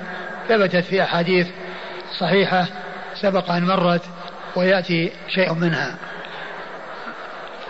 ثبتت 0.49 0.85
في 0.85 1.03
أحاديث 1.03 1.47
صحيحة 2.19 2.65
سبق 3.21 3.51
أن 3.51 3.63
مرت 3.63 4.03
ويأتي 4.55 5.11
شيء 5.27 5.53
منها 5.53 5.95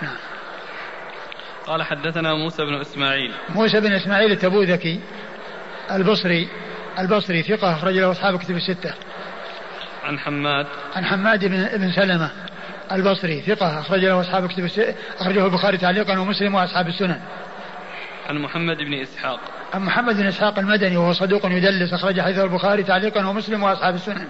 نعم. 0.02 0.16
قال 1.68 1.84
حدثنا 1.84 2.34
موسى 2.34 2.66
بن 2.66 2.82
إسماعيل. 2.82 3.32
موسى 3.50 3.80
بن 3.80 3.94
إسماعيل 3.94 4.32
التبوذكي 4.32 5.00
البصري 5.92 6.48
البصري 7.00 7.44
ثقة 7.44 7.74
أخرج 7.74 7.94
له 7.94 8.12
أصحاب 8.12 8.40
كتب 8.40 8.56
الستة. 8.56 8.94
عن 10.04 10.20
حماد. 10.20 10.66
عن 10.96 11.06
حماد 11.06 11.46
بن, 11.46 11.70
بن 11.78 11.92
سلمة 11.92 12.32
البصري 12.92 13.42
ثقة 13.42 13.80
أخرج 13.80 14.06
له 14.06 14.22
أصحاب 14.22 14.48
كتب 14.48 14.64
الستة 14.64 14.96
أخرجه 15.20 15.46
البخاري 15.46 15.78
تعليقا 15.78 16.20
ومسلم 16.20 16.56
وأصحاب 16.56 16.88
السنن. 16.88 17.20
عن 18.30 18.38
محمد 18.38 18.78
بن 18.78 18.94
إسحاق. 18.94 19.40
عن 19.74 19.82
محمد 19.82 20.16
بن 20.16 20.28
إسحاق 20.28 20.60
المدني 20.60 20.98
وهو 20.98 21.14
صدوق 21.14 21.46
يدلس 21.46 21.94
أخرج 21.94 22.22
حديث 22.22 22.40
البخاري 22.40 22.84
تعليقا 22.84 23.26
ومسلم 23.26 23.64
وأصحاب 23.64 23.96
السنن. 23.96 24.28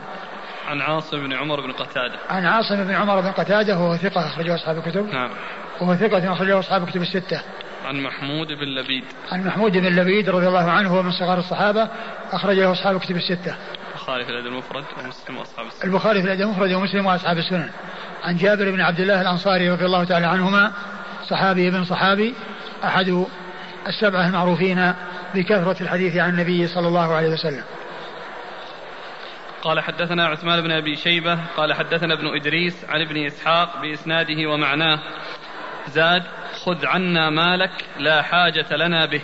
عن 0.67 0.81
عاصم 0.81 1.27
بن 1.27 1.33
عمر 1.33 1.61
بن 1.61 1.71
قتادة. 1.71 2.15
عن 2.29 2.45
عاصم 2.45 2.83
بن 2.83 2.93
عمر 2.93 3.21
بن 3.21 3.31
قتادة 3.31 3.77
وهو 3.77 3.97
ثقة 3.97 4.27
أخرجه 4.27 4.55
أصحاب 4.55 4.77
الكتب. 4.77 5.13
نعم. 5.13 5.29
وهو 5.81 5.95
ثقة 5.95 6.33
أخرجه 6.33 6.59
أصحاب 6.59 6.83
الكتب 6.83 7.01
الستة. 7.01 7.41
عن 7.85 8.03
محمود 8.03 8.47
بن 8.47 8.65
لبيد. 8.65 9.03
عن 9.31 9.47
محمود 9.47 9.71
بن 9.71 9.95
لبيد 9.95 10.29
رضي 10.29 10.47
الله 10.47 10.71
عنه 10.71 10.89
هو 10.89 11.03
من 11.03 11.11
صغار 11.11 11.37
الصحابة 11.37 11.89
أخرج 12.31 12.59
له 12.59 12.71
أصحاب 12.71 12.95
الكتب 12.95 13.15
الستة. 13.15 13.55
البخاري 13.95 14.25
في 14.25 14.31
الأدب 14.31 14.47
المفرد 14.47 14.83
ومسلم 14.97 15.37
وأصحاب 15.37 15.65
السنن. 15.67 15.89
البخاري 15.89 16.21
في 16.21 16.25
الأدب 16.27 16.41
المفرد 16.41 16.71
ومسلم 16.71 17.05
وأصحاب 17.05 17.37
السنن. 17.37 17.69
عن 18.23 18.37
جابر 18.37 18.71
بن 18.71 18.81
عبد 18.81 18.99
الله 18.99 19.21
الأنصاري 19.21 19.69
رضي 19.69 19.85
الله 19.85 20.03
تعالى 20.03 20.25
عنهما 20.25 20.71
صحابي 21.29 21.67
ابن 21.67 21.83
صحابي 21.83 22.33
أحد 22.83 23.25
السبعة 23.87 24.27
المعروفين 24.27 24.93
بكثرة 25.35 25.83
الحديث 25.83 26.15
عن 26.17 26.29
النبي 26.29 26.67
صلى 26.67 26.87
الله 26.87 27.13
عليه 27.13 27.29
وسلم. 27.29 27.63
قال 29.61 29.79
حدثنا 29.79 30.27
عثمان 30.27 30.61
بن 30.61 30.71
أبي 30.71 30.95
شيبة 30.95 31.39
قال 31.57 31.73
حدثنا 31.73 32.13
ابن 32.13 32.27
إدريس 32.35 32.85
عن 32.89 33.01
ابن 33.01 33.25
إسحاق 33.25 33.81
بإسناده 33.81 34.49
ومعناه. 34.49 34.99
زاد 35.93 36.23
خذ 36.65 36.85
عنا 36.85 37.29
مالك 37.29 37.71
لا 37.99 38.21
حاجة 38.21 38.75
لنا 38.75 39.05
به. 39.05 39.21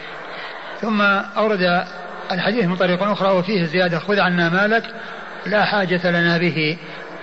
ثم 0.82 1.02
أورد 1.38 1.86
الحديث 2.32 2.66
من 2.66 2.76
طريق 2.76 3.04
أخرى 3.04 3.30
وفيه 3.30 3.66
زيادة 3.66 4.00
خذ 4.00 4.20
عنا 4.20 4.50
مالك 4.50 4.84
لا 5.46 5.66
حاجة 5.66 6.12
لنا 6.12 6.38
به. 6.38 6.78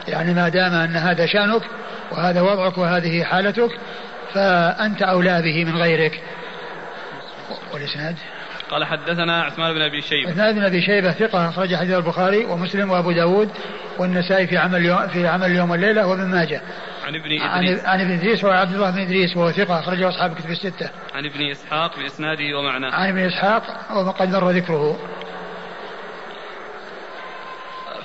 يعني 0.09 0.35
ما 0.35 0.49
دام 0.49 0.75
أن 0.75 0.97
هذا 0.97 1.27
شأنك 1.27 1.63
وهذا 2.13 2.41
وضعك 2.41 2.79
وهذه 2.79 3.25
حالتك 3.25 3.71
فأنت 4.35 5.03
أولى 5.03 5.43
به 5.43 5.65
من 5.65 5.77
غيرك. 5.77 6.23
والإسناد؟ 7.73 8.17
قال 8.71 8.85
حدثنا 8.85 9.43
عثمان 9.43 9.75
بن 9.75 9.83
أبي 9.83 10.03
شيبة. 10.03 10.31
عثمان 10.31 10.55
بن 10.55 10.65
أبي 10.65 10.83
شيبة 10.83 11.13
ثقة 11.13 11.49
أخرج 11.49 11.75
حديث 11.75 11.97
البخاري 11.97 12.45
ومسلم 12.45 12.91
وأبو 12.91 13.13
داود 13.13 13.51
والنسائي 13.99 14.47
في 14.47 14.59
عمل 14.59 14.85
يوم 14.85 15.09
في 15.09 15.29
عمل 15.29 15.47
اليوم 15.47 15.71
والليله 15.71 16.07
وابن 16.07 16.27
ماجه. 16.27 16.61
عن 17.07 17.15
ابن 17.15 17.41
إدريس. 17.41 17.85
عن 17.85 18.01
ابن 18.01 18.11
إدريس 18.11 18.45
وهو 18.45 18.53
عبد 18.53 18.75
الله 18.75 18.91
بن 18.91 18.99
إدريس 18.99 19.37
وهو 19.37 19.53
ثقة 19.53 19.81
أخرجه 19.81 20.09
أصحاب 20.09 20.33
الكتب 20.33 20.51
الستة. 20.51 20.91
عن 21.15 21.27
ابن 21.27 21.51
إسحاق 21.51 21.99
بإسناده 21.99 22.59
ومعناه. 22.59 22.95
عن 22.95 23.09
ابن 23.09 23.19
إسحاق 23.19 23.63
وقد 24.07 24.29
مر 24.29 24.51
ذكره. 24.51 24.99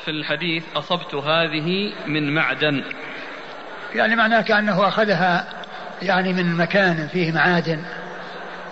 في 0.06 0.12
الحديث 0.12 0.64
أصبت 0.76 1.16
هذه 1.16 1.94
من 2.08 2.36
معدن. 2.36 2.84
يعني 3.96 4.16
معناه 4.16 4.42
كأنه 4.42 4.88
أخذها 4.88 5.48
يعني 6.02 6.34
من 6.34 6.56
مكان 6.56 7.08
فيه 7.08 7.32
معادن. 7.32 7.80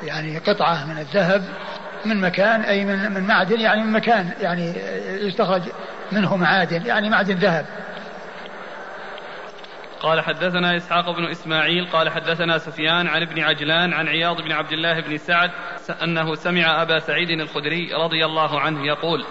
يعني 0.03 0.37
قطعة 0.37 0.85
من 0.85 0.97
الذهب 0.97 1.43
من 2.05 2.21
مكان 2.21 2.61
أي 2.61 2.85
من 2.85 3.11
من 3.11 3.23
معدن 3.23 3.59
يعني 3.59 3.83
من 3.83 3.91
مكان 3.91 4.31
يعني 4.41 4.73
يستخرج 5.07 5.61
منه 6.11 6.35
معادن 6.35 6.85
يعني 6.85 7.09
معدن 7.09 7.35
ذهب. 7.35 7.65
قال 10.03 10.21
حدثنا 10.21 10.77
إسحاق 10.77 11.09
بن 11.09 11.25
إسماعيل 11.25 11.85
قال 11.85 12.09
حدثنا 12.09 12.57
سفيان 12.57 13.07
عن 13.07 13.21
ابن 13.21 13.39
عجلان 13.39 13.93
عن 13.93 14.07
عياض 14.07 14.41
بن 14.41 14.51
عبد 14.51 14.71
الله 14.71 14.99
بن 14.99 15.17
سعد 15.17 15.51
أنه 16.03 16.35
سمع 16.35 16.81
أبا 16.81 16.99
سعيد 16.99 17.29
الخدري 17.29 17.93
رضي 17.93 18.25
الله 18.25 18.59
عنه 18.59 18.87
يقول 18.87 19.25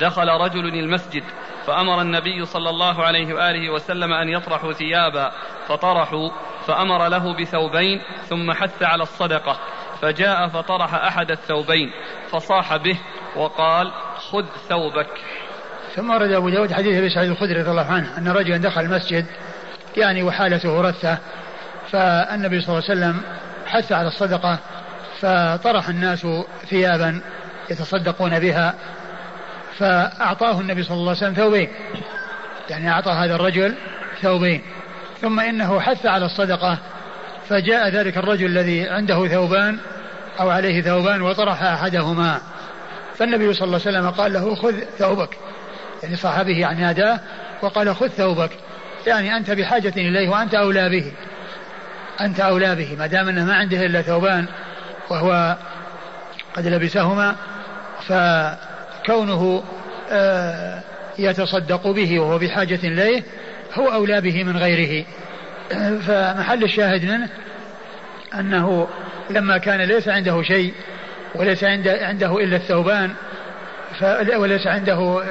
دخل 0.00 0.28
رجل 0.28 0.66
المسجد 0.66 1.22
فأمر 1.66 2.00
النبي 2.00 2.44
صلى 2.44 2.70
الله 2.70 3.04
عليه 3.04 3.34
وآله 3.34 3.70
وسلم 3.70 4.12
أن 4.12 4.28
يطرحوا 4.28 4.72
ثيابا 4.72 5.32
فطرحوا 5.68 6.30
فأمر 6.66 7.08
له 7.08 7.36
بثوبين 7.36 8.00
ثم 8.28 8.52
حث 8.52 8.82
على 8.82 9.02
الصدقة 9.02 9.58
فجاء 10.02 10.48
فطرح 10.48 10.94
أحد 10.94 11.30
الثوبين 11.30 11.90
فصاح 12.30 12.76
به 12.76 12.98
وقال 13.36 13.92
خذ 14.16 14.44
ثوبك. 14.68 15.20
ثم 15.94 16.10
ورد 16.10 16.30
أبو 16.30 16.48
داود 16.48 16.72
حديث 16.72 16.98
أبي 16.98 17.08
سعيد 17.08 17.30
الخدري 17.30 17.60
رضي 17.60 17.70
الله 17.70 17.92
عنه 17.92 18.18
أن 18.18 18.28
رجلا 18.28 18.56
دخل 18.56 18.80
المسجد 18.80 19.26
يعني 19.96 20.22
وحالته 20.22 20.80
رثة 20.80 21.18
فالنبي 21.92 22.60
صلى 22.60 22.78
الله 22.78 22.90
عليه 22.90 23.00
وسلم 23.00 23.20
حث 23.66 23.92
على 23.92 24.08
الصدقة 24.08 24.58
فطرح 25.20 25.88
الناس 25.88 26.26
ثيابا 26.70 27.20
يتصدقون 27.70 28.38
بها 28.38 28.74
فأعطاه 29.78 30.60
النبي 30.60 30.82
صلى 30.82 30.96
الله 30.96 31.08
عليه 31.08 31.18
وسلم 31.18 31.34
ثوبين 31.34 31.68
يعني 32.70 32.90
أعطى 32.90 33.10
هذا 33.10 33.34
الرجل 33.34 33.74
ثوبين 34.22 34.62
ثم 35.20 35.40
إنه 35.40 35.80
حث 35.80 36.06
على 36.06 36.26
الصدقة 36.26 36.78
فجاء 37.48 37.88
ذلك 37.88 38.16
الرجل 38.16 38.46
الذي 38.46 38.88
عنده 38.88 39.28
ثوبان 39.28 39.78
أو 40.40 40.50
عليه 40.50 40.82
ثوبان 40.82 41.22
وطرح 41.22 41.62
أحدهما 41.62 42.40
فالنبي 43.18 43.54
صلى 43.54 43.64
الله 43.64 43.80
عليه 43.86 43.98
وسلم 43.98 44.10
قال 44.10 44.32
له 44.32 44.54
خذ 44.54 44.74
ثوبك 44.98 45.38
يعني 46.02 46.16
صاحبه 46.16 46.58
يعني 46.58 46.80
ناداه 46.80 47.20
وقال 47.62 47.96
خذ 47.96 48.08
ثوبك 48.08 48.50
يعني 49.06 49.36
أنت 49.36 49.50
بحاجة 49.50 49.92
إليه 49.96 50.28
وأنت 50.28 50.54
أولى 50.54 50.88
به. 50.88 51.12
أنت 52.20 52.40
أولى 52.40 52.74
به. 52.74 52.96
ما 52.98 53.06
دام 53.06 53.28
أنه 53.28 53.44
ما 53.44 53.54
عنده 53.54 53.86
إلا 53.86 54.02
ثوبان 54.02 54.46
وهو 55.10 55.56
قد 56.54 56.66
لبسهما 56.66 57.36
فكونه 58.08 59.64
آه، 60.10 60.82
يتصدق 61.18 61.86
به 61.90 62.20
وهو 62.20 62.38
بحاجة 62.38 62.78
إليه 62.84 63.22
هو 63.74 63.92
أولى 63.92 64.20
به 64.20 64.44
من 64.44 64.56
غيره. 64.56 65.04
فمحل 66.06 66.64
الشاهد 66.64 67.04
منه 67.04 67.28
أنه 68.34 68.88
لما 69.30 69.58
كان 69.58 69.80
ليس 69.80 70.08
عنده 70.08 70.42
شيء 70.42 70.74
وليس 71.34 71.64
عنده 71.64 72.38
إلا 72.38 72.56
الثوبان 72.56 73.10
وليس 74.36 74.66
عنده 74.66 75.22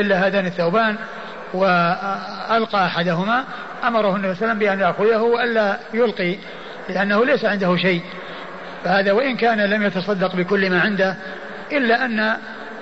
إلا 0.00 0.26
هذان 0.26 0.46
الثوبان 0.46 0.96
وألقى 1.54 2.86
أحدهما 2.86 3.44
أمره 3.84 4.16
النبي 4.16 4.34
صلى 4.34 4.52
الله 4.52 4.54
عليه 4.54 4.54
وسلم 4.54 4.58
بأن 4.58 4.80
يأخذه 4.80 5.22
وألا 5.22 5.78
يلقي 5.94 6.36
لأنه 6.88 7.24
ليس 7.24 7.44
عنده 7.44 7.76
شيء. 7.76 8.02
فهذا 8.84 9.12
وإن 9.12 9.36
كان 9.36 9.60
لم 9.60 9.82
يتصدق 9.82 10.36
بكل 10.36 10.70
ما 10.70 10.80
عنده 10.80 11.16
إلا 11.72 12.04
أن 12.04 12.36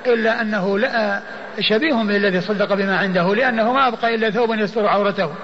إلا 0.07 0.41
أنه 0.41 0.79
لا 0.79 1.21
شبيه 1.61 1.95
بالذي 1.95 2.41
صدق 2.41 2.75
بما 2.75 2.99
عنده 2.99 3.35
لأنه 3.35 3.73
ما 3.73 3.89
أبقى 3.89 4.15
إلا 4.15 4.31
ثوبا 4.31 4.55
يستر 4.55 4.87
عورته. 4.87 5.35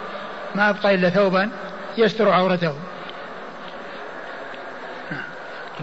ما 0.54 0.70
أبقى 0.70 0.94
إلا 0.94 1.10
ثوبا 1.10 1.50
يستر 1.98 2.30
عورته. 2.30 2.74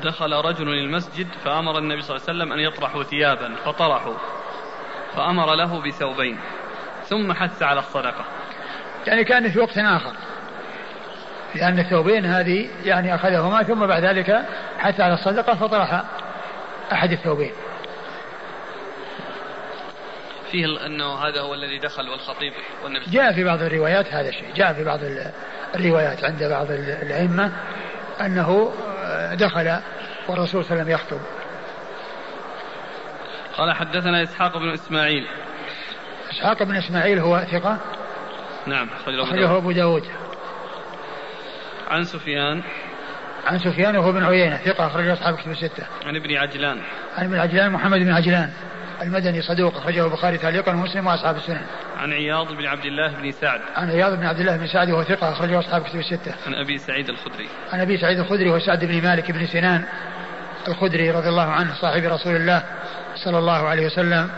دخل 0.04 0.34
رجل 0.34 0.70
المسجد 0.70 1.28
فأمر 1.46 1.78
النبي 1.78 2.02
صلى 2.02 2.16
الله 2.16 2.28
عليه 2.30 2.38
وسلم 2.38 2.54
أن 2.54 2.60
يطرحوا 2.60 3.04
ثيابا 3.04 3.56
فطرحوا 3.66 4.16
فأمر 5.16 5.56
له 5.56 5.82
بثوبين. 5.82 6.38
ثم 7.10 7.34
حث 7.34 7.64
على 7.64 7.80
الصدقة. 7.80 8.26
يعني 9.08 9.24
كان 9.24 9.52
في 9.52 9.60
وقت 9.60 9.78
آخر. 9.78 10.14
لأن 11.56 11.80
الثوبين 11.80 12.26
هذه 12.26 12.70
يعني 12.84 13.16
أخذهما 13.16 13.64
ثم 13.64 13.88
بعد 13.88 14.04
ذلك 14.04 14.46
حث 14.78 15.00
على 15.02 15.14
الصدقة 15.14 15.56
فطرح 15.56 16.04
أحد 16.92 17.12
الثوبين 17.12 17.52
فيه 20.52 20.86
أنه 20.86 21.14
هذا 21.14 21.42
هو 21.42 21.54
الذي 21.54 21.80
دخل 21.80 22.10
والخطيب 22.10 22.54
والنبي 22.84 23.06
جاء 23.12 23.34
في 23.34 23.44
بعض 23.44 23.62
الروايات 23.62 24.14
هذا 24.14 24.30
الشيء. 24.30 24.54
جاء 24.56 24.74
في 24.74 24.84
بعض 24.84 25.00
الروايات 25.76 26.24
عند 26.24 26.44
بعض 26.44 26.72
الأئمة 26.72 27.52
أنه 28.22 28.74
دخل 29.34 29.80
والرسول 30.28 30.66
صلى 30.66 30.72
الله 30.72 30.72
عليه 30.72 30.82
وسلم 30.82 30.90
يخطب. 30.90 31.20
قال 33.58 33.76
حدثنا 33.76 34.24
إسحاق 34.24 34.58
بن 34.58 34.70
إسماعيل. 34.70 35.28
إسحاق 36.32 36.64
بن 36.64 36.76
إسماعيل 36.76 37.20
هو 37.20 37.46
ثقة 37.52 37.78
نعم 38.68 38.90
أخرجه 39.08 39.58
أبو 39.58 39.72
داود 39.72 40.04
عن 41.88 42.04
سفيان 42.04 42.64
عن 43.48 43.60
سفيان 43.60 43.98
وهو 43.98 44.12
بن 44.12 44.24
عيينة 44.24 44.58
ثقة 44.58 44.88
أخرجه 44.88 45.14
أصحاب 45.14 45.36
كتب 45.36 45.52
الستة 45.52 45.84
عن 46.06 46.16
ابن 46.16 46.36
عجلان 46.36 46.78
عن 47.18 47.26
ابن 47.26 47.40
عجلان 47.40 47.72
محمد 47.72 48.00
بن 48.00 48.12
عجلان 48.12 48.50
المدني 49.02 49.42
صدوق 49.42 49.78
أخرجه 49.78 50.06
البخاري 50.06 50.38
تعليقا 50.38 50.72
ومسلم 50.72 51.08
وأصحاب 51.08 51.36
السنن. 51.36 51.62
عن 51.98 52.14
عياض 52.14 52.54
بن 52.54 52.66
عبد 52.66 52.86
الله 52.86 53.08
بن 53.08 53.32
سعد. 53.32 53.62
عن 53.76 53.90
عياض 53.90 54.18
بن 54.18 54.26
عبد 54.26 54.40
الله 54.40 54.58
بن 54.58 54.68
سعد 54.68 54.92
وهو 54.92 55.04
ثقة 55.04 55.32
أخرجه 55.32 55.60
أصحاب 55.60 55.84
كتب 55.84 56.00
الستة. 56.00 56.34
عن 56.48 56.54
أبي 56.54 56.78
سعيد 56.78 57.10
الخدري. 57.10 57.48
عن 57.74 57.80
أبي 57.80 57.98
سعيد 57.98 58.20
الخدري 58.20 58.52
وسعد 58.52 58.86
بن 58.86 59.04
مالك 59.04 59.32
بن 59.32 59.46
سنان 59.46 59.84
الخدري 60.68 61.12
رضي 61.12 61.30
الله 61.30 61.50
عنه 61.52 61.74
صاحب 61.74 62.04
رسول 62.04 62.36
الله 62.36 62.64
صلى 63.16 63.38
الله 63.38 63.68
عليه 63.68 63.86
وسلم 63.86 64.30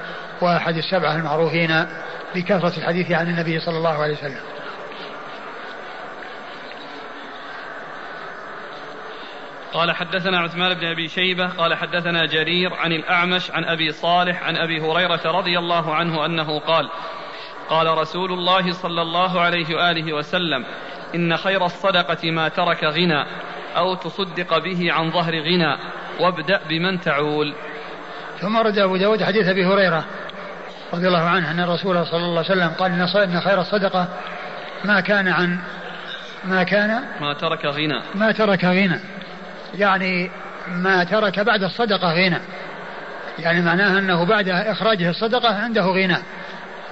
وأحد 0.41 0.77
السبعة 0.77 1.15
المعروفين 1.15 1.85
بكثرة 2.35 2.77
الحديث 2.77 3.11
عن 3.11 3.27
النبي 3.27 3.59
صلى 3.59 3.77
الله 3.77 4.03
عليه 4.03 4.13
وسلم. 4.13 4.41
قال 9.73 9.91
حدثنا 9.91 10.39
عثمان 10.39 10.73
بن 10.73 10.85
أبي 10.85 11.07
شيبة 11.07 11.47
قال 11.47 11.73
حدثنا 11.73 12.26
جرير 12.26 12.73
عن 12.73 12.91
الأعمش 12.91 13.51
عن 13.51 13.65
أبي 13.65 13.91
صالح 13.91 14.43
عن 14.43 14.57
أبي 14.57 14.81
هريرة 14.81 15.22
رضي 15.26 15.59
الله 15.59 15.95
عنه 15.95 16.26
أنه 16.26 16.59
قال 16.59 16.89
قال 17.69 17.97
رسول 17.97 18.31
الله 18.34 18.72
صلى 18.72 19.01
الله 19.01 19.41
عليه 19.41 19.76
وآله 19.76 20.13
وسلم 20.13 20.65
إن 21.15 21.38
خير 21.38 21.65
الصدقة 21.65 22.31
ما 22.31 22.47
ترك 22.47 22.84
غنى 22.84 23.26
أو 23.77 23.95
تصدق 23.95 24.57
به 24.57 24.93
عن 24.93 25.11
ظهر 25.11 25.34
غنى 25.34 25.77
وابدأ 26.19 26.61
بمن 26.69 26.99
تعول 26.99 27.53
ثم 28.39 28.57
رد 28.57 28.77
أبو 28.77 28.97
داود 28.97 29.23
حديث 29.23 29.47
أبي 29.47 29.65
هريرة 29.65 30.05
رضي 30.93 31.07
الله 31.07 31.23
عنه 31.23 31.51
أن 31.51 31.59
الرسول 31.59 32.05
صلى 32.05 32.26
الله 32.26 32.38
عليه 32.38 32.51
وسلم 32.51 32.69
قال 32.69 32.91
إن 33.23 33.41
خير 33.41 33.61
الصدقة 33.61 34.07
ما 34.85 34.99
كان 34.99 35.27
عن 35.27 35.59
ما 36.43 36.63
كان 36.63 37.03
ما 37.22 37.34
ترك 37.34 37.65
غنى. 37.65 38.01
ما 38.15 38.31
ترك 38.31 38.65
غنى. 38.65 38.99
يعني 39.73 40.31
ما 40.68 41.03
ترك 41.03 41.39
بعد 41.39 41.63
الصدقة 41.63 42.13
غنى. 42.13 42.38
يعني 43.39 43.61
معناها 43.61 43.99
أنه 43.99 44.26
بعد 44.26 44.49
إخراجه 44.49 45.09
الصدقة 45.09 45.55
عنده 45.55 45.81
غنى. 45.81 46.18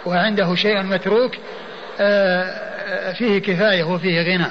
وعنده 0.06 0.56
شيء 0.56 0.84
متروك 0.84 1.36
آه، 2.00 3.14
فيه 3.14 3.42
كفاية 3.42 3.84
وفيه 3.84 4.22
غنى. 4.22 4.48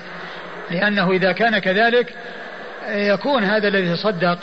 لأنه 0.71 1.11
إذا 1.11 1.33
كان 1.33 1.59
كذلك 1.59 2.15
يكون 2.89 3.45
هذا 3.45 3.69
الذي 3.69 3.95
تصدق 3.95 4.39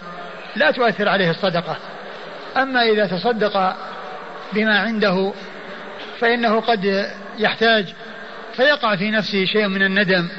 لا 0.56 0.72
تؤثر 0.72 1.10
عليه 1.10 1.30
الصدقة. 1.30 1.78
أما 2.58 2.82
إذا 2.82 3.06
تصدق 3.06 3.76
بما 4.54 4.80
عنده 4.80 5.34
فإنه 6.20 6.60
قد 6.60 7.12
يحتاج 7.38 7.94
فيقع 8.56 8.96
في 8.96 9.12
نفسه 9.12 9.46
شيء 9.46 9.68
من 9.68 9.82
الندم 9.84 10.30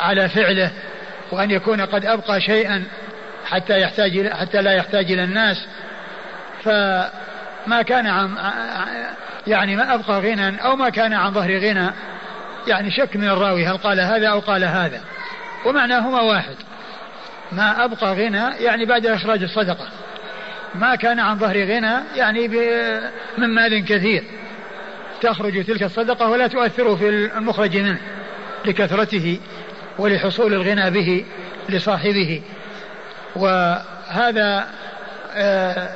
على 0.00 0.28
فعله 0.28 0.70
وأن 1.32 1.50
يكون 1.50 1.80
قد 1.80 2.04
أبقى 2.04 2.40
شيئا 2.40 2.84
حتى 3.44 3.80
يحتاج 3.80 4.28
حتى 4.28 4.62
لا 4.62 4.72
يحتاج 4.72 5.12
إلى 5.12 5.24
الناس. 5.24 5.66
فما 6.64 7.82
كان 7.86 8.06
عن 8.06 8.36
يعني 9.46 9.76
ما 9.76 9.94
أبقى 9.94 10.20
غنى 10.20 10.64
أو 10.64 10.76
ما 10.76 10.88
كان 10.88 11.12
عن 11.12 11.32
ظهر 11.32 11.58
غنى 11.58 11.90
يعني 12.66 12.90
شك 12.90 13.16
من 13.16 13.28
الراوي 13.28 13.66
هل 13.66 13.76
قال 13.76 14.00
هذا 14.00 14.28
أو 14.28 14.40
قال 14.40 14.64
هذا. 14.64 15.00
ومعناهما 15.66 16.20
واحد. 16.20 16.56
ما 17.52 17.84
أبقى 17.84 18.14
غنى 18.14 18.64
يعني 18.64 18.84
بعد 18.84 19.06
إخراج 19.06 19.42
الصدقة. 19.42 19.88
ما 20.74 20.94
كان 20.94 21.20
عن 21.20 21.38
ظهر 21.38 21.64
غنى 21.64 21.94
يعني 22.16 22.48
من 23.38 23.48
مال 23.48 23.84
كثير. 23.84 24.24
تخرج 25.20 25.64
تلك 25.64 25.82
الصدقة 25.82 26.30
ولا 26.30 26.46
تؤثر 26.46 26.96
في 26.96 27.08
المخرج 27.08 27.76
منه 27.76 27.98
لكثرته 28.64 29.40
ولحصول 29.98 30.54
الغنى 30.54 30.90
به 30.90 31.24
لصاحبه. 31.68 32.42
وهذا 33.36 34.66
آه، 35.34 35.88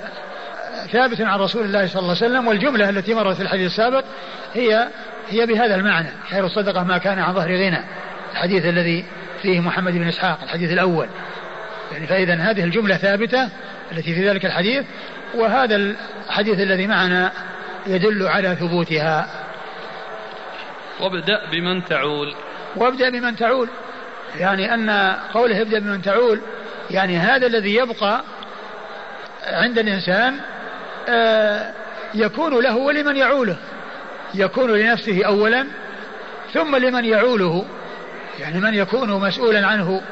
ثابت 0.92 1.20
عن 1.20 1.38
رسول 1.38 1.64
الله 1.64 1.86
صلى 1.86 2.02
الله 2.02 2.16
عليه 2.16 2.26
وسلم 2.26 2.48
والجملة 2.48 2.88
التي 2.88 3.14
مرت 3.14 3.36
في 3.36 3.42
الحديث 3.42 3.66
السابق 3.66 4.04
هي 4.54 4.88
هي 5.28 5.46
بهذا 5.46 5.74
المعنى 5.74 6.08
خير 6.30 6.46
الصدقة 6.46 6.84
ما 6.84 6.98
كان 6.98 7.18
عن 7.18 7.34
ظهر 7.34 7.56
غنى. 7.56 7.80
الحديث 8.32 8.64
الذي 8.64 9.04
فيه 9.42 9.60
محمد 9.60 9.92
بن 9.92 10.08
إسحاق 10.08 10.38
الحديث 10.42 10.72
الأول. 10.72 11.08
يعني 11.92 12.06
فإذا 12.06 12.34
هذه 12.34 12.64
الجملة 12.64 12.96
ثابتة 12.96 13.48
التي 13.92 14.14
في 14.14 14.28
ذلك 14.28 14.46
الحديث 14.46 14.84
وهذا 15.34 15.76
الحديث 15.76 16.60
الذي 16.60 16.86
معنا 16.86 17.32
يدل 17.86 18.26
على 18.26 18.56
ثبوتها. 18.56 19.30
وابدأ 21.00 21.50
بمن 21.52 21.84
تعول. 21.84 22.34
وابدأ 22.76 23.10
بمن 23.10 23.36
تعول. 23.36 23.68
يعني 24.38 24.74
أن 24.74 24.90
قوله 25.34 25.62
ابدأ 25.62 25.78
بمن 25.78 26.02
تعول 26.02 26.40
يعني 26.90 27.18
هذا 27.18 27.46
الذي 27.46 27.74
يبقى 27.74 28.22
عند 29.46 29.78
الإنسان 29.78 30.36
آه، 31.08 31.72
يكون 32.14 32.62
له 32.62 32.76
ولمن 32.76 33.16
يعوله. 33.16 33.56
يكون 34.34 34.70
لنفسه 34.70 35.24
أولا 35.26 35.66
ثم 36.54 36.76
لمن 36.76 37.04
يعوله. 37.04 37.64
يعني 38.40 38.60
من 38.60 38.74
يكون 38.74 39.10
مسؤولا 39.10 39.66
عنه 39.66 40.02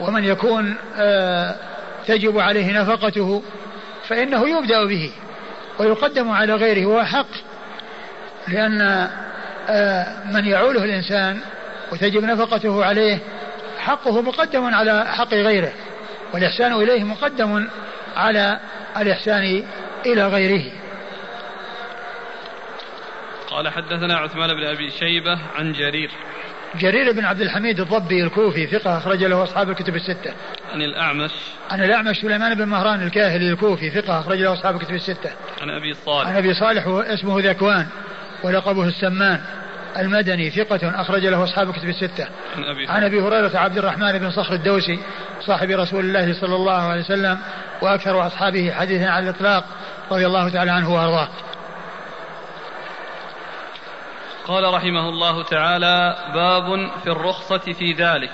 ومن 0.00 0.24
يكون 0.24 0.76
آه، 0.96 1.56
تجب 2.08 2.38
عليه 2.38 2.80
نفقته 2.80 3.42
فإنه 4.08 4.58
يبدأ 4.58 4.84
به 4.84 5.12
ويقدم 5.78 6.30
على 6.30 6.54
غيره 6.54 6.86
وهو 6.86 7.04
حق 7.04 7.26
لأن 8.48 9.08
آه، 9.68 10.24
من 10.32 10.44
يعوله 10.46 10.84
الإنسان 10.84 11.40
وتجب 11.92 12.24
نفقته 12.24 12.84
عليه 12.84 13.18
حقه 13.78 14.22
مقدم 14.22 14.74
على 14.74 15.06
حق 15.06 15.34
غيره 15.34 15.72
والإحسان 16.34 16.72
إليه 16.72 17.04
مقدم 17.04 17.68
على 18.16 18.60
الإحسان 18.96 19.64
إلى 20.06 20.26
غيره. 20.28 20.72
قال 23.50 23.68
حدثنا 23.68 24.16
عثمان 24.16 24.54
بن 24.54 24.66
أبي 24.66 24.90
شيبة 24.90 25.38
عن 25.54 25.72
جرير. 25.72 26.10
جرير 26.74 27.12
بن 27.12 27.24
عبد 27.24 27.40
الحميد 27.40 27.80
الضبي 27.80 28.22
الكوفي 28.22 28.66
ثقة 28.66 28.98
أخرج 28.98 29.24
له 29.24 29.42
أصحاب 29.42 29.70
الكتب 29.70 29.96
الستة. 29.96 30.32
عن 30.72 30.82
الأعمش. 30.82 31.30
عن 31.70 31.84
الأعمش 31.84 32.16
سليمان 32.16 32.54
بن 32.54 32.64
مهران 32.64 33.02
الكاهلي 33.02 33.50
الكوفي 33.50 33.90
ثقة 33.90 34.20
أخرج 34.20 34.38
له 34.38 34.52
أصحاب 34.52 34.76
الكتب 34.76 34.94
الستة. 34.94 35.30
عن 35.62 35.70
أبي 35.70 35.94
صالح. 35.94 36.28
عن 36.28 36.36
أبي 36.36 36.54
صالح 36.54 36.86
اسمه 36.86 37.40
ذكوان 37.40 37.86
ولقبه 38.44 38.88
السمان 38.88 39.40
المدني 39.98 40.50
ثقة 40.50 41.00
أخرج 41.00 41.26
له 41.26 41.44
أصحاب 41.44 41.72
كتب 41.72 41.88
الستة 41.88 42.28
عن 42.56 42.64
أبي, 42.64 42.86
عن 42.88 43.04
أبي 43.04 43.20
هريرة 43.20 43.58
عبد 43.58 43.78
الرحمن 43.78 44.18
بن 44.18 44.30
صخر 44.30 44.54
الدوسي 44.54 44.98
صاحب 45.40 45.70
رسول 45.70 46.04
الله 46.04 46.40
صلى 46.40 46.54
الله 46.54 46.82
عليه 46.82 47.00
وسلم 47.00 47.38
وأكثر 47.82 48.26
أصحابه 48.26 48.72
حديثا 48.72 49.04
على 49.04 49.30
الإطلاق 49.30 49.64
رضي 50.10 50.26
الله 50.26 50.48
تعالى 50.48 50.70
عنه 50.70 50.94
وأرضاه 50.94 51.28
قال 54.48 54.74
رحمه 54.74 55.08
الله 55.08 55.42
تعالى 55.42 56.16
باب 56.34 56.90
في 57.04 57.10
الرخصة 57.10 57.58
في 57.58 57.92
ذلك. 57.92 58.30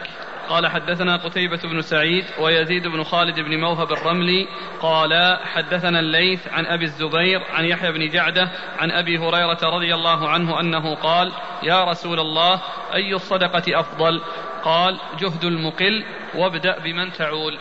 قال 0.48 0.66
حدثنا 0.66 1.16
قتيبة 1.16 1.60
بن 1.64 1.82
سعيد 1.82 2.24
ويزيد 2.40 2.86
بن 2.86 3.04
خالد 3.04 3.40
بن 3.40 3.60
موهب 3.60 3.92
الرملي 3.92 4.48
قال 4.80 5.38
حدثنا 5.44 6.00
الليث 6.00 6.48
عن 6.48 6.66
أبي 6.66 6.84
الزبير 6.84 7.42
عن 7.50 7.64
يحيى 7.64 7.92
بن 7.92 8.08
جعدة 8.08 8.50
عن 8.78 8.90
أبي 8.90 9.18
هريرة 9.18 9.58
رضي 9.62 9.94
الله 9.94 10.28
عنه 10.28 10.60
أنه 10.60 10.94
قال 10.94 11.32
يا 11.62 11.84
رسول 11.84 12.20
الله 12.20 12.60
أي 12.94 13.14
الصدقة 13.14 13.80
أفضل؟ 13.80 14.20
قال 14.64 14.98
جهد 15.18 15.44
المقل 15.44 16.04
وابدأ 16.34 16.78
بمن 16.78 17.12
تعول. 17.12 17.58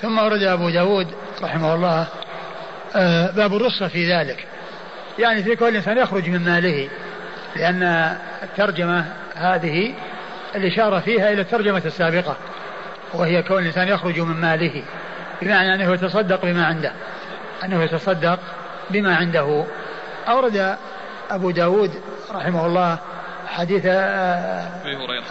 ثم 0.00 0.18
ورد 0.18 0.42
أبو 0.42 0.70
داود 0.70 1.06
رحمه 1.42 1.74
الله 1.74 2.08
آه، 2.96 3.30
باب 3.30 3.54
الرخصة 3.54 3.88
في 3.88 4.12
ذلك. 4.12 4.46
يعني 5.18 5.42
في 5.42 5.56
كل 5.56 5.76
إنسان 5.76 5.98
يخرج 5.98 6.28
من 6.28 6.44
ماله. 6.44 6.88
لأن 7.56 7.82
الترجمة 8.42 9.04
هذه 9.34 9.94
الإشارة 10.54 11.00
فيها 11.00 11.32
إلى 11.32 11.40
الترجمة 11.40 11.82
السابقة 11.86 12.36
وهي 13.14 13.42
كون 13.42 13.62
الإنسان 13.62 13.88
يخرج 13.88 14.20
من 14.20 14.40
ماله 14.40 14.82
بمعنى 15.42 15.74
أنه 15.74 15.92
يتصدق 15.92 16.42
بما 16.42 16.66
عنده 16.66 16.92
أنه 17.64 17.82
يتصدق 17.82 18.38
بما 18.90 19.16
عنده. 19.16 19.64
أورد 20.28 20.76
أبو 21.30 21.50
داود 21.50 21.90
رحمه 22.34 22.66
الله 22.66 22.98
حديث 23.48 23.82
آه، 23.86 24.68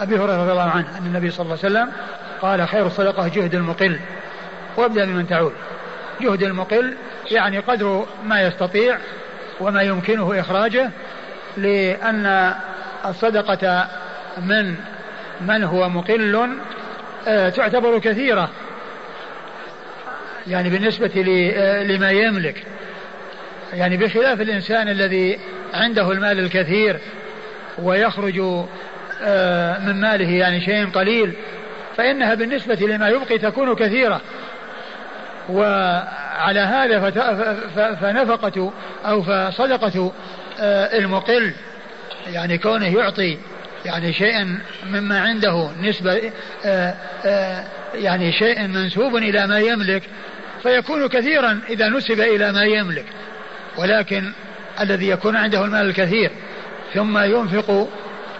أبي 0.00 0.16
هريرة. 0.16 0.42
رضي 0.42 0.52
الله 0.52 0.70
عنه 0.70 0.98
أن 0.98 1.06
النبي 1.06 1.30
صلى 1.30 1.44
الله 1.44 1.58
عليه 1.64 1.74
وسلم 1.74 1.92
قال 2.42 2.68
خير 2.68 2.86
الصدقة 2.86 3.28
جهد 3.28 3.54
المقل. 3.54 4.00
وابدأ 4.76 5.04
بمن 5.04 5.28
تعول 5.28 5.52
جهد 6.20 6.42
المقل 6.42 6.96
يعني 7.30 7.58
قدر 7.58 8.06
ما 8.24 8.42
يستطيع 8.42 8.98
وما 9.60 9.82
يمكنه 9.82 10.40
إخراجه 10.40 10.90
لأن 11.56 12.54
الصدقة 13.06 13.88
من 14.38 14.74
من 15.40 15.64
هو 15.64 15.88
مقل 15.88 16.48
آه، 17.28 17.48
تعتبر 17.48 17.98
كثيرة. 17.98 18.50
يعني 20.46 20.70
بالنسبة 20.70 21.22
لما 21.82 22.10
يملك. 22.10 22.64
يعني 23.72 23.96
بخلاف 23.96 24.40
الإنسان 24.40 24.88
الذي 24.88 25.38
عنده 25.74 26.12
المال 26.12 26.38
الكثير 26.38 26.98
ويخرج 27.78 28.40
آه، 29.22 29.78
من 29.78 30.00
ماله 30.00 30.30
يعني 30.30 30.60
شيء 30.60 30.90
قليل 30.90 31.32
فإنها 31.96 32.34
بالنسبة 32.34 32.74
لما 32.74 33.08
يبقي 33.08 33.38
تكون 33.38 33.74
كثيرة. 33.74 34.20
وعلى 35.48 36.60
هذا 36.60 37.10
فنفقة 38.00 38.72
أو 39.04 39.22
فصدقة 39.22 39.98
آه، 40.06 40.12
المقل 40.60 41.52
يعني 42.32 42.58
كونه 42.58 42.86
يعطي 42.86 43.38
يعني 43.84 44.12
شيئا 44.12 44.58
مما 44.90 45.20
عنده 45.20 45.70
نسبة 45.82 46.32
آه، 46.64 46.94
يعني 47.94 48.32
شيء 48.32 48.66
منسوب 48.66 49.16
إلى 49.16 49.46
ما 49.46 49.58
يملك 49.58 50.02
فيكون 50.62 51.06
كثيرا 51.06 51.60
إذا 51.70 51.88
نسب 51.88 52.20
إلى 52.20 52.52
ما 52.52 52.64
يملك. 52.64 53.04
ولكن 53.78 54.32
الذي 54.80 55.08
يكون 55.08 55.36
عنده 55.36 55.64
المال 55.64 55.86
الكثير 55.86 56.30
ثم 56.94 57.18
ينفق 57.18 57.88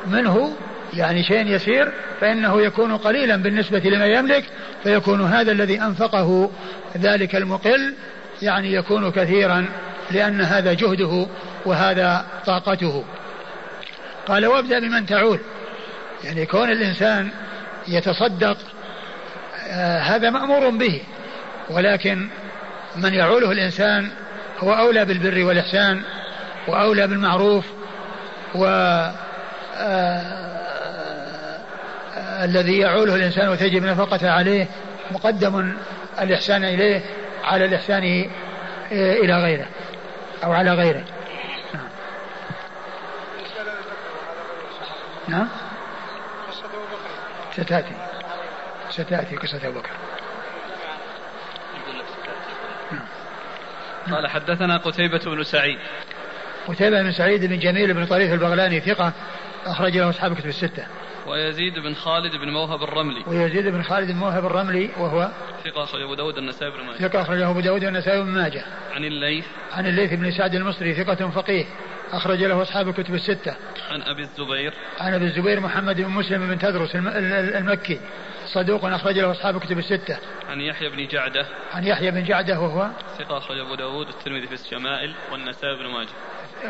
منه 0.07 0.57
يعني 0.95 1.23
شيء 1.23 1.47
يسير 1.47 1.93
فإنه 2.20 2.62
يكون 2.62 2.97
قليلا 2.97 3.36
بالنسبة 3.36 3.78
لما 3.78 4.07
يملك 4.07 4.45
فيكون 4.82 5.20
هذا 5.23 5.53
الذي 5.53 5.81
أنفقه 5.81 6.51
ذلك 6.99 7.36
المقل 7.36 7.95
يعني 8.43 8.73
يكون 8.73 9.11
كثيرا 9.11 9.66
لأن 10.11 10.40
هذا 10.40 10.73
جهده 10.73 11.27
وهذا 11.64 12.26
طاقته. 12.47 13.05
قال 14.26 14.47
وابدأ 14.47 14.78
بمن 14.78 15.06
تعول 15.06 15.40
يعني 16.24 16.47
كون 16.47 16.70
الإنسان 16.70 17.28
يتصدق 17.89 18.56
آه 19.68 19.98
هذا 19.98 20.30
مأمور 20.30 20.70
به. 20.70 21.02
ولكن 21.70 22.28
من 22.97 23.14
يعوله 23.14 23.52
الإنسان 23.52 24.10
هو 24.59 24.72
أولى 24.72 25.05
بالبر 25.05 25.44
والإحسان 25.44 26.02
وأولى 26.68 27.06
بالمعروف 27.06 27.64
و 28.55 28.64
آه 29.76 30.48
الذي 32.44 32.78
يعوله 32.78 33.14
الإنسان 33.14 33.48
وتجب 33.48 33.85
نفقته 33.85 34.30
عليه 34.30 34.66
مقدم 35.10 35.72
الإحسان 36.20 36.64
إليه 36.64 37.02
على 37.44 37.64
الإحسان 37.64 38.30
إلى 38.93 39.43
غيره 39.43 39.66
أو 40.44 40.52
على 40.52 40.74
غيره. 40.74 41.05
نعم. 45.28 45.48
ستأتي. 47.52 47.92
ستأتي 48.90 49.36
قصة 49.36 49.68
أبو 49.68 49.78
بكر. 49.78 49.90
نعم. 52.92 54.14
قال 54.14 54.26
حدثنا 54.26 54.76
قتيبة 54.76 55.18
بن 55.18 55.44
سعيد. 55.44 55.78
قتيبة 56.68 57.02
بن 57.02 57.12
سعيد 57.12 57.44
بن 57.44 57.59
جميل 57.59 57.94
بن 57.94 58.06
طريف 58.06 58.32
البغلاني 58.32 58.80
ثقة 58.80 59.12
أخرج 59.66 59.96
له 59.96 60.10
أصحاب 60.10 60.34
كتب 60.34 60.46
الستة. 60.46 60.86
ويزيد 61.26 61.78
بن 61.78 61.94
خالد 61.94 62.36
بن 62.36 62.48
موهب 62.50 62.82
الرملي. 62.82 63.24
ويزيد 63.26 63.66
بن 63.66 63.82
خالد 63.82 64.10
بن 64.10 64.16
موهب 64.16 64.46
الرملي 64.46 64.90
وهو 64.98 65.28
ثقة 65.64 65.84
أخرجه 65.84 66.05
أبو 66.05 66.14
داود 66.14 66.38
النسائي 66.38 66.70
بن 66.70 66.84
ماجه. 66.84 66.96
ثقة 66.96 67.22
أخرجه 67.22 67.50
أبو 67.50 67.60
داود 67.60 67.84
النسائي 67.84 68.22
بن 68.22 68.28
ماجه. 68.28 68.64
عن 68.92 69.05
الليث. 69.05 69.46
عن 69.72 69.86
الليث 69.86 70.12
بن 70.12 70.30
سعد 70.30 70.55
المصري 70.55 71.05
ثقة 71.05 71.30
فقيه. 71.30 71.64
أخرج 72.12 72.44
له 72.44 72.62
أصحاب 72.62 72.89
الكتب 72.89 73.14
الستة. 73.14 73.56
عن 73.90 74.02
أبي 74.02 74.22
الزبير. 74.22 74.72
عن 75.01 75.14
أبي 75.14 75.24
الزبير 75.24 75.60
محمد 75.60 75.97
بن 75.97 76.09
مسلم 76.09 76.47
بن 76.47 76.59
تدرس 76.59 76.97
المكي. 76.97 78.01
صدوق 78.47 78.85
أخرج 78.85 79.18
له 79.18 79.30
أصحاب 79.30 79.56
الكتب 79.56 79.78
الستة. 79.78 80.18
عن 80.51 80.60
يحيى 80.60 80.89
بن 80.89 81.06
جعدة. 81.06 81.47
عن 81.72 81.85
يحيى 81.85 82.10
بن 82.10 82.24
جعدة 82.24 82.60
وهو؟ 82.60 82.90
ثقة 83.18 83.39
أخرج 83.39 83.59
أبو 83.59 83.74
داود 83.74 84.09
الترمذي 84.09 84.47
في 84.47 84.55
الشمائل 84.55 85.14
والنسائي 85.32 85.76
بن 85.76 85.86
ماجه. 85.86 86.09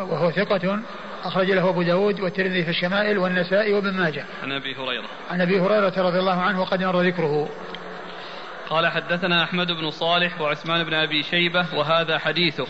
وهو 0.02 0.30
ثقة 0.30 0.80
أخرج 1.24 1.50
له 1.50 1.68
أبو 1.68 1.82
داود 1.82 2.20
والترمذي 2.20 2.64
في 2.64 2.70
الشمائل 2.70 3.18
والنسائي 3.18 3.72
وابن 3.72 3.92
ماجه. 3.92 4.24
عن 4.42 4.52
أبي 4.52 4.74
هريرة. 4.74 5.08
عن 5.30 5.40
أبي 5.40 5.60
هريرة 5.60 5.92
رضي 5.96 6.18
الله 6.18 6.40
عنه 6.40 6.60
وقد 6.60 6.82
مر 6.82 7.00
ذكره. 7.00 7.48
قال 8.70 8.86
حدثنا 8.86 9.44
أحمد 9.44 9.66
بن 9.66 9.90
صالح 9.90 10.40
وعثمان 10.40 10.84
بن 10.84 10.94
أبي 10.94 11.22
شيبة 11.22 11.66
وهذا 11.74 12.18
حديثه. 12.18 12.66